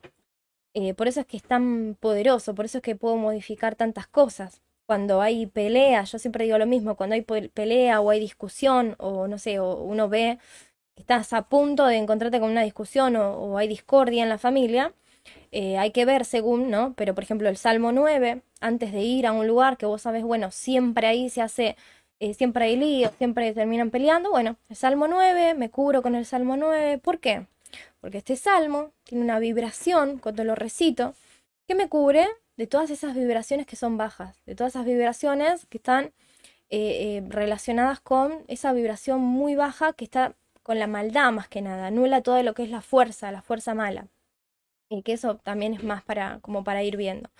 Eh, 0.73 0.93
por 0.93 1.07
eso 1.07 1.19
es 1.21 1.25
que 1.25 1.37
es 1.37 1.43
tan 1.43 1.97
poderoso, 1.99 2.55
por 2.55 2.65
eso 2.65 2.77
es 2.77 2.83
que 2.83 2.95
puedo 2.95 3.17
modificar 3.17 3.75
tantas 3.75 4.07
cosas. 4.07 4.61
cuando 4.85 5.21
hay 5.21 5.45
pelea, 5.47 6.03
yo 6.03 6.19
siempre 6.19 6.43
digo 6.43 6.57
lo 6.57 6.65
mismo, 6.65 6.95
cuando 6.97 7.15
hay 7.15 7.21
pelea 7.21 8.01
o 8.01 8.09
hay 8.09 8.19
discusión 8.19 8.95
o 8.99 9.27
no 9.27 9.37
sé, 9.37 9.57
o 9.59 9.75
uno 9.83 10.09
ve 10.09 10.37
que 10.95 11.01
estás 11.03 11.33
a 11.33 11.43
punto 11.49 11.85
de 11.87 11.97
encontrarte 11.97 12.39
con 12.41 12.51
una 12.51 12.63
discusión 12.63 13.15
o, 13.15 13.57
hay 13.57 13.67
discordia 13.69 14.23
en 14.23 14.29
la 14.29 14.37
familia, 14.37 14.93
eh, 15.51 15.77
hay 15.77 15.91
que 15.91 16.05
ver 16.05 16.25
según, 16.25 16.69
¿no? 16.69 16.93
Pero 16.95 17.15
por 17.15 17.23
ejemplo 17.23 17.49
el 17.49 17.57
Salmo 17.57 17.91
9, 17.91 18.41
antes 18.59 18.91
de 18.91 19.01
ir 19.01 19.27
a 19.27 19.31
un 19.33 19.47
lugar 19.47 19.77
que 19.77 19.85
vos 19.85 20.01
sabes, 20.01 20.23
bueno, 20.23 20.51
siempre 20.51 21.07
ahí 21.07 21.29
se 21.29 21.41
hace, 21.41 21.77
eh, 22.21 22.35
siempre 22.35 22.65
hay 22.65 22.77
líos, 22.77 23.11
siempre 23.17 23.51
terminan 23.51 23.89
peleando, 23.89 24.29
bueno, 24.29 24.55
el 24.69 24.75
Salmo 24.75 25.07
9, 25.07 25.55
me 25.55 25.71
cubro 25.71 26.03
con 26.03 26.13
el 26.13 26.27
Salmo 26.27 26.55
9, 26.55 26.99
¿por 26.99 27.19
qué? 27.19 27.47
Porque 27.99 28.19
este 28.19 28.35
Salmo 28.35 28.91
tiene 29.03 29.23
una 29.23 29.39
vibración 29.39 30.19
cuando 30.19 30.43
lo 30.43 30.53
recito 30.53 31.15
que 31.67 31.73
me 31.73 31.89
cubre 31.89 32.27
de 32.57 32.67
todas 32.67 32.91
esas 32.91 33.15
vibraciones 33.15 33.65
que 33.65 33.75
son 33.75 33.97
bajas, 33.97 34.39
de 34.45 34.53
todas 34.53 34.75
esas 34.75 34.85
vibraciones 34.85 35.65
que 35.65 35.79
están 35.79 36.13
eh, 36.69 37.17
eh, 37.17 37.23
relacionadas 37.27 37.99
con 38.01 38.43
esa 38.47 38.71
vibración 38.71 39.19
muy 39.21 39.55
baja 39.55 39.93
que 39.93 40.05
está 40.05 40.35
con 40.61 40.77
la 40.77 40.85
maldad 40.85 41.31
más 41.31 41.47
que 41.47 41.63
nada, 41.63 41.87
anula 41.87 42.21
todo 42.21 42.43
lo 42.43 42.53
que 42.53 42.61
es 42.61 42.69
la 42.69 42.81
fuerza, 42.81 43.31
la 43.31 43.41
fuerza 43.41 43.73
mala. 43.73 44.05
Y 44.89 45.01
que 45.01 45.13
eso 45.13 45.37
también 45.37 45.73
es 45.73 45.83
más 45.83 46.03
para, 46.03 46.39
como 46.41 46.63
para 46.63 46.83
ir 46.83 46.97
viendo. 46.97 47.31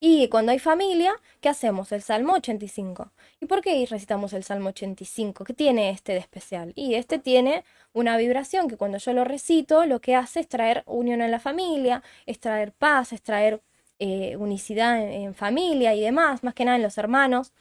Y 0.00 0.28
cuando 0.28 0.52
hay 0.52 0.60
familia, 0.60 1.20
¿qué 1.40 1.48
hacemos? 1.48 1.90
El 1.90 2.02
Salmo 2.02 2.34
85. 2.34 3.10
¿Y 3.40 3.46
por 3.46 3.62
qué 3.62 3.84
recitamos 3.90 4.32
el 4.32 4.44
Salmo 4.44 4.68
85? 4.68 5.44
¿Qué 5.44 5.54
tiene 5.54 5.90
este 5.90 6.12
de 6.12 6.18
especial? 6.18 6.72
Y 6.76 6.94
este 6.94 7.18
tiene 7.18 7.64
una 7.92 8.16
vibración 8.16 8.68
que 8.68 8.76
cuando 8.76 8.98
yo 8.98 9.12
lo 9.12 9.24
recito, 9.24 9.86
lo 9.86 10.00
que 10.00 10.14
hace 10.14 10.40
es 10.40 10.48
traer 10.48 10.84
unión 10.86 11.20
en 11.20 11.32
la 11.32 11.40
familia, 11.40 12.04
es 12.26 12.38
traer 12.38 12.72
paz, 12.72 13.12
es 13.12 13.22
traer 13.22 13.60
eh, 13.98 14.36
unicidad 14.36 15.00
en, 15.02 15.34
familia 15.34 15.94
y 15.94 16.00
demás, 16.00 16.44
más 16.44 16.54
que 16.54 16.64
nada 16.64 16.76
en 16.76 16.84
los 16.84 16.96
hermanos. 16.98 17.52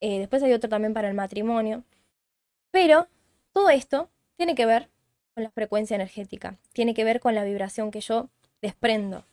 Eh, 0.00 0.20
después 0.20 0.42
hay 0.42 0.54
otro 0.54 0.70
también 0.70 0.94
para 0.94 1.08
el 1.08 1.14
matrimonio. 1.14 1.84
Pero 2.70 3.08
todo 3.52 3.68
esto 3.70 4.08
tiene 4.36 4.54
que 4.54 4.66
ver 4.66 4.88
con 5.34 5.44
la 5.44 5.50
frecuencia 5.50 5.96
energética, 5.96 6.56
tiene 6.72 6.94
que 6.94 7.04
ver 7.04 7.20
con 7.20 7.34
la 7.34 7.44
vibración 7.44 7.90
que 7.90 8.00
yo 8.00 8.30
desprendo. 8.62 9.24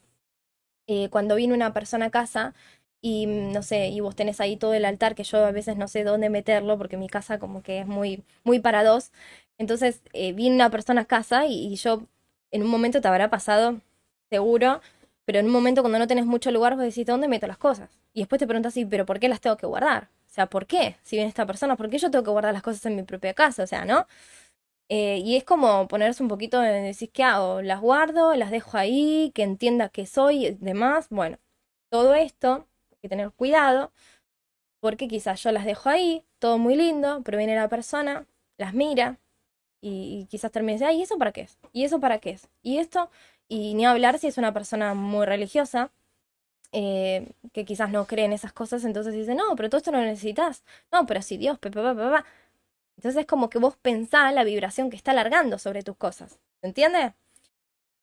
Eh, 0.91 1.09
cuando 1.09 1.35
viene 1.35 1.53
una 1.53 1.73
persona 1.73 2.07
a 2.07 2.09
casa 2.11 2.53
y 3.01 3.27
mm, 3.27 3.51
no 3.53 3.63
sé, 3.63 3.87
y 3.89 3.99
vos 4.01 4.15
tenés 4.15 4.41
ahí 4.41 4.57
todo 4.57 4.73
el 4.73 4.85
altar 4.85 5.15
que 5.15 5.23
yo 5.23 5.45
a 5.45 5.51
veces 5.51 5.77
no 5.77 5.87
sé 5.87 6.03
dónde 6.03 6.29
meterlo 6.29 6.77
porque 6.77 6.97
mi 6.97 7.07
casa 7.09 7.39
como 7.39 7.63
que 7.63 7.79
es 7.79 7.87
muy, 7.87 8.23
muy 8.43 8.59
para 8.59 8.83
dos. 8.83 9.11
Entonces 9.57 10.01
viene 10.13 10.55
una 10.55 10.69
persona 10.71 11.01
a 11.01 11.05
casa 11.05 11.45
y, 11.47 11.67
y 11.73 11.75
yo 11.77 12.03
en 12.51 12.63
un 12.63 12.69
momento 12.69 12.99
te 13.01 13.07
habrá 13.07 13.29
pasado, 13.29 13.79
seguro, 14.29 14.81
pero 15.25 15.39
en 15.39 15.45
un 15.45 15.51
momento 15.51 15.81
cuando 15.81 15.99
no 15.99 16.07
tenés 16.07 16.25
mucho 16.25 16.51
lugar, 16.51 16.75
vos 16.75 16.83
decís, 16.83 17.05
¿dónde 17.05 17.27
meto 17.27 17.47
las 17.47 17.57
cosas? 17.57 17.89
Y 18.13 18.21
después 18.21 18.39
te 18.39 18.47
preguntas, 18.47 18.73
sí, 18.73 18.85
pero 18.85 19.05
¿por 19.05 19.19
qué 19.19 19.29
las 19.29 19.39
tengo 19.41 19.57
que 19.57 19.67
guardar? 19.67 20.09
O 20.29 20.33
sea, 20.33 20.47
¿por 20.47 20.65
qué? 20.65 20.97
Si 21.03 21.15
viene 21.15 21.29
esta 21.29 21.45
persona, 21.45 21.75
¿por 21.77 21.89
qué 21.89 21.97
yo 21.99 22.09
tengo 22.11 22.23
que 22.23 22.31
guardar 22.31 22.53
las 22.53 22.63
cosas 22.63 22.85
en 22.85 22.95
mi 22.95 23.03
propia 23.03 23.33
casa? 23.33 23.63
O 23.63 23.67
sea, 23.67 23.85
¿no? 23.85 24.07
Eh, 24.93 25.19
y 25.23 25.37
es 25.37 25.45
como 25.45 25.87
ponerse 25.87 26.21
un 26.21 26.27
poquito 26.27 26.61
en 26.61 26.83
decir, 26.83 27.11
¿qué 27.11 27.23
hago? 27.23 27.61
¿Las 27.61 27.79
guardo? 27.79 28.35
¿Las 28.35 28.51
dejo 28.51 28.77
ahí? 28.77 29.31
¿Que 29.33 29.43
entienda 29.43 29.87
que 29.87 30.05
soy? 30.05 30.47
Y 30.47 30.51
demás. 30.51 31.07
Bueno, 31.09 31.37
todo 31.89 32.13
esto 32.13 32.67
hay 32.91 32.97
que 33.01 33.09
tener 33.09 33.31
cuidado 33.31 33.93
porque 34.81 35.07
quizás 35.07 35.41
yo 35.43 35.51
las 35.53 35.65
dejo 35.65 35.89
ahí, 35.89 36.25
todo 36.39 36.57
muy 36.57 36.75
lindo, 36.75 37.21
pero 37.23 37.37
viene 37.37 37.55
la 37.55 37.69
persona, 37.69 38.27
las 38.57 38.73
mira 38.73 39.19
y, 39.81 40.27
quizás 40.29 40.51
termine 40.51 40.73
diciendo, 40.73 40.97
¿y 40.97 41.03
eso 41.03 41.17
para 41.17 41.31
qué 41.31 41.41
es? 41.41 41.59
¿Y 41.73 41.85
eso 41.85 41.99
para 42.01 42.19
qué 42.19 42.31
es? 42.31 42.49
Y 42.63 42.79
esto, 42.79 43.09
y 43.47 43.75
ni 43.75 43.85
hablar 43.85 44.19
si 44.19 44.27
es 44.27 44.37
una 44.37 44.53
persona 44.53 44.93
muy 44.95 45.25
religiosa, 45.25 45.91
eh, 46.73 47.33
que 47.53 47.65
quizás 47.65 47.91
no 47.91 48.07
cree 48.07 48.25
en 48.25 48.33
esas 48.33 48.53
cosas, 48.53 48.85
entonces 48.85 49.13
dice, 49.13 49.35
no, 49.35 49.55
pero 49.55 49.69
todo 49.69 49.79
esto 49.79 49.91
no 49.91 49.99
lo 49.99 50.05
necesitas. 50.05 50.63
No, 50.91 51.05
pero 51.05 51.21
si 51.21 51.37
Dios, 51.37 51.59
papá, 51.59 51.95
papá. 51.95 52.25
Entonces 52.97 53.21
es 53.21 53.27
como 53.27 53.49
que 53.49 53.59
vos 53.59 53.75
pensás 53.77 54.33
la 54.33 54.43
vibración 54.43 54.89
que 54.89 54.97
está 54.97 55.11
alargando 55.11 55.57
sobre 55.57 55.83
tus 55.83 55.97
cosas. 55.97 56.39
¿Se 56.61 56.67
entiende? 56.67 57.13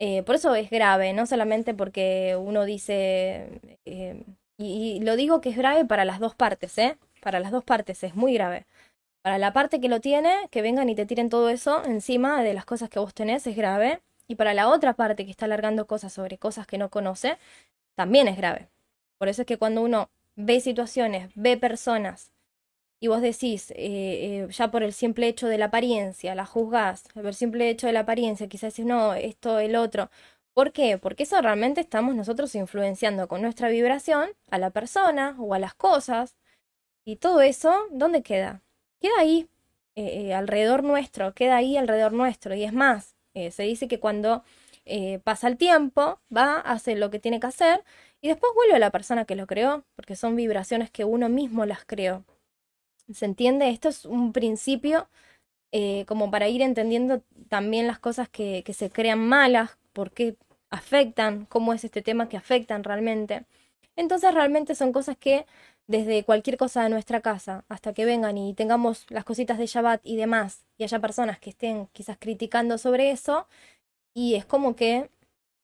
Eh, 0.01 0.23
por 0.23 0.37
eso 0.37 0.55
es 0.55 0.71
grave, 0.71 1.13
no 1.13 1.27
solamente 1.27 1.75
porque 1.75 2.37
uno 2.41 2.65
dice, 2.65 3.61
eh, 3.85 4.23
y, 4.57 4.97
y, 4.97 5.01
lo 5.01 5.17
digo 5.17 5.41
que 5.41 5.51
es 5.51 5.57
grave 5.57 5.85
para 5.85 6.05
las 6.05 6.21
dos 6.21 6.35
partes, 6.35 6.79
¿eh? 6.79 6.97
Para 7.21 7.41
las 7.41 7.51
dos 7.51 7.65
partes 7.65 8.05
es 8.05 8.15
muy 8.15 8.35
grave. 8.35 8.67
Para 9.23 9.39
la 9.39 9.53
parte 9.53 9.81
que 9.81 9.89
lo 9.89 10.01
tiene, 10.01 10.33
que 10.51 10.63
vengan 10.63 10.89
y 10.89 10.95
te 10.95 11.07
tiren 11.07 11.29
todo 11.29 11.49
eso 11.51 11.85
encima 11.85 12.43
de 12.43 12.55
las 12.55 12.65
cosas 12.65 12.89
que 12.89 12.99
vos 13.01 13.15
tenés 13.15 13.47
es 13.47 13.57
grave. 13.57 14.01
Y 14.29 14.37
para 14.37 14.55
la 14.55 14.69
otra 14.69 14.95
parte 14.95 15.25
que 15.25 15.31
está 15.31 15.47
alargando 15.47 15.87
cosas 15.87 16.13
sobre 16.13 16.39
cosas 16.39 16.67
que 16.67 16.79
no 16.79 16.91
conoce, 16.91 17.39
también 17.97 18.29
es 18.29 18.37
grave. 18.37 18.69
Por 19.19 19.29
eso 19.29 19.43
es 19.43 19.47
que 19.47 19.59
cuando 19.59 19.83
uno 19.83 20.11
ve 20.37 20.61
situaciones, 20.61 21.31
ve 21.35 21.57
personas, 21.57 22.31
y 23.01 23.07
vos 23.09 23.23
decís, 23.23 23.71
eh, 23.73 23.77
eh, 23.77 24.49
ya 24.51 24.71
por 24.71 24.83
el 24.83 24.93
simple 24.93 25.29
hecho 25.29 25.47
de 25.47 25.59
la 25.59 25.67
apariencia, 25.67 26.35
la 26.35 26.45
juzgás, 26.47 27.05
por 27.15 27.27
el 27.27 27.35
simple 27.35 27.71
hecho 27.71 27.87
de 27.87 27.93
la 27.93 28.01
apariencia, 28.01 28.49
quizás 28.49 28.75
decís, 28.75 28.87
no, 28.87 29.15
esto, 29.15 29.61
el 29.61 29.77
otro. 29.77 30.11
¿Por 30.53 30.73
qué? 30.73 30.99
Porque 30.99 31.23
eso 31.23 31.41
realmente 31.41 31.81
estamos 31.81 32.15
nosotros 32.17 32.55
influenciando 32.57 33.29
con 33.29 33.43
nuestra 33.43 33.69
vibración 33.69 34.31
a 34.51 34.59
la 34.59 34.71
persona 34.71 35.37
o 35.39 35.55
a 35.55 35.61
las 35.61 35.75
cosas. 35.75 36.37
Y 37.05 37.17
todo 37.17 37.43
eso, 37.43 37.75
¿dónde 37.93 38.23
queda? 38.23 38.63
Queda 39.01 39.13
ahí, 39.21 39.49
eh, 39.97 40.35
alrededor 40.35 40.83
nuestro, 40.85 41.35
queda 41.35 41.57
ahí 41.57 41.77
alrededor 41.77 42.13
nuestro. 42.13 42.55
Y 42.55 42.65
es 42.65 42.73
más, 42.73 43.17
se 43.35 43.63
dice 43.63 43.89
que 43.89 44.01
cuando 44.01 44.43
pasa 45.25 45.49
el 45.49 45.57
tiempo, 45.59 46.21
va, 46.35 46.57
hace 46.61 46.97
lo 46.97 47.11
que 47.11 47.21
tiene 47.21 47.41
que 47.41 47.47
hacer 47.47 47.85
y 48.21 48.29
después 48.29 48.53
vuelve 48.55 48.77
a 48.77 48.79
la 48.81 48.91
persona 48.91 49.25
que 49.27 49.37
lo 49.37 49.47
creó, 49.47 49.85
porque 49.95 50.17
son 50.17 50.35
vibraciones 50.37 50.91
que 50.91 51.05
uno 51.05 51.29
mismo 51.29 51.67
las 51.67 51.85
creó. 51.85 52.25
¿Se 53.13 53.25
entiende? 53.25 53.71
Esto 53.71 53.89
es 53.89 54.05
un 54.05 54.33
principio 54.33 55.09
eh, 55.73 56.05
como 56.07 56.31
para 56.31 56.49
ir 56.49 56.63
entendiendo 56.63 57.23
también 57.49 57.87
las 57.87 57.99
cosas 57.99 58.29
que, 58.29 58.63
que 58.65 58.75
se 58.75 58.91
crean 58.91 59.21
malas, 59.21 59.79
por 59.93 60.13
qué 60.13 60.37
afectan, 60.71 61.47
cómo 61.47 61.73
es 61.73 61.85
este 61.85 62.03
tema 62.03 62.29
que 62.29 62.37
afectan 62.37 62.85
realmente. 62.85 63.45
Entonces 63.97 64.35
realmente 64.35 64.75
son 64.75 64.93
cosas 64.93 65.17
que 65.17 65.47
desde 65.87 66.25
cualquier 66.25 66.59
cosa 66.59 66.83
de 66.85 66.91
nuestra 66.91 67.21
casa 67.23 67.65
hasta 67.69 67.95
que 67.95 68.05
vengan 68.05 68.39
y 68.39 68.55
tengamos 68.55 69.07
las 69.11 69.25
cositas 69.25 69.59
de 69.59 69.67
Shabbat 69.67 70.01
y 70.05 70.17
demás, 70.17 70.65
y 70.77 70.85
haya 70.85 71.01
personas 71.01 71.41
que 71.41 71.51
estén 71.51 71.89
quizás 71.93 72.19
criticando 72.21 72.79
sobre 72.79 73.11
eso, 73.11 73.49
y 74.15 74.35
es 74.35 74.45
como 74.47 74.77
que 74.77 75.11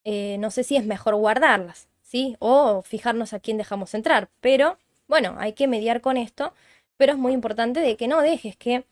eh, 0.04 0.38
no 0.38 0.50
sé 0.50 0.64
si 0.64 0.76
es 0.76 0.86
mejor 0.86 1.14
guardarlas, 1.16 1.88
¿sí? 2.02 2.36
O 2.40 2.82
fijarnos 2.82 3.32
a 3.34 3.40
quién 3.40 3.58
dejamos 3.58 3.94
entrar, 3.94 4.30
pero 4.40 4.78
bueno, 5.08 5.36
hay 5.38 5.52
que 5.54 5.68
mediar 5.68 6.00
con 6.00 6.16
esto, 6.16 6.54
pero 6.96 7.12
es 7.12 7.18
muy 7.18 7.32
importante 7.32 7.80
de 7.80 7.96
que 7.96 8.08
no 8.08 8.20
dejes 8.22 8.56
que 8.56 8.84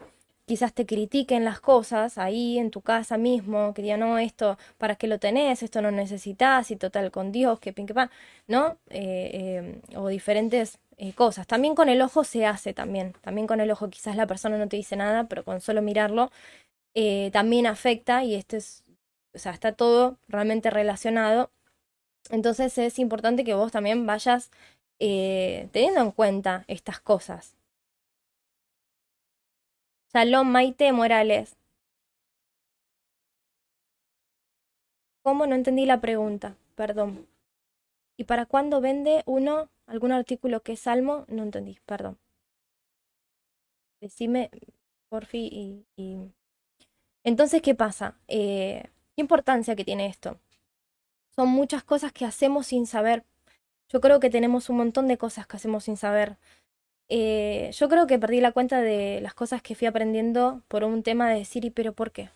quizás 0.46 0.72
te 0.74 0.86
critiquen 0.86 1.44
las 1.44 1.60
cosas 1.60 2.18
ahí 2.18 2.58
en 2.58 2.70
tu 2.70 2.80
casa 2.82 3.16
mismo, 3.18 3.72
que 3.74 3.82
digan, 3.82 4.00
no, 4.00 4.18
esto, 4.18 4.58
¿para 4.78 4.96
qué 4.96 5.06
lo 5.06 5.18
tenés? 5.18 5.62
Esto 5.62 5.80
no 5.82 5.90
necesitas, 5.90 6.70
y 6.70 6.76
total 6.76 7.10
con 7.10 7.32
Dios, 7.32 7.60
que 7.60 7.72
pin, 7.72 7.86
que 7.86 7.94
pan, 7.94 8.10
¿no? 8.48 8.76
Eh, 8.90 9.80
eh, 9.90 9.96
o 9.96 10.08
diferentes 10.08 10.78
eh, 10.98 11.12
cosas. 11.14 11.46
También 11.46 11.74
con 11.74 11.88
el 11.88 12.02
ojo 12.02 12.24
se 12.24 12.46
hace 12.46 12.74
también. 12.74 13.14
También 13.22 13.46
con 13.46 13.60
el 13.60 13.70
ojo 13.70 13.88
quizás 13.90 14.16
la 14.16 14.26
persona 14.26 14.58
no 14.58 14.68
te 14.68 14.76
dice 14.76 14.96
nada, 14.96 15.24
pero 15.24 15.44
con 15.44 15.60
solo 15.60 15.82
mirarlo 15.82 16.30
eh, 16.94 17.30
también 17.32 17.66
afecta 17.66 18.24
y 18.24 18.34
esto 18.34 18.56
es, 18.56 18.84
o 19.34 19.38
sea, 19.38 19.52
está 19.52 19.72
todo 19.72 20.18
realmente 20.28 20.70
relacionado. 20.70 21.50
Entonces 22.30 22.76
es 22.78 22.98
importante 22.98 23.44
que 23.44 23.54
vos 23.54 23.72
también 23.72 24.06
vayas 24.06 24.50
teniendo 24.98 26.00
en 26.00 26.12
cuenta 26.12 26.64
estas 26.68 27.00
cosas. 27.00 27.56
Salón 30.12 30.52
Maite 30.52 30.92
Morales. 30.92 31.56
¿Cómo 35.22 35.46
no 35.46 35.54
entendí 35.54 35.86
la 35.86 36.02
pregunta? 36.02 36.58
Perdón. 36.74 37.26
¿Y 38.18 38.24
para 38.24 38.44
cuándo 38.44 38.82
vende 38.82 39.22
uno 39.24 39.70
algún 39.86 40.12
artículo 40.12 40.62
que 40.62 40.74
es 40.74 40.80
salmo? 40.80 41.24
No 41.28 41.42
entendí, 41.42 41.78
perdón. 41.86 42.18
Decime, 44.02 44.50
porfi, 45.08 45.48
y, 45.50 45.86
y... 45.96 46.18
Entonces, 47.24 47.62
¿qué 47.62 47.74
pasa? 47.74 48.18
Eh, 48.28 48.90
¿Qué 49.14 49.22
importancia 49.22 49.76
que 49.76 49.84
tiene 49.86 50.08
esto? 50.08 50.38
Son 51.34 51.48
muchas 51.48 51.84
cosas 51.84 52.12
que 52.12 52.26
hacemos 52.26 52.66
sin 52.66 52.86
saber. 52.86 53.24
Yo 53.88 54.02
creo 54.02 54.20
que 54.20 54.28
tenemos 54.28 54.68
un 54.68 54.76
montón 54.76 55.08
de 55.08 55.16
cosas 55.16 55.46
que 55.46 55.56
hacemos 55.56 55.84
sin 55.84 55.96
saber. 55.96 56.36
Eh, 57.14 57.70
yo 57.74 57.90
creo 57.90 58.06
que 58.06 58.18
perdí 58.18 58.40
la 58.40 58.52
cuenta 58.52 58.80
de 58.80 59.20
las 59.20 59.34
cosas 59.34 59.60
que 59.60 59.74
fui 59.74 59.86
aprendiendo 59.86 60.62
por 60.68 60.82
un 60.82 61.02
tema 61.02 61.28
de 61.28 61.40
decir, 61.40 61.62
¿y 61.66 61.70
pero 61.70 61.92
por 61.92 62.10
qué? 62.10 62.30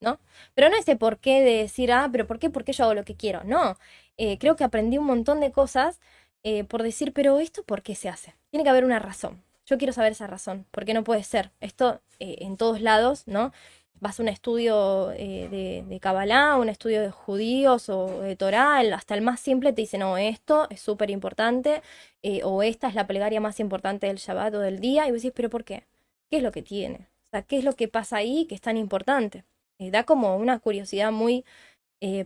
¿No? 0.00 0.18
Pero 0.54 0.70
no 0.70 0.76
ese 0.76 0.96
por 0.96 1.18
qué 1.18 1.42
de 1.42 1.58
decir, 1.58 1.92
ah, 1.92 2.08
pero 2.10 2.26
¿por 2.26 2.38
qué? 2.38 2.48
Porque 2.48 2.72
yo 2.72 2.84
hago 2.84 2.94
lo 2.94 3.04
que 3.04 3.14
quiero. 3.14 3.44
No, 3.44 3.76
eh, 4.16 4.38
creo 4.38 4.56
que 4.56 4.64
aprendí 4.64 4.96
un 4.96 5.04
montón 5.04 5.40
de 5.40 5.52
cosas 5.52 6.00
eh, 6.44 6.64
por 6.64 6.82
decir, 6.82 7.12
pero 7.12 7.38
esto 7.40 7.62
¿por 7.62 7.82
qué 7.82 7.94
se 7.94 8.08
hace? 8.08 8.34
Tiene 8.50 8.64
que 8.64 8.70
haber 8.70 8.86
una 8.86 8.98
razón. 8.98 9.42
Yo 9.66 9.76
quiero 9.76 9.92
saber 9.92 10.12
esa 10.12 10.26
razón, 10.26 10.64
porque 10.70 10.94
no 10.94 11.04
puede 11.04 11.22
ser. 11.24 11.50
Esto 11.60 12.00
en 12.18 12.56
todos 12.56 12.80
lados, 12.80 13.24
¿no? 13.26 13.52
vas 14.00 14.18
a 14.18 14.22
un 14.24 14.28
estudio 14.28 15.08
de, 15.08 15.84
de 15.86 16.00
Kabbalah, 16.00 16.56
un 16.56 16.68
estudio 16.68 17.00
de 17.02 17.12
judíos 17.12 17.88
o 17.88 18.22
de 18.22 18.34
Torah, 18.34 18.80
hasta 18.80 19.14
el 19.14 19.22
más 19.22 19.38
simple 19.38 19.72
te 19.72 19.82
dice, 19.82 19.96
no, 19.96 20.18
esto 20.18 20.66
es 20.70 20.80
súper 20.80 21.10
importante, 21.10 21.82
eh, 22.22 22.42
o 22.44 22.62
esta 22.62 22.88
es 22.88 22.94
la 22.94 23.06
plegaria 23.06 23.40
más 23.40 23.60
importante 23.60 24.06
del 24.06 24.16
Shabbat 24.16 24.54
o 24.54 24.60
del 24.60 24.80
día, 24.80 25.06
y 25.06 25.10
vos 25.10 25.22
decís, 25.22 25.32
pero 25.34 25.50
¿por 25.50 25.64
qué? 25.64 25.86
¿Qué 26.30 26.38
es 26.38 26.42
lo 26.42 26.52
que 26.52 26.62
tiene? 26.62 27.08
O 27.28 27.30
sea, 27.30 27.42
¿qué 27.42 27.58
es 27.58 27.64
lo 27.64 27.74
que 27.74 27.88
pasa 27.88 28.16
ahí 28.16 28.46
que 28.46 28.54
es 28.54 28.60
tan 28.60 28.76
importante? 28.76 29.44
Eh, 29.78 29.90
da 29.90 30.04
como 30.04 30.36
una 30.36 30.58
curiosidad 30.60 31.12
muy 31.12 31.44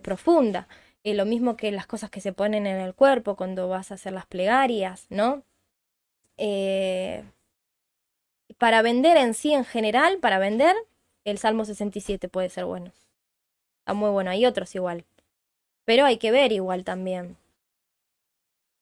profunda. 0.03 0.67
lo 1.03 1.25
mismo 1.25 1.55
que 1.55 1.71
las 1.71 1.87
cosas 1.87 2.09
que 2.09 2.21
se 2.21 2.33
ponen 2.33 2.65
en 2.67 2.77
el 2.77 2.95
cuerpo 2.95 3.35
cuando 3.35 3.69
vas 3.69 3.91
a 3.91 3.95
hacer 3.95 4.13
las 4.13 4.25
plegarias, 4.25 5.05
¿no? 5.09 5.43
para 8.57 8.81
vender 8.81 9.17
en 9.17 9.33
sí, 9.33 9.53
en 9.53 9.65
general, 9.65 10.19
para 10.19 10.39
vender, 10.39 10.75
el 11.25 11.37
Salmo 11.37 11.65
67 11.65 12.29
puede 12.29 12.49
ser 12.49 12.65
bueno. 12.65 12.91
Está 13.79 13.93
muy 13.93 14.09
bueno, 14.09 14.31
hay 14.31 14.45
otros 14.45 14.73
igual. 14.75 15.05
Pero 15.85 16.05
hay 16.05 16.17
que 16.17 16.31
ver 16.31 16.51
igual 16.51 16.83
también. 16.83 17.37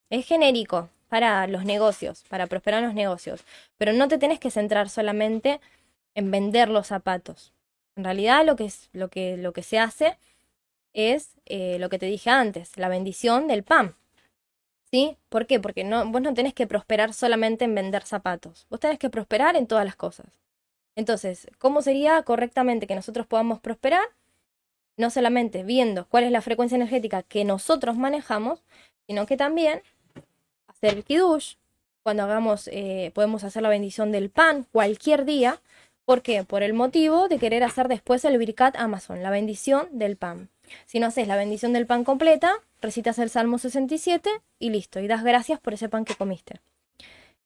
Es 0.10 0.26
genérico 0.26 0.90
para 1.16 1.48
los 1.48 1.64
negocios, 1.64 2.26
para 2.28 2.46
prosperar 2.46 2.84
los 2.84 2.94
negocios. 2.94 3.46
Pero 3.78 3.94
no 3.94 4.10
te 4.10 4.18
tenés 4.18 4.38
que 4.38 4.52
centrar 4.52 4.90
solamente 4.90 5.62
en 6.14 6.30
vender 6.30 6.68
los 6.68 6.88
zapatos. 6.88 7.54
En 7.96 8.04
realidad 8.04 8.46
lo 8.46 8.58
que, 8.58 8.66
es, 8.66 8.90
lo 8.92 9.08
que, 9.08 9.38
lo 9.38 9.54
que 9.54 9.64
se 9.64 9.80
hace 9.80 10.18
es 10.92 11.38
eh, 11.46 11.80
lo 11.80 11.88
que 11.88 12.00
te 12.00 12.08
dije 12.08 12.32
antes, 12.32 12.76
la 12.76 12.90
bendición 12.90 13.48
del 13.48 13.64
pan. 13.64 13.96
¿Sí? 14.92 15.16
¿Por 15.30 15.48
qué? 15.48 15.62
Porque 15.62 15.86
no, 15.86 16.06
vos 16.06 16.22
no 16.22 16.34
tenés 16.34 16.54
que 16.54 16.68
prosperar 16.68 17.14
solamente 17.14 17.64
en 17.64 17.76
vender 17.76 18.04
zapatos. 18.04 18.68
Vos 18.70 18.82
tenés 18.82 19.00
que 19.00 19.10
prosperar 19.10 19.56
en 19.56 19.68
todas 19.68 19.86
las 19.86 19.96
cosas. 19.96 20.28
Entonces, 20.98 21.48
¿cómo 21.60 21.82
sería 21.82 22.22
correctamente 22.24 22.88
que 22.88 22.96
nosotros 22.96 23.26
podamos 23.26 23.62
prosperar? 23.62 24.06
No 24.98 25.10
solamente 25.10 25.64
viendo 25.64 26.10
cuál 26.10 26.26
es 26.26 26.32
la 26.34 26.42
frecuencia 26.42 26.76
energética 26.76 27.24
que 27.24 27.46
nosotros 27.46 27.96
manejamos, 27.96 28.66
sino 29.08 29.26
que 29.26 29.38
también 29.38 29.82
hacer 30.86 30.98
el 30.98 31.04
kiddush, 31.04 31.56
cuando 32.04 32.24
hagamos, 32.24 32.70
eh, 32.72 33.12
podemos 33.16 33.44
hacer 33.44 33.64
la 33.64 33.70
bendición 33.70 34.12
del 34.12 34.30
pan 34.30 34.68
cualquier 34.72 35.26
día. 35.26 35.60
¿Por 36.06 36.22
qué? 36.22 36.44
Por 36.44 36.62
el 36.62 36.74
motivo 36.74 37.28
de 37.28 37.40
querer 37.40 37.64
hacer 37.64 37.88
después 37.88 38.24
el 38.26 38.38
Birkat 38.38 38.76
Amazon, 38.76 39.24
la 39.24 39.32
bendición 39.32 39.88
del 39.92 40.16
pan. 40.16 40.50
Si 40.86 41.00
no 41.00 41.08
haces 41.08 41.28
la 41.28 41.36
bendición 41.36 41.74
del 41.74 41.88
pan 41.88 42.04
completa, 42.04 42.54
recitas 42.82 43.18
el 43.18 43.32
Salmo 43.32 43.58
67 43.58 44.30
y 44.60 44.70
listo, 44.70 45.00
y 45.00 45.08
das 45.08 45.24
gracias 45.24 45.60
por 45.60 45.74
ese 45.74 45.90
pan 45.90 46.06
que 46.06 46.14
comiste. 46.14 46.62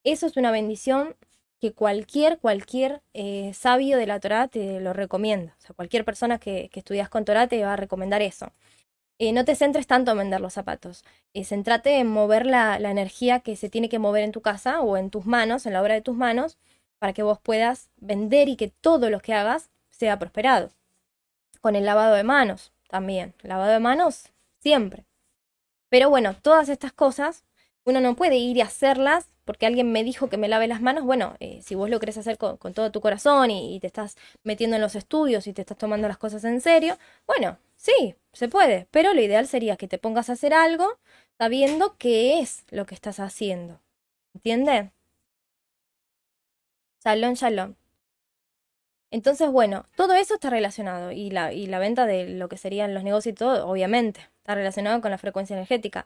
Eso 0.04 0.28
es 0.28 0.36
una 0.36 0.52
bendición 0.52 1.16
que 1.62 1.72
cualquier, 1.72 2.38
cualquier 2.40 3.02
eh, 3.14 3.52
sabio 3.54 3.98
de 3.98 4.08
la 4.08 4.20
Torah 4.20 4.50
te 4.50 4.82
lo 4.82 4.92
recomienda. 4.92 5.56
O 5.58 5.62
sea, 5.62 5.76
cualquier 5.76 6.04
persona 6.04 6.38
que, 6.38 6.70
que 6.70 6.80
estudias 6.80 7.10
con 7.10 7.24
Torah 7.24 7.48
te 7.48 7.64
va 7.64 7.74
a 7.74 7.78
recomendar 7.78 8.22
eso. 8.22 8.52
Eh, 9.20 9.34
no 9.34 9.44
te 9.46 9.56
centres 9.56 9.86
tanto 9.86 10.12
en 10.12 10.18
vender 10.18 10.42
los 10.42 10.54
zapatos. 10.54 11.04
Eh, 11.34 11.44
centrate 11.44 12.00
en 12.00 12.08
mover 12.08 12.46
la, 12.46 12.78
energía 12.78 13.42
que 13.42 13.56
se 13.58 13.70
tiene 13.70 13.90
que 13.90 14.00
mover 14.00 14.24
en 14.24 14.32
tu 14.32 14.42
casa 14.42 14.82
o 14.82 14.98
en 14.98 15.10
tus 15.10 15.26
manos, 15.26 15.66
en 15.66 15.74
la 15.74 15.82
obra 15.82 15.94
de 15.94 16.02
tus 16.02 16.16
manos, 16.16 16.58
para 17.00 17.14
que 17.14 17.24
vos 17.24 17.40
puedas 17.40 17.90
vender 17.98 18.48
y 18.50 18.56
que 18.56 18.70
todo 18.70 19.10
lo 19.10 19.20
que 19.20 19.34
hagas 19.34 19.70
sea 19.92 20.18
prosperado. 20.18 20.72
Con 21.62 21.76
el 21.76 21.86
lavado 21.86 22.16
de 22.16 22.24
manos 22.24 22.72
también. 22.90 23.34
Lavado 23.44 23.74
de 23.74 23.80
manos 23.80 24.30
siempre. 24.60 25.06
Pero 25.90 26.10
bueno, 26.10 26.36
todas 26.42 26.70
estas 26.70 26.94
cosas 26.94 27.44
uno 27.84 28.00
no 28.02 28.16
puede 28.16 28.38
ir 28.38 28.58
y 28.58 28.62
hacerlas 28.62 29.30
porque 29.46 29.66
alguien 29.66 29.92
me 29.92 30.04
dijo 30.04 30.30
que 30.30 30.38
me 30.38 30.48
lave 30.48 30.68
las 30.68 30.80
manos, 30.80 31.04
bueno, 31.04 31.36
eh, 31.40 31.62
si 31.64 31.74
vos 31.74 31.90
lo 31.90 32.00
querés 32.00 32.20
hacer 32.20 32.38
con, 32.38 32.58
todo 32.74 32.92
tu 32.92 33.02
corazón 33.02 33.50
y, 33.50 33.80
te 33.80 33.88
estás 33.88 34.16
metiendo 34.44 34.76
en 34.76 34.82
los 34.84 34.96
estudios 34.96 35.48
y 35.48 35.54
te 35.54 35.62
estás 35.62 35.78
tomando 35.78 36.08
las 36.08 36.20
cosas 36.20 36.44
en 36.44 36.62
serio, 36.62 37.00
bueno, 37.26 37.58
sí, 37.80 38.16
se 38.34 38.50
puede, 38.50 38.88
pero 38.92 39.14
lo 39.14 39.22
ideal 39.22 39.48
sería 39.48 39.78
que 39.78 39.88
te 39.88 39.98
pongas 39.98 40.30
a 40.30 40.34
hacer 40.34 40.54
algo 40.54 41.00
sabiendo 41.40 41.96
qué 41.98 42.40
es 42.40 42.66
lo 42.70 42.86
que 42.86 42.96
estás 42.96 43.20
haciendo. 43.20 43.82
¿Entiende? 44.36 44.92
Shalom, 47.04 47.34
shalom. 47.36 47.76
Entonces, 49.12 49.50
bueno, 49.50 49.86
todo 49.96 50.14
eso 50.14 50.36
está 50.36 50.50
relacionado 50.50 51.12
y 51.12 51.32
la, 51.32 51.52
y 51.54 51.66
la 51.66 51.80
venta 51.80 52.06
de 52.06 52.28
lo 52.30 52.48
que 52.48 52.58
serían 52.58 52.94
los 52.94 53.04
negocios 53.04 53.34
y 53.34 53.36
todo, 53.36 53.68
obviamente, 53.68 54.20
está 54.38 54.54
relacionado 54.56 55.02
con 55.02 55.10
la 55.10 55.18
frecuencia 55.18 55.56
energética. 55.56 56.06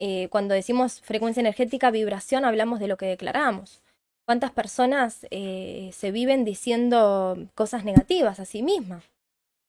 Eh, 0.00 0.28
cuando 0.30 0.54
decimos 0.54 1.00
frecuencia 1.02 1.40
energética, 1.40 1.90
vibración, 1.90 2.44
hablamos 2.44 2.80
de 2.80 2.88
lo 2.88 2.96
que 2.96 3.06
declaramos. 3.06 3.82
¿Cuántas 4.26 4.50
personas 4.50 5.26
eh, 5.30 5.90
se 5.92 6.10
viven 6.10 6.44
diciendo 6.44 7.36
cosas 7.54 7.84
negativas 7.84 8.40
a 8.40 8.44
sí 8.44 8.62
mismas? 8.62 9.04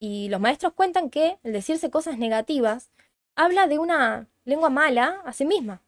Y 0.03 0.29
los 0.29 0.41
maestros 0.41 0.73
cuentan 0.73 1.11
que 1.11 1.37
el 1.43 1.53
decirse 1.53 1.91
cosas 1.91 2.17
negativas 2.17 2.89
habla 3.35 3.67
de 3.67 3.77
una 3.77 4.27
lengua 4.45 4.71
mala 4.71 5.21
a 5.25 5.31
sí 5.31 5.45
misma. 5.45 5.83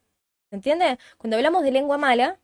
¿Se 0.51 0.55
entiende? 0.55 0.99
Cuando 1.17 1.35
hablamos 1.35 1.63
de 1.63 1.71
lengua 1.71 1.97
mala, 1.97 2.37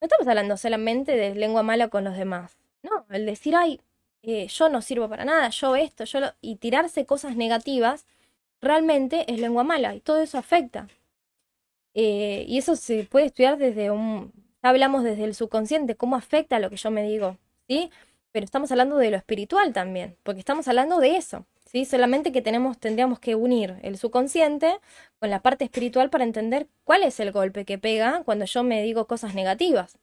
no 0.00 0.06
estamos 0.06 0.26
hablando 0.26 0.56
solamente 0.56 1.14
de 1.14 1.34
lengua 1.34 1.62
mala 1.62 1.88
con 1.88 2.04
los 2.04 2.16
demás. 2.16 2.56
No, 2.82 3.04
el 3.10 3.26
decir, 3.26 3.54
ay, 3.54 3.82
eh, 4.22 4.46
yo 4.48 4.70
no 4.70 4.80
sirvo 4.80 5.10
para 5.10 5.26
nada, 5.26 5.50
yo 5.50 5.76
esto, 5.76 6.04
yo 6.04 6.20
lo... 6.20 6.32
y 6.40 6.56
tirarse 6.56 7.04
cosas 7.04 7.36
negativas, 7.36 8.06
realmente 8.62 9.30
es 9.30 9.40
lengua 9.40 9.62
mala 9.62 9.94
y 9.94 10.00
todo 10.00 10.22
eso 10.22 10.38
afecta. 10.38 10.88
Eh, 11.92 12.46
y 12.48 12.56
eso 12.56 12.76
se 12.76 13.04
puede 13.04 13.26
estudiar 13.26 13.58
desde 13.58 13.90
un... 13.90 14.32
hablamos 14.62 15.04
desde 15.04 15.24
el 15.24 15.34
subconsciente, 15.34 15.96
cómo 15.96 16.16
afecta 16.16 16.58
lo 16.60 16.70
que 16.70 16.76
yo 16.76 16.90
me 16.90 17.02
digo, 17.02 17.36
¿sí? 17.68 17.90
Pero 18.32 18.44
estamos 18.44 18.70
hablando 18.70 18.96
de 18.96 19.10
lo 19.10 19.16
espiritual 19.16 19.72
también, 19.72 20.16
porque 20.22 20.40
estamos 20.40 20.68
hablando 20.68 20.98
de 20.98 21.16
eso, 21.16 21.46
¿sí? 21.64 21.84
Solamente 21.84 22.32
que 22.32 22.42
tenemos, 22.42 22.78
tendríamos 22.78 23.18
que 23.18 23.34
unir 23.34 23.78
el 23.82 23.98
subconsciente 23.98 24.78
con 25.18 25.30
la 25.30 25.42
parte 25.42 25.64
espiritual 25.64 26.10
para 26.10 26.24
entender 26.24 26.68
cuál 26.84 27.02
es 27.02 27.18
el 27.20 27.32
golpe 27.32 27.64
que 27.64 27.78
pega 27.78 28.22
cuando 28.24 28.44
yo 28.44 28.62
me 28.62 28.82
digo 28.82 29.06
cosas 29.06 29.34
negativas. 29.34 29.98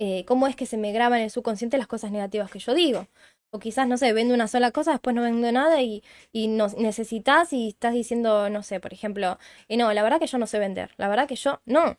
Eh, 0.00 0.24
cómo 0.26 0.46
es 0.48 0.56
que 0.56 0.66
se 0.66 0.76
me 0.76 0.92
graban 0.92 1.18
en 1.18 1.24
el 1.24 1.30
subconsciente 1.30 1.78
las 1.78 1.86
cosas 1.86 2.10
negativas 2.10 2.50
que 2.50 2.58
yo 2.58 2.74
digo. 2.74 3.06
O 3.50 3.60
quizás, 3.60 3.86
no 3.86 3.96
sé, 3.96 4.12
vendo 4.12 4.34
una 4.34 4.48
sola 4.48 4.72
cosa, 4.72 4.92
después 4.92 5.14
no 5.14 5.22
vendo 5.22 5.50
nada 5.52 5.80
y, 5.82 6.02
y 6.32 6.48
necesitas 6.48 7.52
y 7.52 7.68
estás 7.68 7.94
diciendo, 7.94 8.50
no 8.50 8.62
sé, 8.64 8.80
por 8.80 8.92
ejemplo, 8.92 9.38
y 9.68 9.76
no, 9.76 9.92
la 9.92 10.02
verdad 10.02 10.18
que 10.18 10.26
yo 10.26 10.38
no 10.38 10.46
sé 10.48 10.58
vender, 10.58 10.92
la 10.96 11.08
verdad 11.08 11.28
que 11.28 11.36
yo 11.36 11.60
no. 11.64 11.98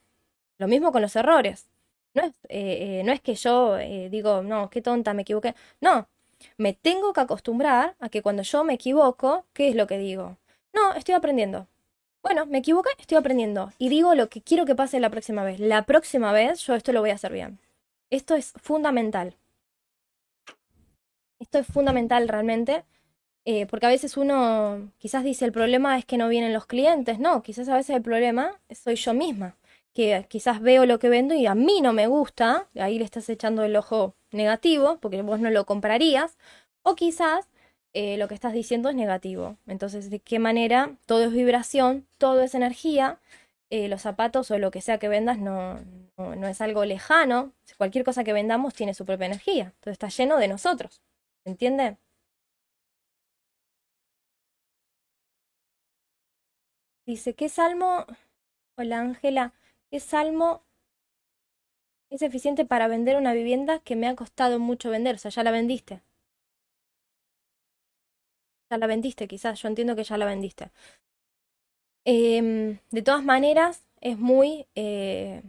Lo 0.57 0.67
mismo 0.67 0.91
con 0.91 1.01
los 1.01 1.15
errores. 1.15 1.69
No 2.15 2.23
es, 2.23 2.33
eh, 2.49 2.99
eh, 2.99 3.03
no 3.03 3.11
es 3.11 3.21
que 3.21 3.35
yo 3.35 3.77
eh, 3.77 4.09
digo, 4.09 4.41
no, 4.41 4.69
qué 4.69 4.81
tonta, 4.81 5.13
me 5.13 5.23
equivoqué. 5.23 5.53
No, 5.81 6.07
me 6.57 6.73
tengo 6.73 7.13
que 7.13 7.21
acostumbrar 7.21 7.95
a 7.99 8.09
que 8.09 8.21
cuando 8.21 8.41
yo 8.43 8.63
me 8.63 8.73
equivoco, 8.73 9.45
¿qué 9.53 9.69
es 9.69 9.75
lo 9.75 9.85
que 9.85 9.97
digo? 9.97 10.37
No, 10.73 10.93
estoy 10.93 11.13
aprendiendo. 11.15 11.67
Bueno, 12.23 12.45
me 12.45 12.59
equivoqué, 12.59 12.89
estoy 12.97 13.17
aprendiendo. 13.17 13.71
Y 13.77 13.89
digo 13.89 14.15
lo 14.15 14.29
que 14.29 14.41
quiero 14.41 14.65
que 14.65 14.75
pase 14.75 14.99
la 14.99 15.09
próxima 15.09 15.43
vez. 15.43 15.59
La 15.59 15.83
próxima 15.85 16.31
vez 16.31 16.61
yo 16.65 16.73
esto 16.75 16.93
lo 16.93 17.01
voy 17.01 17.11
a 17.11 17.15
hacer 17.15 17.33
bien. 17.33 17.59
Esto 18.09 18.35
es 18.35 18.53
fundamental. 18.61 19.35
Esto 21.39 21.59
es 21.59 21.67
fundamental 21.67 22.27
realmente, 22.29 22.85
porque 23.69 23.85
a 23.85 23.89
veces 23.89 24.17
uno 24.17 24.91
quizás 24.97 25.23
dice 25.23 25.45
el 25.45 25.51
problema 25.51 25.97
es 25.97 26.05
que 26.05 26.17
no 26.17 26.29
vienen 26.29 26.53
los 26.53 26.65
clientes, 26.65 27.19
no, 27.19 27.43
quizás 27.43 27.67
a 27.69 27.75
veces 27.75 27.95
el 27.95 28.01
problema 28.01 28.59
soy 28.73 28.95
yo 28.95 29.13
misma, 29.13 29.55
que 29.95 30.25
quizás 30.29 30.61
veo 30.61 30.85
lo 30.85 30.99
que 30.99 31.09
vendo 31.09 31.33
y 31.35 31.47
a 31.47 31.55
mí 31.55 31.81
no 31.81 31.93
me 31.93 32.07
gusta, 32.07 32.69
ahí 32.79 32.99
le 32.99 33.05
estás 33.05 33.29
echando 33.29 33.63
el 33.63 33.75
ojo 33.77 34.15
negativo, 34.31 34.99
porque 34.99 35.21
vos 35.23 35.39
no 35.39 35.49
lo 35.51 35.65
comprarías, 35.65 36.37
o 36.83 36.95
quizás 36.95 37.49
eh, 37.93 38.17
lo 38.17 38.27
que 38.27 38.35
estás 38.35 38.53
diciendo 38.53 38.89
es 38.89 38.95
negativo. 38.95 39.57
Entonces, 39.67 40.09
¿de 40.11 40.19
qué 40.19 40.37
manera? 40.39 40.97
Todo 41.07 41.23
es 41.23 41.31
vibración, 41.33 42.07
todo 42.17 42.41
es 42.41 42.55
energía, 42.55 43.19
eh, 43.69 43.87
los 43.87 44.01
zapatos 44.01 44.51
o 44.51 44.59
lo 44.59 44.69
que 44.71 44.81
sea 44.81 44.99
que 44.99 45.07
vendas 45.07 45.39
no, 45.39 45.79
no, 46.17 46.47
es 46.47 46.61
algo 46.61 46.85
lejano. 46.85 47.53
Cualquier 47.77 48.03
cosa 48.03 48.23
que 48.25 48.33
vendamos 48.33 48.73
tiene 48.73 48.93
su 48.93 49.05
propia 49.05 49.27
energía. 49.27 49.65
Entonces 49.75 49.93
está 49.93 50.09
lleno 50.09 50.37
de 50.37 50.47
nosotros. 50.49 51.01
¿Entiende? 51.45 51.97
Dice, 57.07 57.33
¿qué 57.35 57.49
salmo? 57.49 58.05
Hola 58.77 58.99
Ángela, 58.99 59.53
¿qué 59.89 59.99
salmo 59.99 60.63
es 62.09 62.23
eficiente 62.23 62.65
para 62.65 62.87
vender 62.87 63.15
una 63.15 63.33
vivienda 63.33 63.77
que 63.79 63.95
me 63.95 64.07
ha 64.07 64.15
costado 64.15 64.59
mucho 64.59 64.89
vender? 64.89 65.15
O 65.15 65.17
sea, 65.19 65.29
ya 65.31 65.43
la 65.43 65.51
vendiste. 65.51 66.01
Ya 68.69 68.77
la 68.77 68.87
vendiste, 68.87 69.27
quizás, 69.27 69.59
yo 69.61 69.67
entiendo 69.67 69.95
que 69.95 70.03
ya 70.03 70.17
la 70.17 70.25
vendiste. 70.25 70.71
Em, 72.05 72.79
de 72.91 73.01
todas 73.01 73.23
maneras, 73.23 73.83
es 74.01 74.17
muy, 74.17 74.67
eh, 74.75 75.41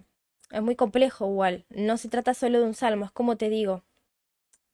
es 0.50 0.62
muy 0.62 0.76
complejo 0.76 1.26
igual. 1.26 1.64
No 1.70 1.96
se 1.98 2.08
trata 2.08 2.34
solo 2.34 2.60
de 2.60 2.66
un 2.66 2.74
salmo, 2.74 3.04
es 3.04 3.10
como 3.10 3.36
te 3.36 3.48
digo. 3.50 3.82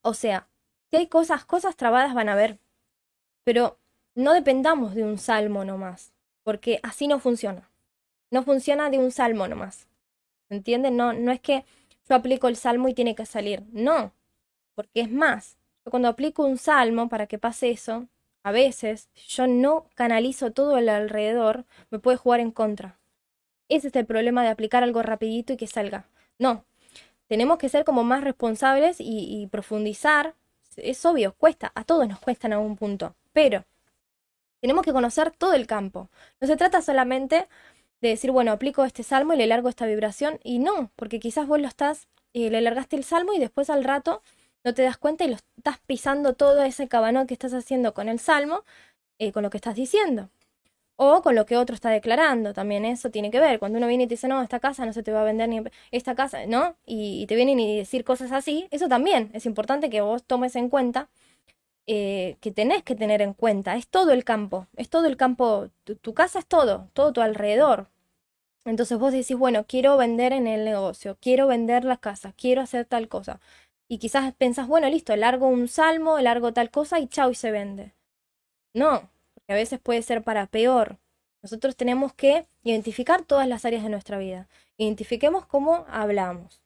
O 0.03 0.13
sea, 0.13 0.47
si 0.91 0.97
hay 0.97 1.07
cosas, 1.07 1.45
cosas 1.45 1.75
trabadas 1.77 2.13
van 2.13 2.29
a 2.29 2.33
haber. 2.33 2.59
Pero 3.45 3.79
no 4.15 4.33
dependamos 4.33 4.95
de 4.95 5.03
un 5.03 5.17
salmo 5.19 5.65
nomás, 5.65 6.13
porque 6.43 6.79
así 6.83 7.07
no 7.07 7.19
funciona. 7.19 7.69
No 8.33 8.41
funciona 8.41 8.89
de 8.89 8.97
un 8.97 9.11
salmo 9.11 9.47
nomás. 9.47 9.87
¿Entienden? 10.49 10.97
No, 10.97 11.13
no 11.13 11.31
es 11.31 11.39
que 11.39 11.65
yo 12.09 12.15
aplico 12.15 12.47
el 12.47 12.55
salmo 12.55 12.87
y 12.87 12.95
tiene 12.95 13.13
que 13.13 13.27
salir. 13.27 13.61
No, 13.71 14.11
porque 14.73 15.01
es 15.01 15.11
más. 15.11 15.59
cuando 15.83 16.07
aplico 16.07 16.43
un 16.43 16.57
salmo 16.57 17.09
para 17.09 17.27
que 17.27 17.37
pase 17.37 17.69
eso, 17.69 18.07
a 18.41 18.51
veces 18.51 19.11
yo 19.27 19.45
no 19.45 19.85
canalizo 19.93 20.51
todo 20.51 20.79
el 20.79 20.89
alrededor, 20.89 21.65
me 21.91 21.99
puede 21.99 22.17
jugar 22.17 22.39
en 22.39 22.49
contra. 22.49 22.97
Ese 23.69 23.89
es 23.89 23.95
el 23.95 24.07
problema 24.07 24.41
de 24.41 24.49
aplicar 24.49 24.81
algo 24.81 25.03
rapidito 25.03 25.53
y 25.53 25.57
que 25.57 25.67
salga. 25.67 26.07
No, 26.39 26.65
tenemos 27.27 27.59
que 27.59 27.69
ser 27.69 27.85
como 27.85 28.03
más 28.03 28.23
responsables 28.23 28.99
y, 28.99 29.43
y 29.43 29.45
profundizar. 29.45 30.33
Es 30.75 31.05
obvio, 31.05 31.35
cuesta, 31.35 31.71
a 31.75 31.83
todos 31.83 32.07
nos 32.07 32.19
cuesta 32.19 32.47
en 32.47 32.53
algún 32.53 32.77
punto, 32.77 33.15
pero 33.31 33.63
tenemos 34.63 34.85
que 34.85 34.93
conocer 34.93 35.29
todo 35.29 35.53
el 35.53 35.67
campo. 35.67 36.09
No 36.39 36.47
se 36.47 36.55
trata 36.55 36.81
solamente 36.81 37.47
de 38.03 38.09
decir, 38.09 38.31
bueno, 38.31 38.51
aplico 38.51 38.83
este 38.83 39.01
salmo 39.01 39.33
y 39.33 39.37
le 39.37 39.47
largo 39.47 39.69
esta 39.69 39.85
vibración, 39.85 40.37
y 40.43 40.59
no, 40.59 40.91
porque 40.97 41.21
quizás 41.21 41.47
vos 41.47 41.59
lo 41.61 41.69
estás, 41.69 42.09
eh, 42.33 42.49
le 42.49 42.59
largaste 42.59 42.97
el 42.97 43.05
salmo 43.05 43.33
y 43.33 43.39
después 43.39 43.69
al 43.69 43.85
rato 43.85 44.21
no 44.65 44.73
te 44.73 44.81
das 44.81 44.97
cuenta 44.97 45.23
y 45.23 45.29
lo 45.29 45.37
estás 45.57 45.79
pisando 45.87 46.33
todo 46.33 46.63
ese 46.63 46.89
cabanón 46.89 47.27
que 47.27 47.33
estás 47.33 47.53
haciendo 47.53 47.93
con 47.93 48.09
el 48.09 48.19
salmo, 48.19 48.65
eh, 49.19 49.31
con 49.31 49.41
lo 49.43 49.49
que 49.49 49.57
estás 49.57 49.75
diciendo. 49.75 50.29
O 50.97 51.21
con 51.21 51.35
lo 51.35 51.45
que 51.45 51.57
otro 51.57 51.75
está 51.75 51.89
declarando, 51.91 52.53
también 52.53 52.85
eso 52.85 53.09
tiene 53.09 53.31
que 53.31 53.39
ver. 53.39 53.57
Cuando 53.59 53.77
uno 53.77 53.87
viene 53.87 54.03
y 54.03 54.07
te 54.07 54.15
dice, 54.15 54.27
no, 54.27 54.41
esta 54.41 54.59
casa 54.59 54.85
no 54.85 54.93
se 54.93 55.01
te 55.03 55.11
va 55.13 55.21
a 55.21 55.23
vender 55.23 55.47
ni 55.49 55.61
esta 55.91 56.13
casa, 56.13 56.45
¿no? 56.45 56.75
Y, 56.85 57.25
te 57.27 57.35
vienen 57.35 57.59
y 57.59 57.77
decir 57.77 58.03
cosas 58.03 58.31
así, 58.33 58.67
eso 58.71 58.89
también 58.89 59.31
es 59.33 59.45
importante 59.45 59.89
que 59.89 60.01
vos 60.01 60.23
tomes 60.23 60.55
en 60.57 60.69
cuenta, 60.69 61.09
eh, 61.87 62.37
que 62.41 62.51
tenés 62.51 62.83
que 62.83 62.95
tener 62.95 63.21
en 63.21 63.33
cuenta. 63.33 63.75
Es 63.77 63.87
todo 63.87 64.11
el 64.11 64.23
campo, 64.25 64.67
es 64.77 64.89
todo 64.89 65.07
el 65.07 65.17
campo, 65.17 65.69
tu 66.01 66.13
casa 66.13 66.39
es 66.39 66.45
todo, 66.47 66.89
todo 66.93 67.13
tu 67.13 67.21
alrededor. 67.21 67.87
Entonces 68.65 68.97
vos 68.97 69.11
decís, 69.11 69.37
bueno, 69.37 69.65
quiero 69.67 69.97
vender 69.97 70.33
en 70.33 70.47
el 70.47 70.63
negocio, 70.65 71.17
quiero 71.19 71.47
vender 71.47 71.83
las 71.83 71.99
casas, 71.99 72.33
quiero 72.35 72.61
hacer 72.61 72.85
tal 72.85 73.07
cosa 73.09 73.39
y 73.87 73.99
quizás 73.99 74.33
pensás, 74.33 74.67
bueno, 74.67 74.89
listo, 74.89 75.15
largo 75.15 75.47
un 75.47 75.67
salmo, 75.67 76.19
largo 76.19 76.51
tal 76.53 76.71
cosa 76.71 76.99
y 76.99 77.07
chau 77.07 77.31
y 77.31 77.35
se 77.35 77.51
vende. 77.51 77.93
No, 78.73 79.09
porque 79.33 79.53
a 79.53 79.55
veces 79.55 79.79
puede 79.79 80.01
ser 80.01 80.23
para 80.23 80.47
peor. 80.47 80.97
Nosotros 81.43 81.75
tenemos 81.75 82.13
que 82.13 82.47
identificar 82.63 83.23
todas 83.23 83.47
las 83.47 83.65
áreas 83.65 83.83
de 83.83 83.89
nuestra 83.89 84.17
vida. 84.17 84.47
Identifiquemos 84.77 85.45
cómo 85.45 85.85
hablamos. 85.89 86.63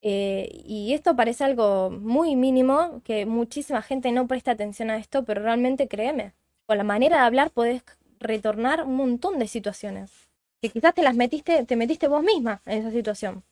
Eh, 0.00 0.62
y 0.64 0.92
esto 0.94 1.16
parece 1.16 1.42
algo 1.42 1.90
muy 1.90 2.36
mínimo, 2.36 3.00
que 3.02 3.26
muchísima 3.26 3.82
gente 3.82 4.12
no 4.12 4.28
presta 4.28 4.52
atención 4.52 4.90
a 4.90 4.98
esto, 4.98 5.24
pero 5.24 5.42
realmente 5.42 5.88
créeme, 5.88 6.34
con 6.66 6.78
la 6.78 6.84
manera 6.84 7.16
de 7.16 7.22
hablar 7.24 7.50
podés 7.50 7.82
retornar 8.20 8.84
un 8.84 8.94
montón 8.94 9.40
de 9.40 9.48
situaciones. 9.48 10.27
Que 10.60 10.70
quizás 10.70 10.94
te 10.94 11.02
las 11.02 11.16
metiste, 11.16 11.64
te 11.64 11.76
metiste 11.76 12.08
vos 12.08 12.22
misma 12.22 12.62
en 12.66 12.78
esa 12.80 12.90
situación. 12.92 13.44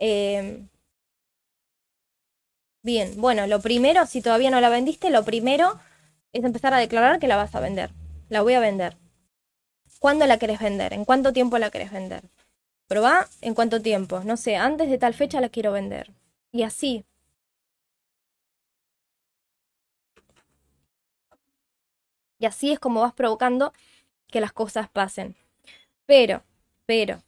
Eh, 0.00 0.66
Bien, 2.82 3.14
bueno, 3.20 3.46
lo 3.48 3.60
primero, 3.60 4.06
si 4.06 4.22
todavía 4.22 4.50
no 4.50 4.60
la 4.60 4.68
vendiste, 4.68 5.10
lo 5.10 5.24
primero 5.24 5.80
es 6.32 6.44
empezar 6.44 6.72
a 6.72 6.78
declarar 6.78 7.18
que 7.18 7.26
la 7.28 7.36
vas 7.36 7.54
a 7.54 7.60
vender. 7.60 7.90
La 8.28 8.42
voy 8.42 8.54
a 8.54 8.60
vender. 8.60 8.96
¿Cuándo 9.98 10.26
la 10.26 10.38
querés 10.38 10.60
vender? 10.60 10.92
¿En 10.92 11.04
cuánto 11.04 11.32
tiempo 11.32 11.58
la 11.58 11.70
querés 11.70 11.90
vender? 11.90 12.22
Probá 12.88 13.28
en 13.42 13.54
cuánto 13.54 13.82
tiempo. 13.82 14.20
No 14.24 14.36
sé, 14.36 14.56
antes 14.56 14.90
de 14.90 14.98
tal 14.98 15.14
fecha 15.14 15.40
la 15.40 15.48
quiero 15.50 15.72
vender. 15.72 16.12
Y 16.52 16.62
así. 16.64 17.04
Y 22.38 22.46
así 22.46 22.70
es 22.70 22.78
como 22.78 23.00
vas 23.00 23.12
provocando 23.12 23.72
que 24.28 24.40
las 24.40 24.52
cosas 24.52 24.88
pasen. 24.90 25.36
Pero, 26.06 26.42
pero, 26.86 27.22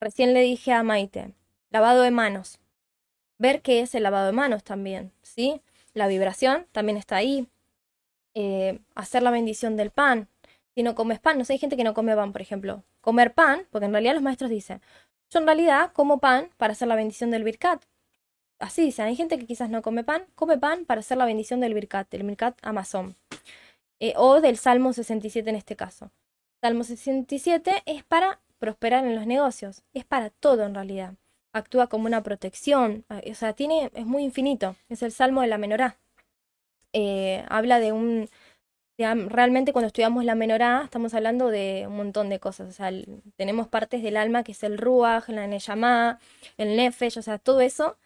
recién 0.00 0.34
le 0.34 0.40
dije 0.40 0.72
a 0.72 0.82
Maite, 0.82 1.32
lavado 1.70 2.02
de 2.02 2.10
manos 2.10 2.58
ver 3.38 3.62
qué 3.62 3.80
es 3.80 3.94
el 3.94 4.02
lavado 4.02 4.26
de 4.26 4.32
manos 4.32 4.64
también, 4.64 5.12
¿sí? 5.22 5.60
La 5.92 6.08
vibración 6.08 6.66
también 6.72 6.96
está 6.96 7.16
ahí. 7.16 7.48
Eh, 8.34 8.80
hacer 8.94 9.22
la 9.22 9.30
bendición 9.30 9.76
del 9.76 9.90
pan. 9.90 10.28
Si 10.74 10.82
no 10.82 10.94
comes 10.94 11.20
pan, 11.20 11.38
no 11.38 11.44
sé, 11.44 11.52
hay 11.54 11.58
gente 11.58 11.76
que 11.76 11.84
no 11.84 11.94
come 11.94 12.16
pan, 12.16 12.32
por 12.32 12.42
ejemplo. 12.42 12.84
Comer 13.00 13.34
pan, 13.34 13.66
porque 13.70 13.86
en 13.86 13.92
realidad 13.92 14.14
los 14.14 14.22
maestros 14.22 14.50
dicen, 14.50 14.80
yo 15.30 15.40
en 15.40 15.46
realidad 15.46 15.92
como 15.92 16.20
pan 16.20 16.50
para 16.56 16.72
hacer 16.72 16.88
la 16.88 16.96
bendición 16.96 17.30
del 17.30 17.44
Birkat. 17.44 17.82
Así 18.58 18.82
dicen, 18.82 19.06
hay 19.06 19.16
gente 19.16 19.38
que 19.38 19.46
quizás 19.46 19.70
no 19.70 19.82
come 19.82 20.04
pan, 20.04 20.24
come 20.34 20.58
pan 20.58 20.84
para 20.86 21.00
hacer 21.00 21.18
la 21.18 21.26
bendición 21.26 21.60
del 21.60 21.74
Birkat, 21.74 22.10
del 22.10 22.24
Birkat 22.24 22.58
Amazon. 22.62 23.16
Eh, 24.00 24.14
o 24.16 24.40
del 24.40 24.56
Salmo 24.58 24.92
67 24.92 25.48
en 25.50 25.56
este 25.56 25.76
caso. 25.76 26.10
Salmo 26.64 26.82
67 26.82 27.82
es 27.84 28.04
para 28.04 28.40
prosperar 28.58 29.04
en 29.04 29.14
los 29.14 29.26
negocios, 29.26 29.82
es 29.92 30.06
para 30.06 30.30
todo 30.30 30.62
en 30.62 30.74
realidad 30.74 31.12
actúa 31.52 31.88
como 31.88 32.06
una 32.06 32.22
protección, 32.22 33.04
ah, 33.10 33.20
o 33.30 33.34
sea, 33.34 33.52
tiene, 33.52 33.90
es 33.92 34.06
muy 34.06 34.24
infinito, 34.24 34.74
es 34.88 35.02
el 35.02 35.12
Salmo 35.12 35.42
de 35.42 35.48
la 35.48 35.58
Menorá. 35.58 35.98
Eh, 36.94 37.44
habla 37.50 37.80
de 37.80 37.92
un, 37.92 38.30
realmente 38.96 39.74
cuando 39.74 39.88
estudiamos 39.88 40.24
la 40.24 40.34
Menorá 40.34 40.80
estamos 40.84 41.12
hablando 41.12 41.48
de 41.48 41.84
un 41.86 41.98
montón 41.98 42.30
de 42.30 42.40
cosas, 42.40 42.70
o 42.70 42.72
sea, 42.72 42.90
tenemos 43.36 43.68
partes 43.68 44.02
del 44.02 44.16
alma 44.16 44.42
que 44.42 44.52
es 44.52 44.62
el 44.62 44.78
Ruach, 44.78 45.28
la 45.28 45.46
Neyamá, 45.46 46.18
el 46.56 46.76
Nefesh, 46.76 47.18
o 47.18 47.22
sea, 47.22 47.36
todo 47.36 47.60
eso 47.60 47.98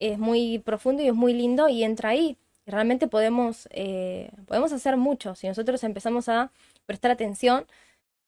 es 0.00 0.18
muy 0.18 0.58
profundo 0.58 1.02
y 1.02 1.08
es 1.08 1.14
muy 1.14 1.32
lindo 1.32 1.70
y 1.70 1.82
entra 1.82 2.10
ahí. 2.10 2.36
realmente 2.66 3.08
podemos, 3.08 3.68
eh, 3.70 4.30
podemos 4.46 4.70
hacer 4.74 4.98
mucho 4.98 5.34
si 5.34 5.48
nosotros 5.48 5.82
empezamos 5.82 6.28
a 6.28 6.52
prestar 6.84 7.10
atención, 7.10 7.64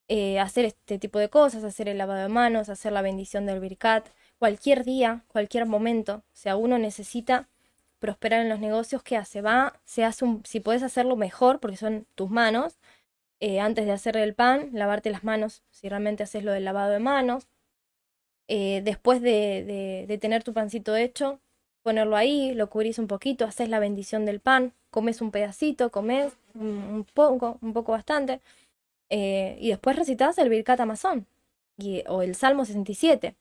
eh, 0.08 0.38
hacer 0.38 0.64
este 0.66 0.98
tipo 0.98 1.18
de 1.18 1.30
cosas, 1.30 1.64
hacer 1.64 1.88
el 1.88 1.98
lavado 1.98 2.22
de 2.22 2.28
manos, 2.28 2.68
hacer 2.68 2.92
la 2.92 3.02
bendición 3.02 3.46
del 3.46 3.60
Birkat, 3.60 4.08
cualquier 4.38 4.84
día, 4.84 5.24
cualquier 5.28 5.66
momento, 5.66 6.16
o 6.16 6.36
sea, 6.36 6.56
uno 6.56 6.78
necesita 6.78 7.48
prosperar 7.98 8.42
en 8.42 8.50
los 8.50 8.60
negocios, 8.60 9.02
¿qué 9.02 9.16
hace? 9.16 9.40
Va, 9.40 9.80
se 9.84 10.04
hace 10.04 10.26
si 10.44 10.60
puedes 10.60 10.82
hacerlo 10.82 11.16
mejor, 11.16 11.60
porque 11.60 11.76
son 11.78 12.06
tus 12.14 12.30
manos, 12.30 12.78
eh, 13.40 13.60
antes 13.60 13.86
de 13.86 13.92
hacer 13.92 14.16
el 14.16 14.34
pan, 14.34 14.70
lavarte 14.72 15.10
las 15.10 15.24
manos, 15.24 15.62
si 15.70 15.88
realmente 15.88 16.22
haces 16.22 16.44
lo 16.44 16.52
del 16.52 16.64
lavado 16.64 16.92
de 16.92 16.98
manos, 16.98 17.48
eh, 18.48 18.82
después 18.84 19.22
de, 19.22 20.04
de, 20.06 20.18
tener 20.18 20.44
tu 20.44 20.52
pancito 20.52 20.96
hecho, 20.96 21.40
ponerlo 21.82 22.16
ahí, 22.16 22.54
lo 22.54 22.68
cubrís 22.70 22.98
un 22.98 23.06
poquito, 23.06 23.44
haces 23.46 23.68
la 23.68 23.78
bendición 23.78 24.26
del 24.26 24.40
pan, 24.40 24.74
comes 24.90 25.20
un 25.22 25.30
pedacito, 25.30 25.90
comes 25.90 26.32
un, 26.54 27.06
poco, 27.14 27.58
un 27.62 27.72
poco 27.72 27.92
bastante, 27.92 28.40
eh, 29.10 29.56
y 29.60 29.68
después 29.70 29.96
recitas 29.96 30.38
el 30.38 30.48
Birkat 30.48 30.80
Amazon, 30.80 31.26
y, 31.78 32.04
o 32.08 32.22
el 32.22 32.34
Salmo 32.34 32.64
67. 32.64 33.36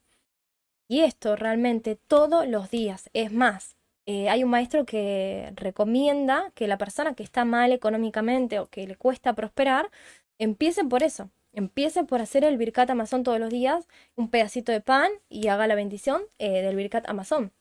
Y 0.88 1.02
esto 1.02 1.36
realmente 1.36 1.96
todos 1.96 2.48
los 2.48 2.70
días. 2.70 3.10
Es 3.14 3.32
más, 3.32 3.76
eh, 4.06 4.30
hay 4.30 4.44
un 4.44 4.50
maestro 4.50 4.86
que 4.86 5.52
recomienda 5.56 6.52
que 6.56 6.68
la 6.68 6.78
persona 6.78 7.16
que 7.16 7.24
está 7.24 7.46
mal 7.46 7.72
económicamente 7.72 8.60
o 8.60 8.68
que 8.70 8.86
le 8.88 8.96
cuesta 8.98 9.34
prosperar, 9.34 9.90
empiece 10.40 10.84
por 10.84 11.04
eso. 11.04 11.30
Empiece 11.54 12.04
por 12.04 12.22
hacer 12.22 12.44
el 12.44 12.58
Birkat 12.58 12.90
Amazon 12.90 13.24
todos 13.24 13.40
los 13.40 13.50
días, 13.52 13.88
un 14.16 14.30
pedacito 14.30 14.72
de 14.72 14.82
pan 14.82 15.12
y 15.30 15.48
haga 15.48 15.68
la 15.68 15.76
bendición 15.76 16.24
eh, 16.40 16.62
del 16.62 16.76
Birkat 16.76 17.08
Amazon. 17.08 17.54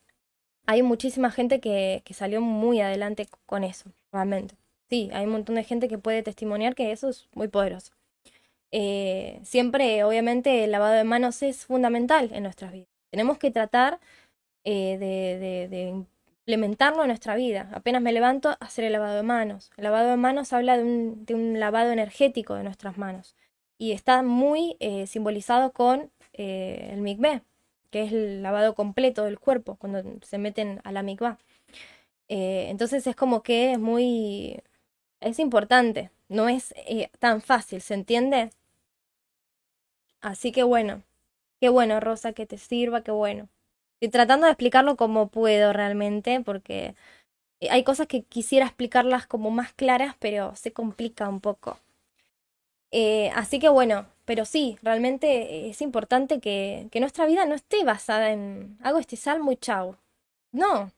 Hay 0.66 0.83
muchísima 0.83 1.31
gente 1.31 1.61
que, 1.61 2.03
que 2.05 2.15
salió 2.15 2.41
muy 2.41 2.81
adelante 2.81 3.29
con 3.47 3.65
eso, 3.65 3.93
realmente. 4.12 4.62
Sí, 4.93 5.09
hay 5.14 5.24
un 5.24 5.32
montón 5.32 5.55
de 5.55 5.64
gente 5.64 5.89
que 5.89 5.97
puede 5.97 6.23
testimoniar 6.23 6.74
que 6.74 6.93
eso 6.93 7.09
es 7.09 7.27
muy 7.32 7.48
poderoso. 7.48 7.94
Eh, 8.73 9.40
siempre, 9.43 10.05
obviamente, 10.05 10.64
el 10.64 10.70
lavado 10.70 10.93
de 10.93 11.05
manos 11.05 11.43
es 11.43 11.64
fundamental 11.64 12.28
en 12.35 12.43
nuestras 12.43 12.73
vidas. 12.73 12.89
Tenemos 13.10 13.39
que 13.39 13.51
tratar 13.51 14.01
eh, 14.64 14.98
de, 14.98 16.05
implementarlo 16.40 17.01
en 17.05 17.09
nuestra 17.09 17.36
vida. 17.36 17.70
Apenas 17.73 18.02
me 18.02 18.12
levanto, 18.12 18.55
hacer 18.60 18.85
el 18.85 18.93
lavado 18.93 19.16
de 19.16 19.23
manos. 19.23 19.70
El 19.78 19.85
lavado 19.85 20.10
de 20.10 20.19
manos 20.19 20.52
habla 20.52 20.77
de 20.77 21.35
un, 21.35 21.59
lavado 21.59 21.90
energético 21.90 22.55
de 22.55 22.64
nuestras 22.64 22.98
manos 22.98 23.35
y 23.78 23.93
está 23.93 24.23
muy 24.23 24.77
eh, 24.81 25.06
simbolizado 25.06 25.73
con 25.73 26.10
el 26.35 27.01
mikveh, 27.01 27.40
que 27.90 28.02
es 28.02 28.12
el 28.12 28.43
lavado 28.43 28.74
completo 28.74 29.24
del 29.24 29.39
cuerpo 29.39 29.77
cuando 29.77 30.02
se 30.23 30.36
meten 30.36 30.82
a 30.85 30.93
la 30.93 31.02
mikvah. 31.02 31.39
entonces 32.28 33.06
es 33.06 33.16
como 33.16 33.43
que 33.43 33.73
es 33.73 33.78
muy... 33.78 34.62
es 35.23 35.39
importante, 35.39 36.11
no 36.28 36.49
es 36.49 36.74
tan 37.19 37.40
fácil, 37.40 37.81
¿se 37.81 37.94
entiende? 37.94 38.51
Así 40.20 40.53
que 40.53 40.62
bueno, 40.62 41.03
Qué 41.62 41.70
bueno, 41.70 42.01
Rosa, 42.01 42.35
que 42.35 42.47
te 42.47 42.59
sirva, 42.59 43.05
qué 43.05 43.12
bueno. 43.12 43.49
Estoy 44.01 44.11
tratando 44.11 44.47
de 44.47 44.53
explicarlo 44.53 44.97
como 44.99 45.28
puedo 45.31 45.73
realmente, 45.73 46.43
porque 46.43 46.97
eh, 47.61 47.70
hay 47.70 47.85
cosas 47.85 48.09
que 48.09 48.24
quisiera 48.24 48.66
explicarlas 48.66 49.27
como 49.28 49.51
más 49.51 49.73
claras, 49.74 50.16
pero 50.20 50.57
se 50.57 50.73
complica 50.73 51.28
un 51.28 51.40
poco. 51.40 51.78
Eh, 52.90 53.31
así 53.35 53.59
que 53.59 53.69
bueno, 53.69 54.07
pero 54.24 54.44
sí, 54.44 54.78
realmente 54.82 55.69
es 55.70 55.81
importante 55.81 56.40
que, 56.40 56.89
que 56.90 57.01
nuestra 57.01 57.27
vida 57.27 57.47
no 57.47 57.55
esté 57.55 57.85
basada 57.85 58.31
en 58.32 58.77
hago 58.82 58.99
este 58.99 59.16
salmo 59.16 59.53
y 59.53 59.57
chau. 59.57 59.97
No, 60.53 60.93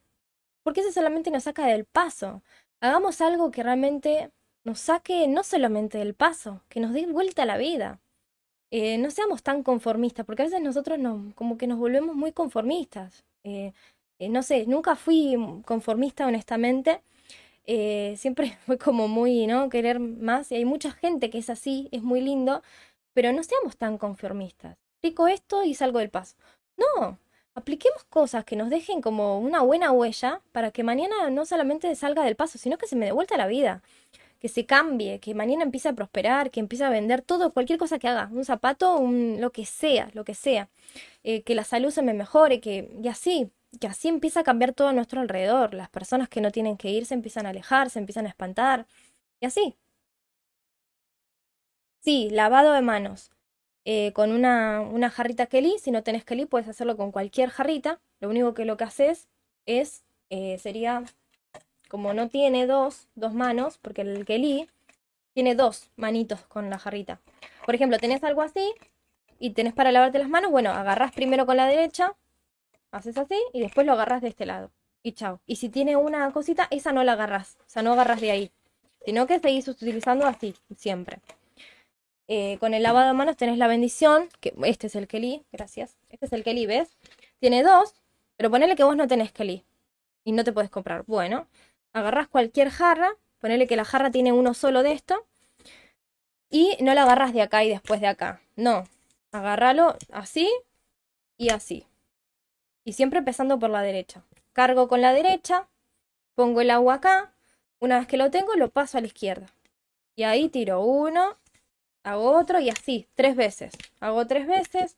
porque 0.63 0.81
eso 0.81 0.91
solamente 0.91 1.31
nos 1.31 1.43
saca 1.43 1.67
del 1.67 1.85
paso. 1.85 2.43
Hagamos 2.81 3.21
algo 3.21 3.51
que 3.51 3.63
realmente 3.63 4.31
nos 4.65 4.79
saque 4.79 5.27
no 5.27 5.43
solamente 5.43 5.97
del 5.97 6.13
paso, 6.13 6.61
que 6.69 6.79
nos 6.79 6.93
dé 6.93 7.05
vuelta 7.05 7.43
a 7.43 7.45
la 7.45 7.57
vida. 7.57 7.99
Eh, 8.71 8.97
no 8.97 9.11
seamos 9.11 9.43
tan 9.43 9.63
conformistas, 9.63 10.25
porque 10.25 10.41
a 10.41 10.45
veces 10.45 10.61
nosotros 10.61 10.99
nos, 10.99 11.33
como 11.35 11.57
que 11.57 11.67
nos 11.67 11.79
volvemos 11.79 12.15
muy 12.15 12.31
conformistas. 12.31 13.23
Eh, 13.43 13.73
eh, 14.19 14.29
no 14.29 14.43
sé, 14.43 14.65
nunca 14.67 14.95
fui 14.95 15.37
conformista 15.65 16.27
honestamente. 16.27 17.01
Siempre 18.17 18.57
fue 18.65 18.77
como 18.77 19.07
muy, 19.07 19.47
¿no? 19.47 19.69
Querer 19.69 19.99
más. 19.99 20.51
Y 20.51 20.55
hay 20.55 20.65
mucha 20.65 20.91
gente 20.91 21.29
que 21.29 21.37
es 21.37 21.49
así, 21.49 21.89
es 21.91 22.03
muy 22.03 22.21
lindo, 22.21 22.63
pero 23.13 23.31
no 23.31 23.43
seamos 23.43 23.77
tan 23.77 23.97
conformistas. 23.97 24.77
Explico 24.95 25.27
esto 25.27 25.63
y 25.63 25.73
salgo 25.75 25.99
del 25.99 26.09
paso. 26.09 26.35
No, 26.77 27.17
apliquemos 27.55 28.03
cosas 28.05 28.45
que 28.45 28.55
nos 28.55 28.69
dejen 28.69 29.01
como 29.01 29.39
una 29.39 29.61
buena 29.61 29.91
huella 29.91 30.41
para 30.51 30.71
que 30.71 30.83
mañana 30.83 31.29
no 31.31 31.45
solamente 31.45 31.93
salga 31.95 32.23
del 32.23 32.35
paso, 32.35 32.57
sino 32.57 32.77
que 32.77 32.87
se 32.87 32.95
me 32.95 33.05
dé 33.05 33.11
vuelta 33.13 33.37
la 33.37 33.47
vida, 33.47 33.81
que 34.39 34.49
se 34.49 34.65
cambie, 34.65 35.19
que 35.19 35.35
mañana 35.35 35.63
empiece 35.63 35.89
a 35.89 35.93
prosperar, 35.93 36.51
que 36.51 36.59
empiece 36.61 36.83
a 36.85 36.89
vender 36.89 37.21
todo, 37.21 37.53
cualquier 37.53 37.79
cosa 37.79 37.99
que 37.99 38.07
haga, 38.09 38.29
un 38.33 38.45
zapato, 38.45 38.97
un, 38.97 39.41
lo 39.41 39.51
que 39.51 39.65
sea, 39.65 40.09
lo 40.13 40.25
que 40.25 40.35
sea, 40.35 40.69
eh, 41.23 41.43
que 41.43 41.55
la 41.55 41.63
salud 41.65 41.91
se 41.91 42.03
me 42.03 42.13
mejore, 42.13 42.61
que 42.61 42.91
y 43.03 43.07
así, 43.09 43.51
que 43.79 43.87
así 43.87 44.07
empieza 44.09 44.41
a 44.41 44.43
cambiar 44.43 44.73
todo 44.73 44.89
a 44.89 44.93
nuestro 44.93 45.21
alrededor, 45.21 45.73
las 45.73 45.89
personas 45.89 46.29
que 46.29 46.41
no 46.41 46.51
tienen 46.51 46.77
que 46.77 46.89
ir 46.91 47.05
se 47.05 47.15
empiezan 47.15 47.45
a 47.47 47.49
alejar, 47.51 47.89
se 47.91 47.99
empiezan 47.99 48.25
a 48.27 48.29
espantar, 48.29 48.87
y 49.41 49.47
así. 49.47 49.75
Sí, 51.99 52.29
lavado 52.29 52.71
de 52.71 52.81
manos. 52.81 53.31
Eh, 53.85 54.11
con 54.13 54.31
una, 54.31 54.81
una 54.81 55.09
jarrita 55.09 55.45
Kelly. 55.45 55.75
Si 55.79 55.91
no 55.91 56.03
tenés 56.03 56.25
Kelly, 56.25 56.45
puedes 56.45 56.67
hacerlo 56.67 56.97
con 56.97 57.11
cualquier 57.11 57.49
jarrita. 57.49 57.99
Lo 58.19 58.29
único 58.29 58.53
que 58.53 58.65
lo 58.65 58.77
que 58.77 58.83
haces 58.83 59.27
es, 59.65 60.03
eh, 60.29 60.57
sería, 60.57 61.03
como 61.87 62.13
no 62.13 62.27
tiene 62.29 62.65
dos, 62.65 63.07
dos 63.15 63.33
manos, 63.33 63.77
porque 63.77 64.01
el 64.01 64.25
Kelly 64.25 64.67
tiene 65.33 65.53
dos 65.53 65.91
manitos 65.95 66.41
con 66.45 66.69
la 66.69 66.79
jarrita. 66.79 67.19
Por 67.65 67.75
ejemplo, 67.75 67.99
tenés 67.99 68.23
algo 68.23 68.41
así 68.41 68.73
y 69.37 69.51
tenés 69.51 69.73
para 69.73 69.91
lavarte 69.91 70.17
las 70.17 70.29
manos, 70.29 70.49
bueno, 70.49 70.71
agarrás 70.71 71.11
primero 71.11 71.45
con 71.45 71.57
la 71.57 71.67
derecha, 71.67 72.15
haces 72.91 73.17
así 73.17 73.35
y 73.53 73.59
después 73.59 73.85
lo 73.85 73.93
agarras 73.93 74.21
de 74.21 74.29
este 74.29 74.45
lado. 74.45 74.71
Y 75.03 75.11
chao. 75.11 75.39
Y 75.45 75.57
si 75.57 75.69
tiene 75.69 75.95
una 75.97 76.31
cosita, 76.31 76.67
esa 76.71 76.91
no 76.91 77.03
la 77.03 77.13
agarras, 77.13 77.57
o 77.59 77.69
sea, 77.69 77.83
no 77.83 77.93
agarras 77.93 78.21
de 78.21 78.31
ahí, 78.31 78.51
sino 79.05 79.27
que 79.27 79.39
seguís 79.39 79.67
utilizando 79.67 80.25
así, 80.25 80.55
siempre. 80.75 81.19
Eh, 82.27 82.57
con 82.59 82.73
el 82.73 82.83
lavado 82.83 83.07
de 83.07 83.13
manos 83.13 83.37
tenés 83.37 83.57
la 83.57 83.67
bendición, 83.67 84.29
que 84.39 84.53
este 84.63 84.87
es 84.87 84.95
el 84.95 85.07
Kelly, 85.07 85.45
gracias. 85.51 85.95
Este 86.09 86.25
es 86.25 86.33
el 86.33 86.43
Kelly, 86.43 86.65
¿ves? 86.65 86.97
Tiene 87.39 87.61
dos, 87.63 87.93
pero 88.35 88.49
ponele 88.49 88.75
que 88.75 88.83
vos 88.83 88.95
no 88.95 89.07
tenés 89.07 89.31
Kelly 89.31 89.63
y 90.23 90.31
no 90.31 90.43
te 90.43 90.51
puedes 90.51 90.71
comprar. 90.71 91.03
Bueno, 91.05 91.47
agarrás 91.93 92.27
cualquier 92.27 92.69
jarra, 92.69 93.15
ponele 93.39 93.67
que 93.67 93.75
la 93.75 93.85
jarra 93.85 94.11
tiene 94.11 94.33
uno 94.33 94.53
solo 94.53 94.81
de 94.83 94.93
esto 94.93 95.25
y 96.49 96.77
no 96.81 96.93
la 96.93 97.03
agarras 97.03 97.33
de 97.33 97.41
acá 97.41 97.63
y 97.63 97.69
después 97.69 98.01
de 98.01 98.07
acá. 98.07 98.41
No, 98.55 98.85
agárralo 99.31 99.95
así 100.11 100.51
y 101.37 101.49
así. 101.49 101.85
Y 102.83 102.93
siempre 102.93 103.19
empezando 103.19 103.59
por 103.59 103.69
la 103.69 103.81
derecha. 103.81 104.23
Cargo 104.53 104.87
con 104.87 105.01
la 105.01 105.13
derecha, 105.13 105.67
pongo 106.33 106.61
el 106.61 106.71
agua 106.71 106.95
acá, 106.95 107.33
una 107.79 107.99
vez 107.99 108.07
que 108.07 108.17
lo 108.17 108.31
tengo 108.31 108.55
lo 108.55 108.69
paso 108.69 108.97
a 108.97 109.01
la 109.01 109.07
izquierda. 109.07 109.47
Y 110.15 110.23
ahí 110.23 110.49
tiro 110.49 110.81
uno, 110.81 111.37
hago 112.05 112.37
otro 112.37 112.59
y 112.59 112.69
así, 112.69 113.09
tres 113.15 113.35
veces. 113.35 113.73
Hago 113.99 114.25
tres 114.27 114.47
veces, 114.47 114.97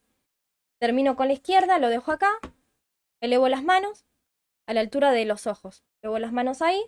termino 0.78 1.16
con 1.16 1.28
la 1.28 1.34
izquierda, 1.34 1.80
lo 1.80 1.90
dejo 1.90 2.12
acá, 2.12 2.30
elevo 3.22 3.48
las 3.48 3.64
manos 3.64 4.06
a 4.68 4.74
la 4.74 4.82
altura 4.82 5.12
de 5.12 5.26
los 5.26 5.48
ojos. 5.48 5.84
Elevo 6.02 6.20
las 6.20 6.34
manos 6.34 6.62
ahí 6.62 6.84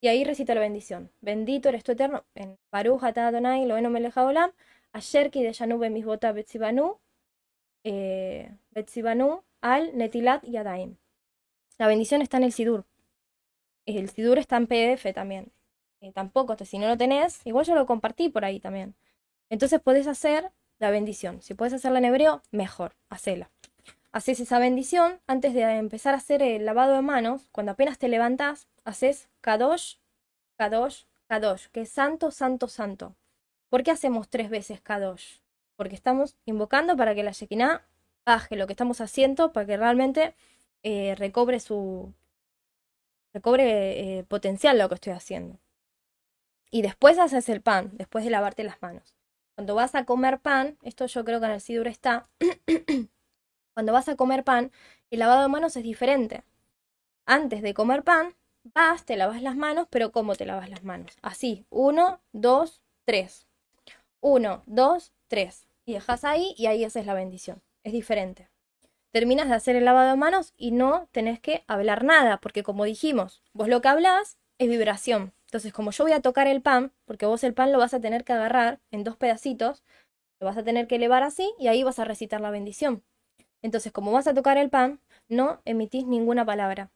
y 0.00 0.08
ahí 0.08 0.24
recito 0.24 0.54
la 0.54 0.60
bendición. 0.60 1.10
Bendito 1.22 1.70
eres 1.70 1.84
tu 1.84 1.92
eterno, 1.92 2.24
en 2.34 2.58
Baruch 2.70 3.02
atah 3.02 3.28
Adonai, 3.28 3.66
lo 3.66 3.76
me 3.90 4.12
olam, 4.14 4.52
ayer 4.92 5.30
ki 5.30 5.42
de 5.42 5.52
Yanube 5.52 5.90
mis 5.90 6.04
bota 6.04 6.32
Betsibanu, 6.32 6.98
eh, 7.82 8.54
Betsibanu, 8.70 9.42
al 9.62 9.96
Netilat 9.96 10.44
y 10.44 10.58
Adaim. 10.58 10.96
La 11.78 11.86
bendición 11.88 12.20
está 12.20 12.36
en 12.36 12.44
el 12.44 12.52
Sidur. 12.52 12.84
El 13.86 14.10
Sidur 14.10 14.38
está 14.38 14.56
en 14.58 14.66
PDF 14.66 15.12
también. 15.14 15.50
Eh, 16.02 16.12
tampoco, 16.12 16.56
si 16.62 16.78
no 16.78 16.88
lo 16.88 16.98
tenés, 16.98 17.40
igual 17.46 17.64
yo 17.64 17.74
lo 17.74 17.86
compartí 17.86 18.28
por 18.28 18.44
ahí 18.44 18.60
también. 18.60 18.94
Entonces 19.48 19.80
puedes 19.80 20.06
hacer 20.06 20.52
la 20.78 20.90
bendición. 20.90 21.42
Si 21.42 21.54
puedes 21.54 21.74
hacerla 21.74 21.98
en 21.98 22.06
hebreo, 22.06 22.42
mejor, 22.50 22.96
hacela. 23.08 23.50
Haces 24.12 24.40
esa 24.40 24.58
bendición 24.58 25.20
antes 25.26 25.54
de 25.54 25.62
empezar 25.62 26.14
a 26.14 26.18
hacer 26.18 26.42
el 26.42 26.64
lavado 26.64 26.94
de 26.94 27.02
manos. 27.02 27.48
Cuando 27.52 27.72
apenas 27.72 27.98
te 27.98 28.08
levantas, 28.08 28.66
haces 28.84 29.28
Kadosh, 29.40 29.96
Kadosh, 30.56 31.04
Kadosh, 31.28 31.66
que 31.68 31.82
es 31.82 31.90
santo, 31.90 32.30
santo, 32.30 32.68
santo. 32.68 33.14
¿Por 33.68 33.82
qué 33.82 33.90
hacemos 33.90 34.28
tres 34.28 34.48
veces 34.48 34.80
Kadosh? 34.80 35.40
Porque 35.76 35.94
estamos 35.94 36.36
invocando 36.46 36.96
para 36.96 37.14
que 37.14 37.22
la 37.22 37.32
Shekinah 37.32 37.86
baje 38.24 38.56
lo 38.56 38.66
que 38.66 38.72
estamos 38.72 39.00
haciendo, 39.00 39.52
para 39.52 39.66
que 39.66 39.76
realmente 39.76 40.34
eh, 40.82 41.14
recobre 41.16 41.60
su. 41.60 42.14
recobre 43.32 44.18
eh, 44.18 44.24
potencial 44.24 44.78
lo 44.78 44.88
que 44.88 44.94
estoy 44.94 45.12
haciendo. 45.12 45.58
Y 46.70 46.82
después 46.82 47.18
haces 47.18 47.48
el 47.48 47.60
pan, 47.60 47.90
después 47.94 48.24
de 48.24 48.30
lavarte 48.30 48.64
las 48.64 48.80
manos. 48.82 49.15
Cuando 49.56 49.74
vas 49.74 49.94
a 49.94 50.04
comer 50.04 50.38
pan, 50.38 50.76
esto 50.82 51.06
yo 51.06 51.24
creo 51.24 51.40
que 51.40 51.46
en 51.46 51.52
el 51.52 51.62
Sidur 51.62 51.88
está, 51.88 52.28
cuando 53.74 53.94
vas 53.94 54.06
a 54.10 54.14
comer 54.14 54.44
pan, 54.44 54.70
el 55.10 55.18
lavado 55.18 55.40
de 55.40 55.48
manos 55.48 55.76
es 55.78 55.82
diferente. 55.82 56.44
Antes 57.24 57.62
de 57.62 57.72
comer 57.72 58.04
pan, 58.04 58.34
vas, 58.74 59.06
te 59.06 59.16
lavas 59.16 59.40
las 59.40 59.56
manos, 59.56 59.86
pero 59.90 60.12
¿cómo 60.12 60.34
te 60.34 60.44
lavas 60.44 60.68
las 60.68 60.84
manos? 60.84 61.16
Así, 61.22 61.64
uno, 61.70 62.20
dos, 62.32 62.82
tres. 63.06 63.46
Uno, 64.20 64.62
dos, 64.66 65.14
tres. 65.26 65.66
Y 65.86 65.94
dejas 65.94 66.24
ahí 66.24 66.54
y 66.58 66.66
ahí 66.66 66.84
haces 66.84 67.06
la 67.06 67.14
bendición. 67.14 67.62
Es 67.82 67.94
diferente. 67.94 68.50
Terminas 69.10 69.48
de 69.48 69.54
hacer 69.54 69.74
el 69.74 69.86
lavado 69.86 70.10
de 70.10 70.16
manos 70.16 70.52
y 70.58 70.72
no 70.72 71.08
tenés 71.12 71.40
que 71.40 71.64
hablar 71.66 72.04
nada, 72.04 72.42
porque 72.42 72.62
como 72.62 72.84
dijimos, 72.84 73.42
vos 73.54 73.68
lo 73.68 73.80
que 73.80 73.88
hablas 73.88 74.36
es 74.58 74.68
vibración. 74.68 75.32
Entonces, 75.46 75.72
como 75.72 75.90
yo 75.92 76.04
voy 76.04 76.12
a 76.12 76.20
tocar 76.20 76.46
el 76.48 76.62
pan, 76.62 76.92
porque 77.04 77.26
vos 77.26 77.44
el 77.44 77.54
pan 77.54 77.72
lo 77.72 77.78
vas 77.78 77.94
a 77.94 78.00
tener 78.00 78.24
que 78.24 78.32
agarrar 78.32 78.80
en 78.90 79.04
dos 79.04 79.16
pedacitos, 79.16 79.84
lo 80.40 80.46
vas 80.46 80.56
a 80.58 80.64
tener 80.64 80.86
que 80.88 80.96
elevar 80.96 81.22
así 81.22 81.52
y 81.58 81.68
ahí 81.68 81.82
vas 81.84 81.98
a 82.00 82.04
recitar 82.04 82.40
la 82.40 82.50
bendición. 82.50 83.04
Entonces, 83.62 83.92
como 83.92 84.12
vas 84.12 84.26
a 84.28 84.34
tocar 84.34 84.58
el 84.58 84.70
pan, 84.70 85.00
no 85.28 85.60
emitís 85.66 86.06
ninguna 86.06 86.44
palabra, 86.46 86.90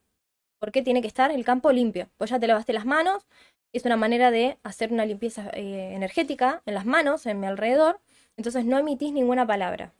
porque 0.58 0.82
tiene 0.82 1.02
que 1.02 1.08
estar 1.08 1.30
el 1.30 1.44
campo 1.44 1.72
limpio. 1.72 2.10
Vos 2.18 2.30
ya 2.30 2.40
te 2.40 2.46
lavaste 2.46 2.72
las 2.72 2.86
manos, 2.86 3.26
es 3.72 3.84
una 3.84 3.96
manera 3.96 4.30
de 4.30 4.58
hacer 4.62 4.92
una 4.92 5.06
limpieza 5.06 5.50
eh, 5.54 5.94
energética 5.94 6.62
en 6.66 6.74
las 6.74 6.86
manos, 6.86 7.26
en 7.26 7.40
mi 7.40 7.46
alrededor, 7.46 8.00
entonces 8.36 8.64
no 8.64 8.78
emitís 8.78 9.12
ninguna 9.12 9.46
palabra. 9.46 9.92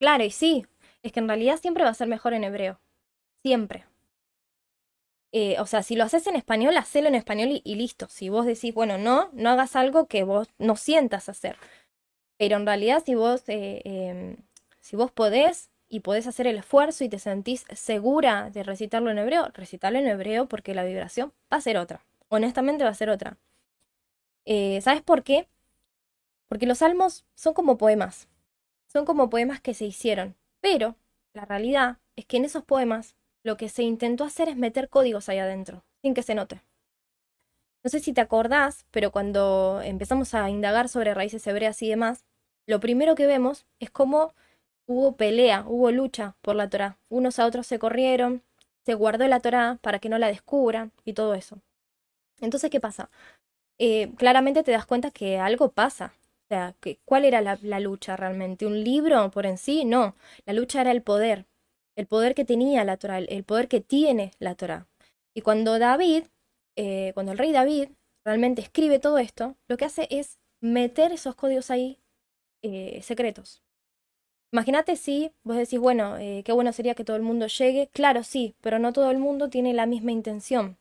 Claro, 0.00 0.24
y 0.24 0.30
sí, 0.30 0.66
es 1.04 1.12
que 1.12 1.20
en 1.20 1.28
realidad 1.28 1.58
siempre 1.60 1.84
va 1.84 1.90
a 1.90 1.94
ser 1.94 2.08
mejor 2.08 2.32
en 2.34 2.42
hebreo. 2.44 2.80
Siempre. 3.42 3.84
Eh, 5.32 5.56
o 5.60 5.66
sea, 5.66 5.82
si 5.82 5.94
lo 5.94 6.04
haces 6.04 6.26
en 6.26 6.36
español, 6.36 6.76
hacelo 6.76 7.08
en 7.08 7.14
español 7.14 7.60
y, 7.64 7.74
listo. 7.76 8.08
Si 8.08 8.28
vos 8.28 8.46
decís, 8.46 8.74
bueno, 8.74 8.98
no, 8.98 9.30
no 9.32 9.50
hagas 9.50 9.76
algo 9.76 10.06
que 10.06 10.24
vos 10.24 10.48
no 10.58 10.76
sientas 10.76 11.28
hacer. 11.28 11.56
Pero 12.36 12.56
en 12.56 12.66
realidad, 12.66 13.02
si 13.04 13.14
vos, 13.14 13.44
eh, 13.48 13.82
em, 13.84 14.36
si 14.80 14.96
vos 14.96 15.12
podés 15.12 15.70
y 15.88 16.00
podés 16.00 16.26
hacer 16.26 16.46
el 16.46 16.58
esfuerzo 16.58 17.04
y 17.04 17.08
te 17.08 17.18
sentís 17.18 17.64
segura 17.74 18.50
de 18.50 18.62
recitarlo 18.62 19.10
en 19.10 19.18
hebreo, 19.18 19.48
recitarlo 19.54 19.98
en 19.98 20.08
hebreo 20.08 20.46
porque 20.48 20.74
la 20.74 20.84
vibración 20.84 21.32
va 21.52 21.58
a 21.58 21.60
ser 21.60 21.76
otra. 21.78 22.04
Honestamente 22.28 22.84
va 22.84 22.90
a 22.90 22.94
ser 22.94 23.10
otra. 23.10 23.38
Eh, 24.46 24.80
¿Sabes 24.82 25.02
por 25.02 25.22
qué? 25.22 25.48
Porque 26.48 26.66
los 26.66 26.78
salmos 26.78 27.24
son 27.34 27.54
como 27.54 27.78
poemas. 27.78 28.28
Son 28.88 29.04
como 29.04 29.30
poemas 29.30 29.60
que 29.60 29.74
se 29.74 29.84
hicieron. 29.84 30.36
Pero 30.60 30.96
la 31.34 31.44
realidad 31.44 31.98
es 32.16 32.26
que 32.26 32.36
en 32.38 32.44
esos 32.44 32.64
poemas 32.64 33.16
lo 33.42 33.56
que 33.56 33.68
se 33.68 33.82
intentó 33.82 34.24
hacer 34.24 34.48
es 34.48 34.56
meter 34.56 34.88
códigos 34.88 35.28
ahí 35.28 35.38
adentro, 35.38 35.84
sin 36.02 36.14
que 36.14 36.22
se 36.22 36.34
note. 36.34 36.62
No 37.82 37.88
sé 37.88 38.00
si 38.00 38.12
te 38.12 38.20
acordás, 38.20 38.84
pero 38.90 39.10
cuando 39.10 39.80
empezamos 39.82 40.34
a 40.34 40.50
indagar 40.50 40.88
sobre 40.88 41.14
raíces 41.14 41.46
hebreas 41.46 41.80
y 41.82 41.88
demás, 41.88 42.24
lo 42.66 42.78
primero 42.78 43.14
que 43.14 43.26
vemos 43.26 43.66
es 43.78 43.90
cómo 43.90 44.34
hubo 44.86 45.16
pelea, 45.16 45.64
hubo 45.66 45.90
lucha 45.90 46.36
por 46.42 46.56
la 46.56 46.68
Torá. 46.68 46.98
Unos 47.08 47.38
a 47.38 47.46
otros 47.46 47.66
se 47.66 47.78
corrieron, 47.78 48.42
se 48.84 48.94
guardó 48.94 49.26
la 49.28 49.40
Torá 49.40 49.78
para 49.80 49.98
que 49.98 50.10
no 50.10 50.18
la 50.18 50.28
descubran 50.28 50.92
y 51.04 51.14
todo 51.14 51.34
eso. 51.34 51.58
Entonces, 52.40 52.70
¿qué 52.70 52.80
pasa? 52.80 53.10
Eh, 53.78 54.12
claramente 54.16 54.62
te 54.62 54.72
das 54.72 54.86
cuenta 54.86 55.10
que 55.10 55.38
algo 55.38 55.70
pasa. 55.72 56.12
O 56.44 56.48
sea, 56.48 56.74
¿cuál 57.04 57.24
era 57.24 57.40
la, 57.40 57.58
la 57.62 57.80
lucha 57.80 58.16
realmente? 58.16 58.66
¿Un 58.66 58.84
libro 58.84 59.30
por 59.30 59.46
en 59.46 59.56
sí? 59.56 59.84
No, 59.84 60.16
la 60.44 60.52
lucha 60.52 60.80
era 60.80 60.90
el 60.90 61.02
poder 61.02 61.46
el 62.00 62.06
poder 62.06 62.34
que 62.34 62.44
tenía 62.44 62.82
la 62.84 62.96
Torah, 62.96 63.18
el 63.18 63.44
poder 63.44 63.68
que 63.68 63.80
tiene 63.80 64.32
la 64.38 64.54
Torah. 64.54 64.86
Y 65.34 65.42
cuando 65.42 65.78
David, 65.78 66.24
eh, 66.76 67.12
cuando 67.14 67.32
el 67.32 67.38
rey 67.38 67.52
David 67.52 67.90
realmente 68.24 68.62
escribe 68.62 68.98
todo 68.98 69.18
esto, 69.18 69.56
lo 69.68 69.76
que 69.76 69.84
hace 69.84 70.08
es 70.10 70.38
meter 70.60 71.12
esos 71.12 71.34
códigos 71.34 71.70
ahí 71.70 71.98
eh, 72.62 73.00
secretos. 73.02 73.62
Imagínate 74.52 74.96
si 74.96 75.30
vos 75.44 75.56
decís, 75.56 75.78
bueno, 75.78 76.16
eh, 76.16 76.42
qué 76.44 76.52
bueno 76.52 76.72
sería 76.72 76.94
que 76.94 77.04
todo 77.04 77.16
el 77.16 77.22
mundo 77.22 77.46
llegue. 77.46 77.88
Claro, 77.92 78.24
sí, 78.24 78.56
pero 78.60 78.78
no 78.78 78.92
todo 78.92 79.10
el 79.10 79.18
mundo 79.18 79.48
tiene 79.48 79.72
la 79.74 79.86
misma 79.86 80.10
intención. 80.10 80.78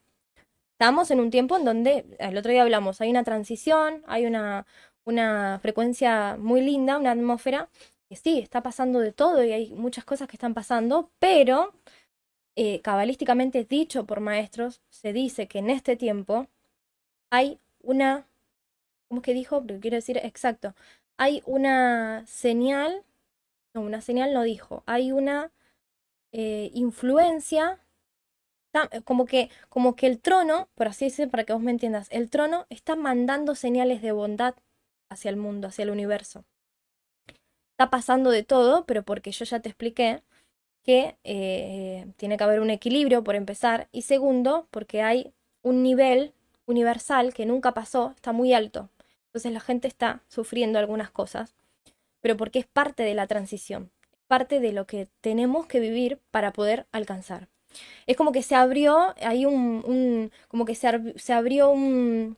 Estamos 0.79 1.11
en 1.11 1.19
un 1.19 1.29
tiempo 1.29 1.57
en 1.57 1.65
donde, 1.65 2.05
el 2.17 2.37
otro 2.37 2.51
día 2.51 2.63
hablamos, 2.63 3.01
hay 3.01 3.09
una 3.09 3.25
transición, 3.25 4.03
hay 4.07 4.25
una, 4.25 4.65
una 5.03 5.59
frecuencia 5.61 6.37
muy 6.39 6.61
linda, 6.61 6.97
una 6.97 7.11
atmósfera 7.11 7.69
que 8.09 8.15
sí, 8.15 8.39
está 8.39 8.63
pasando 8.63 8.99
de 8.99 9.11
todo 9.13 9.43
y 9.43 9.51
hay 9.53 9.71
muchas 9.71 10.03
cosas 10.03 10.27
que 10.27 10.35
están 10.35 10.55
pasando, 10.55 11.11
pero 11.19 11.73
eh, 12.55 12.81
cabalísticamente 12.81 13.63
dicho 13.65 14.05
por 14.05 14.19
maestros, 14.19 14.81
se 14.89 15.13
dice 15.13 15.47
que 15.47 15.59
en 15.59 15.69
este 15.69 15.95
tiempo 15.95 16.47
hay 17.31 17.59
una, 17.81 18.27
¿cómo 19.07 19.21
es 19.21 19.25
que 19.25 19.33
dijo? 19.33 19.63
Pero 19.65 19.79
quiero 19.79 19.95
decir 19.95 20.17
exacto, 20.17 20.75
hay 21.17 21.43
una 21.45 22.25
señal, 22.27 23.03
no, 23.75 23.81
una 23.81 24.01
señal 24.01 24.33
no 24.33 24.43
dijo, 24.43 24.83
hay 24.87 25.11
una 25.11 25.51
eh, 26.31 26.71
influencia, 26.73 27.79
como 29.05 29.25
que, 29.25 29.49
como 29.69 29.95
que 29.95 30.07
el 30.07 30.19
trono, 30.19 30.69
por 30.75 30.87
así 30.87 31.05
decirlo, 31.05 31.31
para 31.31 31.43
que 31.43 31.53
vos 31.53 31.61
me 31.61 31.71
entiendas, 31.71 32.07
el 32.11 32.29
trono 32.29 32.65
está 32.69 32.95
mandando 32.95 33.55
señales 33.55 34.01
de 34.01 34.11
bondad 34.11 34.55
hacia 35.09 35.29
el 35.29 35.37
mundo, 35.37 35.67
hacia 35.67 35.83
el 35.83 35.89
universo. 35.91 36.45
Está 37.79 37.91
pasando 37.91 38.29
de 38.29 38.43
todo, 38.43 38.85
pero 38.85 39.03
porque 39.03 39.31
yo 39.31 39.45
ya 39.45 39.61
te 39.61 39.69
expliqué 39.69 40.21
que 40.83 41.15
eh, 41.23 42.07
tiene 42.17 42.35
que 42.35 42.43
haber 42.43 42.59
un 42.59 42.71
equilibrio 42.71 43.23
por 43.23 43.37
empezar, 43.37 43.87
y 43.93 44.01
segundo, 44.01 44.67
porque 44.69 45.01
hay 45.01 45.31
un 45.61 45.81
nivel 45.81 46.33
universal 46.65 47.33
que 47.33 47.45
nunca 47.45 47.73
pasó, 47.73 48.11
está 48.17 48.33
muy 48.33 48.51
alto. 48.53 48.89
Entonces 49.27 49.53
la 49.53 49.61
gente 49.61 49.87
está 49.87 50.23
sufriendo 50.27 50.77
algunas 50.77 51.09
cosas, 51.09 51.55
pero 52.19 52.35
porque 52.35 52.59
es 52.59 52.67
parte 52.67 53.03
de 53.03 53.13
la 53.13 53.27
transición, 53.27 53.91
parte 54.27 54.59
de 54.59 54.73
lo 54.73 54.85
que 54.85 55.07
tenemos 55.21 55.65
que 55.65 55.79
vivir 55.79 56.19
para 56.31 56.51
poder 56.51 56.85
alcanzar. 56.91 57.47
Es 58.07 58.17
como 58.17 58.33
que 58.33 58.43
se 58.43 58.55
abrió, 58.55 59.15
hay 59.21 59.45
un, 59.45 60.33
como 60.49 60.65
que 60.65 60.75
se, 60.75 61.17
se 61.17 61.31
abrió 61.31 61.71
un, 61.71 62.35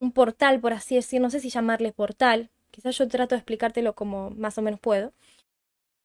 un 0.00 0.12
portal, 0.12 0.60
por 0.60 0.74
así 0.74 0.96
decir, 0.96 1.22
no 1.22 1.30
sé 1.30 1.40
si 1.40 1.48
llamarle 1.48 1.92
portal, 1.92 2.50
quizás 2.76 2.96
yo 2.98 3.08
trato 3.08 3.34
de 3.34 3.38
explicártelo 3.38 3.94
como 3.94 4.30
más 4.30 4.58
o 4.58 4.62
menos 4.62 4.78
puedo, 4.78 5.12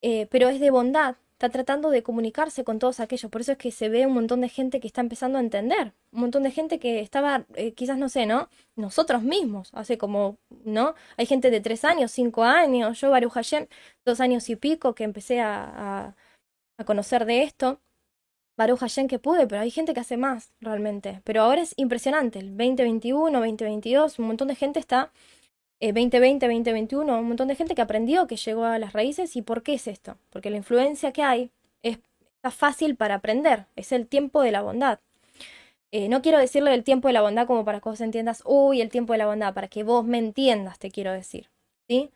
eh, 0.01 0.27
pero 0.31 0.47
es 0.47 0.59
de 0.61 0.71
bondad, 0.71 1.17
está 1.33 1.49
tratando 1.49 1.89
de 1.89 2.01
comunicarse 2.01 2.63
con 2.63 2.79
todos 2.79 3.01
aquellos, 3.01 3.29
por 3.29 3.41
eso 3.41 3.51
es 3.51 3.57
que 3.57 3.71
se 3.71 3.89
ve 3.89 4.05
un 4.07 4.13
montón 4.13 4.39
de 4.41 4.47
gente 4.47 4.79
que 4.79 4.87
está 4.87 5.01
empezando 5.01 5.37
a 5.37 5.41
entender, 5.41 5.93
un 6.13 6.21
montón 6.21 6.43
de 6.43 6.51
gente 6.51 6.79
que 6.79 7.01
estaba, 7.01 7.45
eh, 7.55 7.73
quizás 7.73 7.97
no 7.97 8.07
sé, 8.07 8.25
¿no? 8.25 8.47
Nosotros 8.77 9.21
mismos, 9.21 9.69
hace 9.73 9.97
como, 9.97 10.37
¿no? 10.63 10.95
Hay 11.17 11.25
gente 11.25 11.51
de 11.51 11.59
tres 11.59 11.83
años, 11.83 12.11
cinco 12.11 12.43
años, 12.43 13.01
yo 13.01 13.11
Baruch 13.11 13.33
Hashem, 13.33 13.67
dos 14.05 14.21
años 14.21 14.49
y 14.49 14.55
pico 14.55 14.95
que 14.95 15.03
empecé 15.03 15.41
a, 15.41 16.15
a, 16.77 16.85
conocer 16.85 17.25
de 17.25 17.43
esto. 17.43 17.79
Baruch 18.57 18.79
Hashem 18.79 19.07
que 19.07 19.19
pude, 19.19 19.47
pero 19.47 19.61
hay 19.61 19.71
gente 19.71 19.93
que 19.93 19.99
hace 19.99 20.17
más 20.17 20.51
realmente. 20.61 21.21
Pero 21.23 21.43
ahora 21.43 21.61
es 21.61 21.73
impresionante, 21.77 22.39
el 22.39 22.57
2021, 22.57 23.39
2022, 23.39 24.19
un 24.19 24.27
montón 24.27 24.47
de 24.47 24.55
gente 24.55 24.79
está 24.79 25.11
2020, 25.81 26.45
eh, 26.45 26.47
2021, 26.47 27.19
un 27.19 27.27
montón 27.27 27.47
de 27.47 27.55
gente 27.55 27.73
que 27.75 27.81
aprendió, 27.81 28.27
que 28.27 28.35
llegó 28.37 28.65
a 28.65 28.79
las 28.79 28.93
raíces. 28.93 29.35
¿Y 29.35 29.41
por 29.41 29.63
qué 29.63 29.73
es 29.73 29.87
esto? 29.87 30.17
Porque 30.29 30.49
la 30.49 30.57
influencia 30.57 31.11
que 31.11 31.23
hay 31.23 31.51
es, 31.81 31.97
está 32.35 32.51
fácil 32.51 32.95
para 32.95 33.15
aprender, 33.15 33.65
es 33.75 33.91
el 33.91 34.07
tiempo 34.07 34.41
de 34.41 34.51
la 34.51 34.61
bondad. 34.61 34.99
Eh, 35.91 36.07
no 36.07 36.21
quiero 36.21 36.37
decirle 36.37 36.73
el 36.73 36.83
tiempo 36.83 37.07
de 37.09 37.13
la 37.13 37.21
bondad 37.21 37.47
como 37.47 37.65
para 37.65 37.81
que 37.81 37.89
vos 37.89 37.99
entiendas, 38.01 38.43
uy, 38.45 38.81
el 38.81 38.89
tiempo 38.89 39.13
de 39.13 39.19
la 39.19 39.25
bondad, 39.25 39.53
para 39.53 39.67
que 39.67 39.83
vos 39.83 40.05
me 40.05 40.19
entiendas, 40.19 40.79
te 40.79 40.91
quiero 40.91 41.11
decir. 41.11 41.49
¿Sí? 41.89 42.11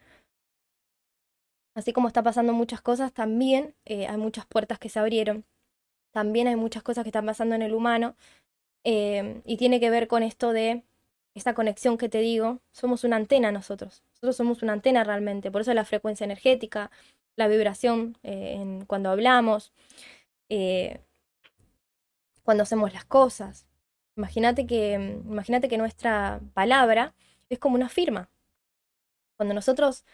Así 1.76 1.92
como 1.92 2.08
está 2.08 2.24
pasando 2.24 2.54
muchas 2.54 2.82
cosas, 2.82 3.12
también 3.14 3.74
eh, 3.86 4.08
hay 4.08 4.18
muchas 4.18 4.46
puertas 4.46 4.80
que 4.80 4.90
se 4.90 5.00
abrieron. 5.00 5.44
También 6.14 6.48
hay 6.48 6.56
muchas 6.56 6.84
cosas 6.84 7.04
que 7.04 7.10
están 7.10 7.26
pasando 7.26 7.56
en 7.56 7.62
el 7.62 7.74
humano. 7.74 8.16
y 8.84 9.58
tiene 9.58 9.80
que 9.80 9.90
ver 9.90 10.08
con 10.08 10.24
esto 10.24 10.54
de 10.54 10.84
esta 11.36 11.54
conexión 11.54 11.98
que 11.98 12.10
te 12.10 12.20
digo, 12.20 12.62
somos 12.72 13.04
una 13.04 13.18
antena 13.18 13.52
nosotros. 13.52 14.04
Nosotros 14.14 14.38
somos 14.38 14.64
una 14.64 14.74
antena 14.74 15.04
realmente. 15.04 15.52
Por 15.52 15.62
eso 15.62 15.74
la 15.74 15.86
frecuencia 15.86 16.24
energética, 16.24 16.90
la 17.36 17.48
vibración 17.48 18.18
eh, 18.24 18.84
cuando 18.88 19.10
hablamos, 19.10 19.74
eh, 20.50 21.02
cuando 22.44 22.64
hacemos 22.64 22.94
las 22.94 23.06
cosas. 23.06 23.68
Imagínate 24.16 24.66
que, 24.66 24.94
imagínate 24.94 25.68
que 25.68 25.78
nuestra 25.78 26.40
palabra 26.54 27.14
es 27.50 27.60
como 27.60 27.76
una 27.76 27.90
firma. 27.90 28.30
Cuando 29.36 29.54
nosotros 29.54 30.06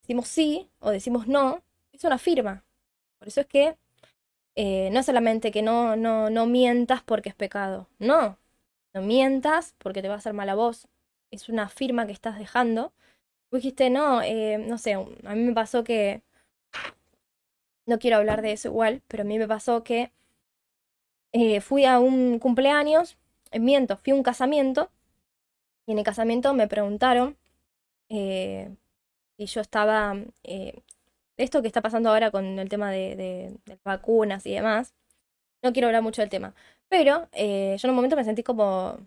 decimos 0.00 0.28
sí 0.28 0.70
o 0.78 0.90
decimos 0.90 1.28
no, 1.28 1.62
es 1.92 2.02
una 2.04 2.18
firma. 2.18 2.64
Por 3.18 3.28
eso 3.28 3.42
es 3.42 3.46
que 3.46 3.76
eh, 4.54 4.90
no 4.92 5.02
solamente 5.02 5.50
que 5.50 5.62
no, 5.62 5.96
no, 5.96 6.30
no 6.30 6.46
mientas 6.46 7.02
porque 7.02 7.28
es 7.28 7.34
pecado. 7.34 7.88
No, 7.98 8.38
no 8.94 9.02
mientas 9.02 9.74
porque 9.78 10.02
te 10.02 10.08
va 10.08 10.14
a 10.14 10.18
hacer 10.18 10.32
mala 10.34 10.54
voz. 10.54 10.88
Es 11.30 11.48
una 11.48 11.68
firma 11.68 12.06
que 12.06 12.12
estás 12.12 12.38
dejando. 12.38 12.92
Tú 13.50 13.56
dijiste, 13.56 13.90
no, 13.90 14.22
eh, 14.22 14.58
no 14.58 14.78
sé, 14.78 14.94
a 14.94 15.34
mí 15.34 15.40
me 15.44 15.54
pasó 15.54 15.84
que... 15.84 16.22
No 17.86 17.98
quiero 17.98 18.16
hablar 18.16 18.42
de 18.42 18.52
eso 18.52 18.68
igual, 18.68 19.02
pero 19.08 19.22
a 19.22 19.26
mí 19.26 19.38
me 19.38 19.48
pasó 19.48 19.82
que 19.82 20.12
eh, 21.32 21.60
fui 21.60 21.84
a 21.84 21.98
un 21.98 22.38
cumpleaños, 22.38 23.16
eh, 23.50 23.58
miento, 23.58 23.96
fui 23.96 24.12
a 24.12 24.14
un 24.16 24.22
casamiento, 24.22 24.90
y 25.86 25.92
en 25.92 25.98
el 25.98 26.04
casamiento 26.04 26.54
me 26.54 26.68
preguntaron 26.68 27.36
eh, 28.08 28.74
si 29.36 29.46
yo 29.46 29.60
estaba... 29.60 30.16
esto 31.36 31.62
que 31.62 31.68
está 31.68 31.80
pasando 31.82 32.10
ahora 32.10 32.30
con 32.30 32.58
el 32.58 32.68
tema 32.68 32.90
de, 32.90 33.16
de 33.16 33.78
vacunas 33.84 34.46
y 34.46 34.52
demás, 34.52 34.94
no 35.62 35.72
quiero 35.72 35.88
hablar 35.88 36.02
mucho 36.02 36.22
del 36.22 36.30
tema, 36.30 36.54
pero 36.92 37.26
eh, 37.32 37.74
yo 37.78 37.88
en 37.88 37.90
un 37.90 37.96
momento 37.96 38.16
me 38.16 38.24
sentí 38.24 38.42
como, 38.42 38.88
o 38.90 38.98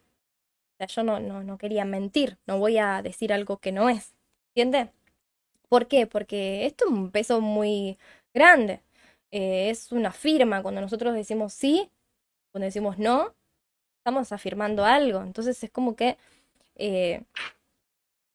sea, 0.80 0.88
yo 0.88 1.03
no, 1.03 1.20
no, 1.20 1.44
no 1.44 1.60
quería 1.60 1.86
mentir, 1.86 2.40
no 2.48 2.57
voy 2.57 2.80
a 2.80 3.03
decir 3.03 3.32
algo 3.32 3.60
que 3.60 3.72
no 3.72 3.90
es, 3.90 4.16
¿entiendes? 4.56 4.90
¿Por 5.70 5.88
qué? 5.88 6.07
Porque 6.07 6.66
esto 6.66 6.86
es 6.86 6.91
un 6.91 7.12
peso 7.12 7.41
muy 7.41 7.99
grande. 8.34 8.82
Eh, 9.32 9.70
es 9.70 9.91
una 9.91 10.12
firma. 10.12 10.64
Cuando 10.64 10.82
nosotros 10.82 11.14
decimos 11.14 11.53
sí, 11.53 11.91
cuando 12.52 12.66
decimos 12.66 12.98
no, 12.99 13.36
estamos 13.99 14.32
afirmando 14.32 14.86
algo. 14.86 15.22
Entonces 15.22 15.64
es 15.64 15.72
como 15.72 15.95
que 15.95 16.18
eh, 16.76 17.24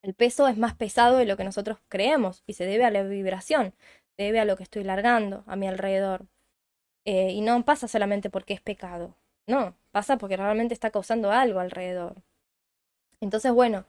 el 0.03 0.15
peso 0.15 0.49
es 0.49 0.59
más 0.59 0.75
pesado 0.77 1.17
de 1.19 1.27
lo 1.27 1.37
que 1.37 1.45
nosotros 1.45 1.79
creemos 1.89 2.45
y 2.47 2.55
se 2.55 2.67
debe 2.67 2.85
a 2.85 2.91
la 2.91 3.03
vibración, 3.05 3.75
se 4.17 4.25
debe 4.25 4.41
a 4.41 4.45
lo 4.45 4.57
que 4.57 4.65
estoy 4.65 4.85
largando 4.85 5.45
a 5.47 5.57
mi 5.57 5.69
alrededor. 5.69 6.27
y 7.05 7.41
no 7.43 7.65
pasa 7.65 7.89
solamente 7.89 8.31
porque 8.31 8.55
es 8.55 8.61
pecado. 8.61 9.17
No, 9.47 9.75
pasa 9.91 10.17
porque 10.19 10.37
realmente 10.37 10.75
está 10.75 10.91
causando 10.91 11.31
algo 11.31 11.61
alrededor. 11.61 12.23
Entonces, 13.21 13.53
bueno, 13.53 13.85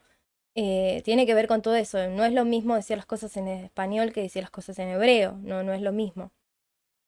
eh, 0.56 1.02
tiene 1.06 1.26
que 1.26 1.34
ver 1.34 1.48
con 1.48 1.62
todo 1.62 1.76
eso. 1.76 2.08
No 2.10 2.26
es 2.26 2.34
lo 2.34 2.46
mismo 2.46 2.76
decir 2.76 2.98
las 2.98 3.06
cosas 3.06 3.38
en 3.38 3.48
español 3.48 4.12
que 4.14 4.22
decir 4.22 4.44
las 4.44 4.52
cosas 4.52 4.80
en 4.80 4.90
hebreo. 4.90 5.38
No, 5.44 5.64
no 5.64 5.74
es 5.74 5.82
lo 5.82 5.92
mismo. 5.94 6.32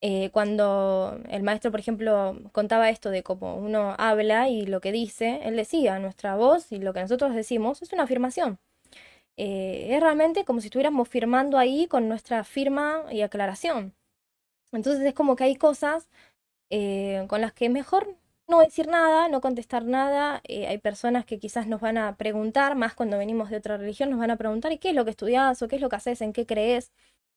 Eh, 0.01 0.31
cuando 0.31 1.19
el 1.29 1.43
maestro, 1.43 1.71
por 1.71 1.79
ejemplo, 1.79 2.37
contaba 2.53 2.89
esto 2.89 3.09
de 3.11 3.23
cómo 3.23 3.55
uno 3.57 3.95
habla 3.97 4.49
y 4.49 4.65
lo 4.65 4.81
que 4.81 4.91
dice, 4.91 5.41
él 5.45 5.55
decía, 5.57 5.99
nuestra 5.99 6.35
voz 6.35 6.71
y 6.71 6.79
lo 6.79 6.93
que 6.93 7.01
nosotros 7.01 7.35
decimos 7.35 7.81
es 7.81 7.93
una 7.93 8.03
afirmación. 8.03 8.59
Eh, 9.37 9.89
es 9.91 10.01
realmente 10.01 10.45
como 10.45 10.61
si 10.61 10.67
estuviéramos 10.67 11.09
firmando 11.09 11.57
ahí 11.57 11.87
con 11.87 12.09
nuestra 12.09 12.43
firma 12.43 13.05
y 13.11 13.21
aclaración. 13.21 13.95
Entonces 14.73 15.03
es 15.05 15.13
como 15.15 15.35
que 15.35 15.45
hay 15.45 15.55
cosas 15.55 16.09
con 17.27 17.41
las 17.41 17.53
que 17.53 17.69
mejor 17.69 18.17
no 18.47 18.59
decir 18.59 18.87
nada, 18.87 19.27
no 19.29 19.41
contestar 19.41 19.85
nada. 19.85 20.41
Eh, 20.45 20.67
hay 20.67 20.77
personas 20.77 21.25
que 21.25 21.39
quizás 21.39 21.67
nos 21.67 21.81
van 21.81 21.97
a 21.97 22.15
preguntar, 22.17 22.75
más 22.75 22.93
cuando 22.95 23.17
venimos 23.17 23.49
de 23.49 23.57
otra 23.57 23.77
religión, 23.77 24.09
nos 24.09 24.19
van 24.19 24.31
a 24.31 24.37
preguntar, 24.37 24.71
¿y 24.71 24.77
qué 24.77 24.89
es 24.89 24.95
lo 24.95 25.05
que 25.05 25.11
estudias 25.11 25.61
o 25.61 25.67
qué 25.67 25.77
es 25.77 25.81
lo 25.81 25.89
que 25.89 25.95
haces, 25.95 26.21
en 26.21 26.33
qué 26.33 26.45
crees? 26.45 26.91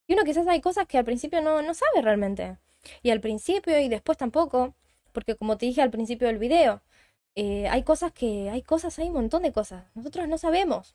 Y 0.06 0.14
uno 0.14 0.24
quizás 0.24 0.46
hay 0.48 0.60
cosas 0.60 0.86
que 0.86 0.98
al 0.98 1.04
principio 1.04 1.40
no, 1.42 1.62
no 1.62 1.74
sabe 1.74 2.02
realmente. 2.02 2.58
Y 3.02 3.10
al 3.10 3.20
principio 3.20 3.78
y 3.80 3.88
después 3.88 4.18
tampoco, 4.18 4.74
porque 5.12 5.36
como 5.36 5.58
te 5.58 5.66
dije 5.66 5.82
al 5.82 5.90
principio 5.90 6.28
del 6.28 6.38
video, 6.38 6.82
eh, 7.36 7.68
hay 7.68 7.82
cosas 7.84 8.12
que, 8.12 8.50
hay 8.50 8.62
cosas, 8.62 8.98
hay 8.98 9.08
un 9.08 9.14
montón 9.14 9.42
de 9.42 9.52
cosas. 9.52 9.84
Nosotros 9.94 10.28
no 10.28 10.38
sabemos. 10.38 10.94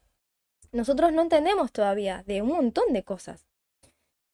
Nosotros 0.71 1.13
no 1.13 1.21
entendemos 1.23 1.71
todavía 1.71 2.23
de 2.27 2.41
un 2.41 2.49
montón 2.49 2.93
de 2.93 3.03
cosas. 3.03 3.45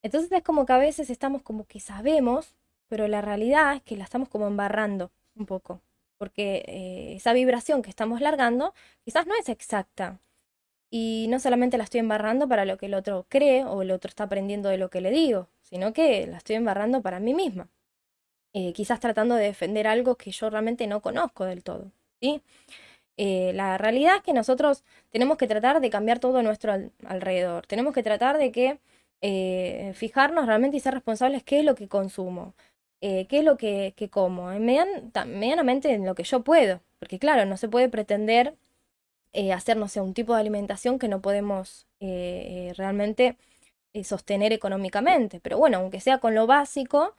Entonces 0.03 0.31
es 0.31 0.43
como 0.43 0.65
que 0.65 0.73
a 0.73 0.77
veces 0.77 1.09
estamos 1.09 1.41
como 1.43 1.65
que 1.65 1.79
sabemos, 1.79 2.55
pero 2.87 3.07
la 3.07 3.21
realidad 3.21 3.75
es 3.75 3.83
que 3.83 3.97
la 3.97 4.03
estamos 4.05 4.29
como 4.29 4.47
embarrando 4.47 5.11
un 5.37 5.45
poco, 5.45 5.81
porque 6.17 6.63
eh, 6.67 7.15
esa 7.15 7.33
vibración 7.33 7.81
que 7.81 7.89
estamos 7.89 8.21
largando 8.21 8.73
quizás 9.03 9.27
no 9.27 9.33
es 9.39 9.49
exacta. 9.49 10.19
Y 10.89 11.27
no 11.29 11.39
solamente 11.39 11.77
la 11.77 11.83
estoy 11.83 11.99
embarrando 11.99 12.47
para 12.47 12.65
lo 12.65 12.77
que 12.77 12.87
el 12.87 12.93
otro 12.93 13.25
cree 13.29 13.65
o 13.65 13.81
el 13.81 13.91
otro 13.91 14.09
está 14.09 14.23
aprendiendo 14.25 14.69
de 14.69 14.77
lo 14.77 14.89
que 14.89 15.01
le 15.01 15.11
digo, 15.11 15.49
sino 15.61 15.93
que 15.93 16.27
la 16.27 16.37
estoy 16.37 16.55
embarrando 16.55 17.01
para 17.01 17.19
mí 17.19 17.33
misma. 17.33 17.69
Eh, 18.53 18.73
quizás 18.73 18.99
tratando 18.99 19.35
de 19.35 19.45
defender 19.45 19.87
algo 19.87 20.15
que 20.15 20.31
yo 20.31 20.49
realmente 20.49 20.87
no 20.87 21.01
conozco 21.01 21.45
del 21.45 21.63
todo. 21.63 21.91
¿sí? 22.21 22.41
Eh, 23.17 23.51
la 23.53 23.77
realidad 23.77 24.17
es 24.17 24.23
que 24.23 24.33
nosotros 24.33 24.83
tenemos 25.11 25.37
que 25.37 25.47
tratar 25.47 25.81
de 25.81 25.89
cambiar 25.89 26.19
todo 26.19 26.41
nuestro 26.43 26.73
alrededor. 27.05 27.67
Tenemos 27.67 27.93
que 27.93 28.03
tratar 28.03 28.37
de 28.37 28.51
que 28.51 28.79
fijarnos 29.95 30.45
realmente 30.45 30.77
y 30.77 30.79
ser 30.79 30.93
responsables 30.93 31.43
qué 31.43 31.59
es 31.59 31.65
lo 31.65 31.75
que 31.75 31.87
consumo. 31.87 32.53
Eh, 33.01 33.27
qué 33.27 33.39
es 33.39 33.45
lo 33.45 33.57
que, 33.57 33.93
que 33.95 34.09
como, 34.09 34.51
eh, 34.51 34.59
medianamente 34.59 35.93
en 35.93 36.05
lo 36.05 36.15
que 36.15 36.23
yo 36.23 36.41
puedo, 36.43 36.81
porque 36.99 37.19
claro, 37.19 37.45
no 37.45 37.57
se 37.57 37.69
puede 37.69 37.89
pretender 37.89 38.55
eh, 39.33 39.53
hacer, 39.53 39.77
no 39.77 39.87
un 40.03 40.13
tipo 40.13 40.33
de 40.35 40.41
alimentación 40.41 40.99
que 40.99 41.07
no 41.07 41.21
podemos 41.21 41.87
realmente 41.99 43.37
sostener 44.03 44.53
económicamente. 44.53 45.39
Pero 45.41 45.57
bueno, 45.57 45.79
aunque 45.79 45.99
sea 46.01 46.19
con 46.19 46.35
lo 46.35 46.47
básico, 46.47 47.15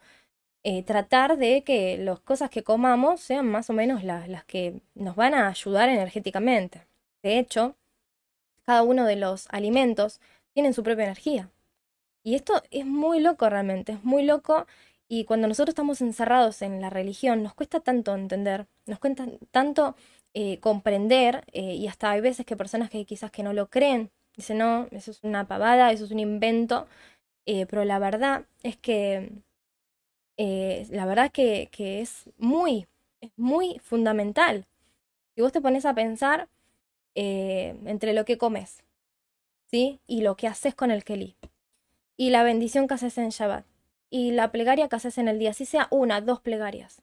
tratar 0.85 1.37
de 1.37 1.63
que 1.63 1.97
las 1.97 2.19
cosas 2.21 2.49
que 2.49 2.63
comamos 2.63 3.21
sean 3.21 3.47
más 3.47 3.69
o 3.69 3.73
menos 3.73 4.03
las 4.03 4.45
que 4.45 4.81
nos 4.95 5.15
van 5.15 5.33
a 5.33 5.49
ayudar 5.49 5.89
energéticamente. 5.89 6.81
De 7.23 7.39
hecho, 7.39 7.75
cada 8.65 8.83
uno 8.83 9.05
de 9.05 9.15
los 9.17 9.47
alimentos 9.49 10.21
tienen 10.53 10.73
su 10.73 10.83
propia 10.83 11.05
energía. 11.05 11.49
Y 12.23 12.35
esto 12.35 12.61
es 12.71 12.85
muy 12.85 13.19
loco 13.19 13.49
realmente, 13.49 13.93
es 13.93 14.03
muy 14.03 14.23
loco. 14.23 14.67
Y 15.11 15.25
cuando 15.25 15.47
nosotros 15.47 15.73
estamos 15.73 16.01
encerrados 16.01 16.61
en 16.61 16.81
la 16.81 16.91
religión, 16.91 17.41
nos 17.41 17.55
cuesta 17.55 17.79
tanto 17.79 18.13
entender, 18.13 18.67
nos 18.85 18.99
cuesta 18.99 19.27
tanto 19.49 19.95
eh, 20.35 20.59
comprender, 20.59 21.43
eh, 21.51 21.73
y 21.73 21.87
hasta 21.87 22.11
hay 22.11 22.21
veces 22.21 22.45
que 22.45 22.55
personas 22.55 22.91
que 22.91 23.03
quizás 23.05 23.31
que 23.31 23.41
no 23.41 23.51
lo 23.51 23.69
creen, 23.71 24.11
dicen, 24.35 24.59
no, 24.59 24.87
eso 24.91 25.09
es 25.09 25.23
una 25.23 25.47
pavada, 25.47 25.91
eso 25.91 26.05
es 26.05 26.11
un 26.11 26.19
invento, 26.19 26.87
eh, 27.47 27.65
pero 27.65 27.85
la 27.85 27.97
verdad 27.97 28.45
es 28.61 28.77
que, 28.77 29.31
la 30.37 31.05
verdad 31.05 31.31
que, 31.31 31.69
que 31.71 32.01
es 32.01 32.29
muy, 32.37 32.87
es 33.19 33.31
muy 33.35 33.79
fundamental. 33.79 34.67
Si 35.35 35.41
vos 35.41 35.51
te 35.51 35.61
pones 35.61 35.85
a 35.85 35.95
pensar 35.95 36.49
entre 37.15 38.13
lo 38.13 38.25
que 38.25 38.37
comes, 38.37 38.83
¿sí? 39.71 39.99
Y 40.07 40.21
lo 40.21 40.35
que 40.37 40.47
haces 40.47 40.75
con 40.75 40.91
el 40.91 41.03
Kelly. 41.03 41.35
Y 42.17 42.29
la 42.29 42.43
bendición 42.43 42.87
que 42.87 42.93
haces 42.93 43.17
en 43.17 43.29
Shabbat. 43.29 43.65
Y 44.09 44.31
la 44.31 44.51
plegaria 44.51 44.87
que 44.87 44.95
haces 44.95 45.17
en 45.17 45.27
el 45.27 45.39
día, 45.39 45.53
si 45.53 45.65
sea 45.65 45.87
una, 45.91 46.21
dos 46.21 46.41
plegarias. 46.41 47.01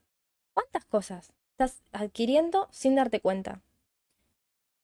¿Cuántas 0.54 0.84
cosas 0.84 1.32
estás 1.52 1.82
adquiriendo 1.92 2.68
sin 2.70 2.94
darte 2.94 3.20
cuenta? 3.20 3.60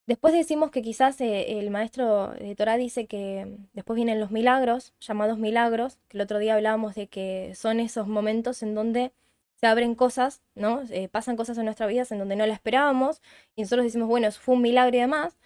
Después 0.05 0.33
decimos 0.33 0.69
que 0.69 0.81
quizás 0.81 1.19
eh, 1.21 1.59
el 1.59 1.69
maestro 1.69 2.31
de 2.31 2.55
Torah 2.55 2.75
dice 2.75 3.07
que 3.07 3.57
después 3.71 3.95
vienen 3.95 4.19
los 4.19 4.31
milagros, 4.31 4.93
llamados 4.99 5.39
milagros, 5.39 5.97
que 6.09 6.17
el 6.17 6.21
otro 6.21 6.39
día 6.39 6.55
hablábamos 6.55 6.95
de 6.95 7.07
que 7.07 7.53
son 7.55 7.79
esos 7.79 8.07
momentos 8.07 8.63
en 8.63 8.75
donde 8.75 9.13
se 9.55 9.67
abren 9.67 9.95
cosas, 9.95 10.41
¿no? 10.55 10.81
Eh, 10.89 11.07
pasan 11.07 11.37
cosas 11.37 11.57
en 11.57 11.63
nuestra 11.65 11.87
vida 11.87 12.03
en 12.09 12.19
donde 12.19 12.35
no 12.35 12.45
la 12.45 12.53
esperábamos 12.53 13.21
y 13.55 13.61
nosotros 13.61 13.85
decimos, 13.85 14.09
bueno, 14.09 14.27
eso 14.27 14.41
fue 14.41 14.55
un 14.55 14.61
milagro 14.61 14.97
y 14.97 14.99
demás. 14.99 15.37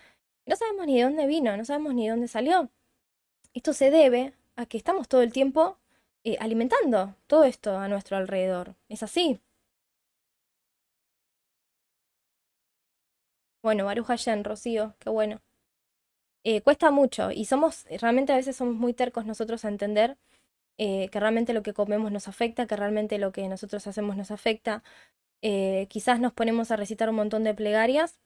No 0.47 0.55
sabemos 0.55 0.87
ni 0.87 0.97
de 0.97 1.03
dónde 1.03 1.27
vino, 1.27 1.55
no 1.55 1.63
sabemos 1.63 1.93
ni 1.93 2.05
de 2.05 2.11
dónde 2.11 2.27
salió. 2.27 2.71
Esto 3.53 3.73
se 3.73 3.91
debe 3.91 4.33
a 4.55 4.65
que 4.65 4.77
estamos 4.77 5.07
todo 5.07 5.21
el 5.21 5.31
tiempo 5.31 5.77
eh, 6.27 6.35
alimentando 6.41 7.15
todo 7.25 7.45
esto 7.45 7.77
a 7.77 7.87
nuestro 7.87 8.17
alrededor. 8.17 8.75
Es 8.89 9.01
así. 9.01 9.39
Bueno, 13.63 13.85
Baruja 13.85 14.15
Yen, 14.17 14.43
Rocío, 14.43 14.93
qué 14.99 15.09
bueno. 15.09 15.39
Eh, 16.43 16.61
cuesta 16.61 16.91
mucho 16.91 17.31
y 17.31 17.45
somos, 17.45 17.85
realmente 18.01 18.33
a 18.33 18.35
veces 18.35 18.57
somos 18.57 18.75
muy 18.75 18.93
tercos 18.93 19.25
nosotros 19.25 19.63
a 19.63 19.69
entender 19.69 20.17
eh, 20.77 21.09
que 21.11 21.19
realmente 21.19 21.53
lo 21.53 21.63
que 21.63 21.73
comemos 21.73 22.11
nos 22.11 22.27
afecta, 22.27 22.67
que 22.67 22.75
realmente 22.75 23.19
lo 23.19 23.31
que 23.31 23.47
nosotros 23.47 23.87
hacemos 23.87 24.17
nos 24.17 24.31
afecta. 24.31 24.83
quizás 25.89 26.19
nos 26.19 26.33
ponemos 26.33 26.71
a 26.71 26.75
recitar 26.77 27.09
un 27.09 27.15
montón 27.17 27.43
de 27.45 27.53
plegarias, 27.53 28.19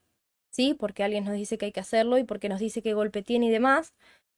sí, 0.50 0.74
porque 0.74 1.04
alguien 1.04 1.24
nos 1.24 1.34
dice 1.34 1.58
que 1.58 1.66
hay 1.66 1.72
que 1.72 1.80
hacerlo 1.80 2.18
y 2.18 2.24
porque 2.24 2.48
nos 2.48 2.60
dice 2.60 2.82
qué 2.82 2.94
golpe 2.94 3.22
tiene 3.22 3.46
y 3.46 3.50
demás, 3.50 3.94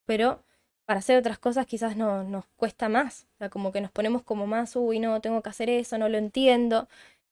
pero 0.07 0.45
para 0.87 1.01
hacer 1.01 1.19
otras 1.19 1.39
cosas 1.39 1.67
quizás 1.67 1.97
no, 1.97 2.25
nos 2.25 2.47
cuesta 2.57 2.89
más, 2.89 3.27
o 3.35 3.39
sea, 3.39 3.49
como 3.51 3.73
que 3.73 3.81
nos 3.81 3.91
ponemos 3.91 4.23
como 4.23 4.47
más, 4.47 4.77
uy, 4.77 4.99
no, 4.99 5.21
tengo 5.21 5.43
que 5.43 5.51
hacer 5.51 5.71
eso, 5.71 5.99
no 5.99 6.09
lo 6.09 6.19
entiendo, 6.19 6.89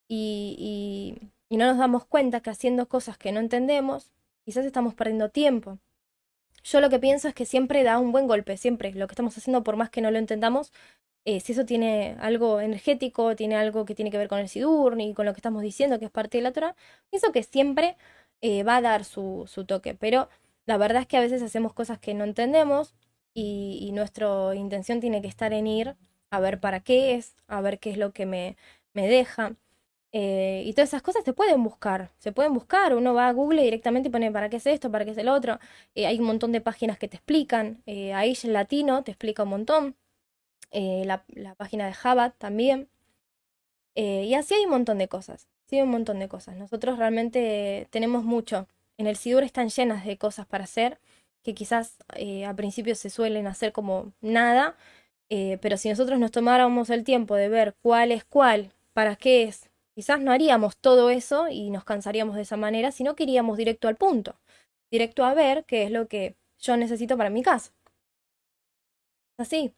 y, 0.08 1.18
no 1.50 1.66
nos 1.66 1.78
damos 1.78 2.04
cuenta 2.06 2.40
que 2.40 2.50
haciendo 2.50 2.88
cosas 2.88 3.18
que 3.18 3.32
no 3.32 3.40
entendemos, 3.40 4.10
quizás 4.44 4.64
estamos 4.64 4.94
perdiendo 4.94 5.30
tiempo. 5.30 5.78
Yo 6.64 6.80
lo 6.80 6.90
que 6.90 6.98
pienso 6.98 7.28
es 7.28 7.34
que 7.34 7.44
siempre 7.46 7.82
da 7.82 7.98
un 7.98 8.12
buen 8.12 8.26
golpe, 8.26 8.56
siempre. 8.56 8.92
Lo 8.94 9.06
que 9.06 9.12
estamos 9.12 9.36
haciendo, 9.36 9.62
por 9.64 9.76
más 9.76 9.90
que 9.90 10.00
no 10.00 10.10
lo 10.10 10.18
entendamos, 10.18 10.72
eh, 11.24 11.40
si 11.40 11.52
eso 11.52 11.66
tiene 11.66 12.16
algo 12.20 12.60
energético, 12.60 13.36
tiene 13.36 13.56
algo 13.56 13.84
que 13.84 13.94
tiene 13.94 14.10
que 14.10 14.18
ver 14.18 14.28
con 14.28 14.38
el 14.38 14.48
Sidur, 14.48 14.98
y 15.00 15.14
con 15.14 15.26
lo 15.26 15.32
que 15.34 15.38
estamos 15.38 15.62
diciendo, 15.62 15.98
que 15.98 16.06
es 16.06 16.10
parte 16.10 16.38
de 16.38 16.42
la 16.42 16.52
Torah, 16.52 16.74
pienso 17.10 17.32
que 17.32 17.42
siempre 17.42 17.96
eh, 18.40 18.62
va 18.64 18.76
a 18.76 18.80
dar 18.82 19.04
su 19.04 19.46
toque, 19.66 19.94
pero 19.94 20.28
la 20.66 20.76
verdad 20.78 21.02
es 21.02 21.08
que 21.08 21.16
a 21.16 21.20
veces 21.20 21.42
hacemos 21.42 21.72
cosas 21.74 21.98
que 21.98 22.14
no 22.14 22.24
entendemos, 22.24 22.94
y, 23.34 23.90
nuestra 23.92 24.54
intención 24.54 25.00
tiene 25.00 25.22
que 25.22 25.28
estar 25.28 25.52
en 25.52 25.66
ir 25.66 25.96
a 26.30 26.40
ver 26.40 26.60
para 26.60 26.80
qué 26.80 27.14
es, 27.14 27.36
a 27.46 27.60
ver 27.60 27.78
qué 27.78 27.90
es 27.90 27.98
lo 27.98 28.12
que 28.12 28.26
me, 28.26 28.56
me 28.94 29.08
deja. 29.08 29.56
Eh, 30.14 30.62
y 30.66 30.72
todas 30.74 30.90
esas 30.90 31.02
cosas 31.02 31.24
se 31.24 31.32
pueden 31.32 31.62
buscar, 31.62 32.10
se 32.18 32.32
pueden 32.32 32.52
buscar. 32.54 32.94
Uno 32.94 33.14
va 33.14 33.28
a 33.28 33.32
Google 33.32 33.62
directamente 33.62 34.08
y 34.08 34.12
pone 34.12 34.30
para 34.30 34.48
qué 34.50 34.56
es 34.56 34.66
esto, 34.66 34.90
para 34.90 35.04
qué 35.04 35.12
es 35.12 35.18
el 35.18 35.28
otro. 35.28 35.58
Eh, 35.94 36.06
hay 36.06 36.18
un 36.18 36.26
montón 36.26 36.52
de 36.52 36.60
páginas 36.60 36.98
que 36.98 37.08
te 37.08 37.16
explican. 37.16 37.82
Eh, 37.86 38.12
ahí 38.14 38.36
en 38.42 38.52
latino 38.52 39.02
te 39.04 39.12
explica 39.12 39.44
un 39.44 39.50
montón. 39.50 39.96
Eh, 40.70 41.04
la, 41.06 41.24
la, 41.28 41.54
página 41.54 41.86
de 41.86 41.92
Java 41.94 42.30
también. 42.30 42.88
y 43.94 44.34
así 44.34 44.54
hay 44.54 44.64
un 44.64 44.70
montón 44.70 44.98
de 44.98 45.08
cosas. 45.08 45.48
Sí, 45.66 45.76
hay 45.76 45.82
un 45.82 45.90
montón 45.90 46.18
de 46.18 46.28
cosas. 46.28 46.56
Nosotros 46.56 46.98
realmente 46.98 47.88
tenemos 47.90 48.24
mucho. 48.24 48.68
En 48.98 49.06
el 49.06 49.16
Sidur 49.16 49.42
están 49.44 49.68
llenas 49.68 50.04
de 50.04 50.18
cosas 50.18 50.46
para 50.46 50.64
hacer 50.64 50.98
que 51.42 51.54
quizás 51.54 51.98
eh, 52.16 52.46
a 52.46 52.54
principio 52.54 52.94
se 52.94 53.10
suelen 53.10 53.46
hacer 53.46 53.72
como 53.72 54.12
nada, 54.20 54.76
eh, 55.30 55.58
pero 55.62 55.76
si 55.76 55.88
nosotros 55.88 56.18
nos 56.18 56.30
tomáramos 56.30 56.90
el 56.90 57.04
tiempo 57.04 57.34
de 57.36 57.48
ver 57.48 57.74
cuál 57.82 58.12
es 58.12 58.24
cuál, 58.24 58.72
para 58.92 59.16
qué 59.16 59.44
es, 59.44 59.70
quizás 59.94 60.20
no 60.20 60.32
haríamos 60.32 60.76
todo 60.76 61.10
eso 61.10 61.48
y 61.48 61.70
nos 61.70 61.84
cansaríamos 61.84 62.36
de 62.36 62.42
esa 62.42 62.56
manera, 62.56 62.92
sino 62.92 63.14
que 63.16 63.24
iríamos 63.24 63.56
directo 63.58 63.88
al 63.88 63.96
punto, 63.96 64.36
directo 64.90 65.24
a 65.24 65.34
ver 65.34 65.64
qué 65.66 65.84
es 65.84 65.90
lo 65.90 66.08
que 66.08 66.36
yo 66.58 66.76
necesito 66.76 67.16
para 67.16 67.30
mi 67.30 67.42
casa. 67.42 67.72
Así. 69.38 69.74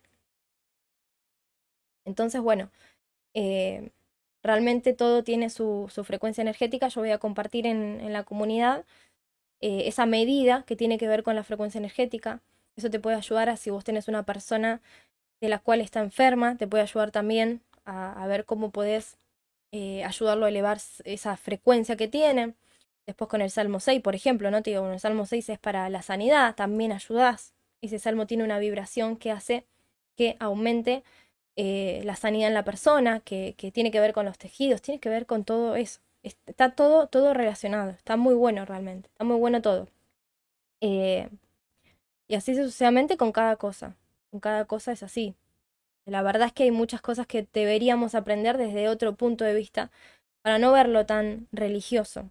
Entonces, 2.04 2.40
bueno, 2.40 2.70
eh, 3.34 3.90
realmente 4.42 4.94
todo 4.94 5.24
tiene 5.24 5.50
su, 5.50 5.90
su, 5.92 6.04
frecuencia 6.04 6.42
energética. 6.42 6.88
Yo 6.88 7.00
voy 7.00 7.10
a 7.10 7.18
compartir 7.18 7.66
en, 7.66 8.00
en 8.00 8.12
la 8.12 8.24
comunidad 8.24 8.84
eh, 9.60 9.84
esa 9.86 10.06
medida 10.06 10.64
que 10.66 10.76
tiene 10.76 10.98
que 10.98 11.08
ver 11.08 11.22
con 11.22 11.36
la 11.36 11.44
frecuencia 11.44 11.78
energética. 11.78 12.42
Eso 12.76 12.90
te 12.90 13.00
puede 13.00 13.16
ayudar 13.16 13.48
a 13.48 13.56
si 13.56 13.70
vos 13.70 13.84
tenés 13.84 14.08
una 14.08 14.24
persona 14.24 14.80
de 15.40 15.48
la 15.48 15.58
cual 15.58 15.80
está 15.80 16.00
enferma, 16.00 16.56
te 16.56 16.66
puede 16.66 16.82
ayudar 16.82 17.10
también 17.10 17.62
a, 17.84 18.26
ver 18.26 18.44
cómo 18.44 18.70
podés 18.70 19.18
eh, 19.72 20.04
ayudarlo 20.04 20.46
a 20.46 20.48
elevar 20.48 20.78
esa 21.04 21.36
frecuencia 21.36 21.96
que 21.96 22.08
tiene. 22.08 22.54
Después 23.06 23.28
con 23.28 23.42
el 23.42 23.50
Salmo 23.50 23.80
6, 23.80 24.00
por 24.02 24.14
ejemplo, 24.14 24.50
¿no? 24.50 24.62
Te 24.62 24.70
digo, 24.70 24.90
el 24.90 25.00
Salmo 25.00 25.26
6 25.26 25.50
es 25.50 25.58
para 25.58 25.88
la 25.90 26.02
sanidad, 26.02 26.54
también 26.54 26.92
ayudás. 26.92 27.54
Ese 27.82 27.98
salmo 27.98 28.26
tiene 28.26 28.44
una 28.44 28.58
vibración 28.58 29.16
que 29.16 29.30
hace 29.30 29.66
que 30.16 30.36
aumente 30.40 31.04
eh, 31.56 32.02
la 32.04 32.16
sanidad 32.16 32.48
en 32.48 32.54
la 32.54 32.64
persona, 32.64 33.20
que, 33.20 33.54
que 33.58 33.70
tiene 33.72 33.90
que 33.90 34.00
ver 34.00 34.12
con 34.12 34.24
los 34.24 34.38
tejidos, 34.38 34.82
tiene 34.82 35.00
que 35.00 35.08
ver 35.10 35.26
con 35.26 35.44
todo 35.44 35.76
eso. 35.76 36.00
Está 36.24 36.70
todo, 36.74 37.06
todo 37.08 37.34
relacionado, 37.34 37.90
está 37.90 38.16
muy 38.16 38.34
bueno 38.34 38.64
realmente, 38.64 39.08
está 39.10 39.24
muy 39.24 39.36
bueno 39.36 39.60
todo. 39.62 39.88
Eh, 40.80 41.28
y 42.28 42.34
así 42.34 42.54
sucesivamente 42.54 43.16
con 43.16 43.32
cada 43.32 43.56
cosa, 43.56 43.96
con 44.30 44.40
cada 44.40 44.64
cosa 44.64 44.92
es 44.92 45.02
así. 45.02 45.36
La 46.06 46.22
verdad 46.22 46.48
es 46.48 46.52
que 46.52 46.64
hay 46.64 46.70
muchas 46.70 47.02
cosas 47.02 47.26
que 47.26 47.46
deberíamos 47.52 48.14
aprender 48.14 48.58
desde 48.58 48.88
otro 48.88 49.14
punto 49.16 49.44
de 49.44 49.54
vista 49.54 49.90
para 50.42 50.58
no 50.58 50.72
verlo 50.72 51.06
tan 51.06 51.48
religioso 51.52 52.30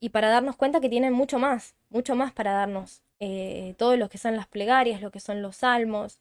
y 0.00 0.10
para 0.10 0.30
darnos 0.30 0.56
cuenta 0.56 0.80
que 0.80 0.88
tienen 0.88 1.12
mucho 1.12 1.38
más, 1.38 1.76
mucho 1.90 2.14
más 2.16 2.32
para 2.32 2.52
darnos. 2.52 3.02
Eh, 3.20 3.74
todo 3.78 3.96
lo 3.96 4.08
que 4.08 4.18
son 4.18 4.36
las 4.36 4.48
plegarias, 4.48 5.02
lo 5.02 5.10
que 5.12 5.20
son 5.20 5.42
los 5.42 5.56
salmos. 5.56 6.20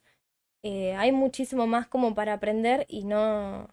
Eh, 0.64 0.96
hay 0.96 1.12
muchísimo 1.12 1.68
más 1.68 1.88
como 1.88 2.16
para 2.16 2.34
aprender 2.34 2.86
y 2.90 3.06
no, 3.06 3.70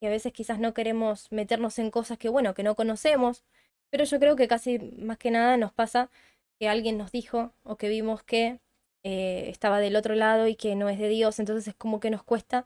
y 0.00 0.06
a 0.06 0.10
veces 0.10 0.32
quizás 0.32 0.58
no 0.58 0.74
queremos 0.74 1.30
meternos 1.30 1.78
en 1.78 1.90
cosas 1.90 2.18
que, 2.18 2.28
bueno, 2.28 2.54
que 2.54 2.62
no 2.62 2.74
conocemos, 2.74 3.44
pero 3.90 4.04
yo 4.04 4.18
creo 4.20 4.36
que 4.36 4.48
casi 4.48 4.78
más 4.78 5.18
que 5.18 5.30
nada 5.30 5.56
nos 5.56 5.72
pasa 5.72 6.10
que 6.58 6.68
alguien 6.68 6.98
nos 6.98 7.12
dijo 7.12 7.52
o 7.64 7.76
que 7.76 7.88
vimos 7.88 8.22
que 8.22 8.60
eh, 9.04 9.48
estaba 9.50 9.80
del 9.80 9.96
otro 9.96 10.14
lado 10.14 10.46
y 10.48 10.56
que 10.56 10.76
no 10.76 10.88
es 10.88 10.98
de 10.98 11.08
Dios, 11.08 11.38
entonces 11.38 11.68
es 11.68 11.74
como 11.74 12.00
que 12.00 12.10
nos 12.10 12.22
cuesta 12.22 12.64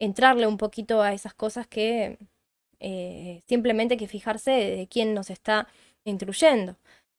entrarle 0.00 0.46
un 0.46 0.58
poquito 0.58 1.02
a 1.02 1.12
esas 1.14 1.34
cosas 1.34 1.66
que 1.66 2.18
eh, 2.80 3.42
simplemente 3.48 3.94
hay 3.94 3.98
que 3.98 4.08
fijarse 4.08 4.50
de 4.52 4.88
quién 4.88 5.14
nos 5.14 5.30
está 5.30 5.68
instruyendo. 6.04 6.76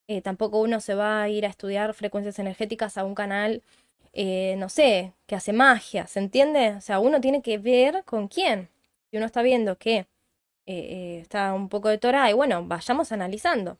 Eh, 0.08 0.22
tampoco 0.22 0.60
uno 0.62 0.82
se 0.82 0.96
va 0.96 1.22
a 1.24 1.30
ir 1.30 1.46
a 1.46 1.50
estudiar 1.50 1.94
frecuencias 1.94 2.40
energéticas 2.40 2.98
a 2.98 3.06
un 3.06 3.16
canal, 3.16 3.64
no 4.58 4.70
sé, 4.70 5.14
que 5.28 5.36
hace 5.36 5.54
magia, 5.54 6.08
¿se 6.08 6.20
entiende? 6.20 6.72
O 6.76 6.82
sea, 6.82 7.00
uno 7.00 7.22
tiene 7.22 7.42
que 7.42 7.58
ver 7.58 8.04
con 8.06 8.28
quién 8.28 8.70
si 9.10 9.18
uno 9.18 9.26
está 9.26 9.42
viendo 9.42 9.78
que 9.78 9.98
eh, 9.98 10.08
eh, 10.68 11.20
está 11.22 11.54
un 11.54 11.70
poco 11.70 11.90
de 11.90 11.98
Torah, 11.98 12.30
y 12.30 12.34
bueno, 12.34 12.66
vayamos 12.66 13.12
analizando. 13.12 13.80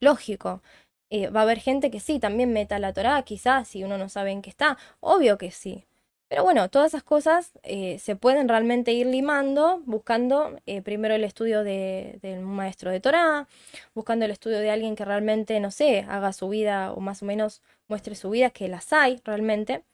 Lógico, 0.00 0.62
eh, 1.10 1.28
va 1.28 1.40
a 1.40 1.42
haber 1.44 1.60
gente 1.60 1.90
que 1.90 2.00
sí, 2.00 2.18
también 2.18 2.52
meta 2.52 2.78
la 2.78 2.92
Torah, 2.92 3.22
quizás, 3.22 3.68
si 3.68 3.84
uno 3.84 3.98
no 3.98 4.08
sabe 4.08 4.30
en 4.32 4.42
qué 4.42 4.50
está, 4.50 4.78
obvio 5.00 5.38
que 5.38 5.50
sí. 5.50 5.86
Pero 6.28 6.44
bueno, 6.44 6.70
todas 6.70 6.92
esas 6.92 7.02
cosas 7.02 7.52
se 7.62 8.16
pueden 8.16 8.48
realmente 8.48 8.92
ir 8.92 9.06
limando 9.06 9.82
buscando 9.84 10.58
primero 10.82 11.14
el 11.14 11.24
estudio 11.24 11.62
de, 11.62 12.18
del 12.22 12.40
maestro 12.40 12.90
de 12.90 13.00
Torah, 13.00 13.48
buscando 13.94 14.24
el 14.24 14.30
estudio 14.30 14.58
de 14.60 14.70
alguien 14.70 14.96
que 14.96 15.04
realmente, 15.04 15.60
no 15.60 15.70
sé, 15.70 16.06
haga 16.08 16.32
su 16.32 16.48
vida 16.48 16.92
o 16.94 17.00
más 17.00 17.22
o 17.22 17.26
menos 17.26 17.60
muestre 17.86 18.14
su 18.14 18.30
vida, 18.30 18.48
que 18.48 18.68
las 18.68 18.94
hay 18.94 19.20
realmente. 19.24 19.84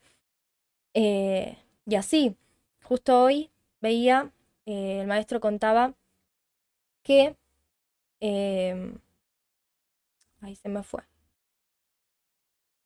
Y 0.95 1.95
así, 1.97 2.37
justo 2.85 3.21
hoy 3.21 3.51
veía, 3.81 4.31
eh, 4.69 5.01
el 5.01 5.07
maestro 5.07 5.41
contaba 5.41 5.95
que... 7.03 7.37
Em, 8.21 8.99
ahí 10.41 10.55
se 10.57 10.69
me 10.69 10.83
fue. 10.83 11.03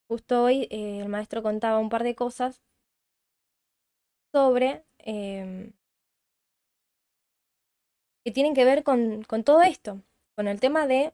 Justo 0.07 0.43
hoy 0.43 0.67
eh, 0.71 0.99
el 1.01 1.09
maestro 1.09 1.43
contaba 1.43 1.79
un 1.79 1.89
par 1.89 2.03
de 2.03 2.15
cosas 2.15 2.61
sobre 4.31 4.83
em, 4.99 5.73
que 8.23 8.31
tienen 8.31 8.53
que 8.53 8.63
ver 8.65 8.83
con, 8.83 9.23
con, 9.23 9.43
todo 9.43 9.61
esto, 9.63 10.01
con 10.35 10.47
el 10.47 10.59
tema 10.61 10.87
de 10.87 11.13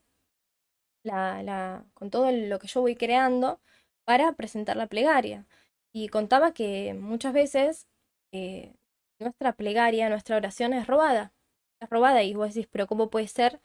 la, 1.02 1.84
con 1.94 2.10
todo 2.10 2.30
lo 2.30 2.58
que 2.60 2.68
yo 2.68 2.80
voy 2.80 2.94
creando 2.96 3.60
para 4.04 4.32
presentar 4.34 4.76
la 4.76 4.86
plegaria. 4.86 5.46
Y 5.92 6.08
contaba 6.08 6.52
que 6.54 6.94
muchas 6.94 7.32
veces 7.32 7.88
eh, 8.32 8.74
nuestra 9.20 9.52
plegaria, 9.52 10.08
nuestra 10.08 10.36
oración 10.36 10.72
es 10.72 10.86
robada. 10.86 11.32
Es 11.80 11.88
robada 11.88 12.22
y 12.22 12.34
vos 12.34 12.54
decís, 12.54 12.68
pero 12.70 12.86
¿cómo 12.86 13.10
puede 13.10 13.28
ser 13.28 13.60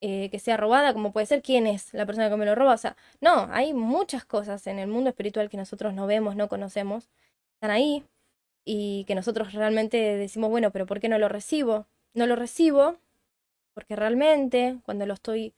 eh, 0.00 0.30
que 0.30 0.38
sea 0.38 0.56
robada? 0.56 0.92
¿Cómo 0.92 1.12
puede 1.12 1.26
ser? 1.26 1.42
¿Quién 1.42 1.66
es 1.66 1.92
la 1.94 2.06
persona 2.06 2.30
que 2.30 2.36
me 2.36 2.46
lo 2.46 2.54
roba? 2.54 2.74
O 2.74 2.78
sea, 2.78 2.96
no, 3.20 3.48
hay 3.52 3.74
muchas 3.74 4.24
cosas 4.24 4.66
en 4.66 4.78
el 4.78 4.88
mundo 4.88 5.10
espiritual 5.10 5.50
que 5.50 5.56
nosotros 5.56 5.94
no 5.94 6.06
vemos, 6.06 6.36
no 6.36 6.48
conocemos, 6.48 7.10
están 7.56 7.70
ahí 7.70 8.04
y 8.66 9.04
que 9.06 9.14
nosotros 9.14 9.52
realmente 9.54 9.96
decimos, 9.96 10.50
bueno, 10.50 10.70
pero 10.70 10.86
¿por 10.86 11.00
qué 11.00 11.08
no 11.08 11.18
lo 11.18 11.28
recibo? 11.28 11.86
No 12.14 12.26
lo 12.26 12.36
recibo 12.36 12.96
porque 13.74 13.96
realmente 13.96 14.78
cuando 14.84 15.06
lo 15.06 15.14
estoy 15.14 15.54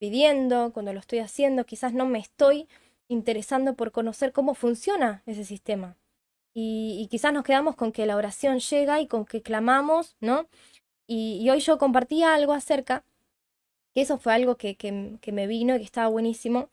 pidiendo, 0.00 0.72
cuando 0.72 0.92
lo 0.92 1.00
estoy 1.00 1.18
haciendo, 1.18 1.64
quizás 1.64 1.92
no 1.92 2.06
me 2.06 2.18
estoy 2.18 2.68
interesando 3.10 3.74
por 3.74 3.90
conocer 3.92 4.32
cómo 4.32 4.54
funciona 4.54 5.22
ese 5.26 5.44
sistema. 5.44 5.96
Y, 6.60 7.06
quizás 7.08 7.32
nos 7.32 7.44
quedamos 7.44 7.76
con 7.76 7.92
que 7.92 8.04
la 8.04 8.16
oración 8.16 8.58
llega 8.58 9.00
y 9.00 9.06
con 9.06 9.24
que 9.24 9.42
clamamos, 9.42 10.16
¿no? 10.20 10.48
Y, 11.06 11.48
hoy 11.50 11.60
yo 11.60 11.78
compartí 11.78 12.24
algo 12.24 12.52
acerca, 12.52 13.04
que 13.94 14.00
eso 14.02 14.18
fue 14.18 14.34
algo 14.34 14.56
que, 14.56 14.76
que, 14.76 15.32
me 15.32 15.46
vino 15.46 15.76
y 15.76 15.78
que 15.78 15.84
estaba 15.84 16.08
buenísimo. 16.08 16.68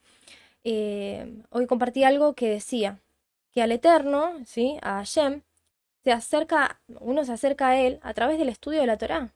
Eh, 0.64 1.44
hoy 1.52 1.68
compartí 1.68 2.04
algo 2.04 2.34
que 2.34 2.50
decía 2.50 3.00
que 3.52 3.62
al 3.62 3.72
Eterno, 3.72 4.34
¿sí? 4.48 4.80
A 4.82 4.96
Hashem, 4.98 5.44
se 6.04 6.12
acerca, 6.12 6.82
uno 7.00 7.24
se 7.24 7.34
acerca 7.34 7.70
a 7.70 7.80
él 7.80 8.00
a 8.02 8.14
través 8.16 8.40
del 8.40 8.50
estudio 8.50 8.82
de 8.82 8.88
la 8.88 8.98
Torá 8.98 9.36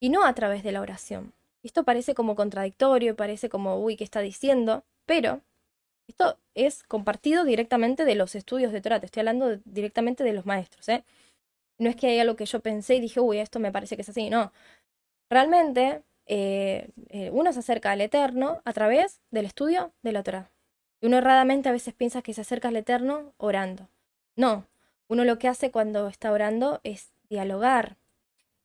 y 0.00 0.08
no 0.08 0.24
a 0.24 0.34
través 0.34 0.62
de 0.62 0.72
la 0.72 0.80
oración. 0.80 1.34
Esto 1.62 1.84
parece 1.84 2.14
como 2.14 2.34
contradictorio, 2.34 3.14
parece 3.14 3.50
como, 3.50 3.78
uy, 3.78 3.96
¿qué 3.96 4.04
está 4.04 4.20
diciendo? 4.20 4.84
Pero 5.04 5.42
esto 6.10 6.38
es 6.54 6.82
compartido 6.82 7.44
directamente 7.44 8.04
de 8.04 8.14
los 8.14 8.34
estudios 8.34 8.72
de 8.72 8.80
Torah, 8.80 9.00
te 9.00 9.06
estoy 9.06 9.20
hablando 9.20 9.58
directamente 9.64 10.24
de 10.24 10.32
los 10.32 10.46
maestros, 10.46 10.88
¿eh? 10.88 11.04
No 11.78 11.88
es 11.88 11.96
que 11.96 12.08
haya 12.08 12.22
algo 12.22 12.36
que 12.36 12.46
yo 12.46 12.60
pensé 12.60 12.96
y 12.96 13.00
dije, 13.00 13.20
uy, 13.20 13.38
esto 13.38 13.58
me 13.58 13.72
parece 13.72 13.96
que 13.96 14.02
es 14.02 14.08
así, 14.08 14.28
no. 14.28 14.52
Realmente 15.30 16.02
eh, 16.26 16.90
eh, 17.08 17.30
uno 17.32 17.52
se 17.52 17.60
acerca 17.60 17.92
al 17.92 18.00
Eterno 18.00 18.60
a 18.64 18.72
través 18.72 19.20
del 19.30 19.46
estudio 19.46 19.92
de 20.02 20.12
la 20.12 20.22
Torah. 20.22 20.50
Y 21.00 21.06
uno 21.06 21.18
erradamente 21.18 21.68
a 21.68 21.72
veces 21.72 21.94
piensa 21.94 22.22
que 22.22 22.34
se 22.34 22.42
acerca 22.42 22.68
al 22.68 22.76
Eterno 22.76 23.32
orando. 23.38 23.88
No, 24.36 24.66
uno 25.08 25.24
lo 25.24 25.38
que 25.38 25.48
hace 25.48 25.70
cuando 25.70 26.08
está 26.08 26.32
orando 26.32 26.80
es 26.84 27.12
dialogar. 27.28 27.96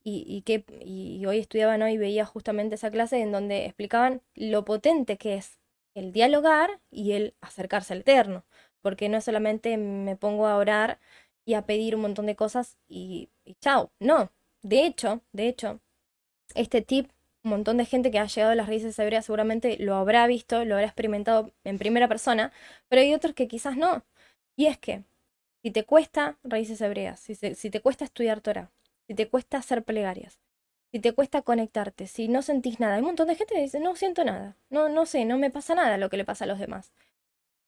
Y, 0.04 0.24
y, 0.28 0.42
que, 0.42 0.64
y 0.84 1.24
hoy 1.26 1.38
estudiaban 1.38 1.82
hoy 1.82 1.96
veía 1.96 2.24
justamente 2.24 2.76
esa 2.76 2.90
clase 2.90 3.20
en 3.20 3.32
donde 3.32 3.66
explicaban 3.66 4.22
lo 4.34 4.64
potente 4.64 5.16
que 5.16 5.34
es 5.34 5.58
el 5.96 6.12
dialogar 6.12 6.80
y 6.90 7.12
el 7.12 7.34
acercarse 7.40 7.94
al 7.94 8.00
Eterno, 8.00 8.44
porque 8.82 9.08
no 9.08 9.20
solamente 9.20 9.76
me 9.78 10.16
pongo 10.16 10.46
a 10.46 10.56
orar 10.58 11.00
y 11.44 11.54
a 11.54 11.62
pedir 11.66 11.96
un 11.96 12.02
montón 12.02 12.26
de 12.26 12.36
cosas 12.36 12.78
y, 12.88 13.30
chao, 13.60 13.90
no, 13.98 14.30
de 14.62 14.86
hecho, 14.86 15.22
de 15.32 15.48
hecho, 15.48 15.80
este 16.54 16.82
tip, 16.82 17.10
un 17.44 17.50
montón 17.52 17.78
de 17.78 17.86
gente 17.86 18.10
que 18.10 18.18
ha 18.18 18.26
llegado 18.26 18.52
a 18.52 18.56
las 18.56 18.68
raíces 18.68 18.98
hebreas 18.98 19.26
seguramente 19.26 19.76
lo 19.78 19.94
habrá 19.96 20.26
visto, 20.26 20.64
lo 20.64 20.74
habrá 20.74 20.86
experimentado 20.86 21.52
en 21.64 21.78
primera 21.78 22.08
persona, 22.08 22.52
pero 22.88 23.02
hay 23.02 23.14
otros 23.14 23.34
que 23.34 23.48
quizás 23.48 23.76
no. 23.76 24.04
Y 24.56 24.66
es 24.66 24.78
que, 24.78 25.04
si 25.62 25.70
te 25.70 25.84
cuesta 25.84 26.38
raíces 26.44 26.80
hebreas, 26.80 27.20
si, 27.20 27.34
si 27.34 27.70
te 27.70 27.80
cuesta 27.80 28.04
estudiar 28.04 28.40
Torah, 28.40 28.70
si 29.08 29.14
te 29.14 29.28
cuesta 29.28 29.58
hacer 29.58 29.84
plegarias, 29.84 30.38
si 30.96 31.00
te 31.00 31.12
cuesta 31.12 31.42
conectarte, 31.42 32.06
si 32.06 32.26
no 32.26 32.40
sentís 32.40 32.80
nada. 32.80 32.94
Hay 32.94 33.00
un 33.00 33.08
montón 33.08 33.28
de 33.28 33.34
gente 33.34 33.54
que 33.54 33.60
dice, 33.60 33.80
no 33.80 33.94
siento 33.96 34.24
nada, 34.24 34.56
no, 34.70 34.88
no 34.88 35.04
sé, 35.04 35.26
no 35.26 35.36
me 35.36 35.50
pasa 35.50 35.74
nada 35.74 35.98
lo 35.98 36.08
que 36.08 36.16
le 36.16 36.24
pasa 36.24 36.44
a 36.44 36.48
los 36.48 36.58
demás. 36.58 36.90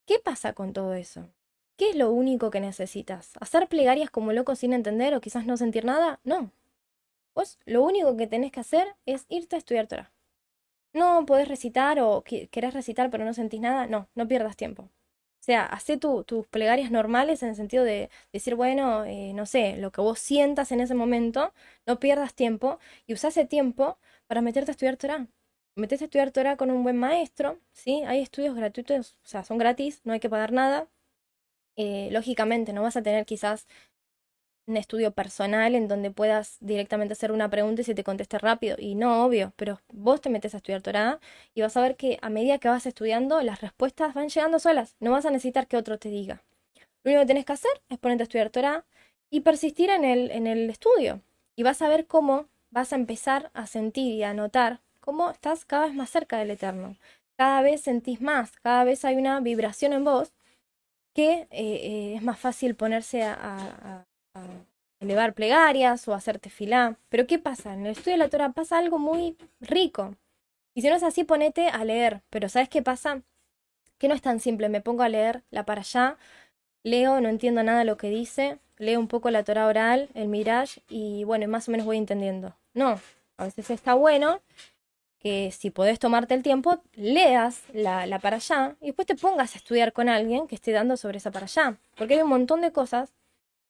¿Qué 0.06 0.18
pasa 0.18 0.55
con 0.55 0.72
todo 0.72 0.94
eso? 0.94 1.28
¿Qué 1.76 1.90
es 1.90 1.96
lo 1.96 2.10
único 2.10 2.50
que 2.50 2.60
necesitas? 2.60 3.32
¿Hacer 3.38 3.68
plegarias 3.68 4.09
como 4.09 4.32
loco 4.32 4.56
sin 4.56 4.72
entender 4.72 5.14
o 5.14 5.20
quizás 5.20 5.44
no 5.44 5.59
sentir 5.59 5.84
nada? 5.84 6.20
No. 6.24 6.52
Vos 7.34 7.59
lo 7.66 7.82
único 7.82 8.16
que 8.16 8.26
tenés 8.26 8.50
que 8.50 8.60
hacer 8.60 8.96
es 9.05 9.26
irte 9.28 9.56
a 9.56 9.59
estudiar 9.59 9.88
Torah. 9.88 10.10
No 10.94 11.26
podés 11.26 11.48
recitar 11.48 12.00
o 12.00 12.24
querés 12.24 12.72
recitar 12.72 13.10
pero 13.10 13.26
no 13.26 13.34
sentís 13.34 13.60
nada. 13.60 13.86
No, 13.86 14.09
no 14.14 14.26
pierdas 14.26 14.56
tiempo 14.56 14.88
sea, 15.53 15.65
hace 15.65 15.97
tus 15.97 16.47
plegarias 16.49 16.91
normales 16.91 17.43
en 17.43 17.49
el 17.51 17.57
sentido 17.57 17.83
de 17.85 18.11
decir, 18.33 18.55
bueno, 18.55 19.05
eh, 19.07 19.33
no 19.35 19.47
sé, 19.47 19.77
lo 19.79 19.91
que 19.93 20.03
vos 20.03 20.19
sientas 20.19 20.73
en 20.73 20.81
ese 20.81 20.95
momento, 20.95 21.55
no 21.87 21.99
pierdas 21.99 22.35
tiempo 22.35 22.79
y 23.07 23.15
usa 23.15 23.31
ese 23.31 23.47
tiempo 23.47 23.99
para 24.27 24.43
meterte 24.43 24.70
a 24.70 24.73
estudiar 24.73 24.97
Torah. 24.99 25.27
Metete 25.75 26.05
a 26.05 26.07
estudiar 26.07 26.33
Torah 26.33 26.57
con 26.59 26.70
un 26.70 26.83
buen 26.83 26.97
maestro, 26.99 27.59
¿sí? 27.73 28.03
Hay 28.07 28.20
estudios 28.20 28.55
gratuitos, 28.57 29.16
o 29.25 29.29
sea, 29.29 29.43
son 29.45 29.59
gratis, 29.59 30.03
no 30.05 30.12
hay 30.12 30.20
que 30.20 30.29
pagar 30.29 30.53
nada. 30.53 30.89
Eh, 31.77 32.09
lógicamente, 32.12 32.73
no 32.73 32.83
vas 32.83 32.97
a 32.97 33.03
tener 33.03 33.25
quizás 33.27 33.66
un 34.69 34.77
estudio 34.77 35.12
personal 35.12 35.74
en 35.74 35.89
donde 35.89 36.11
puedas 36.11 36.59
directamente 36.61 37.15
hacer 37.15 37.32
una 37.32 37.49
pregunta 37.49 37.81
y 37.81 37.85
se 37.85 37.95
te 37.95 38.05
conteste 38.05 38.39
rápido. 38.39 38.77
Y 38.78 38.95
no, 38.95 39.24
obvio, 39.24 39.53
pero 39.57 39.81
vos 39.93 40.20
te 40.20 40.31
metes 40.31 40.55
a 40.55 40.59
estudiar 40.59 40.82
Torah 40.82 41.20
y 41.55 41.62
vas 41.62 41.77
a 41.77 41.81
ver 41.81 41.97
que 41.97 42.19
a 42.23 42.28
medida 42.28 42.59
que 42.59 42.69
vas 42.69 42.86
estudiando, 42.86 43.43
las 43.43 43.61
respuestas 43.61 44.15
van 44.15 44.28
llegando 44.28 44.59
solas. 44.59 44.95
No 45.01 45.12
vas 45.12 45.24
a 45.27 45.31
necesitar 45.31 45.66
que 45.66 45.77
otro 45.77 45.99
te 45.99 46.11
diga. 46.11 46.43
Lo 47.03 47.11
único 47.11 47.23
que 47.23 47.27
tenés 47.27 47.45
que 47.47 47.53
hacer 47.55 47.70
es 47.89 47.99
ponerte 47.99 48.23
a 48.23 48.24
estudiar 48.24 48.51
Torah 48.51 48.85
y 49.31 49.40
persistir 49.40 49.90
en 49.90 50.05
el, 50.05 50.31
en 50.31 50.47
el 50.47 50.69
estudio. 50.70 51.23
Y 51.57 51.62
vas 51.62 51.81
a 51.82 51.89
ver 51.89 52.07
cómo 52.07 52.47
vas 52.70 52.93
a 52.93 52.97
empezar 52.97 53.51
a 53.55 53.66
sentir 53.66 54.15
y 54.15 54.23
a 54.23 54.35
notar 54.35 54.81
cómo 55.01 55.31
estás 55.31 55.65
cada 55.65 55.86
vez 55.86 55.95
más 55.95 56.11
cerca 56.11 56.39
del 56.39 56.51
Eterno. 56.51 56.97
Cada 57.36 57.62
vez 57.62 57.81
sentís 57.82 58.20
más, 58.20 58.53
cada 58.59 58.85
vez 58.85 59.05
hay 59.05 59.16
una 59.16 59.40
vibración 59.40 59.93
en 59.93 60.05
vos 60.05 60.32
que 61.15 61.32
eh, 61.32 61.49
eh, 61.51 62.15
es 62.16 62.23
más 62.23 62.39
fácil 62.39 62.74
ponerse 62.74 63.23
a 63.23 64.07
elevar 65.01 65.35
plegarias 65.35 66.06
o 66.09 66.15
hacerte 66.15 66.51
filá. 66.51 66.97
Pero 67.09 67.27
¿qué 67.27 67.39
pasa? 67.39 67.74
En 67.74 67.86
el 67.86 67.93
estudio 67.93 68.12
de 68.12 68.19
la 68.19 68.28
Torah 68.28 68.52
pasa 68.52 68.78
algo 68.78 68.98
muy 68.98 69.36
rico. 69.60 70.15
Y 70.74 70.82
si 70.82 70.89
no 70.89 70.97
es 70.97 71.02
así, 71.02 71.24
ponete 71.24 71.69
a 71.69 71.85
leer. 71.85 72.23
Pero 72.31 72.48
¿sabes 72.48 72.69
qué 72.69 72.82
pasa? 72.82 73.23
Que 73.98 74.09
no 74.09 74.15
es 74.15 74.23
tan 74.23 74.40
simple. 74.40 74.69
Me 74.69 74.81
pongo 74.81 75.02
a 75.02 75.09
leer 75.09 75.43
la 75.51 75.65
para 75.65 75.81
allá, 75.81 76.16
leo, 76.82 77.20
no 77.20 77.28
entiendo 77.28 77.62
nada 77.62 77.85
lo 77.85 77.97
que 77.97 78.10
dice, 78.10 78.59
leo 78.78 79.01
un 79.01 79.09
poco 79.09 79.31
la 79.31 79.44
Torah 79.44 79.66
oral, 79.66 80.09
el 80.15 80.28
Mirage, 80.28 80.82
y 80.89 81.24
bueno, 81.24 81.47
más 81.48 81.69
o 81.69 81.73
menos 81.73 81.86
voy 81.86 81.97
entendiendo. 81.97 82.56
No, 82.74 83.01
a 83.36 83.44
veces 83.44 83.70
está 83.70 83.94
bueno 83.94 84.40
que 85.19 85.51
si 85.51 85.70
podés 85.70 85.98
tomarte 85.98 86.35
el 86.35 86.43
tiempo, 86.43 86.81
leas 86.94 87.62
la, 87.73 88.06
la 88.06 88.20
para 88.20 88.36
allá 88.36 88.77
y 88.81 88.86
después 88.86 89.06
te 89.06 89.16
pongas 89.16 89.55
a 89.55 89.59
estudiar 89.59 89.93
con 89.93 90.09
alguien 90.09 90.47
que 90.47 90.55
esté 90.55 90.70
dando 90.70 90.97
sobre 90.97 91.19
esa 91.19 91.32
para 91.32 91.47
allá. 91.47 91.77
Porque 91.97 92.15
hay 92.15 92.23
un 92.23 92.28
montón 92.28 92.60
de 92.60 92.70
cosas 92.70 93.12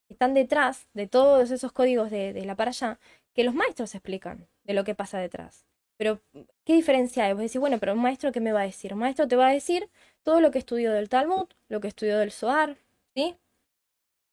están 0.09 0.33
detrás 0.33 0.87
de 0.93 1.07
todos 1.07 1.51
esos 1.51 1.71
códigos 1.71 2.11
de, 2.11 2.33
la 2.45 2.55
para 2.55 2.71
allá 2.71 2.99
que 3.33 3.43
los 3.43 3.53
maestros 3.53 3.95
explican 3.95 4.47
de 4.63 4.73
lo 4.73 4.83
que 4.83 4.95
pasa 4.95 5.19
detrás. 5.19 5.65
Pero, 5.97 6.19
¿qué 6.65 6.73
diferencia 6.73 7.25
hay? 7.25 7.33
Vos 7.33 7.41
decís, 7.41 7.59
bueno, 7.59 7.77
pero 7.79 7.93
un 7.93 7.99
maestro, 7.99 8.31
¿qué 8.31 8.39
me 8.39 8.51
va 8.51 8.61
a 8.61 8.65
decir? 8.65 8.93
Un 8.93 8.99
maestro 8.99 9.27
te 9.27 9.35
va 9.35 9.47
a 9.47 9.53
decir 9.53 9.89
todo 10.23 10.41
lo 10.41 10.51
que 10.51 10.59
estudió 10.59 10.91
del 10.93 11.09
Talmud, 11.09 11.47
lo 11.67 11.79
que 11.81 11.89
estudió 11.89 12.17
del 12.17 12.31
Zohar, 12.31 12.77
¿sí? 13.15 13.35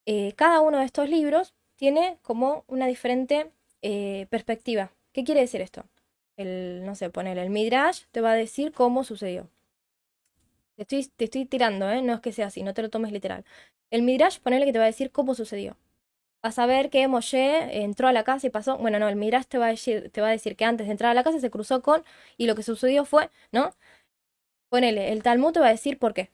Eh, 0.07 0.33
cada 0.37 0.61
uno 0.61 0.79
de 0.79 0.85
estos 0.85 1.09
libros 1.09 1.55
tiene 1.75 2.19
como 2.23 2.65
una 2.69 2.87
diferente 2.87 3.51
eh, 3.83 4.27
perspectiva. 4.31 4.93
¿Qué 5.13 5.25
quiere 5.25 5.41
decir 5.41 5.61
esto? 5.61 5.85
El, 6.37 6.85
no 6.85 6.95
sé, 6.95 7.11
poner 7.11 7.39
el 7.39 7.51
Midrash 7.51 8.03
te 8.13 8.21
va 8.21 8.33
a 8.33 8.35
decir 8.35 8.73
cómo 8.73 9.05
sucedió. 9.05 9.49
Te 10.77 10.83
estoy, 10.83 11.07
te 11.17 11.25
estoy 11.25 11.47
tirando, 11.47 11.91
¿eh? 11.91 12.03
No 12.03 12.15
es 12.15 12.21
que 12.21 12.33
sea 12.33 12.47
así, 12.47 12.63
no 12.63 12.75
te 12.75 12.83
lo 12.83 12.91
tomes 12.91 13.11
literal. 13.13 13.45
El 13.91 14.03
Midrash, 14.03 14.39
ponele 14.41 14.67
que 14.67 14.73
te 14.73 14.79
va 14.79 14.85
a 14.85 14.89
decir 14.89 15.11
cómo 15.13 15.35
sucedió. 15.35 15.77
Vas 16.43 16.59
a 16.59 16.67
ver 16.67 16.91
que 16.91 17.09
Moshe 17.09 17.83
entró 17.83 18.09
a 18.09 18.13
la 18.13 18.25
casa 18.25 18.47
y 18.47 18.51
pasó. 18.51 18.79
Bueno, 18.79 18.99
no, 18.99 19.09
el 19.09 19.17
Midrash 19.17 19.47
te 19.47 19.59
va 19.59 19.67
a 19.67 19.71
decir, 19.71 20.11
te 20.13 20.21
va 20.21 20.29
a 20.29 20.31
decir 20.31 20.57
que 20.57 20.65
antes 20.65 20.87
de 20.87 20.93
entrar 20.93 21.11
a 21.11 21.15
la 21.15 21.25
casa 21.25 21.41
se 21.41 21.51
cruzó 21.51 21.83
con. 21.83 22.05
Y 22.37 22.47
lo 22.47 22.55
que 22.55 22.63
sucedió 22.63 23.05
fue, 23.05 23.31
¿no? 23.53 23.75
Ponele, 24.69 25.13
el 25.13 25.23
Talmud 25.23 25.53
te 25.53 25.61
va 25.61 25.69
a 25.69 25.71
decir 25.71 25.99
por 25.99 26.15
qué. 26.15 26.31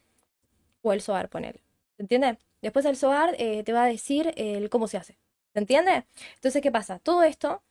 O 0.83 0.93
el 0.93 1.01
Zohar, 1.03 1.29
ponele. 1.29 1.62
¿Se 1.97 2.03
entiende? 2.03 2.39
Después 2.62 2.85
el 2.87 2.97
Zohar 2.97 3.35
eh, 3.39 3.62
te 3.65 3.73
va 3.73 3.85
a 3.85 3.87
decir 3.87 4.33
el 4.37 4.69
cómo 4.70 4.89
se 4.89 4.97
hace. 4.99 5.19
¿Se 5.53 5.59
entiende? 5.61 6.05
Entonces, 6.37 6.62
¿qué 6.62 6.70
pasa? 6.73 6.99
Todo 6.99 7.23
esto, 7.23 7.62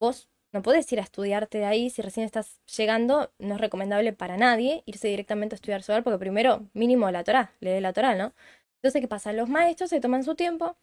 vos 0.00 0.28
no 0.52 0.62
podés 0.62 0.92
ir 0.92 1.00
a 1.00 1.02
estudiarte 1.02 1.58
de 1.58 1.64
ahí 1.64 1.90
si 1.90 2.02
recién 2.02 2.26
estás 2.26 2.60
llegando. 2.76 3.32
No 3.38 3.54
es 3.54 3.60
recomendable 3.60 4.12
para 4.12 4.36
nadie 4.36 4.82
irse 4.86 5.08
directamente 5.08 5.54
a 5.54 5.56
estudiar 5.56 5.82
Zohar 5.82 6.02
porque 6.04 6.18
primero, 6.18 6.68
mínimo 6.74 7.10
la 7.10 7.24
Torah, 7.24 7.52
lee 7.60 7.80
la 7.80 7.92
Torah, 7.92 8.14
¿no? 8.14 8.34
Entonces, 8.82 9.00
¿qué 9.00 9.08
pasa? 9.08 9.32
Los 9.32 9.48
maestros 9.48 9.90
se 9.90 10.00
toman 10.00 10.24
su 10.24 10.34
tiempo 10.34 10.76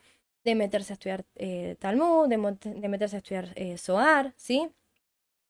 de 0.46 0.56
meterse 0.56 0.94
a 0.94 0.96
estudiar 0.96 1.26
eh, 1.36 1.76
Talmud, 1.80 2.30
de, 2.30 2.38
meterse 2.88 3.18
a 3.18 3.20
estudiar 3.20 3.52
eh, 3.56 3.78
¿sí? 4.38 4.70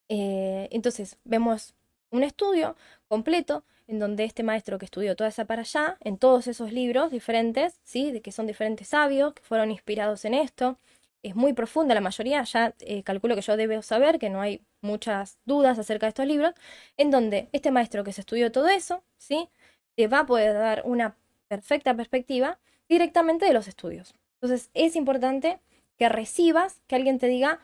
Eh, 0.10 0.68
entonces, 0.72 1.18
vemos 1.24 1.76
un 2.10 2.24
estudio 2.24 2.76
completo 3.08 3.64
en 3.88 4.00
donde 4.00 4.24
este 4.24 4.44
maestro 4.44 4.80
que 4.80 4.86
estudió 4.86 5.16
toda 5.16 5.30
esa 5.30 5.46
para 5.46 5.62
allá, 5.62 5.98
en 6.02 6.18
todos 6.18 6.48
esos 6.48 6.74
libros 6.74 7.12
diferentes, 7.12 7.80
¿sí? 7.84 8.12
De 8.12 8.22
que 8.22 8.32
son 8.32 8.48
diferentes 8.48 8.88
sabios 8.88 9.34
que 9.34 9.44
fueron 9.44 9.70
inspirados 9.72 10.26
en 10.26 10.34
esto. 10.34 10.78
Es 11.22 11.36
muy 11.36 11.54
profunda 11.54 11.94
la 11.94 12.02
mayoría, 12.02 12.44
ya 12.44 12.74
eh, 12.80 13.04
calculo 13.04 13.36
que 13.36 13.42
yo 13.42 13.58
debo 13.58 13.82
saber 13.84 14.20
que 14.20 14.30
no 14.30 14.42
hay 14.42 14.62
muchas 14.82 15.38
dudas 15.46 15.78
acerca 15.78 16.08
de 16.08 16.10
estos 16.10 16.26
libros, 16.26 16.54
en 16.98 17.12
donde 17.12 17.50
este 17.52 17.72
maestro 17.72 18.04
que 18.04 18.14
se 18.14 18.22
estudió 18.22 18.52
todo 18.52 18.70
eso, 18.70 19.04
¿sí? 19.18 19.50
Te 19.96 20.08
va 20.08 20.22
a 20.22 20.26
poder 20.26 20.54
dar 20.54 20.82
una 20.86 21.16
perfecta 21.50 21.96
perspectiva 21.96 22.60
directamente 22.90 23.46
de 23.46 23.54
los 23.54 23.68
estudios. 23.68 24.16
Entonces 24.42 24.70
es 24.76 24.96
importante 24.96 25.60
que 25.98 26.10
recibas, 26.10 26.82
que 26.88 26.96
alguien 26.96 27.20
te 27.20 27.28
diga, 27.28 27.60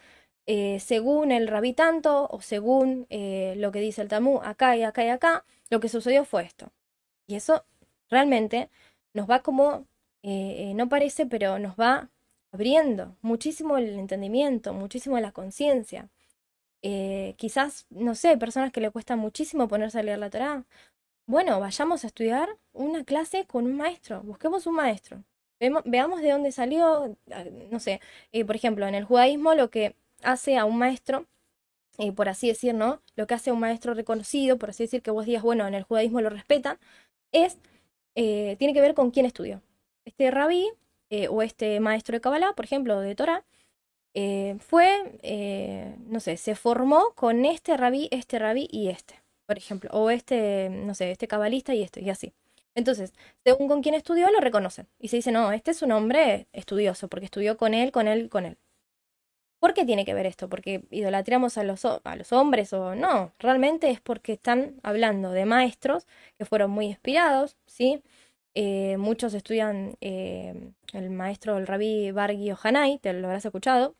eh, 0.48 0.80
según 0.80 1.32
el 1.32 1.48
rabí 1.48 1.74
tanto 1.74 2.28
o 2.30 2.42
según 2.42 3.08
eh, 3.10 3.56
lo 3.58 3.72
que 3.72 3.80
dice 3.82 4.02
el 4.02 4.10
Tamú, 4.10 4.42
acá 4.44 4.78
y 4.78 4.84
acá 4.84 5.04
y 5.06 5.10
acá, 5.10 5.46
lo 5.70 5.80
que 5.80 5.90
sucedió 5.90 6.26
fue 6.26 6.44
esto. 6.44 6.72
Y 7.28 7.36
eso 7.36 7.66
realmente 8.10 8.70
nos 9.14 9.30
va 9.30 9.42
como, 9.44 9.88
eh, 10.24 10.74
no 10.76 10.90
parece, 10.90 11.26
pero 11.28 11.60
nos 11.60 11.76
va 11.78 12.10
abriendo 12.52 13.18
muchísimo 13.22 13.78
el 13.78 14.00
entendimiento, 14.00 14.74
muchísimo 14.74 15.20
la 15.20 15.32
conciencia. 15.34 16.10
quizás, 17.38 17.86
no 17.90 18.16
sé, 18.16 18.38
personas 18.38 18.72
que 18.72 18.82
le 18.82 18.92
cuesta 18.92 19.16
muchísimo 19.16 19.68
ponerse 19.68 20.00
a 20.00 20.04
leer 20.04 20.20
la 20.20 20.30
Torah. 20.30 20.66
Bueno, 21.28 21.60
vayamos 21.60 22.04
a 22.04 22.08
estudiar 22.08 22.50
una 22.74 23.04
clase 23.04 23.46
con 23.48 23.66
un 23.66 23.76
maestro, 23.76 24.22
busquemos 24.22 24.68
un 24.68 24.76
maestro. 24.76 25.24
veamos 25.86 26.22
de 26.22 26.32
dónde 26.32 26.52
salió, 26.52 27.18
ah, 27.32 27.44
no 27.72 27.80
sé, 27.80 28.00
por 28.46 28.56
ejemplo, 28.56 28.88
en 28.88 28.94
el 28.96 29.06
judaísmo 29.06 29.56
lo 29.56 29.70
que 29.72 29.96
hace 30.22 30.58
a 30.58 30.66
un 30.66 30.78
maestro, 30.78 31.26
eh, 32.00 32.12
por 32.12 32.30
así 32.30 32.48
decir, 32.50 32.76
¿no? 32.76 33.02
Lo 33.16 33.28
que 33.28 33.36
hace 33.36 33.50
a 33.52 33.54
un 33.54 33.60
maestro 33.60 33.94
reconocido, 33.96 34.58
por 34.60 34.70
así 34.72 34.84
decir, 34.84 35.02
que 35.02 35.12
vos 35.12 35.26
digas, 35.26 35.44
bueno, 35.44 35.68
en 35.68 35.76
el 35.76 35.84
judaísmo 35.84 36.22
lo 36.22 36.30
respetan, 36.30 36.80
es, 37.32 37.58
eh, 38.16 38.56
tiene 38.60 38.74
que 38.74 38.82
ver 38.82 38.96
con 38.96 39.12
quién 39.12 39.26
estudió. 39.26 39.62
Este 40.06 40.32
rabí 40.32 40.70
eh, 41.10 41.28
o 41.30 41.42
este 41.42 41.80
maestro 41.80 42.16
de 42.16 42.22
Kabbalah, 42.22 42.54
por 42.54 42.66
ejemplo, 42.66 43.00
de 43.02 43.16
Torah, 43.16 43.46
fue, 44.60 45.98
no 46.08 46.20
sé, 46.22 46.38
se 46.38 46.56
formó 46.56 47.14
con 47.16 47.46
este 47.46 47.78
rabí, 47.78 48.08
este 48.12 48.40
rabí 48.40 48.68
y 48.72 48.90
este, 48.90 49.16
por 49.46 49.58
ejemplo, 49.58 49.90
o 49.94 50.10
este, 50.10 50.70
no 50.70 50.96
sé, 50.96 51.12
este 51.12 51.28
cabalista 51.28 51.74
y 51.74 51.84
este, 51.84 52.02
y 52.02 52.10
así. 52.10 52.34
Entonces, 52.76 53.14
según 53.44 53.68
con 53.70 53.82
quién 53.82 53.96
estudió, 53.96 54.30
lo 54.32 54.40
reconocen. 54.40 54.88
Y 55.00 55.08
se 55.10 55.18
dice, 55.18 55.32
no, 55.32 55.52
este 55.52 55.72
es 55.72 55.82
un 55.82 55.92
hombre 55.94 56.48
estudioso, 56.54 57.08
porque 57.08 57.26
estudió 57.26 57.58
con 57.58 57.74
él, 57.74 57.92
con 57.92 58.08
él, 58.08 58.30
con 58.30 58.46
él. 58.46 58.58
¿Por 59.60 59.74
qué 59.74 59.86
tiene 59.86 60.06
que 60.06 60.14
ver 60.14 60.26
esto? 60.26 60.48
¿Porque 60.50 60.84
idolatramos 60.92 61.58
a 61.58 61.64
los, 61.64 61.86
a 61.86 62.16
los 62.16 62.32
hombres 62.34 62.72
o 62.74 62.94
no? 62.96 63.34
Realmente 63.40 63.90
es 63.90 64.00
porque 64.02 64.34
están 64.34 64.80
hablando 64.84 65.32
de 65.32 65.46
maestros 65.46 66.06
que 66.38 66.46
fueron 66.46 66.72
muy 66.72 66.88
inspirados, 66.88 67.58
¿sí? 67.66 68.04
Eh, 68.54 68.98
muchos 68.98 69.34
estudian 69.34 69.98
eh, 70.02 70.72
el 70.94 71.10
maestro, 71.10 71.58
el 71.58 71.68
rabí 71.68 72.12
Bargi 72.12 72.52
Ohanai, 72.52 73.00
te 73.00 73.12
lo 73.14 73.28
habrás 73.28 73.46
escuchado, 73.46 73.96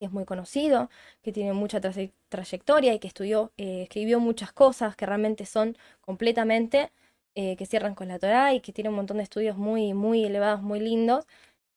es 0.00 0.10
muy 0.12 0.24
conocido, 0.24 0.90
que 1.22 1.32
tiene 1.32 1.52
mucha 1.52 1.80
trayectoria 2.28 2.94
y 2.94 2.98
que 2.98 3.08
estudió, 3.08 3.52
eh, 3.56 3.82
escribió 3.82 4.20
muchas 4.20 4.52
cosas 4.52 4.96
que 4.96 5.06
realmente 5.06 5.46
son 5.46 5.76
completamente, 6.00 6.92
que 7.34 7.66
cierran 7.66 7.96
con 7.96 8.06
la 8.06 8.20
Torah 8.20 8.54
y 8.54 8.60
que 8.60 8.72
tiene 8.72 8.90
un 8.90 8.96
montón 8.96 9.16
de 9.16 9.24
estudios 9.24 9.56
muy, 9.56 9.92
muy 9.92 10.24
elevados, 10.24 10.62
muy 10.62 10.78
lindos. 10.78 11.26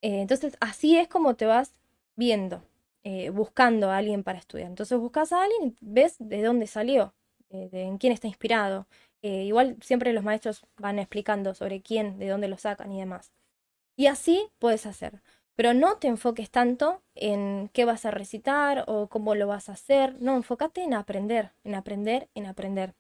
entonces, 0.01 0.55
así 0.61 0.97
es 0.97 1.07
como 1.07 1.35
te 1.35 1.47
vas 1.47 1.73
viendo, 2.17 2.63
eh, 3.03 3.29
buscando 3.29 3.89
a 3.89 3.97
alguien 3.97 4.23
para 4.23 4.39
estudiar. 4.39 4.67
Entonces 4.67 4.99
buscas 4.99 5.31
a 5.31 5.43
alguien 5.43 5.69
y 5.69 5.77
ves 5.79 6.17
de 6.19 6.41
dónde 6.43 6.67
salió, 6.67 7.13
eh, 7.49 7.69
de, 7.71 7.83
en 7.83 7.97
quién 7.99 8.11
está 8.11 8.27
inspirado. 8.27 8.87
Eh, 9.21 9.43
igual 9.45 9.77
siempre 9.81 10.11
los 10.11 10.23
maestros 10.25 10.65
van 10.77 10.99
explicando 10.99 11.53
sobre 11.53 11.81
quién, 11.81 12.19
de 12.19 12.27
dónde 12.27 12.49
lo 12.49 12.57
sacan 12.57 12.91
y 12.91 12.99
demás. 12.99 13.31
Y 13.95 14.07
así 14.07 14.49
puedes 14.59 14.85
hacer. 14.85 15.21
Pero 15.57 15.73
no 15.73 15.97
te 15.97 16.07
enfoques 16.07 16.49
tanto 16.49 17.01
en 17.15 17.69
qué 17.73 17.83
vas 17.83 18.05
a 18.05 18.11
recitar 18.11 18.85
o 18.87 19.07
cómo 19.07 19.35
lo 19.35 19.47
vas 19.47 19.67
a 19.67 19.73
hacer. 19.73 20.15
No, 20.21 20.37
enfócate 20.37 20.83
en 20.83 20.93
aprender, 20.93 21.51
en 21.65 21.75
aprender, 21.75 22.29
en 22.33 22.45
aprender. 22.45 22.93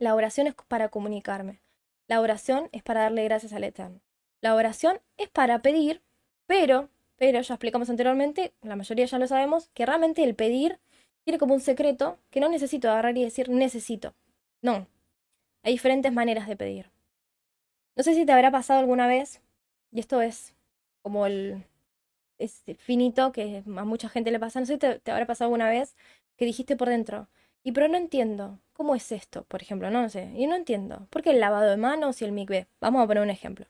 La 0.00 0.16
oración 0.16 0.48
es 0.48 0.54
para 0.66 0.88
comunicarme. 0.88 1.60
La 2.08 2.20
oración 2.20 2.68
es 2.72 2.82
para 2.82 3.02
darle 3.02 3.22
gracias 3.22 3.52
al 3.52 3.62
Eterno. 3.62 4.00
La 4.40 4.56
oración 4.56 5.00
es 5.16 5.28
para 5.28 5.62
pedir, 5.62 6.02
pero 6.46 6.88
pero 7.18 7.40
ya 7.40 7.54
explicamos 7.54 7.90
anteriormente, 7.90 8.54
la 8.62 8.76
mayoría 8.76 9.04
ya 9.04 9.18
lo 9.18 9.26
sabemos, 9.26 9.70
que 9.74 9.84
realmente 9.84 10.22
el 10.22 10.36
pedir 10.36 10.78
tiene 11.24 11.38
como 11.38 11.52
un 11.52 11.60
secreto 11.60 12.18
que 12.30 12.40
no 12.40 12.48
necesito 12.48 12.88
agarrar 12.88 13.18
y 13.18 13.24
decir 13.24 13.50
necesito. 13.50 14.14
No. 14.62 14.86
Hay 15.64 15.72
diferentes 15.72 16.12
maneras 16.12 16.46
de 16.46 16.56
pedir. 16.56 16.90
No 17.96 18.04
sé 18.04 18.14
si 18.14 18.24
te 18.24 18.32
habrá 18.32 18.52
pasado 18.52 18.78
alguna 18.78 19.08
vez, 19.08 19.42
y 19.90 19.98
esto 19.98 20.22
es 20.22 20.54
como 21.02 21.26
el, 21.26 21.64
es 22.38 22.62
finito 22.78 23.32
que 23.32 23.62
a 23.66 23.84
mucha 23.84 24.08
gente 24.08 24.30
le 24.30 24.40
pasa, 24.40 24.60
no 24.60 24.66
sé 24.66 24.74
si 24.74 24.78
te, 24.78 25.10
habrá 25.10 25.26
pasado 25.26 25.46
alguna 25.46 25.68
vez 25.68 25.96
que 26.36 26.44
dijiste 26.44 26.76
por 26.76 26.88
dentro, 26.88 27.28
y 27.64 27.72
pero 27.72 27.88
no 27.88 27.96
entiendo, 27.96 28.60
¿cómo 28.72 28.94
es 28.94 29.12
esto? 29.12 29.44
Por 29.44 29.62
ejemplo, 29.62 29.90
no, 29.90 30.08
sé, 30.08 30.30
y 30.36 30.46
no 30.46 30.54
entiendo, 30.54 31.06
¿por 31.10 31.22
qué 31.22 31.30
el 31.30 31.40
lavado 31.40 31.70
de 31.70 31.76
manos 31.76 32.22
y 32.22 32.24
el 32.24 32.32
mikve? 32.32 32.68
Vamos 32.80 33.02
a 33.02 33.06
poner 33.06 33.22
un 33.22 33.30
ejemplo. 33.30 33.66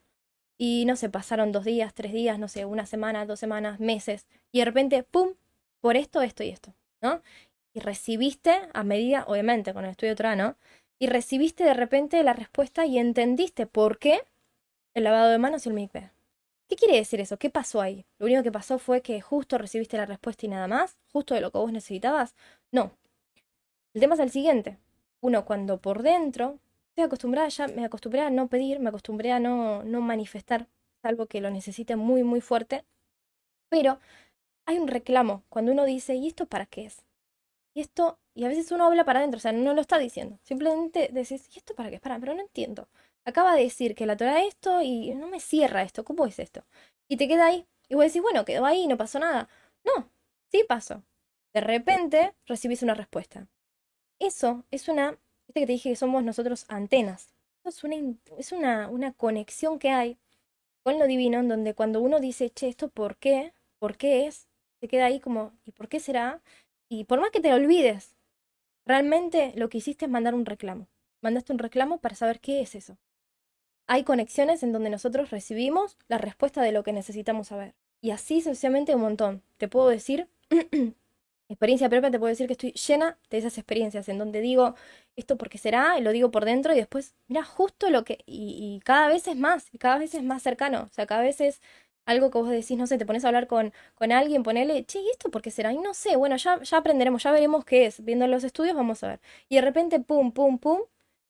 Y 0.57 0.85
no 0.85 0.95
sé, 0.97 1.09
pasaron 1.09 1.51
dos 1.51 1.63
días, 1.63 1.93
tres 1.93 2.11
días, 2.11 2.37
no 2.37 2.49
sé, 2.49 2.65
una 2.65 2.85
semana, 2.85 3.25
dos 3.25 3.39
semanas, 3.39 3.79
meses. 3.79 4.27
Y 4.51 4.59
de 4.59 4.65
repente, 4.65 5.03
¡pum! 5.03 5.35
Por 5.79 5.95
esto, 5.95 6.21
esto 6.21 6.43
y 6.43 6.49
esto, 6.49 6.73
¿no? 7.01 7.21
Y 7.73 7.79
recibiste, 7.79 8.53
a 8.73 8.83
medida, 8.83 9.23
obviamente, 9.27 9.73
con 9.73 9.85
el 9.85 9.91
estudio 9.91 10.13
otra, 10.13 10.35
¿no? 10.35 10.57
Y 10.99 11.07
recibiste 11.07 11.63
de 11.63 11.73
repente 11.73 12.21
la 12.23 12.33
respuesta 12.33 12.85
y 12.85 12.99
entendiste 12.99 13.67
por 13.67 13.99
qué 13.99 14.21
el 14.93 15.05
lavado 15.05 15.29
de 15.29 15.37
manos 15.37 15.65
y 15.65 15.69
el 15.69 15.75
mikveh. 15.75 16.11
¿Qué 16.69 16.75
quiere 16.77 16.95
decir 16.95 17.19
eso? 17.19 17.37
¿Qué 17.37 17.49
pasó 17.49 17.81
ahí? 17.81 18.05
¿Lo 18.19 18.27
único 18.27 18.43
que 18.43 18.51
pasó 18.51 18.79
fue 18.79 19.01
que 19.01 19.19
justo 19.21 19.57
recibiste 19.57 19.97
la 19.97 20.05
respuesta 20.05 20.45
y 20.45 20.49
nada 20.49 20.67
más? 20.67 20.97
¿Justo 21.11 21.33
de 21.33 21.41
lo 21.41 21.51
que 21.51 21.57
vos 21.57 21.71
necesitabas? 21.73 22.35
No. 22.71 22.91
El 23.93 24.01
tema 24.01 24.13
es 24.15 24.21
el 24.21 24.31
siguiente. 24.31 24.77
Uno 25.21 25.45
cuando 25.45 25.81
por 25.81 26.03
dentro 26.03 26.59
acostumbrada, 27.03 27.47
ya 27.49 27.67
me 27.67 27.85
acostumbré 27.85 28.21
a 28.21 28.29
no 28.29 28.47
pedir, 28.47 28.79
me 28.79 28.89
acostumbré 28.89 29.31
a 29.31 29.39
no, 29.39 29.83
no 29.83 30.01
manifestar, 30.01 30.67
salvo 31.01 31.27
que 31.27 31.41
lo 31.41 31.49
necesite 31.49 31.95
muy, 31.95 32.23
muy 32.23 32.41
fuerte. 32.41 32.85
Pero 33.69 33.99
hay 34.65 34.79
un 34.79 34.87
reclamo 34.87 35.43
cuando 35.49 35.71
uno 35.71 35.85
dice, 35.85 36.15
¿y 36.15 36.27
esto 36.27 36.45
para 36.47 36.65
qué 36.65 36.85
es? 36.85 37.03
Y 37.73 37.81
esto, 37.81 38.19
y 38.35 38.45
a 38.45 38.49
veces 38.49 38.71
uno 38.71 38.85
habla 38.85 39.05
para 39.05 39.19
adentro, 39.19 39.37
o 39.37 39.41
sea, 39.41 39.51
no 39.51 39.73
lo 39.73 39.81
está 39.81 39.97
diciendo. 39.97 40.39
Simplemente 40.43 41.09
decís, 41.11 41.49
¿y 41.55 41.59
esto 41.59 41.75
para 41.75 41.89
qué? 41.91 41.99
Para, 41.99 42.19
pero 42.19 42.33
no 42.33 42.41
entiendo. 42.41 42.87
Acaba 43.29 43.55
de 43.55 43.63
decir 43.63 43.95
que 43.95 44.05
la 44.05 44.17
Torah 44.17 44.43
esto 44.43 44.81
y 44.81 45.13
no 45.15 45.27
me 45.27 45.39
cierra 45.39 45.83
esto, 45.83 46.03
¿cómo 46.03 46.25
es 46.25 46.39
esto? 46.39 46.65
Y 47.07 47.17
te 47.17 47.27
queda 47.27 47.47
ahí. 47.47 47.67
Y 47.87 47.95
vos 47.95 48.05
decís, 48.05 48.21
bueno, 48.21 48.45
quedó 48.45 48.65
ahí, 48.65 48.87
no 48.87 48.97
pasó 48.97 49.19
nada. 49.19 49.49
No, 49.83 50.09
sí 50.51 50.63
pasó. 50.67 51.03
De 51.53 51.61
repente 51.61 52.33
recibís 52.45 52.83
una 52.83 52.93
respuesta. 52.93 53.47
Eso 54.19 54.65
es 54.71 54.87
una 54.89 55.17
Viste 55.49 55.61
que 55.61 55.65
te 55.65 55.73
dije 55.73 55.89
que 55.89 55.95
somos 55.95 56.23
nosotros 56.23 56.65
antenas. 56.67 57.33
Es, 57.63 57.83
una, 57.83 57.95
es 58.37 58.51
una, 58.51 58.87
una 58.87 59.13
conexión 59.13 59.79
que 59.79 59.89
hay 59.89 60.19
con 60.83 60.99
lo 60.99 61.07
divino, 61.07 61.39
en 61.39 61.47
donde 61.47 61.73
cuando 61.73 62.01
uno 62.01 62.19
dice, 62.19 62.51
che, 62.51 62.67
¿esto 62.67 62.89
por 62.89 63.17
qué? 63.17 63.51
¿Por 63.79 63.97
qué 63.97 64.27
es? 64.27 64.47
Se 64.79 64.87
queda 64.87 65.05
ahí 65.07 65.19
como, 65.19 65.53
¿y 65.65 65.71
por 65.71 65.89
qué 65.89 65.99
será? 65.99 66.43
Y 66.87 67.05
por 67.05 67.19
más 67.19 67.31
que 67.31 67.39
te 67.39 67.49
lo 67.49 67.55
olvides, 67.55 68.15
realmente 68.85 69.53
lo 69.55 69.69
que 69.69 69.79
hiciste 69.79 70.05
es 70.05 70.11
mandar 70.11 70.35
un 70.35 70.45
reclamo. 70.45 70.87
Mandaste 71.23 71.51
un 71.51 71.57
reclamo 71.57 71.97
para 71.99 72.15
saber 72.15 72.39
qué 72.39 72.61
es 72.61 72.75
eso. 72.75 72.99
Hay 73.91 74.03
conexiones 74.03 74.61
en 74.61 74.71
donde 74.71 74.91
nosotros 74.91 75.31
recibimos 75.31 75.97
la 76.07 76.19
respuesta 76.19 76.61
de 76.61 76.71
lo 76.71 76.83
que 76.83 76.93
necesitamos 76.93 77.47
saber. 77.47 77.73
Y 78.01 78.11
así 78.11 78.39
sencillamente 78.39 78.93
un 78.93 79.01
montón. 79.01 79.41
Te 79.57 79.67
puedo 79.67 79.87
decir 79.89 80.29
experiencia 81.49 81.89
propia 81.89 82.11
te 82.11 82.19
puedo 82.19 82.29
decir 82.29 82.45
que 82.45 82.53
estoy 82.53 82.71
llena 82.73 83.17
de 83.31 83.39
esas 83.39 83.57
experiencias 83.57 84.07
en 84.07 84.19
donde 84.19 84.41
digo 84.41 84.75
esto 85.15 85.37
porque 85.39 85.57
será, 85.57 85.97
y 85.97 86.03
lo 86.03 86.11
digo 86.11 86.29
por 86.29 86.45
dentro 86.45 86.71
y 86.73 86.77
después, 86.77 87.15
mira, 87.27 87.43
justo 87.43 87.89
lo 87.89 88.03
que, 88.03 88.19
y, 88.27 88.79
cada 88.85 89.07
vez 89.07 89.27
es 89.27 89.35
más, 89.35 89.73
y 89.73 89.79
cada 89.79 89.97
vez 89.97 90.13
es 90.13 90.21
más 90.21 90.43
cercano, 90.43 90.83
o 90.83 90.93
sea, 90.93 91.07
cada 91.07 91.21
vez 91.23 91.41
es 91.41 91.59
algo 92.05 92.29
que 92.29 92.37
vos 92.37 92.49
decís, 92.49 92.77
no 92.77 92.85
sé, 92.85 92.99
te 92.99 93.07
pones 93.07 93.25
a 93.25 93.29
hablar 93.29 93.47
con, 93.47 93.73
con 93.95 94.11
alguien, 94.11 94.43
ponele, 94.43 94.85
che, 94.85 94.99
¿y 94.99 95.09
esto 95.09 95.31
por 95.31 95.41
qué 95.41 95.49
será? 95.49 95.73
Y 95.73 95.79
no 95.79 95.95
sé, 95.95 96.15
bueno, 96.15 96.37
ya, 96.37 96.61
ya 96.61 96.77
aprenderemos, 96.77 97.23
ya 97.23 97.31
veremos 97.31 97.65
qué 97.65 97.87
es, 97.87 98.03
viendo 98.05 98.27
los 98.27 98.43
estudios 98.43 98.75
vamos 98.75 99.03
a 99.03 99.07
ver. 99.07 99.19
Y 99.49 99.55
de 99.55 99.61
repente, 99.61 99.99
pum, 99.99 100.31
pum, 100.31 100.59
pum, 100.59 100.81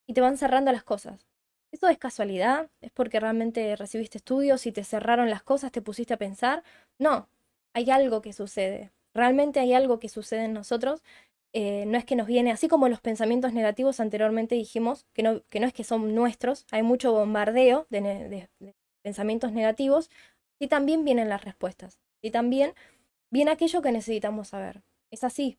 y 0.06 0.12
te 0.14 0.20
van 0.20 0.36
cerrando 0.36 0.72
las 0.72 0.84
cosas. 0.84 1.29
¿Eso 1.72 1.88
es 1.88 1.98
casualidad? 1.98 2.70
¿Es 2.80 2.90
porque 2.92 3.20
realmente 3.20 3.76
recibiste 3.76 4.18
estudios 4.18 4.66
y 4.66 4.72
te 4.72 4.84
cerraron 4.84 5.30
las 5.30 5.42
cosas, 5.42 5.72
te 5.72 5.82
pusiste 5.82 6.14
a 6.14 6.18
pensar? 6.18 6.64
No, 6.98 7.28
hay 7.74 7.90
algo 7.90 8.22
que 8.22 8.32
sucede 8.32 8.90
realmente 9.14 9.60
hay 9.60 9.72
algo 9.72 9.98
que 9.98 10.08
sucede 10.08 10.44
en 10.44 10.52
nosotros. 10.52 11.02
Eh, 11.52 11.84
no 11.86 11.98
es 11.98 12.04
que 12.04 12.16
nos 12.16 12.28
viene, 12.28 12.52
así 12.52 12.68
como 12.68 12.88
los 12.88 13.00
pensamientos 13.00 13.52
negativos 13.52 13.98
anteriormente 13.98 14.54
dijimos, 14.54 15.06
que 15.12 15.22
no, 15.22 15.42
que 15.48 15.58
no 15.58 15.66
es 15.66 15.72
que 15.72 15.82
son 15.82 16.14
nuestros, 16.14 16.64
hay 16.70 16.82
mucho 16.84 17.12
bombardeo 17.12 17.86
de, 17.90 18.48
pensamientos 19.02 19.50
negativos, 19.50 20.10
sí 20.60 20.68
también 20.68 21.04
vienen 21.04 21.28
las 21.28 21.44
respuestas, 21.44 21.98
y 22.22 22.30
también 22.30 22.74
viene 23.30 23.50
aquello 23.50 23.82
que 23.82 23.90
necesitamos 23.90 24.48
saber. 24.48 24.82
Es 25.10 25.24
así. 25.24 25.58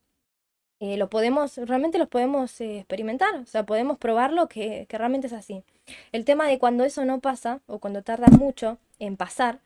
Eh, 0.82 0.98
lo 0.98 1.12
podemos, 1.12 1.58
realmente 1.58 2.00
los 2.00 2.08
podemos 2.08 2.60
eh, 2.60 2.80
experimentar, 2.80 3.36
o 3.36 3.46
sea, 3.46 3.68
podemos 3.68 4.00
probarlo 4.00 4.48
que, 4.48 4.88
realmente 4.90 5.28
es 5.28 5.34
así. 5.34 5.64
El 6.12 6.26
tema 6.26 6.48
de 6.48 6.58
cuando 6.58 6.84
eso 6.84 7.06
no 7.06 7.20
pasa, 7.20 7.62
o 7.68 7.78
cuando 7.78 8.02
tarda 8.02 8.28
mucho 8.30 8.80
en 8.98 9.16
pasar, 9.16 9.60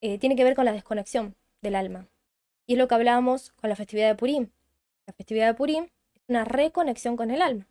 eh, 0.00 0.18
tiene 0.18 0.36
que 0.36 0.44
ver 0.44 0.54
con 0.54 0.64
la 0.64 0.72
desconexión 0.72 1.34
del 1.60 1.76
alma. 1.76 2.06
Y 2.66 2.74
es 2.74 2.78
lo 2.78 2.88
que 2.88 2.94
hablábamos 2.94 3.52
con 3.52 3.68
la 3.68 3.76
festividad 3.76 4.08
de 4.08 4.14
Purim. 4.14 4.48
La 5.06 5.12
festividad 5.12 5.48
de 5.48 5.54
Purim 5.54 5.84
es 6.14 6.22
una 6.28 6.46
reconexión 6.46 7.16
con 7.16 7.30
el 7.30 7.42
alma. 7.42 7.66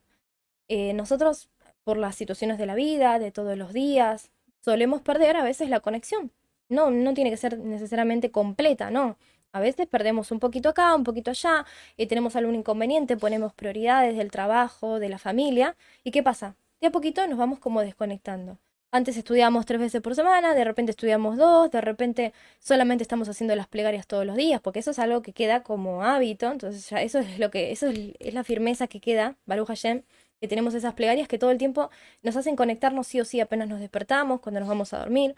nosotros, 0.70 1.50
por 1.84 1.98
las 1.98 2.16
situaciones 2.16 2.58
de 2.60 2.66
la 2.68 2.76
vida, 2.76 3.20
de 3.20 3.32
todos 3.32 3.58
los 3.58 3.74
días, 3.74 4.32
solemos 4.62 5.02
perder 5.02 5.36
a 5.38 5.44
veces 5.44 5.70
la 5.70 5.80
conexión. 5.80 6.32
No, 6.70 6.92
no 6.92 7.14
tiene 7.14 7.32
que 7.32 7.38
ser 7.38 7.58
necesariamente 7.60 8.32
completa, 8.32 8.92
no. 8.92 9.18
A 9.54 9.60
veces 9.60 9.88
perdemos 9.88 10.32
un 10.32 10.40
poquito 10.40 10.70
acá, 10.70 10.96
un 10.96 11.04
poquito 11.04 11.30
allá, 11.30 11.66
y 11.96 12.08
tenemos 12.08 12.36
algún 12.36 12.56
inconveniente, 12.56 13.16
ponemos 13.18 13.54
prioridades 13.54 14.18
del 14.18 14.32
trabajo, 14.32 15.00
de 15.00 15.10
la 15.10 15.20
familia, 15.20 15.78
¿y 16.04 16.10
qué 16.10 16.24
pasa? 16.24 16.56
De 16.82 16.88
a 16.88 16.92
poquito 16.92 17.26
nos 17.28 17.38
vamos 17.38 17.60
como 17.60 17.82
desconectando. 17.82 18.58
Antes 18.92 19.16
estudiábamos 19.16 19.68
tres 19.68 19.80
veces 19.80 20.02
por 20.02 20.16
semana, 20.16 20.56
de 20.56 20.64
repente 20.64 20.92
estudiamos 20.92 21.38
dos, 21.38 21.70
de 21.70 21.82
repente 21.82 22.34
solamente 22.60 23.04
estamos 23.04 23.30
haciendo 23.30 23.56
las 23.56 23.68
plegarias 23.68 24.08
todos 24.08 24.26
los 24.26 24.36
días, 24.36 24.60
porque 24.60 24.80
eso 24.80 24.90
es 24.92 24.98
algo 25.00 25.22
que 25.22 25.34
queda 25.34 25.62
como 25.62 26.04
hábito, 26.04 26.52
entonces 26.52 26.90
ya 26.90 27.02
eso 27.04 27.20
es 27.20 27.38
lo 27.38 27.52
que, 27.52 27.72
eso 27.72 27.88
es, 27.88 28.34
la 28.34 28.44
firmeza 28.44 28.88
que 28.88 29.00
queda, 29.02 29.38
Baruch 29.46 29.68
Hashem, 29.68 30.02
que 30.42 30.48
tenemos 30.48 30.74
esas 30.74 30.96
plegarias 30.96 31.28
que 31.28 31.38
todo 31.38 31.52
el 31.52 31.60
tiempo 31.60 31.92
nos 32.24 32.36
hacen 32.36 32.56
conectarnos 32.56 33.06
sí 33.08 33.22
o 33.22 33.26
sí 33.26 33.40
apenas 33.40 33.70
nos 33.70 33.80
despertamos, 33.80 34.42
cuando 34.42 34.60
nos 34.60 34.70
vamos 34.70 34.94
a 34.94 35.00
dormir. 35.00 35.36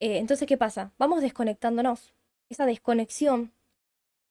Eh, 0.00 0.18
entonces, 0.18 0.46
¿qué 0.48 0.56
pasa? 0.56 0.92
Vamos 0.98 1.22
desconectándonos 1.22 2.14
esa 2.54 2.66
desconexión 2.66 3.52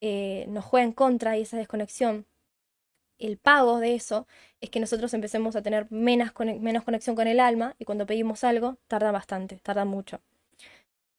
eh, 0.01 0.45
nos 0.49 0.65
juega 0.65 0.85
en 0.85 0.93
contra 0.93 1.37
y 1.37 1.41
esa 1.41 1.57
desconexión, 1.57 2.25
el 3.19 3.37
pago 3.37 3.79
de 3.79 3.95
eso 3.95 4.27
es 4.59 4.69
que 4.69 4.79
nosotros 4.79 5.13
empecemos 5.13 5.55
a 5.55 5.61
tener 5.61 5.89
menos, 5.91 6.33
menos 6.59 6.83
conexión 6.83 7.15
con 7.15 7.27
el 7.27 7.39
alma 7.39 7.75
y 7.79 7.85
cuando 7.85 8.05
pedimos 8.05 8.43
algo 8.43 8.77
tarda 8.87 9.11
bastante, 9.11 9.57
tarda 9.57 9.85
mucho. 9.85 10.19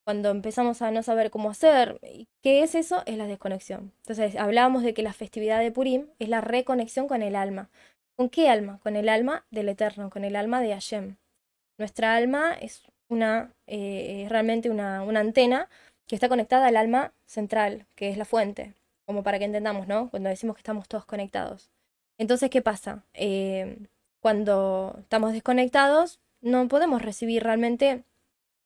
Cuando 0.04 0.30
empezamos 0.30 0.82
a 0.82 0.90
no 0.90 1.02
saber 1.02 1.30
cómo 1.30 1.48
hacer, 1.48 1.98
¿qué 2.42 2.62
es 2.62 2.74
eso? 2.74 3.02
Es 3.06 3.16
la 3.16 3.26
desconexión. 3.26 3.92
Entonces 4.02 4.36
hablábamos 4.36 4.82
de 4.82 4.92
que 4.92 5.02
la 5.02 5.14
festividad 5.14 5.60
de 5.60 5.70
Purim 5.70 6.08
es 6.18 6.28
la 6.28 6.42
reconexión 6.42 7.08
con 7.08 7.22
el 7.22 7.36
alma. 7.36 7.70
¿Con 8.16 8.28
qué 8.28 8.50
alma? 8.50 8.80
Con 8.82 8.96
el 8.96 9.08
alma 9.08 9.46
del 9.50 9.70
Eterno, 9.70 10.10
con 10.10 10.24
el 10.24 10.36
alma 10.36 10.60
de 10.60 10.72
Hashem. 10.72 11.16
Nuestra 11.78 12.16
alma 12.16 12.52
es 12.52 12.82
una, 13.08 13.54
eh, 13.66 14.26
realmente 14.28 14.68
una, 14.68 15.02
una 15.02 15.20
antena 15.20 15.70
que 16.06 16.14
está 16.14 16.28
conectada 16.28 16.66
al 16.66 16.76
alma 16.76 17.12
central, 17.26 17.86
que 17.94 18.10
es 18.10 18.16
la 18.16 18.24
fuente, 18.24 18.74
como 19.06 19.22
para 19.22 19.38
que 19.38 19.44
entendamos, 19.44 19.88
¿no? 19.88 20.10
Cuando 20.10 20.28
decimos 20.28 20.56
que 20.56 20.60
estamos 20.60 20.88
todos 20.88 21.04
conectados. 21.06 21.70
Entonces, 22.18 22.50
¿qué 22.50 22.62
pasa? 22.62 23.04
Eh, 23.14 23.78
cuando 24.20 24.96
estamos 25.00 25.32
desconectados, 25.32 26.20
no 26.40 26.68
podemos 26.68 27.02
recibir 27.02 27.42
realmente 27.42 28.04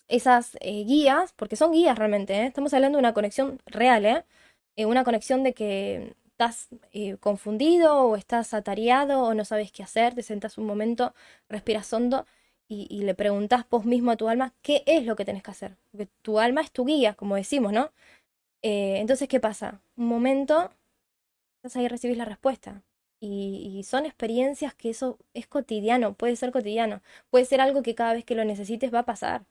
esas 0.09 0.57
eh, 0.61 0.85
guías, 0.85 1.33
porque 1.35 1.57
son 1.57 1.73
guías 1.73 1.99
realmente, 1.99 2.35
¿eh? 2.35 2.47
estamos 2.47 2.75
hablando 2.75 2.97
de 2.97 3.01
una 3.01 3.15
conexión 3.15 3.61
real, 3.67 4.07
¿eh? 4.07 4.25
una 4.87 5.05
conexión 5.05 5.43
de 5.43 5.55
que 5.55 6.15
estás 6.31 6.69
confundido 7.21 8.03
o 8.03 8.17
estás 8.17 8.55
atareado 8.55 9.23
o 9.25 9.35
no 9.35 9.45
sabes 9.45 9.73
qué 9.73 9.83
hacer, 9.83 10.15
te 10.15 10.23
sentas 10.23 10.57
un 10.57 10.67
momento, 10.67 11.15
respiras 11.49 11.93
hondo 11.93 12.27
y, 12.69 13.03
le 13.03 13.15
preguntas 13.15 13.65
vos 13.71 13.85
mismo 13.87 14.11
a 14.11 14.17
tu 14.17 14.29
alma 14.29 14.53
qué 14.63 14.83
es 14.87 15.05
lo 15.07 15.17
que 15.17 15.25
tenés 15.25 15.43
que 15.43 15.51
hacer. 15.51 15.77
Porque 15.91 16.09
tu 16.23 16.39
alma 16.39 16.61
es 16.61 16.71
tu 16.71 16.85
guía, 16.85 17.15
como 17.15 17.37
decimos, 17.37 17.73
¿no? 17.73 17.91
Eh, 18.63 18.99
entonces, 19.01 19.29
¿qué 19.29 19.41
pasa? 19.41 19.81
Un 19.97 20.07
momento, 20.09 20.71
estás 21.59 21.77
ahí 21.77 21.87
y 21.87 21.89
recibís 21.89 22.19
la 22.19 22.25
respuesta. 22.27 22.83
Y, 23.21 23.83
son 23.85 24.07
experiencias 24.07 24.75
que 24.75 24.91
eso 24.91 25.19
es 25.35 25.47
cotidiano, 25.47 26.15
puede 26.15 26.37
ser 26.37 26.53
cotidiano, 26.53 27.03
puede 27.31 27.45
ser 27.47 27.61
algo 27.61 27.83
que 27.83 27.95
cada 27.95 28.15
vez 28.15 28.25
que 28.25 28.35
lo 28.35 28.45
necesites 28.45 28.93
va 28.95 29.01
a 29.01 29.07
pasar. 29.07 29.45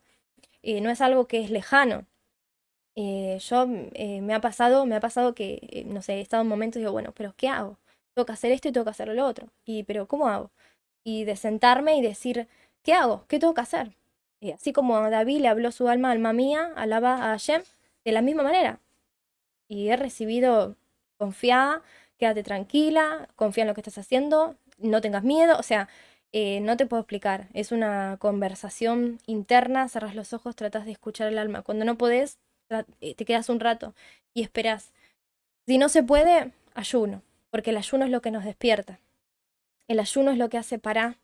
Eh, 0.64 0.82
no 0.82 0.90
es 0.92 1.02
algo 1.02 1.28
que 1.28 1.42
es 1.44 1.52
lejano. 1.52 2.06
Eh, 2.96 3.38
yo 3.42 3.68
me 3.68 4.34
ha 4.34 4.42
pasado, 4.42 4.86
me 4.86 4.96
ha 4.96 5.00
pasado 5.00 5.36
que, 5.36 5.86
no 5.88 6.02
sé, 6.02 6.16
he 6.16 6.22
estado 6.22 6.44
en 6.44 6.50
momentos 6.50 6.78
y 6.78 6.82
digo, 6.82 6.92
bueno, 6.92 7.14
pero 7.16 7.34
¿qué 7.38 7.48
hago? 7.50 7.78
Tengo 8.16 8.26
que 8.26 8.34
hacer 8.34 8.52
esto 8.52 8.70
y 8.70 8.72
tengo 8.72 8.86
que 8.86 8.92
hacer 8.92 9.08
lo 9.10 9.26
otro. 9.26 9.50
Y, 9.66 9.84
pero 9.84 10.08
¿cómo 10.08 10.28
hago? 10.28 10.52
Y 11.04 11.26
de 11.26 11.36
sentarme 11.36 11.98
y 11.98 12.02
decir, 12.02 12.48
¿qué 12.88 12.94
hago? 12.94 13.26
¿Qué 13.28 13.38
tengo 13.38 13.54
que 13.54 13.60
hacer? 13.60 13.92
Y 14.40 14.52
así 14.52 14.72
como 14.72 15.10
David 15.10 15.42
le 15.42 15.50
habló 15.50 15.74
su 15.74 15.90
alma, 15.90 16.10
alma 16.10 16.32
mía, 16.32 16.72
alaba 16.78 17.16
a 17.16 17.38
Hashem, 17.38 17.62
de 18.06 18.12
la 18.14 18.22
misma 18.22 18.44
manera. 18.44 18.80
Y 19.68 19.90
he 19.90 19.98
recibido, 19.98 20.78
confía, 21.18 21.82
quédate 22.18 22.44
tranquila, 22.44 23.28
confía 23.36 23.64
en 23.64 23.68
lo 23.68 23.74
que 23.74 23.82
estás 23.82 23.98
haciendo, 23.98 24.56
no 24.78 25.02
tengas 25.02 25.26
miedo, 25.26 25.58
o 25.60 25.64
sea, 25.64 25.90
eh, 26.32 26.62
no 26.62 26.78
te 26.78 26.86
puedo 26.86 27.02
explicar, 27.02 27.50
es 27.54 27.74
una 27.74 28.16
conversación 28.22 29.20
interna, 29.26 29.90
cerras 29.90 30.16
los 30.16 30.32
ojos, 30.32 30.56
tratas 30.56 30.86
de 30.86 30.94
escuchar 30.94 31.28
el 31.28 31.40
alma. 31.40 31.64
Cuando 31.64 31.84
no 31.84 31.98
podés, 31.98 32.38
eh, 33.02 33.16
te 33.16 33.26
quedas 33.26 33.50
un 33.50 33.60
rato 33.60 33.96
y 34.34 34.44
esperas. 34.44 34.94
Si 35.66 35.78
no 35.78 35.90
se 35.90 36.04
puede, 36.04 36.54
ayuno, 36.74 37.22
porque 37.50 37.72
el 37.72 37.78
ayuno 37.78 38.06
es 38.06 38.12
lo 38.12 38.22
que 38.22 38.32
nos 38.32 38.46
despierta. 38.46 39.02
El 39.90 40.00
ayuno 40.00 40.32
es 40.32 40.38
lo 40.38 40.48
que 40.48 40.58
hace 40.58 40.80
para 40.80 41.18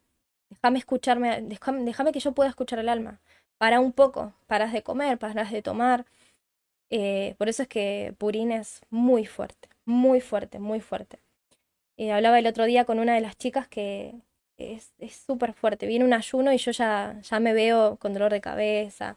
Déjame 0.50 0.80
escucharme, 0.80 1.42
déjame, 1.42 2.12
que 2.12 2.20
yo 2.20 2.34
pueda 2.34 2.50
escuchar 2.50 2.80
el 2.80 2.90
alma. 2.90 3.20
Para 3.58 3.80
un 3.80 3.92
poco, 3.94 4.34
paras 4.48 4.74
de 4.74 4.84
comer, 4.84 5.18
paras 5.20 5.52
de 5.52 5.62
tomar. 5.62 6.06
Eh, 6.90 7.36
por 7.38 7.50
eso 7.50 7.64
es 7.64 7.70
que 7.70 8.14
Purín 8.18 8.52
es 8.52 8.82
muy 8.90 9.26
fuerte, 9.26 9.70
muy 9.86 10.22
fuerte, 10.22 10.60
muy 10.60 10.80
fuerte. 10.82 11.20
Eh, 11.98 12.12
hablaba 12.12 12.40
el 12.40 12.48
otro 12.48 12.66
día 12.66 12.86
con 12.86 13.00
una 13.00 13.16
de 13.16 13.22
las 13.22 13.38
chicas 13.38 13.68
que 13.68 14.22
es 14.58 14.94
súper 15.26 15.54
fuerte. 15.54 15.88
Viene 15.88 16.06
un 16.06 16.14
ayuno 16.14 16.54
y 16.54 16.58
yo 16.58 16.72
ya, 16.72 17.20
ya 17.22 17.40
me 17.40 17.54
veo 17.54 17.98
con 17.98 18.14
dolor 18.14 18.32
de 18.32 18.42
cabeza. 18.42 19.16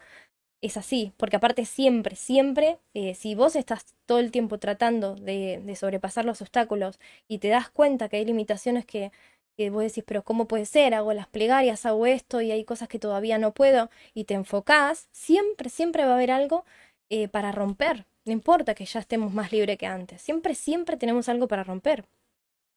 Es 0.63 0.77
así, 0.77 1.13
porque 1.19 1.37
aparte 1.37 1.65
siempre, 1.67 2.17
siempre, 2.17 2.79
eh, 2.95 3.15
si 3.15 3.35
vos 3.35 3.57
estás 3.57 3.95
todo 4.07 4.19
el 4.21 4.31
tiempo 4.33 4.59
tratando 4.59 5.15
de, 5.15 5.61
de 5.65 5.77
sobrepasar 5.77 6.25
los 6.25 6.41
obstáculos 6.43 6.99
y 7.29 7.39
te 7.39 7.49
das 7.49 7.71
cuenta 7.71 8.09
que 8.09 8.17
hay 8.17 8.25
limitaciones 8.25 8.87
que 8.87 9.13
que 9.57 9.71
vos 9.71 9.83
decís, 9.83 10.05
pero 10.07 10.23
¿cómo 10.25 10.47
puede 10.49 10.67
ser? 10.67 10.95
Hago 10.95 11.13
las 11.13 11.29
plegarias, 11.29 11.87
hago 11.87 12.07
esto 12.07 12.41
y 12.43 12.51
hay 12.53 12.65
cosas 12.65 12.89
que 12.89 12.99
todavía 12.99 13.39
no 13.39 13.55
puedo 13.55 13.91
y 14.15 14.25
te 14.25 14.35
enfocás, 14.35 15.09
siempre, 15.13 15.71
siempre 15.71 16.05
va 16.05 16.13
a 16.13 16.15
haber 16.17 16.31
algo 16.31 16.65
eh, 17.11 17.29
para 17.29 17.53
romper. 17.53 18.07
No 18.25 18.33
importa 18.33 18.75
que 18.75 18.85
ya 18.85 19.01
estemos 19.01 19.33
más 19.33 19.53
libres 19.53 19.79
que 19.79 19.87
antes, 19.87 20.23
siempre, 20.23 20.55
siempre 20.55 20.97
tenemos 20.97 21.29
algo 21.29 21.49
para 21.49 21.65
romper. 21.65 22.05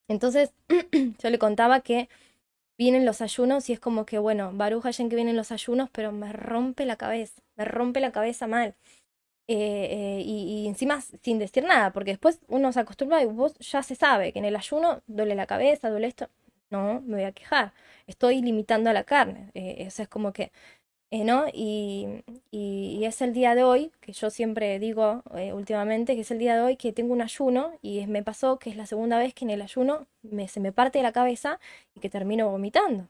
Entonces, 0.07 0.53
yo 1.19 1.29
le 1.29 1.39
contaba 1.39 1.81
que 1.81 2.09
vienen 2.77 3.05
los 3.05 3.21
ayunos 3.21 3.69
y 3.69 3.73
es 3.73 3.79
como 3.79 4.05
que, 4.05 4.19
bueno, 4.19 4.51
Baruch 4.53 4.99
en 4.99 5.09
que 5.09 5.15
vienen 5.15 5.37
los 5.37 5.51
ayunos, 5.51 5.89
pero 5.91 6.11
me 6.11 6.33
rompe 6.33 6.85
la 6.85 6.97
cabeza, 6.97 7.41
me 7.57 7.65
rompe 7.65 7.99
la 7.99 8.11
cabeza 8.11 8.47
mal. 8.47 8.75
Eh, 9.47 10.19
eh, 10.19 10.23
y, 10.25 10.63
y, 10.65 10.67
encima 10.67 11.01
sin 11.01 11.39
decir 11.39 11.63
nada, 11.63 11.91
porque 11.91 12.11
después 12.11 12.39
uno 12.47 12.71
se 12.71 12.81
acostumbra 12.81 13.23
y 13.23 13.25
vos 13.25 13.55
ya 13.59 13.81
se 13.83 13.95
sabe 13.95 14.31
que 14.31 14.39
en 14.39 14.45
el 14.45 14.55
ayuno 14.55 15.01
duele 15.07 15.33
la 15.35 15.47
cabeza, 15.47 15.89
duele 15.89 16.07
esto 16.07 16.29
no 16.69 17.01
me 17.01 17.15
voy 17.15 17.23
a 17.23 17.31
quejar. 17.31 17.73
Estoy 18.07 18.41
limitando 18.41 18.89
a 18.89 18.93
la 18.93 19.03
carne. 19.03 19.51
Eh, 19.53 19.77
eso 19.79 20.01
es 20.03 20.09
como 20.09 20.33
que, 20.33 20.51
eh, 21.11 21.23
¿no? 21.23 21.45
Y, 21.53 22.23
y, 22.51 23.03
es 23.05 23.21
el 23.21 23.33
día 23.33 23.55
de 23.55 23.63
hoy, 23.63 23.91
que 24.01 24.13
yo 24.13 24.29
siempre 24.29 24.79
digo 24.79 25.23
eh, 25.35 25.53
últimamente, 25.53 26.15
que 26.15 26.21
es 26.21 26.31
el 26.31 26.39
día 26.39 26.55
de 26.55 26.61
hoy 26.61 26.77
que 26.77 26.93
tengo 26.93 27.13
un 27.13 27.21
ayuno 27.21 27.73
y 27.81 28.05
me 28.07 28.23
pasó 28.23 28.59
que 28.59 28.69
es 28.69 28.77
la 28.77 28.85
segunda 28.85 29.17
vez 29.19 29.33
que 29.33 29.45
en 29.45 29.51
el 29.51 29.61
ayuno 29.61 30.07
se 30.47 30.59
me 30.59 30.71
parte 30.71 31.01
la 31.01 31.11
cabeza 31.13 31.59
y 31.95 31.99
que 31.99 32.09
termino 32.09 32.49
vomitando. 32.49 33.07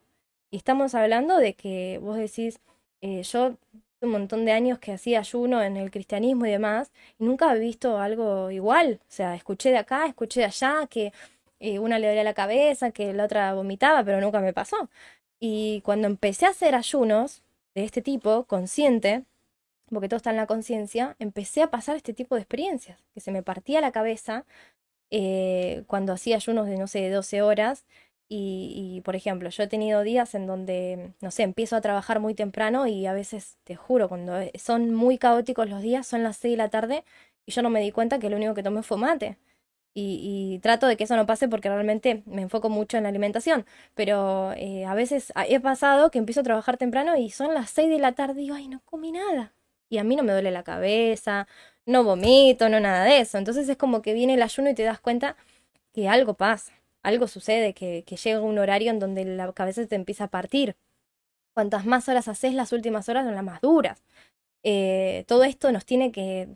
Y 0.52 0.58
estamos 0.58 0.96
hablando 0.96 1.38
de 1.38 1.54
que 1.56 2.00
vos 2.02 2.18
decís, 2.18 2.60
yo 3.02 3.58
un 4.02 4.12
montón 4.12 4.46
de 4.46 4.52
años 4.52 4.80
que 4.80 4.94
hacía 4.94 5.20
ayuno 5.20 5.62
en 5.62 5.78
el 5.78 5.92
cristianismo 5.92 6.46
y 6.46 6.52
demás, 6.52 6.92
y 7.20 7.26
nunca 7.26 7.54
he 7.56 7.60
visto 7.60 8.00
algo 8.00 8.52
igual. 8.52 9.00
O 9.02 9.12
sea, 9.12 9.36
escuché 9.36 9.72
de 9.72 9.78
acá, 9.78 10.06
escuché 10.08 10.42
de 10.42 10.46
allá, 10.48 10.88
que 10.90 11.14
una 11.80 12.00
le 12.00 12.08
dolía 12.08 12.24
la 12.24 12.34
cabeza, 12.34 12.92
que 12.92 13.14
la 13.14 13.26
otra 13.26 13.54
vomitaba, 13.54 14.04
pero 14.04 14.22
nunca 14.22 14.40
me 14.40 14.54
pasó. 14.54 14.90
Y 15.40 15.82
cuando 15.82 16.08
empecé 16.08 16.46
a 16.46 16.50
hacer 16.50 16.76
ayunos 16.76 17.44
de 17.76 17.84
este 17.86 18.02
tipo, 18.02 18.46
consciente, 18.46 19.26
porque 19.90 20.10
todo 20.10 20.18
está 20.18 20.32
en 20.32 20.38
la 20.38 20.48
conciencia, 20.48 21.16
empecé 21.20 21.64
a 21.64 21.72
pasar 21.72 21.96
este 21.98 22.14
tipo 22.14 22.36
de 22.36 22.42
experiencias, 22.42 23.00
que 23.14 23.22
se 23.22 23.32
me 23.32 23.44
partía 23.44 23.82
la 23.82 23.92
cabeza 23.92 24.46
eh, 25.12 25.84
cuando 25.88 26.14
hacía 26.14 26.38
ayunos 26.38 26.68
de, 26.68 26.78
no 26.78 26.88
sé, 26.88 27.02
de 27.02 27.12
12 27.12 27.42
horas. 27.42 27.86
Y, 28.32 28.96
y, 28.98 29.02
por 29.02 29.16
ejemplo, 29.16 29.50
yo 29.50 29.64
he 29.64 29.68
tenido 29.68 30.04
días 30.04 30.36
en 30.36 30.46
donde, 30.48 31.14
no 31.22 31.32
sé, 31.32 31.44
empiezo 31.44 31.76
a 31.76 31.82
trabajar 31.82 32.20
muy 32.20 32.36
temprano 32.36 32.86
y 32.88 33.08
a 33.08 33.14
veces, 33.14 33.58
te 33.64 33.76
juro, 33.76 34.08
cuando 34.10 34.34
son 34.56 34.94
muy 34.94 35.18
caóticos 35.18 35.68
los 35.70 35.82
días, 35.82 36.06
son 36.08 36.24
las 36.24 36.38
6 36.38 36.54
de 36.54 36.58
la 36.58 36.70
tarde 36.70 37.04
y 37.48 37.52
yo 37.54 37.64
no 37.64 37.72
me 37.72 37.82
di 37.82 37.92
cuenta 37.92 38.20
que 38.20 38.30
lo 38.30 38.38
único 38.38 38.54
que 38.54 38.64
tomé 38.64 38.84
fue 38.84 38.98
mate. 38.98 39.38
Y, 39.94 40.60
trato 40.62 40.88
de 40.88 40.98
que 40.98 41.04
eso 41.06 41.16
no 41.16 41.26
pase 41.26 41.48
porque 41.48 41.70
realmente 41.70 42.24
me 42.26 42.42
enfoco 42.42 42.70
mucho 42.70 42.98
en 42.98 43.04
la 43.04 43.10
alimentación. 43.10 43.66
Pero 43.96 44.54
eh, 44.54 44.86
a 44.86 44.94
veces 44.96 45.34
he 45.48 45.60
pasado 45.60 46.12
que 46.12 46.20
empiezo 46.20 46.42
a 46.42 46.44
trabajar 46.44 46.78
temprano 46.78 47.18
y 47.18 47.30
son 47.32 47.54
las 47.54 47.72
6 47.72 47.90
de 47.90 48.00
la 48.00 48.14
tarde 48.14 48.42
y 48.42 48.44
digo, 48.46 48.56
ay, 48.56 48.68
no 48.68 48.82
comí 48.86 49.12
nada. 49.12 49.54
Y 49.90 49.98
a 49.98 50.04
mí 50.04 50.16
no 50.16 50.24
me 50.24 50.34
duele 50.34 50.52
la 50.52 50.64
cabeza, 50.64 51.48
no 51.86 52.04
vomito, 52.04 52.70
no 52.70 52.80
nada 52.80 53.04
de 53.06 53.20
eso. 53.22 53.38
Entonces 53.38 53.68
es 53.70 53.78
como 53.78 54.02
que 54.02 54.14
viene 54.14 54.36
el 54.36 54.42
ayuno 54.44 54.70
y 54.70 54.76
te 54.76 54.84
das 54.84 55.00
cuenta 55.00 55.36
que 55.94 56.08
algo 56.10 56.36
pasa, 56.36 56.74
algo 57.04 57.28
sucede, 57.28 57.74
que, 57.74 58.04
que 58.06 58.18
llega 58.18 58.42
un 58.42 58.60
horario 58.60 58.92
en 58.92 59.00
donde 59.00 59.26
la 59.26 59.52
cabeza 59.54 59.86
te 59.88 59.96
empieza 59.96 60.26
a 60.26 60.28
partir. 60.30 60.76
Cuantas 61.54 61.86
más 61.86 62.08
horas 62.10 62.28
haces, 62.28 62.54
las 62.54 62.72
últimas 62.74 63.10
horas 63.10 63.26
son 63.26 63.36
las 63.36 63.44
más 63.44 63.62
duras. 63.62 64.04
Eh, 64.64 65.26
todo 65.28 65.44
esto 65.44 65.72
nos 65.72 65.86
tiene 65.86 66.12
que 66.12 66.50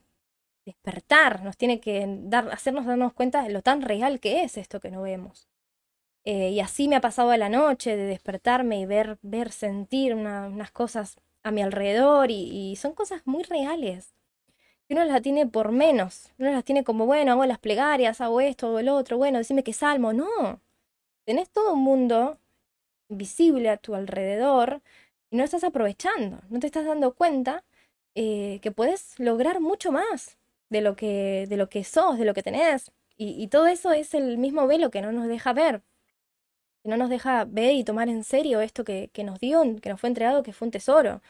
despertar, 0.65 1.44
nos 1.44 1.57
tiene 1.57 1.80
que 1.80 2.06
dar, 2.23 2.49
hacernos 2.52 2.85
darnos 2.85 3.14
cuenta 3.14 3.44
de 3.44 3.49
lo 3.49 3.61
tan 3.61 3.81
real 3.81 4.19
que 4.19 4.44
es 4.44 4.57
esto 4.57 4.80
que 4.80 4.91
no 4.91 5.02
vemos. 5.02 5.48
Eh, 6.26 6.52
y 6.52 6.60
así 6.61 6.88
me 6.88 6.95
ha 6.95 7.02
pasado 7.02 7.35
la 7.35 7.49
noche 7.49 7.98
de 7.98 8.06
despertarme 8.06 8.80
y 8.80 8.85
ver, 8.85 9.18
ver, 9.22 9.52
sentir 9.52 10.15
unas 10.15 10.72
cosas 10.72 11.18
a 11.44 11.52
mi 11.52 11.61
alrededor 11.61 12.31
y, 12.31 12.76
son 12.77 12.94
cosas 12.94 13.22
muy 13.26 13.44
reales. 13.44 14.14
Que 14.88 14.95
uno 14.95 15.06
las 15.06 15.22
tiene 15.22 15.48
por 15.48 15.72
menos, 15.72 16.31
uno 16.40 16.52
las 16.52 16.64
tiene 16.65 16.84
como, 16.84 17.06
bueno, 17.06 17.34
hago 17.34 17.45
las 17.45 17.60
plegarias, 17.60 18.22
hago 18.22 18.41
esto, 18.41 18.68
hago 18.68 18.80
el 18.80 18.90
otro, 18.90 19.18
bueno, 19.18 19.38
decime 19.40 19.64
que 19.64 19.73
salmo, 19.73 20.14
no. 20.14 20.61
Tenés 21.26 21.49
todo 21.49 21.73
un 21.73 21.84
mundo 21.84 22.40
visible 23.10 23.69
a 23.69 23.77
tu 23.77 23.95
alrededor 23.95 24.81
y 25.31 25.38
no 25.38 25.44
estás 25.44 25.64
aprovechando, 25.64 26.41
no 26.49 26.60
te 26.60 26.68
estás 26.68 26.85
dando 26.85 27.14
cuenta 27.15 27.64
eh, 28.15 28.60
que 28.61 28.72
puedes 28.72 29.19
lograr 29.19 29.60
mucho 29.61 29.91
más 29.91 30.38
de 30.74 30.82
lo 30.82 30.95
que, 30.98 31.45
de 31.48 31.58
lo 31.58 31.70
que 31.70 31.84
sos, 31.86 32.18
de 32.18 32.26
lo 32.26 32.34
que 32.34 32.44
tenés. 32.44 32.91
Y, 33.18 33.48
todo 33.50 33.68
eso 33.68 33.94
es 33.94 34.14
el 34.16 34.38
mismo 34.38 34.68
velo 34.68 34.91
que 34.91 35.02
no 35.02 35.12
nos 35.12 35.28
deja 35.28 35.54
ver, 35.54 35.84
que 36.84 36.90
no 36.90 36.98
nos 36.98 37.10
deja 37.10 37.45
ver 37.45 37.76
y 37.76 37.84
tomar 37.84 38.10
en 38.10 38.24
serio 38.24 38.62
esto 38.62 38.84
que, 38.84 39.10
que 39.14 39.24
nos 39.24 39.40
dio, 39.40 39.62
que 39.82 39.90
nos 39.90 40.00
fue 40.02 40.10
entregado, 40.10 40.44
que 40.44 40.54
fue 40.54 40.68
un 40.68 40.72
tesoro. 40.72 41.22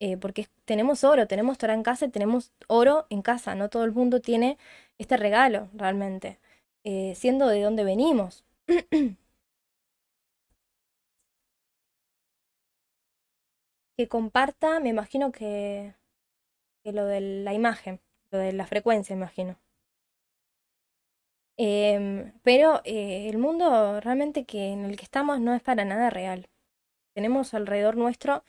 Eh, 0.00 0.16
porque 0.16 0.48
tenemos 0.64 1.04
oro, 1.04 1.26
tenemos 1.26 1.58
Torah 1.58 1.74
en 1.74 1.82
casa 1.82 2.06
y 2.06 2.10
tenemos 2.10 2.52
oro 2.68 3.06
en 3.10 3.22
casa. 3.22 3.54
No 3.54 3.68
todo 3.70 3.84
el 3.84 3.92
mundo 3.92 4.20
tiene 4.20 4.58
este 4.98 5.16
regalo 5.16 5.68
realmente, 5.74 6.38
eh, 6.84 7.14
siendo 7.16 7.48
de 7.48 7.62
donde 7.62 7.84
venimos. 7.84 8.44
que 13.96 14.08
comparta, 14.08 14.80
me 14.80 14.88
imagino 14.90 15.32
que, 15.32 15.94
que 16.84 16.92
lo 16.92 17.04
de 17.06 17.20
la 17.20 17.54
imagen 17.54 18.00
lo 18.30 18.38
de 18.38 18.52
la 18.52 18.66
frecuencia, 18.66 19.14
imagino. 19.14 19.56
Em, 21.60 22.32
pero 22.44 22.80
eh, 22.84 23.28
el 23.28 23.38
mundo 23.38 24.00
realmente 24.00 24.44
que 24.44 24.68
en 24.72 24.84
el 24.84 24.96
que 24.96 25.04
estamos 25.04 25.40
no 25.40 25.54
es 25.54 25.62
para 25.62 25.84
nada 25.84 26.08
real. 26.08 26.48
Tenemos 27.14 27.52
alrededor 27.54 27.96
nuestro 27.96 28.44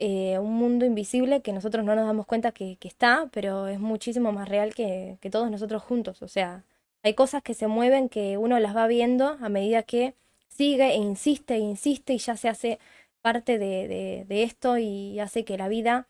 eh, 0.00 0.38
un 0.38 0.54
mundo 0.56 0.86
invisible 0.86 1.42
que 1.42 1.52
nosotros 1.52 1.84
no 1.84 1.94
nos 1.94 2.06
damos 2.06 2.26
cuenta 2.26 2.52
que, 2.52 2.76
que 2.78 2.88
está, 2.88 3.28
pero 3.32 3.68
es 3.68 3.78
muchísimo 3.80 4.32
más 4.32 4.48
real 4.48 4.74
que, 4.74 5.18
que, 5.20 5.30
todos 5.30 5.50
nosotros 5.50 5.82
juntos. 5.82 6.22
O 6.22 6.28
sea, 6.28 6.64
hay 7.02 7.14
cosas 7.14 7.42
que 7.42 7.54
se 7.54 7.66
mueven 7.68 8.08
que 8.08 8.38
uno 8.38 8.58
las 8.60 8.74
va 8.76 8.86
viendo 8.88 9.38
a 9.40 9.48
medida 9.48 9.82
que 9.84 10.14
sigue 10.48 10.90
e 10.92 10.96
insiste 10.96 11.54
e 11.56 11.58
insiste 11.58 12.14
y 12.14 12.18
ya 12.18 12.36
se 12.36 12.48
hace 12.48 12.78
parte 13.22 13.58
de, 13.58 13.88
de, 13.88 14.24
de 14.26 14.42
esto 14.42 14.78
y 14.78 15.20
hace 15.20 15.44
que 15.44 15.58
la 15.58 15.68
vida 15.68 16.08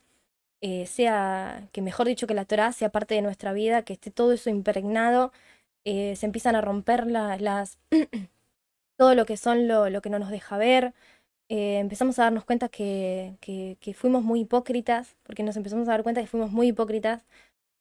eh, 0.62 0.86
sea, 0.86 1.68
que 1.72 1.80
mejor 1.82 2.06
dicho 2.06 2.26
que 2.26 2.34
la 2.34 2.44
Torah 2.44 2.72
sea 2.72 2.90
parte 2.90 3.14
de 3.14 3.22
nuestra 3.22 3.52
vida, 3.52 3.82
que 3.82 3.94
esté 3.94 4.10
todo 4.10 4.32
eso 4.32 4.50
impregnado, 4.50 5.32
eh, 5.84 6.16
se 6.16 6.26
empiezan 6.26 6.56
a 6.56 6.60
romper 6.60 7.06
las, 7.06 7.78
todo 8.98 9.14
lo 9.14 9.26
que 9.26 9.36
son 9.36 9.68
lo, 9.68 9.88
lo, 9.90 10.02
que 10.02 10.10
no 10.10 10.18
nos 10.18 10.30
deja 10.30 10.58
ver, 10.58 10.94
eh, 11.48 11.78
empezamos 11.78 12.18
a 12.18 12.24
darnos 12.24 12.44
cuenta 12.44 12.68
que, 12.68 13.36
que, 13.40 13.94
fuimos 13.94 14.22
muy 14.24 14.40
hipócritas, 14.40 15.16
porque 15.24 15.42
nos 15.42 15.56
empezamos 15.56 15.88
a 15.88 15.92
dar 15.92 16.02
cuenta 16.02 16.20
que 16.20 16.26
fuimos 16.28 16.52
muy 16.52 16.68
hipócritas, 16.68 17.24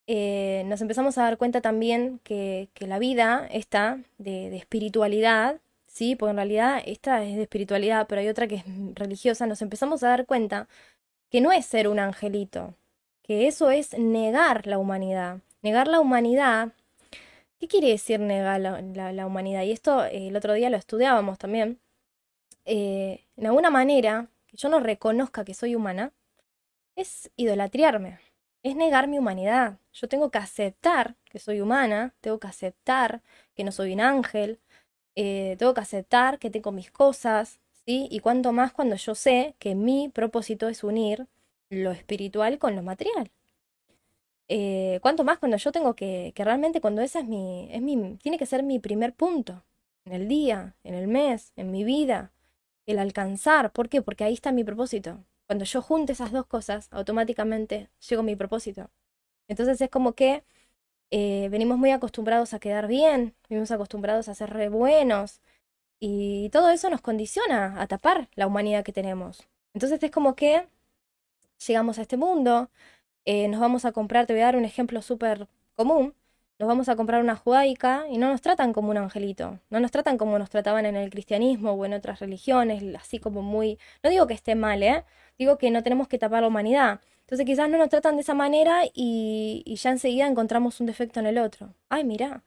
nos 0.07 0.81
empezamos 0.81 1.17
a 1.17 1.23
dar 1.23 1.37
cuenta 1.37 1.61
también 1.61 2.19
que, 2.23 2.69
que 2.73 2.87
la 2.87 2.99
vida 2.99 3.47
está 3.51 3.99
de, 4.17 4.49
de 4.49 4.57
espiritualidad, 4.57 5.61
sí, 5.87 6.15
porque 6.15 6.31
en 6.31 6.37
realidad 6.37 6.81
esta 6.85 7.23
es 7.23 7.35
de 7.35 7.43
espiritualidad, 7.43 8.07
pero 8.07 8.21
hay 8.21 8.27
otra 8.29 8.47
que 8.47 8.55
es 8.55 8.63
religiosa, 8.95 9.45
nos 9.47 9.61
empezamos 9.61 10.03
a 10.03 10.09
dar 10.09 10.25
cuenta 10.25 10.67
que 11.29 11.41
no 11.41 11.51
es 11.51 11.65
ser 11.65 11.87
un 11.87 11.99
angelito, 11.99 12.75
que 13.23 13.47
eso 13.47 13.69
es 13.69 13.97
negar 13.97 14.67
la 14.67 14.77
humanidad. 14.77 15.39
Negar 15.61 15.87
la 15.87 15.99
humanidad, 15.99 16.73
¿qué 17.59 17.67
quiere 17.67 17.89
decir 17.89 18.19
negar 18.19 18.59
la, 18.61 19.25
humanidad? 19.25 19.63
Y 19.63 19.71
esto 19.71 20.05
eh, 20.05 20.27
el 20.29 20.35
otro 20.35 20.53
día 20.53 20.69
lo 20.69 20.77
estudiábamos 20.77 21.37
también. 21.37 21.79
Eh, 22.65 23.25
de 23.35 23.47
alguna 23.47 23.69
manera, 23.69 24.27
que 24.47 24.57
yo 24.57 24.69
no 24.69 24.79
reconozca 24.79 25.45
que 25.45 25.53
soy 25.53 25.75
humana, 25.75 26.13
es 26.95 27.31
idolatriarme, 27.35 28.19
es 28.63 28.75
negar 28.75 29.07
mi 29.07 29.19
humanidad. 29.19 29.79
Yo 29.93 30.07
tengo 30.07 30.31
que 30.31 30.37
aceptar 30.39 31.15
que 31.25 31.39
soy 31.39 31.61
humana, 31.61 32.13
tengo 32.21 32.39
que 32.39 32.47
aceptar 32.47 33.21
que 33.55 33.63
no 33.63 33.71
soy 33.71 33.93
un 33.93 34.01
ángel, 34.01 34.59
eh, 35.15 35.55
tengo 35.59 35.73
que 35.73 35.81
aceptar 35.81 36.39
que 36.39 36.49
tengo 36.49 36.71
mis 36.71 36.91
cosas, 36.91 37.59
y 38.09 38.19
cuanto 38.19 38.51
más 38.51 38.71
cuando 38.73 38.95
yo 38.95 39.15
sé 39.15 39.55
que 39.59 39.75
mi 39.75 40.09
propósito 40.09 40.67
es 40.69 40.83
unir 40.83 41.27
lo 41.69 41.91
espiritual 41.91 42.59
con 42.59 42.75
lo 42.75 42.83
material. 42.83 43.31
Eh, 44.47 44.99
cuanto 45.01 45.23
más 45.23 45.37
cuando 45.37 45.57
yo 45.57 45.71
tengo 45.71 45.95
que, 45.95 46.31
que 46.35 46.43
realmente 46.43 46.81
cuando 46.81 47.01
esa 47.01 47.19
es 47.19 47.27
mi, 47.27 47.69
es 47.71 47.81
mi, 47.81 48.17
tiene 48.17 48.37
que 48.39 48.47
ser 48.47 48.63
mi 48.63 48.79
primer 48.79 49.13
punto, 49.13 49.63
en 50.05 50.13
el 50.13 50.27
día, 50.27 50.75
en 50.83 50.95
el 50.95 51.07
mes, 51.07 51.53
en 51.55 51.71
mi 51.71 51.83
vida, 51.83 52.33
el 52.87 52.99
alcanzar. 52.99 53.71
¿Por 53.71 53.89
qué? 53.89 54.01
Porque 54.01 54.23
ahí 54.23 54.33
está 54.33 54.51
mi 54.51 54.63
propósito. 54.63 55.23
Cuando 55.47 55.65
yo 55.65 55.81
junte 55.81 56.13
esas 56.13 56.31
dos 56.31 56.47
cosas, 56.47 56.87
automáticamente 56.91 57.89
llego 58.07 58.21
a 58.21 58.25
mi 58.25 58.35
propósito. 58.35 58.89
Entonces 59.47 59.81
es 59.81 59.89
como 59.89 60.13
que 60.13 60.43
eh, 61.11 61.49
venimos 61.51 61.77
muy 61.77 61.91
acostumbrados 61.91 62.53
a 62.53 62.59
quedar 62.59 62.87
bien, 62.87 63.35
venimos 63.49 63.71
acostumbrados 63.71 64.29
a 64.29 64.35
ser 64.35 64.69
buenos, 64.69 65.41
y 65.99 66.49
todo 66.49 66.69
eso 66.69 66.89
nos 66.89 67.01
condiciona 67.01 67.81
a 67.81 67.87
tapar 67.87 68.29
la 68.35 68.47
humanidad 68.47 68.83
que 68.83 68.93
tenemos. 68.93 69.47
Entonces 69.73 70.01
es 70.01 70.11
como 70.11 70.35
que 70.35 70.67
llegamos 71.67 71.99
a 71.99 72.01
este 72.01 72.17
mundo, 72.17 72.69
eh, 73.25 73.47
nos 73.47 73.59
vamos 73.59 73.85
a 73.85 73.91
comprar, 73.91 74.25
te 74.25 74.33
voy 74.33 74.41
a 74.41 74.45
dar 74.45 74.55
un 74.55 74.65
ejemplo 74.65 75.01
súper 75.01 75.47
común, 75.75 76.15
nos 76.57 76.67
vamos 76.67 76.89
a 76.89 76.95
comprar 76.95 77.21
una 77.21 77.35
judaica 77.35 78.05
y 78.09 78.17
no 78.17 78.27
nos 78.29 78.41
tratan 78.41 78.73
como 78.73 78.91
un 78.91 78.97
angelito, 78.97 79.59
no 79.69 79.79
nos 79.79 79.91
tratan 79.91 80.17
como 80.17 80.37
nos 80.39 80.49
trataban 80.49 80.85
en 80.85 80.95
el 80.95 81.09
cristianismo 81.09 81.71
o 81.71 81.85
en 81.85 81.93
otras 81.93 82.19
religiones, 82.19 82.83
así 82.95 83.19
como 83.19 83.41
muy... 83.41 83.79
No 84.03 84.09
digo 84.09 84.27
que 84.27 84.33
esté 84.33 84.55
mal, 84.55 84.83
¿eh? 84.83 85.05
Digo 85.37 85.57
que 85.57 85.71
no 85.71 85.83
tenemos 85.83 86.07
que 86.07 86.17
tapar 86.17 86.41
la 86.41 86.47
humanidad. 86.49 86.99
Entonces 87.21 87.45
quizás 87.45 87.69
no 87.69 87.77
nos 87.77 87.89
tratan 87.89 88.15
de 88.15 88.21
esa 88.23 88.33
manera 88.33 88.81
y, 88.93 89.63
y 89.65 89.75
ya 89.75 89.91
enseguida 89.91 90.27
encontramos 90.27 90.79
un 90.81 90.87
defecto 90.87 91.19
en 91.21 91.27
el 91.27 91.37
otro. 91.37 91.75
Ay, 91.87 92.03
mira, 92.03 92.43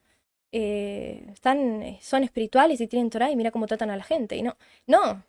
eh, 0.53 1.25
están, 1.33 1.83
eh, 1.83 1.99
son 2.03 2.25
espirituales 2.25 2.81
y 2.81 2.87
tienen 2.87 3.11
Torah 3.11 3.31
y 3.31 3.37
mira 3.37 3.51
cómo 3.51 3.67
tratan 3.67 3.91
a 3.91 3.97
la 3.97 4.05
gente. 4.05 4.37
Y 4.37 4.43
no, 4.43 4.57
no, 4.87 5.25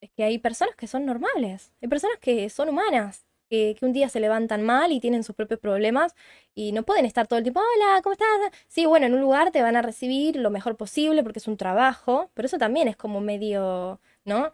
es 0.00 0.10
que 0.12 0.24
hay 0.24 0.38
personas 0.38 0.76
que 0.76 0.86
son 0.86 1.04
normales, 1.06 1.72
hay 1.82 1.88
personas 1.88 2.18
que 2.20 2.48
son 2.50 2.68
humanas, 2.68 3.26
que, 3.50 3.76
un 3.82 3.92
día 3.92 4.08
se 4.08 4.20
levantan 4.20 4.62
mal 4.62 4.92
y 4.92 5.00
tienen 5.00 5.24
sus 5.24 5.34
propios 5.34 5.60
problemas 5.60 6.14
y 6.54 6.72
no 6.72 6.82
pueden 6.84 7.04
estar 7.06 7.26
todo 7.26 7.38
el 7.38 7.44
tiempo, 7.44 7.60
hola, 7.60 8.02
¿cómo 8.02 8.12
estás? 8.12 8.28
Sí, 8.68 8.86
bueno, 8.86 9.06
en 9.06 9.14
un 9.14 9.20
lugar 9.20 9.50
te 9.52 9.62
van 9.62 9.76
a 9.76 9.82
recibir 9.82 10.36
lo 10.36 10.50
mejor 10.50 10.76
posible 10.76 11.22
porque 11.22 11.38
es 11.40 11.48
un 11.48 11.56
trabajo, 11.56 12.30
pero 12.34 12.46
eso 12.46 12.58
también 12.58 12.88
es 12.88 12.96
como 12.96 13.20
medio, 13.20 14.00
¿no? 14.24 14.52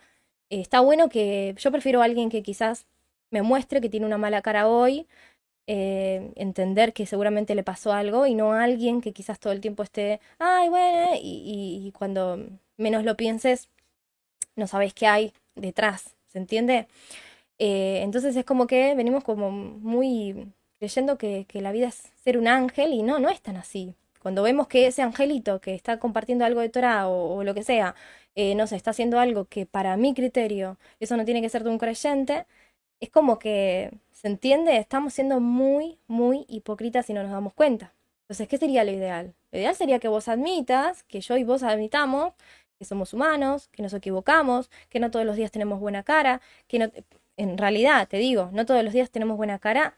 Eh, 0.50 0.60
está 0.60 0.80
bueno 0.80 1.08
que 1.08 1.54
yo 1.58 1.70
prefiero 1.72 2.02
a 2.02 2.04
alguien 2.04 2.30
que 2.30 2.42
quizás 2.42 2.86
me 3.30 3.42
muestre 3.42 3.80
que 3.80 3.88
tiene 3.88 4.06
una 4.06 4.18
mala 4.18 4.42
cara 4.42 4.68
hoy 4.68 5.06
eh, 5.66 6.32
entender 6.36 6.92
que 6.92 7.06
seguramente 7.06 7.54
le 7.54 7.64
pasó 7.64 7.92
algo 7.92 8.26
y 8.26 8.34
no 8.34 8.52
a 8.52 8.64
alguien 8.64 9.00
que 9.00 9.12
quizás 9.12 9.40
todo 9.40 9.52
el 9.52 9.60
tiempo 9.60 9.82
esté, 9.82 10.20
ay, 10.38 10.68
bueno, 10.68 11.10
y, 11.22 11.92
cuando 11.98 12.38
menos 12.76 13.04
lo 13.04 13.16
pienses, 13.16 13.68
no 14.56 14.66
sabes 14.66 14.94
qué 14.94 15.06
hay 15.06 15.32
detrás, 15.54 16.16
¿se 16.28 16.38
entiende? 16.38 16.88
Eh, 17.58 18.00
entonces 18.02 18.36
es 18.36 18.44
como 18.44 18.66
que 18.66 18.94
venimos 18.94 19.24
como 19.24 19.50
muy 19.50 20.52
creyendo 20.78 21.18
que, 21.18 21.46
que, 21.48 21.60
la 21.62 21.72
vida 21.72 21.88
es 21.88 22.12
ser 22.24 22.38
un 22.38 22.48
ángel 22.48 22.92
y 22.92 23.02
no, 23.02 23.18
no 23.18 23.30
es 23.30 23.40
tan 23.40 23.56
así. 23.56 23.94
Cuando 24.24 24.42
vemos 24.42 24.68
que 24.68 24.86
ese 24.86 25.02
angelito 25.02 25.60
que 25.60 25.74
está 25.74 25.98
compartiendo 25.98 26.46
algo 26.46 26.62
de 26.62 26.70
Torah 26.70 27.08
o, 27.08 27.44
lo 27.44 27.52
que 27.52 27.62
sea, 27.62 27.94
eh, 28.34 28.54
no 28.54 28.66
sé, 28.66 28.76
está 28.76 28.90
haciendo 28.92 29.20
algo 29.20 29.44
que 29.44 29.66
para 29.66 29.98
mi 29.98 30.14
criterio 30.14 30.78
eso 30.98 31.16
no 31.18 31.26
tiene 31.26 31.42
que 31.42 31.50
ser 31.50 31.62
de 31.62 31.68
un 31.68 31.76
creyente, 31.78 32.46
es 33.04 33.10
como 33.10 33.38
que, 33.38 33.92
¿se 34.12 34.28
entiende? 34.28 34.76
Estamos 34.76 35.14
siendo 35.14 35.40
muy, 35.40 35.98
muy 36.06 36.44
hipócritas 36.48 37.08
y 37.10 37.12
no 37.12 37.22
nos 37.22 37.32
damos 37.32 37.54
cuenta. 37.54 37.92
Entonces, 38.22 38.48
¿qué 38.48 38.58
sería 38.58 38.84
lo 38.84 38.90
ideal? 38.90 39.34
Lo 39.52 39.58
ideal 39.58 39.74
sería 39.74 39.98
que 39.98 40.08
vos 40.08 40.28
admitas, 40.28 41.04
que 41.04 41.20
yo 41.20 41.36
y 41.36 41.44
vos 41.44 41.62
admitamos 41.62 42.32
que 42.78 42.84
somos 42.84 43.14
humanos, 43.14 43.68
que 43.68 43.82
nos 43.82 43.94
equivocamos, 43.94 44.70
que 44.88 45.00
no 45.00 45.10
todos 45.10 45.24
los 45.24 45.36
días 45.36 45.50
tenemos 45.50 45.80
buena 45.80 46.02
cara, 46.02 46.40
que 46.66 46.78
no, 46.78 46.90
en 47.36 47.58
realidad, 47.58 48.08
te 48.08 48.18
digo, 48.18 48.50
no 48.52 48.66
todos 48.66 48.82
los 48.84 48.92
días 48.92 49.10
tenemos 49.10 49.36
buena 49.36 49.58
cara 49.58 49.96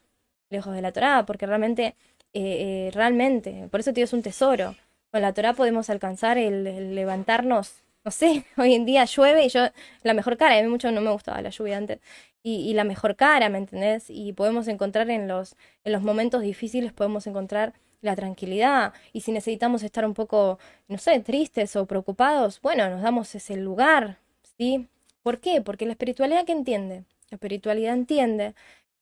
lejos 0.51 0.74
de 0.74 0.83
la 0.83 0.93
Torah, 0.93 1.24
porque 1.27 1.47
realmente, 1.47 1.97
eh, 2.33 2.89
eh, 2.89 2.91
realmente, 2.93 3.69
por 3.70 3.81
eso 3.81 3.93
te 3.93 4.03
es 4.03 4.12
un 4.12 4.23
tesoro. 4.23 4.77
con 5.11 5.23
la 5.23 5.33
Torah 5.33 5.55
podemos 5.55 5.91
alcanzar 5.91 6.39
el, 6.39 6.95
levantarnos, 6.95 7.83
no 8.05 8.11
sé, 8.11 8.45
hoy 8.57 8.74
en 8.74 8.85
día 8.85 9.05
llueve 9.05 9.45
y 9.47 9.49
yo, 9.49 9.69
la 10.03 10.15
mejor 10.15 10.37
cara, 10.37 10.59
a 10.59 10.62
mí 10.62 10.69
mucho 10.69 10.91
no 10.93 11.01
me 11.01 11.11
gustaba 11.11 11.41
la 11.43 11.51
lluvia 11.51 11.78
antes, 11.78 12.01
y, 12.48 12.74
la 12.74 12.85
mejor 12.85 13.16
cara, 13.16 13.48
¿me 13.48 13.59
entendés? 13.59 14.05
Y 14.09 14.32
podemos 14.32 14.68
encontrar 14.68 15.10
en 15.10 15.27
los, 15.27 15.56
en 15.82 15.93
los 15.93 16.02
momentos 16.02 16.43
difíciles, 16.43 16.93
podemos 16.93 17.27
encontrar 17.27 17.73
la 18.02 18.14
tranquilidad. 18.14 18.94
Y 19.12 19.23
si 19.23 19.32
necesitamos 19.32 19.82
estar 19.82 20.06
un 20.06 20.14
poco, 20.14 20.60
no 20.86 20.98
sé, 20.98 21.18
tristes 21.18 21.74
o 21.74 21.86
preocupados, 21.86 22.60
bueno, 22.60 22.89
nos 22.89 23.02
damos 23.02 23.35
ese 23.35 23.56
lugar, 23.56 24.18
¿sí? 24.56 24.86
¿Por 25.24 25.40
qué? 25.40 25.60
Porque 25.60 25.86
la 25.86 25.93
espiritualidad 25.93 26.44
que 26.47 26.52
entiende, 26.52 27.05
la 27.31 27.35
espiritualidad 27.36 27.94
entiende 27.94 28.55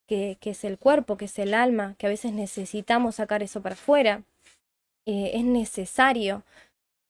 que, 0.06 0.38
que 0.40 0.50
es 0.50 0.64
el 0.64 0.78
cuerpo, 0.78 1.18
que 1.18 1.26
es 1.26 1.38
el 1.38 1.52
alma, 1.52 1.96
que 1.98 2.06
a 2.06 2.10
veces 2.10 2.32
necesitamos 2.32 3.16
sacar 3.16 3.42
eso 3.42 3.60
para 3.60 3.74
afuera, 3.74 4.22
eh, 5.06 5.32
es 5.34 5.44
necesario. 5.44 6.44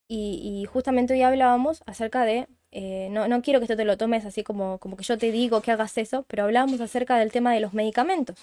Y, 0.09 0.67
justamente 0.71 1.15
hoy 1.15 1.23
hablábamos 1.23 1.83
acerca 1.87 2.25
de, 2.25 2.47
eh, 2.77 3.09
no, 3.11 3.29
no, 3.29 3.41
quiero 3.41 3.61
que 3.61 3.67
esto 3.67 3.77
te 3.77 3.85
lo 3.85 3.97
tomes 3.97 4.25
así 4.25 4.43
como, 4.43 4.79
como 4.79 4.97
que 4.97 5.05
yo 5.05 5.17
te 5.17 5.31
digo 5.31 5.63
que 5.63 5.71
hagas 5.71 5.97
eso, 5.97 6.25
pero 6.29 6.43
hablábamos 6.43 6.81
acerca 6.81 7.17
del 7.19 7.31
tema 7.31 7.55
de 7.55 7.61
los 7.61 7.73
medicamentos. 7.73 8.37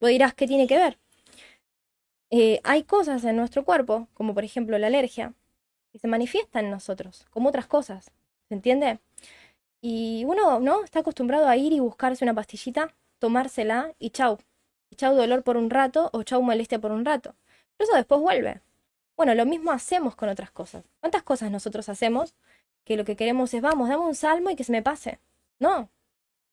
Vos 0.00 0.08
dirás, 0.08 0.32
¿qué 0.32 0.46
tiene 0.46 0.66
que 0.66 0.78
ver? 0.78 0.98
Eh, 2.30 2.60
hay 2.64 2.84
cosas 2.84 3.24
en 3.24 3.36
nuestro 3.36 3.64
cuerpo, 3.64 4.08
como 4.14 4.32
por 4.34 4.42
ejemplo 4.42 4.78
la 4.78 4.86
alergia, 4.86 5.34
que 5.92 5.98
se 5.98 6.08
manifiestan 6.08 6.64
en 6.64 6.70
nosotros, 6.70 7.26
como 7.30 7.50
otras 7.50 7.66
cosas. 7.66 8.10
¿Se 8.48 8.54
entiende? 8.54 9.00
Y 9.82 10.24
uno, 10.26 10.60
¿no? 10.60 10.82
Está 10.82 11.00
acostumbrado 11.00 11.46
a 11.46 11.56
ir 11.58 11.74
y 11.74 11.80
buscarse 11.80 12.24
una 12.24 12.34
pastillita, 12.34 12.94
tomársela 13.18 13.94
y 13.98 14.10
chau. 14.10 14.38
Y 14.90 14.96
chau 14.96 15.14
dolor 15.14 15.42
por 15.42 15.58
un 15.58 15.68
rato 15.68 16.08
o 16.14 16.22
chau 16.22 16.42
molestia 16.42 16.78
por 16.78 16.90
un 16.90 17.04
rato. 17.04 17.34
Pero 17.76 17.90
eso 17.90 17.96
después 17.96 18.20
vuelve. 18.20 18.62
Bueno, 19.16 19.34
lo 19.34 19.44
mismo 19.46 19.72
hacemos 19.72 20.16
con 20.16 20.30
otras 20.30 20.50
cosas. 20.50 20.84
¿Cuántas 21.00 21.22
cosas 21.22 21.50
nosotros 21.50 21.88
hacemos 21.90 22.34
que 22.84 22.96
lo 22.96 23.04
que 23.04 23.16
queremos 23.16 23.52
es, 23.54 23.62
vamos, 23.62 23.88
dame 23.88 24.04
un 24.04 24.14
salmo 24.14 24.50
y 24.50 24.56
que 24.56 24.64
se 24.64 24.72
me 24.72 24.82
pase? 24.82 25.18
No. 25.58 25.90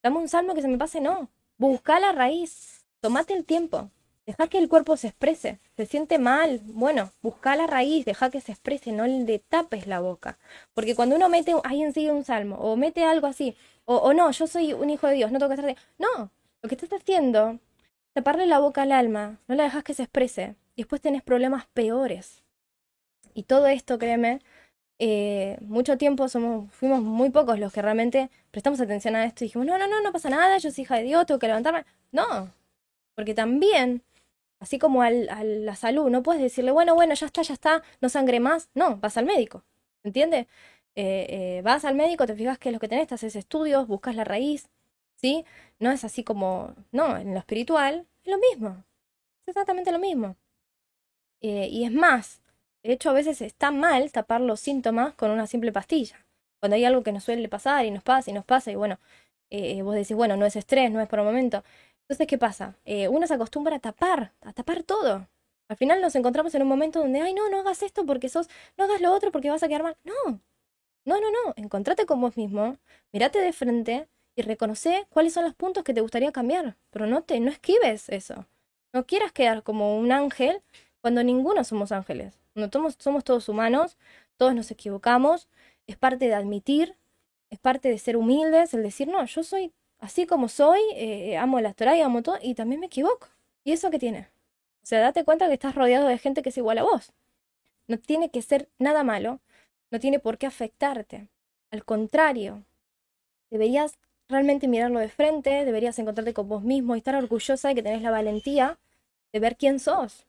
Dame 0.03 0.17
un 0.17 0.29
salmo 0.29 0.55
que 0.55 0.61
se 0.61 0.67
me 0.67 0.77
pase, 0.77 1.01
no. 1.01 1.29
Busca 1.57 1.99
la 1.99 2.11
raíz. 2.11 2.85
Tomate 3.01 3.33
el 3.33 3.45
tiempo. 3.45 3.91
Deja 4.25 4.47
que 4.47 4.59
el 4.59 4.69
cuerpo 4.69 4.97
se 4.97 5.07
exprese. 5.07 5.59
Se 5.75 5.85
siente 5.85 6.19
mal. 6.19 6.61
Bueno, 6.63 7.11
busca 7.21 7.55
la 7.55 7.67
raíz, 7.67 8.05
deja 8.05 8.29
que 8.29 8.41
se 8.41 8.51
exprese, 8.51 8.91
no 8.91 9.05
le 9.07 9.39
tapes 9.39 9.87
la 9.87 9.99
boca. 9.99 10.37
Porque 10.73 10.95
cuando 10.95 11.15
uno 11.15 11.27
mete 11.29 11.53
ahí 11.63 11.81
en 11.81 11.93
sí 11.93 12.09
un 12.09 12.23
salmo, 12.23 12.55
o 12.57 12.75
mete 12.75 13.03
algo 13.03 13.27
así, 13.27 13.55
o, 13.85 13.97
o 13.97 14.13
no, 14.13 14.31
yo 14.31 14.47
soy 14.47 14.73
un 14.73 14.89
hijo 14.89 15.07
de 15.07 15.15
Dios, 15.15 15.31
no 15.31 15.39
tengo 15.39 15.53
que 15.53 15.59
estar. 15.59 15.75
No, 15.97 16.31
lo 16.61 16.69
que 16.69 16.75
estás 16.75 16.93
haciendo, 16.93 17.59
taparle 18.13 18.45
la 18.45 18.59
boca 18.59 18.83
al 18.83 18.91
alma, 18.91 19.39
no 19.47 19.55
la 19.55 19.63
dejas 19.63 19.83
que 19.83 19.93
se 19.93 20.03
exprese. 20.03 20.55
Y 20.75 20.83
después 20.83 21.01
tenés 21.01 21.23
problemas 21.23 21.65
peores. 21.73 22.43
Y 23.33 23.43
todo 23.43 23.67
esto, 23.67 23.97
créeme, 23.97 24.41
eh, 25.03 25.57
mucho 25.61 25.98
tiempo 25.98 26.30
somos, 26.30 26.72
fuimos 26.72 27.02
muy 27.02 27.32
pocos 27.32 27.57
los 27.57 27.73
que 27.73 27.82
realmente 27.82 28.30
prestamos 28.52 28.80
atención 28.82 29.15
a 29.15 29.26
esto 29.26 29.44
y 29.44 29.48
dijimos, 29.48 29.65
no, 29.65 29.80
no, 29.80 29.88
no, 29.88 29.99
no 29.99 30.11
pasa 30.11 30.30
nada, 30.30 30.60
yo 30.60 30.69
soy 30.69 30.84
hija 30.84 30.98
de 30.98 31.03
Dios, 31.03 31.26
tengo 31.26 31.40
que 31.40 31.48
levantarme. 31.48 31.86
No, 32.11 32.53
porque 33.15 33.34
también, 33.34 34.03
así 34.60 34.78
como 34.78 35.02
al, 35.02 35.28
a 35.30 35.44
la 35.44 35.76
salud, 35.76 36.11
no 36.11 36.22
puedes 36.22 36.40
decirle, 36.40 36.69
bueno, 36.69 36.94
bueno, 36.94 37.15
ya 37.15 37.26
está, 37.26 37.41
ya 37.41 37.56
está, 37.56 37.82
no 37.99 38.10
sangre 38.10 38.40
más. 38.40 38.69
No, 38.76 38.98
vas 38.98 39.18
al 39.18 39.26
médico, 39.26 39.64
¿entiendes? 40.03 40.45
Eh, 40.95 41.26
eh, 41.30 41.61
vas 41.64 41.84
al 41.84 41.95
médico, 41.95 42.28
te 42.28 42.36
fijas 42.36 42.60
qué 42.60 42.69
es 42.69 42.73
lo 42.73 42.80
que 42.80 42.88
tenés, 42.88 43.07
te 43.07 43.15
haces 43.15 43.36
estudios, 43.36 43.88
buscas 43.88 44.15
la 44.15 44.23
raíz, 44.23 44.69
¿sí? 45.15 45.45
No 45.80 45.91
es 45.91 46.03
así 46.03 46.23
como, 46.23 46.76
no, 46.91 47.18
en 47.18 47.34
lo 47.34 47.40
espiritual 47.40 48.06
es 48.23 48.32
lo 48.32 48.38
mismo, 48.38 48.84
es 49.41 49.49
exactamente 49.49 49.91
lo 49.91 49.98
mismo. 49.99 50.36
y 51.41 51.86
es 51.86 51.91
más, 51.91 52.41
de 52.83 52.93
hecho, 52.93 53.09
a 53.09 53.13
veces 53.13 53.41
está 53.41 53.71
mal 53.71 54.11
tapar 54.11 54.41
los 54.41 54.59
síntomas 54.59 55.13
con 55.15 55.31
una 55.31 55.47
simple 55.47 55.71
pastilla. 55.71 56.25
Cuando 56.59 56.75
hay 56.75 56.85
algo 56.85 57.03
que 57.03 57.11
nos 57.11 57.23
suele 57.23 57.47
pasar 57.49 57.85
y 57.85 57.91
nos 57.91 58.03
pasa 58.03 58.31
y 58.31 58.33
nos 58.33 58.45
pasa 58.45 58.71
y 58.71 58.75
bueno, 58.75 58.99
eh, 59.49 59.81
vos 59.83 59.95
decís, 59.95 60.15
bueno, 60.15 60.37
no 60.37 60.45
es 60.45 60.55
estrés, 60.55 60.91
no 60.91 61.01
es 61.01 61.07
por 61.07 61.19
un 61.19 61.25
momento. 61.25 61.63
Entonces, 62.03 62.27
¿qué 62.27 62.37
pasa? 62.37 62.75
Eh, 62.85 63.07
uno 63.07 63.27
se 63.27 63.33
acostumbra 63.35 63.75
a 63.77 63.79
tapar, 63.79 64.33
a 64.41 64.53
tapar 64.53 64.83
todo. 64.83 65.27
Al 65.69 65.77
final 65.77 66.01
nos 66.01 66.15
encontramos 66.15 66.53
en 66.55 66.63
un 66.63 66.67
momento 66.67 66.99
donde, 66.99 67.21
ay, 67.21 67.33
no, 67.33 67.49
no 67.49 67.59
hagas 67.59 67.83
esto 67.83 68.05
porque 68.05 68.29
sos, 68.29 68.49
no 68.77 68.83
hagas 68.85 69.01
lo 69.01 69.13
otro 69.13 69.31
porque 69.31 69.49
vas 69.49 69.63
a 69.63 69.67
quedar 69.67 69.83
mal. 69.83 69.97
No, 70.03 70.41
no, 71.05 71.21
no, 71.21 71.31
no. 71.31 71.53
Encontrate 71.55 72.05
con 72.05 72.19
vos 72.21 72.37
mismo, 72.37 72.77
mirate 73.13 73.39
de 73.39 73.53
frente 73.53 74.07
y 74.35 74.41
reconoce 74.41 75.07
cuáles 75.09 75.33
son 75.33 75.45
los 75.45 75.55
puntos 75.55 75.83
que 75.83 75.93
te 75.93 76.01
gustaría 76.01 76.31
cambiar. 76.31 76.77
Pero 76.89 77.05
no 77.07 77.23
te, 77.23 77.39
no 77.39 77.51
esquives 77.51 78.09
eso. 78.09 78.45
No 78.93 79.05
quieras 79.05 79.31
quedar 79.31 79.63
como 79.63 79.97
un 79.97 80.11
ángel 80.11 80.61
cuando 81.01 81.23
ninguno 81.23 81.63
somos 81.63 81.91
ángeles. 81.91 82.40
No 82.56 82.69
somos, 82.99 83.23
todos 83.23 83.49
humanos, 83.49 83.98
todos 84.38 84.53
nos 84.53 84.72
equivocamos, 84.72 85.48
es 85.88 85.98
parte 85.98 86.28
de 86.28 86.34
admitir, 86.34 86.98
es 87.49 87.60
parte 87.60 87.90
de 87.90 87.98
ser 87.98 88.18
humildes, 88.18 88.73
el 88.73 88.84
decir, 88.84 89.07
no, 89.07 89.26
yo 89.26 89.44
soy 89.44 89.73
así 89.99 90.26
como 90.26 90.49
soy, 90.49 90.82
eh, 90.95 91.38
amo 91.38 91.60
la 91.61 91.73
Torah 91.73 91.98
y 91.98 92.02
amo 92.02 92.23
todo, 92.23 92.38
y 92.41 92.56
también 92.56 92.80
me 92.82 92.88
equivoco. 92.88 93.28
¿Y 93.64 93.72
eso 93.73 93.90
qué 93.91 93.99
tiene? 93.99 94.30
O 94.84 94.86
sea, 94.86 94.99
date 94.99 95.23
cuenta 95.23 95.48
que 95.48 95.53
estás 95.53 95.76
rodeado 95.76 96.07
de 96.07 96.18
gente 96.18 96.41
que 96.41 96.49
es 96.49 96.57
igual 96.57 96.80
a 96.80 96.84
vos. 96.84 97.14
No 97.88 97.98
tiene 97.99 98.32
que 98.32 98.41
ser 98.41 98.69
nada 98.80 99.03
malo, 99.03 99.41
no 99.91 99.99
tiene 99.99 100.19
por 100.19 100.38
qué 100.38 100.48
afectarte. 100.48 101.30
Al 101.72 101.86
contrario, 101.86 102.65
deberías 103.49 103.98
realmente 104.28 104.68
mirarlo 104.68 104.99
de 104.99 105.10
frente, 105.10 105.65
deberías 105.65 105.99
encontrarte 105.99 106.34
con 106.34 106.49
vos 106.49 106.64
mismo 106.64 106.95
y 106.95 106.99
estar 106.99 107.15
orgullosa 107.15 107.69
de 107.69 107.76
que 107.76 107.84
tenés 107.84 108.02
la 108.02 108.11
valentía 108.11 108.80
de 109.32 109.40
ver 109.40 109.57
quién 109.57 109.80
sos. 109.80 110.26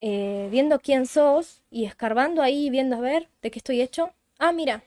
Eh, 0.00 0.48
viendo 0.50 0.78
quién 0.80 1.06
sos 1.06 1.62
y 1.70 1.84
escarbando 1.84 2.42
ahí, 2.42 2.70
viendo 2.70 2.96
a 2.96 3.00
ver 3.00 3.28
de 3.42 3.50
qué 3.50 3.58
estoy 3.58 3.80
hecho. 3.80 4.12
Ah, 4.38 4.52
mira, 4.52 4.84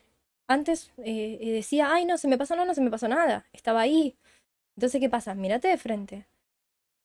antes 0.48 0.90
eh, 0.98 1.38
decía, 1.52 1.92
ay, 1.92 2.04
no, 2.06 2.16
se 2.18 2.28
me 2.28 2.38
pasó, 2.38 2.56
no, 2.56 2.64
no 2.64 2.74
se 2.74 2.80
me 2.80 2.90
pasó 2.90 3.08
nada, 3.08 3.46
estaba 3.52 3.80
ahí. 3.82 4.16
Entonces, 4.76 5.00
¿qué 5.00 5.10
pasa? 5.10 5.34
Mírate 5.34 5.68
de 5.68 5.78
frente. 5.78 6.26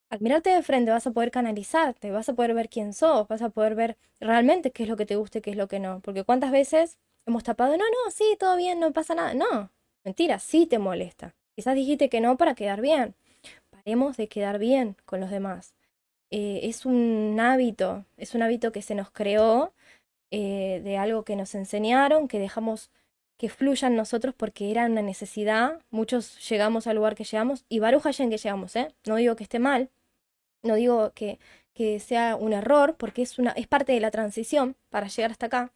Al 0.10 0.20
mirarte 0.22 0.50
de 0.52 0.64
frente 0.64 0.92
vas 0.92 1.08
a 1.08 1.12
poder 1.12 1.32
canalizarte, 1.32 2.12
vas 2.12 2.30
a 2.30 2.34
poder 2.34 2.54
ver 2.54 2.70
quién 2.70 2.94
sos, 2.94 3.28
vas 3.28 3.42
a 3.42 3.50
poder 3.50 3.76
ver 3.76 3.98
realmente 4.20 4.72
qué 4.72 4.84
es 4.84 4.90
lo 4.90 4.98
que 4.98 5.06
te 5.06 5.16
gusta 5.18 5.40
y 5.40 5.42
qué 5.42 5.52
es 5.52 5.58
lo 5.58 5.68
que 5.68 5.80
no. 5.80 6.00
Porque 6.02 6.24
cuántas 6.24 6.52
veces 6.52 6.98
hemos 7.26 7.44
tapado, 7.44 7.74
no, 7.78 7.84
no, 7.86 8.12
sí, 8.12 8.38
todo 8.40 8.56
bien, 8.58 8.80
no 8.80 8.92
pasa 8.94 9.16
nada. 9.16 9.34
No, 9.34 9.72
mentira, 10.06 10.40
sí 10.40 10.66
te 10.66 10.80
molesta. 10.80 11.36
Quizás 11.56 11.76
dijiste 11.76 12.10
que 12.10 12.22
no 12.22 12.38
para 12.38 12.56
quedar 12.56 12.82
bien. 12.82 13.16
Paremos 13.72 14.18
de 14.18 14.28
quedar 14.30 14.60
bien 14.60 14.98
con 15.06 15.20
los 15.22 15.32
demás. 15.32 15.76
Eh, 16.32 16.62
es 16.64 16.86
un 16.86 17.38
hábito, 17.40 18.06
es 18.18 18.36
un 18.36 18.44
hábito 18.44 18.72
que 18.72 18.82
se 18.82 18.96
nos 18.96 19.10
creó 19.12 19.74
eh, 20.32 20.82
de 20.84 20.98
algo 20.98 21.24
que 21.24 21.36
nos 21.36 21.56
enseñaron, 21.56 22.28
que 22.28 22.40
dejamos 22.40 22.92
que 23.38 23.50
fluya 23.50 23.88
en 23.88 23.96
nosotros 23.96 24.34
porque 24.36 24.72
era 24.72 24.86
una 24.86 25.02
necesidad. 25.02 25.82
Muchos 25.92 26.48
llegamos 26.50 26.88
al 26.88 26.98
lugar 26.98 27.16
que 27.16 27.24
llegamos 27.24 27.66
y 27.70 27.80
Baruch 27.80 28.20
en 28.20 28.30
que 28.30 28.38
llegamos, 28.38 28.76
¿eh? 28.76 28.94
No 29.06 29.16
digo 29.16 29.36
que 29.36 29.44
esté 29.44 29.60
mal, 29.60 29.90
no 30.64 30.76
digo 30.76 31.12
que, 31.14 31.40
que 31.74 32.00
sea 32.00 32.36
un 32.36 32.54
error 32.54 32.96
porque 32.98 33.22
es, 33.22 33.40
una, 33.40 33.52
es 33.52 33.68
parte 33.68 33.94
de 33.94 34.00
la 34.00 34.12
transición 34.12 34.76
para 34.90 35.08
llegar 35.08 35.32
hasta 35.32 35.48
acá. 35.48 35.74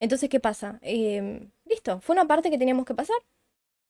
Entonces, 0.00 0.28
¿qué 0.30 0.40
pasa? 0.40 0.78
Em, 0.82 1.50
listo, 1.66 2.00
fue 2.00 2.14
una 2.14 2.26
parte 2.26 2.50
que 2.50 2.58
teníamos 2.58 2.86
que 2.86 2.94
pasar, 2.94 3.16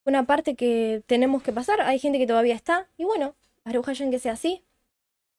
fue 0.05 0.13
una 0.13 0.27
parte 0.27 0.55
que 0.57 1.03
tenemos 1.07 1.43
que 1.43 1.53
pasar, 1.53 1.81
hay 1.83 1.99
gente 1.99 2.19
que 2.19 2.27
todavía 2.27 2.55
está 2.55 2.89
y 2.99 3.05
bueno, 3.05 3.35
Baruch 3.65 4.01
en 4.01 4.11
que 4.11 4.19
sea 4.19 4.33
así, 4.33 4.63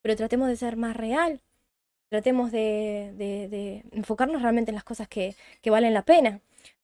pero 0.06 0.16
tratemos 0.16 0.48
de 0.48 0.56
ser 0.56 0.78
más 0.78 0.96
real, 0.96 1.42
tratemos 2.10 2.52
de, 2.52 3.12
de, 3.18 3.84
enfocarnos 3.92 4.44
realmente 4.44 4.70
en 4.70 4.76
las 4.76 4.84
cosas 4.84 5.08
que, 5.08 5.34
que, 5.64 5.72
valen 5.72 5.96
la 5.96 6.04
pena, 6.04 6.42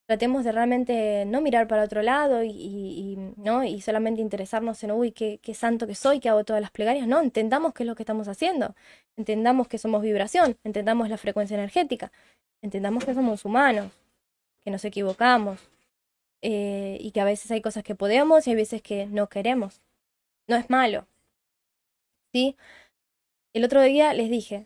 tratemos 0.08 0.44
de 0.44 0.52
realmente 0.52 1.24
no 1.28 1.40
mirar 1.40 1.68
para 1.68 1.84
otro 1.84 2.02
lado 2.02 2.42
y, 2.44 2.50
y, 2.50 3.34
¿no? 3.38 3.64
y 3.64 3.80
solamente 3.82 4.22
interesarnos 4.22 4.84
en, 4.84 4.90
uy, 4.90 5.12
qué, 5.12 5.40
qué 5.44 5.54
santo 5.54 5.86
que 5.86 5.94
soy, 5.94 6.20
que 6.20 6.30
hago 6.30 6.44
todas 6.44 6.64
las 6.64 6.72
plegarias, 6.72 7.08
no, 7.08 7.22
entendamos 7.22 7.76
qué 7.76 7.84
es 7.84 7.88
lo 7.88 7.94
que 7.94 8.02
estamos 8.02 8.28
haciendo, 8.28 8.74
entendamos 9.16 9.68
que 9.68 9.78
somos 9.78 10.02
vibración, 10.02 10.58
entendamos 10.64 11.08
la 11.08 11.18
frecuencia 11.18 11.54
energética, 11.54 12.12
entendamos 12.64 13.06
que 13.06 13.14
somos 13.14 13.46
humanos, 13.46 13.92
que 14.64 14.72
nos 14.72 14.84
equivocamos, 14.84 15.60
eh, 16.42 16.98
y 17.00 17.12
que 17.12 17.22
a 17.22 17.26
veces 17.26 17.52
hay 17.52 17.62
cosas 17.62 17.84
que 17.84 17.94
podemos 17.94 18.48
y 18.48 18.50
hay 18.50 18.56
veces 18.56 18.82
que 18.82 19.06
no 19.06 19.30
queremos. 19.30 19.80
No 20.48 20.56
es 20.56 20.72
malo. 20.72 21.06
¿Sí? 22.34 22.56
El 23.54 23.66
otro 23.66 23.82
día 23.82 24.14
les 24.14 24.30
dije, 24.30 24.66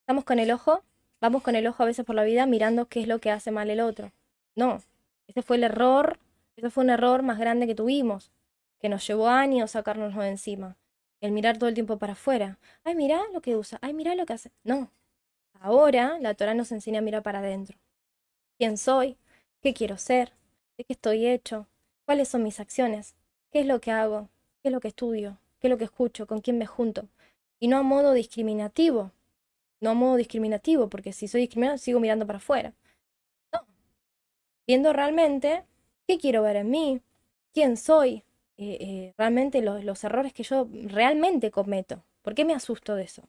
estamos 0.00 0.24
con 0.24 0.38
el 0.38 0.50
ojo, 0.50 0.82
vamos 1.20 1.42
con 1.42 1.56
el 1.56 1.66
ojo 1.66 1.82
a 1.82 1.86
veces 1.86 2.06
por 2.06 2.14
la 2.14 2.24
vida 2.24 2.46
mirando 2.46 2.86
qué 2.86 3.00
es 3.00 3.06
lo 3.06 3.18
que 3.18 3.30
hace 3.30 3.50
mal 3.50 3.68
el 3.68 3.80
otro. 3.80 4.12
No, 4.56 4.80
ese 5.26 5.42
fue 5.42 5.56
el 5.56 5.64
error, 5.64 6.18
ese 6.56 6.70
fue 6.70 6.84
un 6.84 6.90
error 6.90 7.22
más 7.22 7.38
grande 7.38 7.66
que 7.66 7.74
tuvimos, 7.74 8.32
que 8.80 8.88
nos 8.88 9.06
llevó 9.06 9.28
años 9.28 9.72
sacárnoslo 9.72 10.22
de 10.22 10.30
encima. 10.30 10.78
El 11.20 11.32
mirar 11.32 11.58
todo 11.58 11.68
el 11.68 11.74
tiempo 11.74 11.98
para 11.98 12.14
afuera. 12.14 12.58
Ay, 12.82 12.94
mira 12.94 13.20
lo 13.34 13.42
que 13.42 13.56
usa, 13.56 13.78
ay, 13.82 13.92
mira 13.92 14.14
lo 14.14 14.24
que 14.24 14.32
hace. 14.32 14.52
No, 14.62 14.90
ahora 15.60 16.18
la 16.18 16.32
Torah 16.32 16.54
nos 16.54 16.72
enseña 16.72 17.00
a 17.00 17.02
mirar 17.02 17.22
para 17.22 17.40
adentro. 17.40 17.76
¿Quién 18.56 18.78
soy? 18.78 19.18
¿Qué 19.60 19.74
quiero 19.74 19.98
ser? 19.98 20.32
¿De 20.78 20.84
qué 20.84 20.94
estoy 20.94 21.26
hecho? 21.26 21.66
¿Cuáles 22.06 22.28
son 22.28 22.42
mis 22.42 22.58
acciones? 22.58 23.16
¿Qué 23.50 23.60
es 23.60 23.66
lo 23.66 23.82
que 23.82 23.90
hago? 23.90 24.30
¿Qué 24.62 24.68
es 24.68 24.72
lo 24.72 24.80
que 24.80 24.88
estudio? 24.88 25.36
¿Qué 25.60 25.66
es 25.66 25.70
lo 25.70 25.76
que 25.76 25.84
escucho? 25.84 26.26
¿Con 26.26 26.40
quién 26.40 26.56
me 26.56 26.64
junto? 26.64 27.06
Y 27.64 27.68
no 27.68 27.78
a 27.78 27.82
modo 27.82 28.12
discriminativo, 28.12 29.10
no 29.80 29.94
modo 29.94 30.16
discriminativo, 30.16 30.90
porque 30.90 31.14
si 31.14 31.28
soy 31.28 31.40
discriminado 31.40 31.78
sigo 31.78 31.98
mirando 31.98 32.26
para 32.26 32.36
afuera. 32.36 32.74
No. 33.54 33.66
Viendo 34.66 34.92
realmente 34.92 35.64
qué 36.06 36.18
quiero 36.18 36.42
ver 36.42 36.56
en 36.56 36.68
mí, 36.68 37.00
quién 37.54 37.78
soy, 37.78 38.22
eh, 38.58 38.76
eh, 38.80 39.14
realmente 39.16 39.62
los 39.62 40.04
errores 40.04 40.34
que 40.34 40.42
yo 40.42 40.68
realmente 40.88 41.50
cometo. 41.50 42.04
¿Por 42.20 42.34
qué 42.34 42.44
me 42.44 42.52
asusto 42.52 42.96
de 42.96 43.04
eso? 43.04 43.22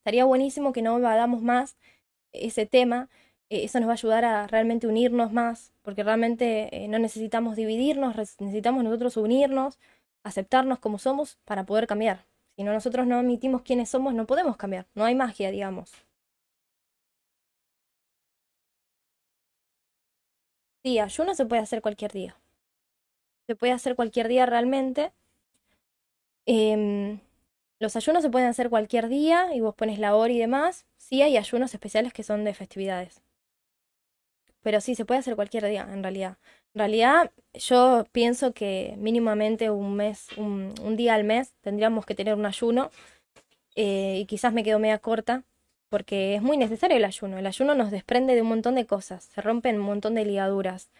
Estaría 0.00 0.26
buenísimo 0.26 0.74
que 0.74 0.82
no 0.82 0.98
evadamos 0.98 1.40
más 1.40 1.78
ese 2.32 2.66
tema. 2.66 3.08
Eh, 3.48 3.64
eso 3.64 3.80
nos 3.80 3.88
va 3.88 3.92
a 3.92 3.94
ayudar 3.94 4.26
a 4.26 4.46
realmente 4.46 4.86
unirnos 4.88 5.32
más, 5.32 5.72
porque 5.80 6.02
realmente 6.04 6.86
no 6.90 6.98
necesitamos 6.98 7.56
dividirnos, 7.56 8.14
necesitamos 8.14 8.84
nosotros 8.84 9.16
unirnos, 9.16 9.78
aceptarnos 10.22 10.80
como 10.80 10.98
somos 10.98 11.38
para 11.46 11.64
poder 11.64 11.86
cambiar. 11.86 12.26
Si 12.56 12.64
no 12.64 12.72
nosotros 12.72 13.06
no 13.06 13.18
admitimos 13.18 13.62
quiénes 13.62 13.88
somos, 13.88 14.12
no 14.12 14.26
podemos 14.26 14.56
cambiar. 14.56 14.86
No 14.94 15.04
hay 15.04 15.14
magia, 15.14 15.52
digamos. 15.52 15.92
Sí, 20.82 20.98
ayuno 20.98 21.34
se 21.34 21.44
puede 21.44 21.60
hacer 21.60 21.82
cualquier 21.82 22.12
día. 22.12 22.34
Se 23.48 23.56
puede 23.56 23.72
hacer 23.72 23.96
cualquier 23.96 24.28
día 24.28 24.46
realmente. 24.46 25.12
Em, 26.46 27.20
los 27.80 27.96
ayunos 27.96 28.22
se 28.22 28.30
pueden 28.30 28.48
hacer 28.48 28.70
cualquier 28.70 29.08
día 29.08 29.54
y 29.54 29.60
vos 29.60 29.74
pones 29.74 29.98
la 29.98 30.16
hora 30.16 30.32
y 30.32 30.38
demás. 30.38 30.86
Sí 30.96 31.22
hay 31.22 31.36
ayunos 31.36 31.74
especiales 31.74 32.12
que 32.12 32.22
son 32.22 32.44
de 32.44 32.54
festividades. 32.54 33.22
Pero 34.66 34.80
sí, 34.80 34.96
se 34.96 35.04
puede 35.04 35.20
hacer 35.20 35.36
cualquier 35.36 35.64
día, 35.64 35.88
en 35.92 36.02
realidad. 36.02 36.38
En 36.74 36.80
realidad, 36.80 37.30
yo 37.54 38.04
pienso 38.10 38.52
que 38.52 38.96
mínimamente 38.98 39.70
un 39.70 39.94
mes, 39.94 40.26
un, 40.36 40.96
día 40.96 41.14
al 41.14 41.22
mes, 41.22 41.54
tendríamos 41.60 42.04
que 42.04 42.16
tener 42.16 42.34
un 42.34 42.46
ayuno. 42.46 42.90
Eh, 43.76 44.18
y 44.22 44.26
quizás 44.26 44.52
me 44.52 44.64
quedo 44.64 44.80
media 44.80 44.98
corta, 44.98 45.44
porque 45.88 46.34
es 46.34 46.42
muy 46.42 46.56
necesario 46.56 46.96
el 46.96 47.04
ayuno. 47.04 47.38
El 47.38 47.46
ayuno 47.46 47.76
nos 47.76 47.92
desprende 47.92 48.34
de 48.34 48.42
un 48.42 48.48
montón 48.48 48.74
de 48.74 48.86
cosas, 48.86 49.22
se 49.32 49.40
rompen 49.40 49.76
un 49.76 49.86
montón 49.86 50.16
de 50.16 50.24
ligaduras. 50.24 50.90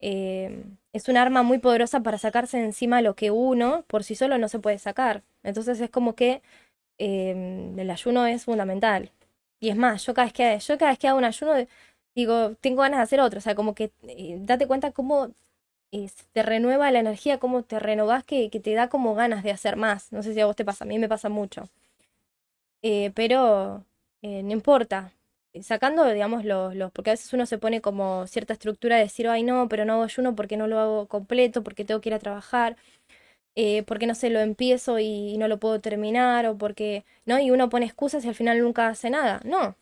Eh, 0.00 0.64
es 0.94 1.06
un 1.06 1.18
arma 1.18 1.42
muy 1.42 1.58
poderosa 1.58 2.00
para 2.00 2.16
sacarse 2.16 2.58
encima 2.58 3.02
lo 3.02 3.14
que 3.16 3.30
uno 3.30 3.84
por 3.86 4.02
sí 4.02 4.14
solo 4.14 4.38
no 4.38 4.48
se 4.48 4.60
puede 4.60 4.78
sacar. 4.78 5.24
Entonces 5.42 5.78
es 5.78 5.90
como 5.90 6.14
que 6.14 6.40
eh, 6.96 7.74
el 7.76 7.90
ayuno 7.90 8.26
es 8.26 8.44
fundamental. 8.46 9.10
Y 9.60 9.68
es 9.68 9.76
más, 9.76 10.06
yo 10.06 10.14
cada 10.14 10.24
vez 10.26 10.32
que, 10.32 10.58
yo 10.58 10.78
cada 10.78 10.90
vez 10.92 10.98
que 10.98 11.08
hago 11.08 11.18
un 11.18 11.24
ayuno 11.24 11.54
digo, 12.14 12.54
tengo 12.60 12.82
ganas 12.82 12.98
de 12.98 13.04
hacer 13.04 13.20
otro. 13.20 13.38
O 13.38 13.42
sea, 13.42 13.54
como 13.54 13.74
que 13.74 13.92
eh, 14.08 14.38
date 14.40 14.66
cuenta 14.66 14.92
cómo 14.92 15.30
te 16.32 16.42
renueva 16.42 16.90
la 16.90 17.00
energía, 17.00 17.38
cómo 17.38 17.62
te 17.62 17.78
renovás, 17.78 18.24
que, 18.24 18.50
que, 18.50 18.60
te 18.60 18.74
da 18.74 18.88
como 18.88 19.14
ganas 19.14 19.44
de 19.44 19.52
hacer 19.52 19.76
más. 19.76 20.12
No 20.12 20.22
sé 20.22 20.34
si 20.34 20.40
a 20.40 20.46
vos 20.46 20.56
te 20.56 20.64
pasa, 20.64 20.84
a 20.84 20.88
mí 20.88 20.98
me 20.98 21.08
pasa 21.08 21.28
mucho. 21.28 21.68
pero 23.14 23.84
no 24.22 24.52
importa, 24.52 25.12
sacando, 25.62 26.04
digamos, 26.06 26.44
los, 26.44 26.74
los, 26.74 26.90
porque 26.92 27.10
a 27.10 27.12
veces 27.14 27.32
uno 27.32 27.46
se 27.46 27.58
pone 27.58 27.80
como 27.80 28.26
cierta 28.26 28.52
estructura 28.54 28.96
de 28.96 29.02
decir, 29.04 29.28
ay 29.28 29.42
no, 29.42 29.68
pero 29.68 29.84
no 29.84 29.94
hago 29.94 30.02
ayuno 30.04 30.34
porque 30.34 30.56
no 30.56 30.66
lo 30.66 30.78
hago 30.80 31.06
completo, 31.08 31.62
porque 31.62 31.84
tengo 31.84 32.00
que 32.00 32.08
ir 32.10 32.14
a 32.14 32.18
trabajar, 32.18 32.76
eh, 33.56 33.84
porque 33.84 34.06
no 34.06 34.14
sé, 34.14 34.30
lo 34.30 34.40
empiezo 34.40 34.98
y, 35.00 35.36
no 35.38 35.48
lo 35.48 35.58
puedo 35.60 35.80
terminar, 35.80 36.46
o 36.46 36.58
porque, 36.58 37.04
¿no? 37.26 37.38
Y 37.40 37.50
uno 37.50 37.68
pone 37.70 37.86
excusas 37.86 38.24
y 38.24 38.28
al 38.28 38.34
final 38.34 38.60
nunca 38.60 38.88
hace 38.88 39.10
nada. 39.10 39.40
No. 39.44 39.76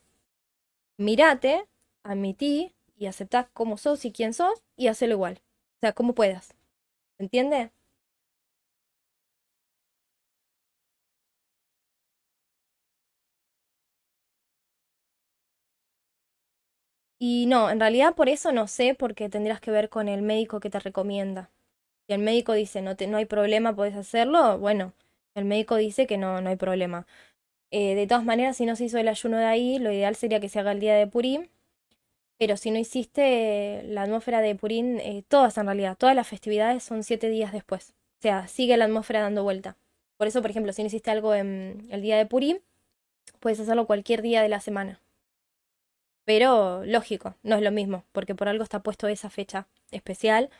Mirate, 0.98 1.66
admití 2.04 2.74
y 2.96 3.06
aceptá 3.06 3.48
cómo 3.52 3.76
sos 3.78 4.04
y 4.04 4.12
quién 4.12 4.34
sos 4.34 4.62
y 4.76 4.88
hacelo 4.88 5.14
igual. 5.14 5.40
O 5.78 5.80
sea, 5.80 5.92
como 5.92 6.14
puedas. 6.14 6.54
¿Entiendes? 7.18 7.70
Y 17.18 17.46
no, 17.46 17.70
en 17.70 17.80
realidad 17.80 18.14
por 18.14 18.28
eso 18.28 18.52
no 18.52 18.66
sé, 18.66 18.94
porque 18.94 19.28
tendrías 19.28 19.60
que 19.60 19.70
ver 19.70 19.88
con 19.88 20.08
el 20.08 20.22
médico 20.22 20.60
que 20.60 20.70
te 20.70 20.80
recomienda. 20.80 21.50
Si 22.08 22.14
el 22.14 22.20
médico 22.22 22.52
dice 22.54 22.82
no, 22.82 22.96
te, 22.96 23.06
no 23.06 23.18
hay 23.18 23.26
problema, 23.26 23.74
puedes 23.76 23.96
hacerlo, 23.96 24.58
bueno, 24.58 24.94
el 25.34 25.44
médico 25.44 25.76
dice 25.76 26.06
que 26.06 26.18
no, 26.18 26.40
no 26.40 26.50
hay 26.50 26.56
problema. 26.56 27.06
Eh, 27.70 27.94
de 27.96 28.06
todas 28.08 28.24
maneras, 28.24 28.56
si 28.58 28.66
no 28.66 28.76
se 28.76 28.86
hizo 28.86 28.98
el 28.98 29.08
ayuno 29.08 29.38
de 29.38 29.46
ahí, 29.46 29.78
lo 29.78 29.92
ideal 29.92 30.16
sería 30.16 30.40
que 30.40 30.48
se 30.50 30.60
haga 30.60 30.72
el 30.72 30.80
día 30.80 30.94
de 30.96 31.06
Purim. 31.08 31.48
Pero 32.42 32.56
si 32.56 32.72
no 32.72 32.78
hiciste 32.80 33.84
la 33.84 34.02
atmósfera 34.02 34.40
de 34.40 34.56
Purim, 34.56 34.98
eh, 34.98 35.22
todas 35.28 35.56
en 35.58 35.66
realidad, 35.66 35.96
todas 35.96 36.16
las 36.16 36.26
festividades 36.26 36.82
son 36.82 37.04
siete 37.04 37.28
días 37.28 37.52
después. 37.52 37.94
O 38.18 38.22
sea, 38.22 38.48
sigue 38.48 38.76
la 38.76 38.86
atmósfera 38.86 39.20
dando 39.20 39.44
vuelta. 39.44 39.76
Por 40.16 40.26
eso, 40.26 40.42
por 40.42 40.50
ejemplo, 40.50 40.72
si 40.72 40.82
no 40.82 40.88
hiciste 40.88 41.12
algo 41.12 41.36
en 41.36 41.86
el 41.90 42.02
día 42.02 42.16
de 42.16 42.26
Purim, 42.26 42.58
puedes 43.38 43.60
hacerlo 43.60 43.86
cualquier 43.86 44.22
día 44.22 44.42
de 44.42 44.48
la 44.48 44.58
semana. 44.58 44.98
Pero 46.24 46.84
lógico, 46.84 47.36
no 47.44 47.54
es 47.54 47.62
lo 47.62 47.70
mismo, 47.70 48.02
porque 48.10 48.34
por 48.34 48.48
algo 48.48 48.64
está 48.64 48.82
puesto 48.82 49.06
esa 49.06 49.30
fecha 49.30 49.68
especial 49.92 50.50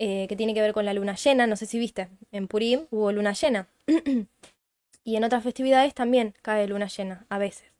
eh, 0.00 0.26
que 0.28 0.34
tiene 0.34 0.54
que 0.54 0.60
ver 0.60 0.72
con 0.72 0.86
la 0.86 0.92
luna 0.92 1.14
llena. 1.14 1.46
No 1.46 1.54
sé 1.54 1.66
si 1.66 1.78
viste, 1.78 2.08
en 2.32 2.48
Purim 2.48 2.88
hubo 2.90 3.12
luna 3.12 3.32
llena. 3.32 3.68
y 5.04 5.14
en 5.14 5.22
otras 5.22 5.44
festividades 5.44 5.94
también 5.94 6.34
cae 6.42 6.66
luna 6.66 6.88
llena, 6.88 7.26
a 7.28 7.38
veces. 7.38 7.70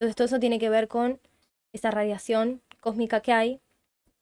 Entonces 0.00 0.16
todo 0.16 0.24
eso 0.24 0.40
tiene 0.40 0.58
que 0.58 0.70
ver 0.70 0.88
con 0.88 1.20
esa 1.72 1.90
radiación 1.90 2.62
cósmica 2.80 3.20
que 3.20 3.32
hay, 3.32 3.60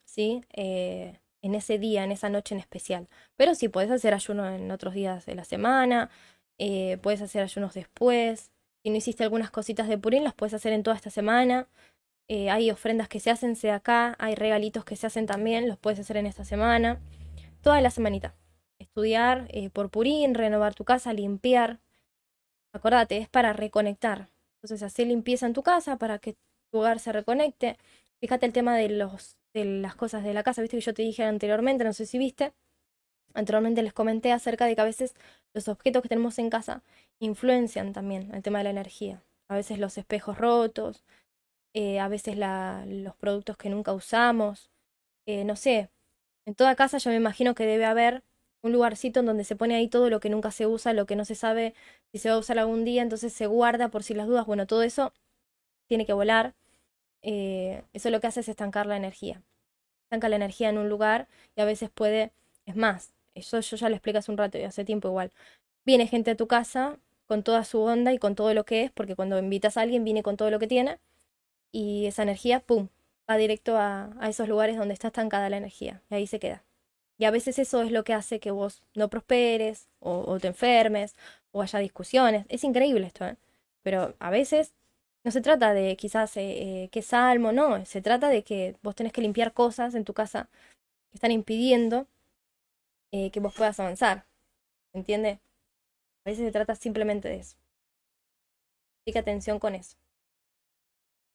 ¿sí? 0.05 0.45
Eh, 0.53 1.19
en 1.43 1.55
ese 1.55 1.79
día, 1.79 2.05
en 2.05 2.13
esa 2.13 2.29
noche 2.29 2.55
en 2.55 2.61
especial. 2.61 3.09
Pero 3.37 3.55
sí, 3.55 3.69
puedes 3.69 3.91
hacer 3.91 4.15
ayuno 4.15 4.49
en 4.49 4.71
otros 4.71 4.95
días 4.95 5.27
de 5.27 5.35
la 5.35 5.45
semana, 5.45 6.11
eh, 6.59 6.99
puedes 7.03 7.23
hacer 7.23 7.43
ayunos 7.43 7.75
después. 7.75 8.51
Si 8.83 8.91
no 8.91 8.97
hiciste 8.97 9.25
algunas 9.25 9.51
cositas 9.51 9.89
de 9.89 9.99
Purim, 9.99 10.23
las 10.23 10.35
puedes 10.35 10.55
hacer 10.55 10.73
en 10.73 10.83
toda 10.83 10.97
esta 10.97 11.11
semana. 11.11 11.69
Eh, 12.29 12.51
hay 12.51 12.71
ofrendas 12.71 13.09
que 13.09 13.21
se 13.21 13.31
hacen, 13.31 13.57
sea 13.57 13.77
acá, 13.77 14.17
hay 14.19 14.35
regalitos 14.35 14.85
que 14.85 14.97
se 14.97 15.07
hacen 15.07 15.27
también, 15.27 15.69
los 15.69 15.79
puedes 15.79 15.99
hacer 15.99 16.17
en 16.17 16.27
esta 16.27 16.45
semana. 16.45 17.01
Toda 17.63 17.81
la 17.81 17.91
semanita. 17.91 18.35
Estudiar 18.79 19.49
por 19.73 19.91
Purín, 19.91 20.35
renovar 20.35 20.75
tu 20.75 20.85
casa, 20.85 21.13
limpiar. 21.13 21.81
Acordate, 22.73 23.19
es 23.19 23.29
para 23.29 23.53
reconectar. 23.53 24.29
Entonces, 24.57 24.83
hacer 24.83 25.07
limpieza 25.07 25.47
en 25.47 25.55
tu 25.55 25.63
casa 25.63 25.97
para 25.97 26.19
que 26.19 26.37
tu 26.71 26.79
hogar 26.79 26.99
se 27.01 27.13
reconecte. 27.13 27.77
Fíjate 28.21 28.47
el 28.47 28.53
tema 28.53 28.77
de, 28.77 28.89
los, 28.89 29.37
de 29.55 29.65
las 29.65 29.95
cosas 29.95 30.25
de 30.25 30.35
la 30.35 30.43
casa, 30.43 30.63
viste 30.63 30.77
que 30.77 30.83
yo 30.83 30.95
te 30.95 31.03
dije 31.03 31.25
anteriormente, 31.25 31.85
no 31.85 31.93
sé 31.93 32.07
si 32.07 32.19
viste. 32.19 32.53
Anteriormente 33.35 33.83
les 33.83 33.93
comenté 33.93 34.33
acerca 34.33 34.67
de 34.67 34.75
que 34.75 34.81
a 34.81 34.85
veces 34.85 35.15
los 35.55 35.69
objetos 35.69 36.03
que 36.03 36.09
tenemos 36.09 36.39
en 36.39 36.51
casa 36.51 36.83
influencian 37.21 37.93
también 37.93 38.35
el 38.35 38.43
tema 38.43 38.59
de 38.59 38.65
la 38.65 38.71
energía. 38.71 39.23
A 39.49 39.55
veces 39.55 39.79
los 39.79 39.99
espejos 39.99 40.39
rotos, 40.39 41.05
eh, 41.75 42.01
a 42.01 42.09
veces 42.09 42.37
los 42.37 43.15
productos 43.17 43.57
que 43.57 43.71
nunca 43.71 43.93
usamos, 43.93 44.71
eh, 45.27 45.45
no 45.45 45.57
sé, 45.57 45.91
en 46.47 46.55
toda 46.55 46.75
casa 46.75 46.99
yo 46.99 47.11
me 47.11 47.17
imagino 47.17 47.55
que 47.55 47.67
debe 47.67 47.85
haber 47.85 48.25
un 48.63 48.73
lugarcito 48.73 49.21
en 49.21 49.27
donde 49.27 49.45
se 49.45 49.57
pone 49.57 49.77
ahí 49.77 49.89
todo 49.89 50.11
lo 50.11 50.21
que 50.21 50.31
nunca 50.31 50.51
se 50.51 50.67
usa, 50.67 50.93
lo 50.93 51.07
que 51.07 51.17
no 51.17 51.25
se 51.25 51.35
sabe 51.35 51.75
si 52.13 52.19
se 52.19 52.29
va 52.29 52.35
a 52.35 52.39
usar 52.39 52.59
algún 52.59 52.85
día, 52.85 53.03
entonces 53.03 53.33
se 53.33 53.47
guarda 53.47 53.89
por 53.89 54.03
si 54.03 54.15
las 54.15 54.27
dudas, 54.27 54.47
bueno, 54.47 54.67
todo 54.67 54.83
eso 54.83 55.13
tiene 55.91 56.07
que 56.07 56.13
volar, 56.13 56.55
eh, 57.23 57.83
eso 57.93 58.11
lo 58.11 58.21
que 58.21 58.29
hace 58.29 58.41
es 58.41 58.49
estancar 58.49 58.87
la 58.87 58.97
energía, 58.97 59.43
estanca 60.05 60.29
la 60.29 60.37
energía 60.37 60.69
en 60.69 60.79
un 60.79 60.89
lugar 60.89 61.27
y 61.57 61.61
a 61.63 61.65
veces 61.65 61.91
puede, 61.91 62.31
es 62.65 62.77
más, 62.77 63.13
eso 63.35 63.59
yo 63.59 63.77
ya 63.77 63.89
lo 63.89 63.97
expliqué 63.97 64.19
hace 64.19 64.31
un 64.31 64.39
rato 64.39 64.57
y 64.57 64.63
hace 64.63 64.85
tiempo 64.85 65.09
igual, 65.09 65.33
viene 65.85 66.07
gente 66.07 66.31
a 66.31 66.37
tu 66.37 66.47
casa 66.47 66.97
con 67.27 67.43
toda 67.43 67.65
su 67.65 67.81
onda 67.81 68.13
y 68.13 68.19
con 68.19 68.37
todo 68.37 68.55
lo 68.55 68.65
que 68.65 68.85
es, 68.85 68.93
porque 68.93 69.17
cuando 69.17 69.37
invitas 69.41 69.77
a 69.77 69.81
alguien 69.81 70.05
viene 70.05 70.23
con 70.23 70.37
todo 70.37 70.53
lo 70.53 70.61
que 70.61 70.69
tiene, 70.69 71.01
y 71.73 72.07
esa 72.07 72.23
energía, 72.23 72.61
¡pum!, 72.61 72.89
va 73.29 73.37
directo 73.37 73.77
a, 73.77 74.11
esos 74.29 74.49
lugares 74.49 74.77
donde 74.77 74.95
está 74.95 75.09
estancada 75.09 75.51
la 75.51 75.57
energía 75.57 76.03
y 76.09 76.15
ahí 76.15 76.27
se 76.29 76.39
queda. 76.39 76.65
Y 77.19 77.25
a 77.25 77.33
veces 77.33 77.59
eso 77.59 77.83
es 77.83 77.91
lo 77.91 78.05
que 78.05 78.15
hace 78.15 78.39
que 78.39 78.53
vos 78.53 78.83
no 78.95 79.09
prosperes 79.09 79.89
o, 79.99 80.39
te 80.41 80.49
enfermes 80.49 81.17
o 81.53 81.63
haya 81.63 81.81
discusiones. 81.81 82.47
Es 82.49 82.65
increíble 82.65 83.07
esto, 83.07 83.27
¿eh? 83.27 83.37
Pero 83.83 84.15
a 84.21 84.31
veces 84.31 84.75
no 85.25 85.31
se 85.31 85.41
trata 85.41 85.75
de 85.75 85.97
quizás 85.97 86.37
eh, 86.37 86.85
eh 86.85 86.89
qué 86.91 87.03
salmo, 87.03 87.53
no, 87.53 87.85
se 87.87 88.03
trata 88.03 88.29
de 88.29 88.43
que 88.45 88.77
vos 88.83 88.95
tenés 88.95 89.13
que 89.13 89.23
limpiar 89.23 89.53
cosas 89.53 89.95
en 89.95 90.05
tu 90.05 90.15
casa 90.15 90.49
que 91.11 91.17
están 91.17 91.33
impidiendo 91.33 92.07
eh, 93.13 93.31
que 93.31 93.41
vos 93.41 93.55
puedas 93.55 93.79
avanzar. 93.81 94.25
¿Entiende? 94.93 95.41
A 96.25 96.31
veces 96.31 96.45
se 96.47 96.53
trata 96.53 96.75
simplemente 96.75 97.29
de 97.29 97.37
eso. 97.37 97.57
Así 99.03 99.13
que 99.13 99.19
atención 99.19 99.59
con 99.59 99.75
eso. 99.75 99.97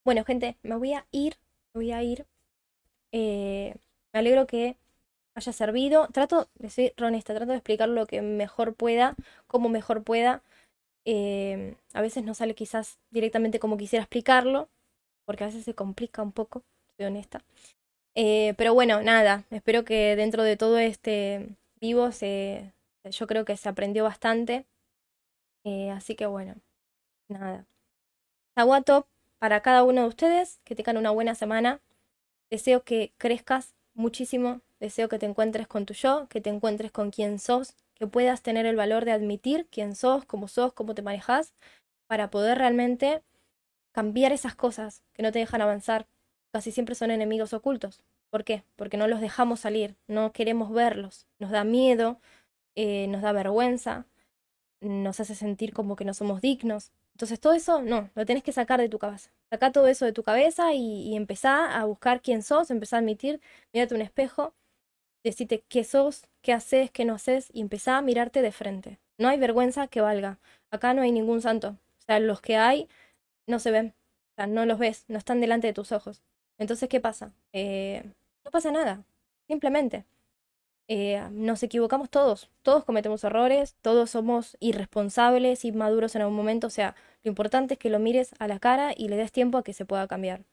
Bueno, 0.03 0.23
gente, 0.23 0.57
me 0.63 0.75
voy 0.75 0.93
a 0.93 1.05
ir, 1.11 1.37
me 1.73 1.79
voy 1.79 1.91
a 1.91 2.03
ir. 2.03 2.25
Eh, 3.11 3.75
me 4.13 4.19
alegro 4.19 4.47
que 4.47 4.77
haya 5.35 5.53
servido. 5.53 6.07
Trato 6.13 6.49
de 6.55 6.69
ser 6.69 6.93
honesta, 7.03 7.33
trato 7.35 7.51
de 7.51 7.57
explicar 7.57 7.89
lo 7.89 8.05
que 8.07 8.21
mejor 8.21 8.75
pueda, 8.75 9.15
como 9.47 9.69
mejor 9.69 10.03
pueda. 10.03 10.43
Eh, 11.05 11.75
a 11.93 12.01
veces 12.01 12.23
no 12.23 12.33
sale 12.33 12.55
quizás 12.55 12.99
directamente 13.11 13.59
como 13.59 13.77
quisiera 13.77 14.03
explicarlo, 14.03 14.69
porque 15.25 15.43
a 15.43 15.47
veces 15.47 15.65
se 15.65 15.75
complica 15.75 16.21
un 16.23 16.31
poco, 16.31 16.63
soy 16.97 17.07
honesta. 17.07 17.43
Eh, 18.15 18.53
pero 18.57 18.73
bueno, 18.73 19.01
nada, 19.01 19.45
espero 19.51 19.85
que 19.85 20.15
dentro 20.15 20.43
de 20.43 20.57
todo 20.57 20.79
este 20.79 21.49
vivo 21.81 22.11
se, 22.11 22.73
yo 23.09 23.27
creo 23.27 23.45
que 23.45 23.57
se 23.57 23.69
aprendió 23.69 24.03
bastante. 24.05 24.65
así 25.93 26.15
que 26.15 26.25
bueno, 26.25 26.55
nada. 27.29 27.65
Top 28.85 29.07
para 29.39 29.61
cada 29.61 29.83
uno 29.83 30.01
de 30.01 30.07
ustedes, 30.07 30.59
que 30.63 30.75
tengan 30.75 30.97
una 30.97 31.11
buena 31.11 31.35
semana. 31.35 31.81
Deseo 32.49 32.83
que 32.83 33.13
crezcas 33.17 33.75
muchísimo, 33.93 34.61
deseo 34.79 35.09
que 35.09 35.19
te 35.19 35.25
encuentres 35.25 35.67
con 35.67 35.85
tu 35.85 35.93
yo, 35.93 36.27
que 36.29 36.41
te 36.41 36.49
encuentres 36.49 36.91
con 36.91 37.11
quien 37.11 37.39
sos, 37.39 37.75
que 37.95 38.07
puedas 38.07 38.41
tener 38.41 38.65
el 38.65 38.75
valor 38.75 39.05
de 39.05 39.11
admitir 39.11 39.67
quién 39.71 39.95
sos, 39.95 40.25
cómo 40.25 40.47
sos, 40.47 40.73
cómo 40.73 40.93
te 40.95 41.01
manejas, 41.01 41.53
para 42.07 42.29
poder 42.29 42.57
realmente 42.57 43.23
cambiar 43.91 44.31
esas 44.31 44.55
cosas 44.55 45.03
que 45.13 45.23
no 45.23 45.31
te 45.31 45.39
dejan 45.39 45.61
avanzar. 45.61 46.07
Casi 46.51 46.71
siempre 46.71 46.95
son 46.95 47.11
enemigos 47.11 47.53
ocultos. 47.53 48.01
¿Por 48.29 48.43
qué? 48.43 48.63
Porque 48.75 48.97
no 48.97 49.07
los 49.07 49.21
dejamos 49.21 49.61
salir, 49.61 49.95
no 50.07 50.33
queremos 50.33 50.71
verlos, 50.71 51.27
nos 51.39 51.51
da 51.51 51.63
miedo, 51.63 52.19
eh, 52.75 53.07
nos 53.07 53.21
da 53.21 53.31
vergüenza, 53.31 54.05
nos 54.81 55.19
hace 55.19 55.35
sentir 55.35 55.73
como 55.73 55.95
que 55.95 56.05
no 56.05 56.13
somos 56.13 56.41
dignos. 56.41 56.91
Entonces 57.13 57.39
todo 57.39 57.53
eso, 57.53 57.81
no, 57.81 58.09
lo 58.15 58.25
tenés 58.25 58.43
que 58.43 58.51
sacar 58.51 58.81
de 58.81 58.89
tu 58.89 58.99
cabeza. 58.99 59.31
Saca 59.49 59.71
todo 59.71 59.87
eso 59.87 60.05
de 60.05 60.11
tu 60.11 60.23
cabeza 60.23 60.73
y, 60.73 61.03
y 61.09 61.15
empezá 61.15 61.79
a 61.79 61.85
buscar 61.85 62.21
quién 62.21 62.43
sos, 62.43 62.71
empezá 62.71 62.97
a 62.97 62.99
admitir, 62.99 63.39
mírate 63.71 63.95
un 63.95 64.01
espejo, 64.01 64.53
decite 65.25 65.63
qué 65.67 65.83
sos, 65.83 66.23
qué 66.41 66.53
haces, 66.53 66.91
qué 66.91 67.03
no 67.03 67.15
haces 67.15 67.49
y 67.51 67.61
empezá 67.61 67.97
a 67.97 68.01
mirarte 68.01 68.41
de 68.41 68.51
frente. 68.51 68.99
No 69.17 69.27
hay 69.27 69.39
vergüenza 69.39 69.87
que 69.87 70.01
valga. 70.01 70.39
Acá 70.71 70.93
no 70.93 71.01
hay 71.01 71.11
ningún 71.11 71.41
santo. 71.41 71.77
O 71.99 72.01
sea, 72.05 72.19
los 72.19 72.41
que 72.41 72.57
hay 72.57 72.87
no 73.47 73.59
se 73.59 73.71
ven. 73.71 73.95
O 74.33 74.35
sea, 74.35 74.47
no 74.47 74.65
los 74.65 74.79
ves, 74.79 75.05
no 75.07 75.17
están 75.17 75.41
delante 75.41 75.67
de 75.67 75.73
tus 75.73 75.91
ojos. 75.91 76.21
Entonces, 76.59 76.89
¿qué 76.89 76.99
pasa? 76.99 77.33
Eh, 77.53 78.03
no 78.45 78.51
pasa 78.51 78.71
nada. 78.71 79.03
Simplemente. 79.47 80.05
Eh, 80.87 81.19
nos 81.31 81.63
equivocamos 81.63 82.11
todos, 82.11 82.51
todos 82.61 82.83
cometemos 82.83 83.23
errores, 83.23 83.75
todos 83.81 84.11
somos 84.11 84.55
irresponsables, 84.59 85.65
inmaduros 85.65 86.15
en 86.15 86.21
algún 86.21 86.37
momento, 86.37 86.67
o 86.67 86.69
sea, 86.69 86.95
lo 87.23 87.29
importante 87.29 87.73
es 87.73 87.79
que 87.79 87.89
lo 87.89 87.97
mires 87.97 88.35
a 88.37 88.47
la 88.47 88.59
cara 88.59 88.93
y 88.95 89.07
le 89.07 89.17
des 89.17 89.31
tiempo 89.31 89.57
a 89.57 89.63
que 89.63 89.73
se 89.73 89.85
pueda 89.85 90.07
cambiar. 90.07 90.43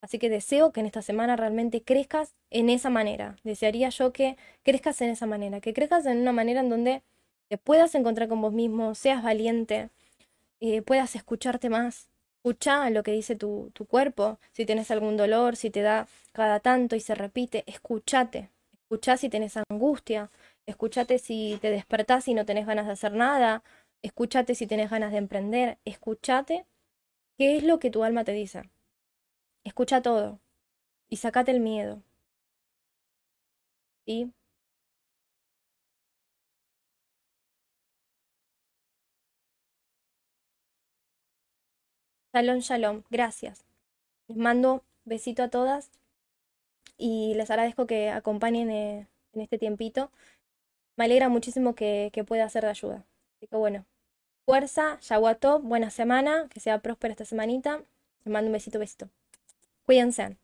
Así 0.00 0.18
que 0.18 0.30
deseo 0.30 0.72
que 0.72 0.80
en 0.80 0.86
esta 0.86 1.02
semana 1.02 1.36
realmente 1.36 1.82
crezcas 1.82 2.34
en 2.50 2.70
esa 2.70 2.90
manera. 2.90 3.36
Desearía 3.44 3.88
yo 3.90 4.12
que 4.12 4.36
crezcas 4.62 5.00
en 5.00 5.10
esa 5.10 5.26
manera, 5.26 5.60
que 5.60 5.74
crezcas 5.74 6.06
en 6.06 6.18
una 6.18 6.32
manera 6.32 6.60
en 6.60 6.70
donde 6.70 7.02
te 7.48 7.58
puedas 7.58 7.94
encontrar 7.94 8.28
con 8.28 8.40
vos 8.40 8.52
mismo, 8.52 8.94
seas 8.94 9.22
valiente, 9.22 9.90
eh, 10.60 10.82
puedas 10.82 11.16
escucharte 11.16 11.70
más. 11.70 12.08
Escucha 12.38 12.90
lo 12.90 13.02
que 13.02 13.12
dice 13.12 13.36
tu, 13.36 13.70
tu 13.74 13.86
cuerpo, 13.86 14.38
si 14.52 14.66
tienes 14.66 14.90
algún 14.90 15.16
dolor, 15.16 15.56
si 15.56 15.70
te 15.70 15.82
da 15.82 16.06
cada 16.32 16.60
tanto 16.60 16.96
y 16.96 17.00
se 17.00 17.14
repite, 17.14 17.64
escúchate, 17.66 18.50
Escuchá 18.90 19.18
si 19.18 19.28
tenés 19.28 19.54
angustia, 19.68 20.30
escúchate 20.64 21.18
si 21.18 21.58
te 21.60 21.70
despertás 21.70 22.26
y 22.26 22.32
no 22.32 22.46
tenés 22.46 22.66
ganas 22.66 22.86
de 22.86 22.92
hacer 22.92 23.12
nada, 23.12 23.62
escúchate 24.00 24.54
si 24.54 24.66
tenés 24.66 24.88
ganas 24.88 25.12
de 25.12 25.18
emprender, 25.18 25.76
escúchate 25.84 26.64
qué 27.36 27.58
es 27.58 27.64
lo 27.64 27.78
que 27.80 27.90
tu 27.90 28.02
alma 28.02 28.24
te 28.24 28.32
dice. 28.32 28.62
Escucha 29.68 30.00
todo 30.00 30.40
y 31.10 31.18
sacate 31.18 31.50
el 31.52 31.60
miedo. 31.60 32.02
¿Sí? 34.06 34.32
Shalom, 42.32 42.60
shalom. 42.60 43.02
Gracias. 43.10 43.66
Les 44.28 44.38
mando 44.38 44.84
besito 45.04 45.42
a 45.42 45.48
todas 45.50 45.90
y 46.96 47.34
les 47.34 47.50
agradezco 47.50 47.86
que 47.86 48.10
acompañen 48.10 48.70
eh, 48.70 49.06
en 49.32 49.40
este 49.40 49.58
tiempito. 49.58 50.10
Me 50.96 51.04
alegra 51.06 51.28
muchísimo 51.28 51.74
que, 51.74 52.10
que 52.12 52.24
pueda 52.24 52.48
ser 52.50 52.64
de 52.64 52.70
ayuda. 52.70 53.06
Así 53.36 53.48
que 53.48 53.56
bueno, 53.56 53.86
fuerza, 54.46 55.00
Yaguatop, 55.00 55.62
buena 55.64 55.90
semana, 55.90 56.48
que 56.50 56.60
sea 56.60 56.80
próspera 56.82 57.12
esta 57.12 57.24
semanita. 57.26 57.82
Les 58.24 58.32
mando 58.32 58.48
un 58.48 58.54
besito, 58.54 58.78
besito. 58.78 59.08
Cuídense. 59.88 60.36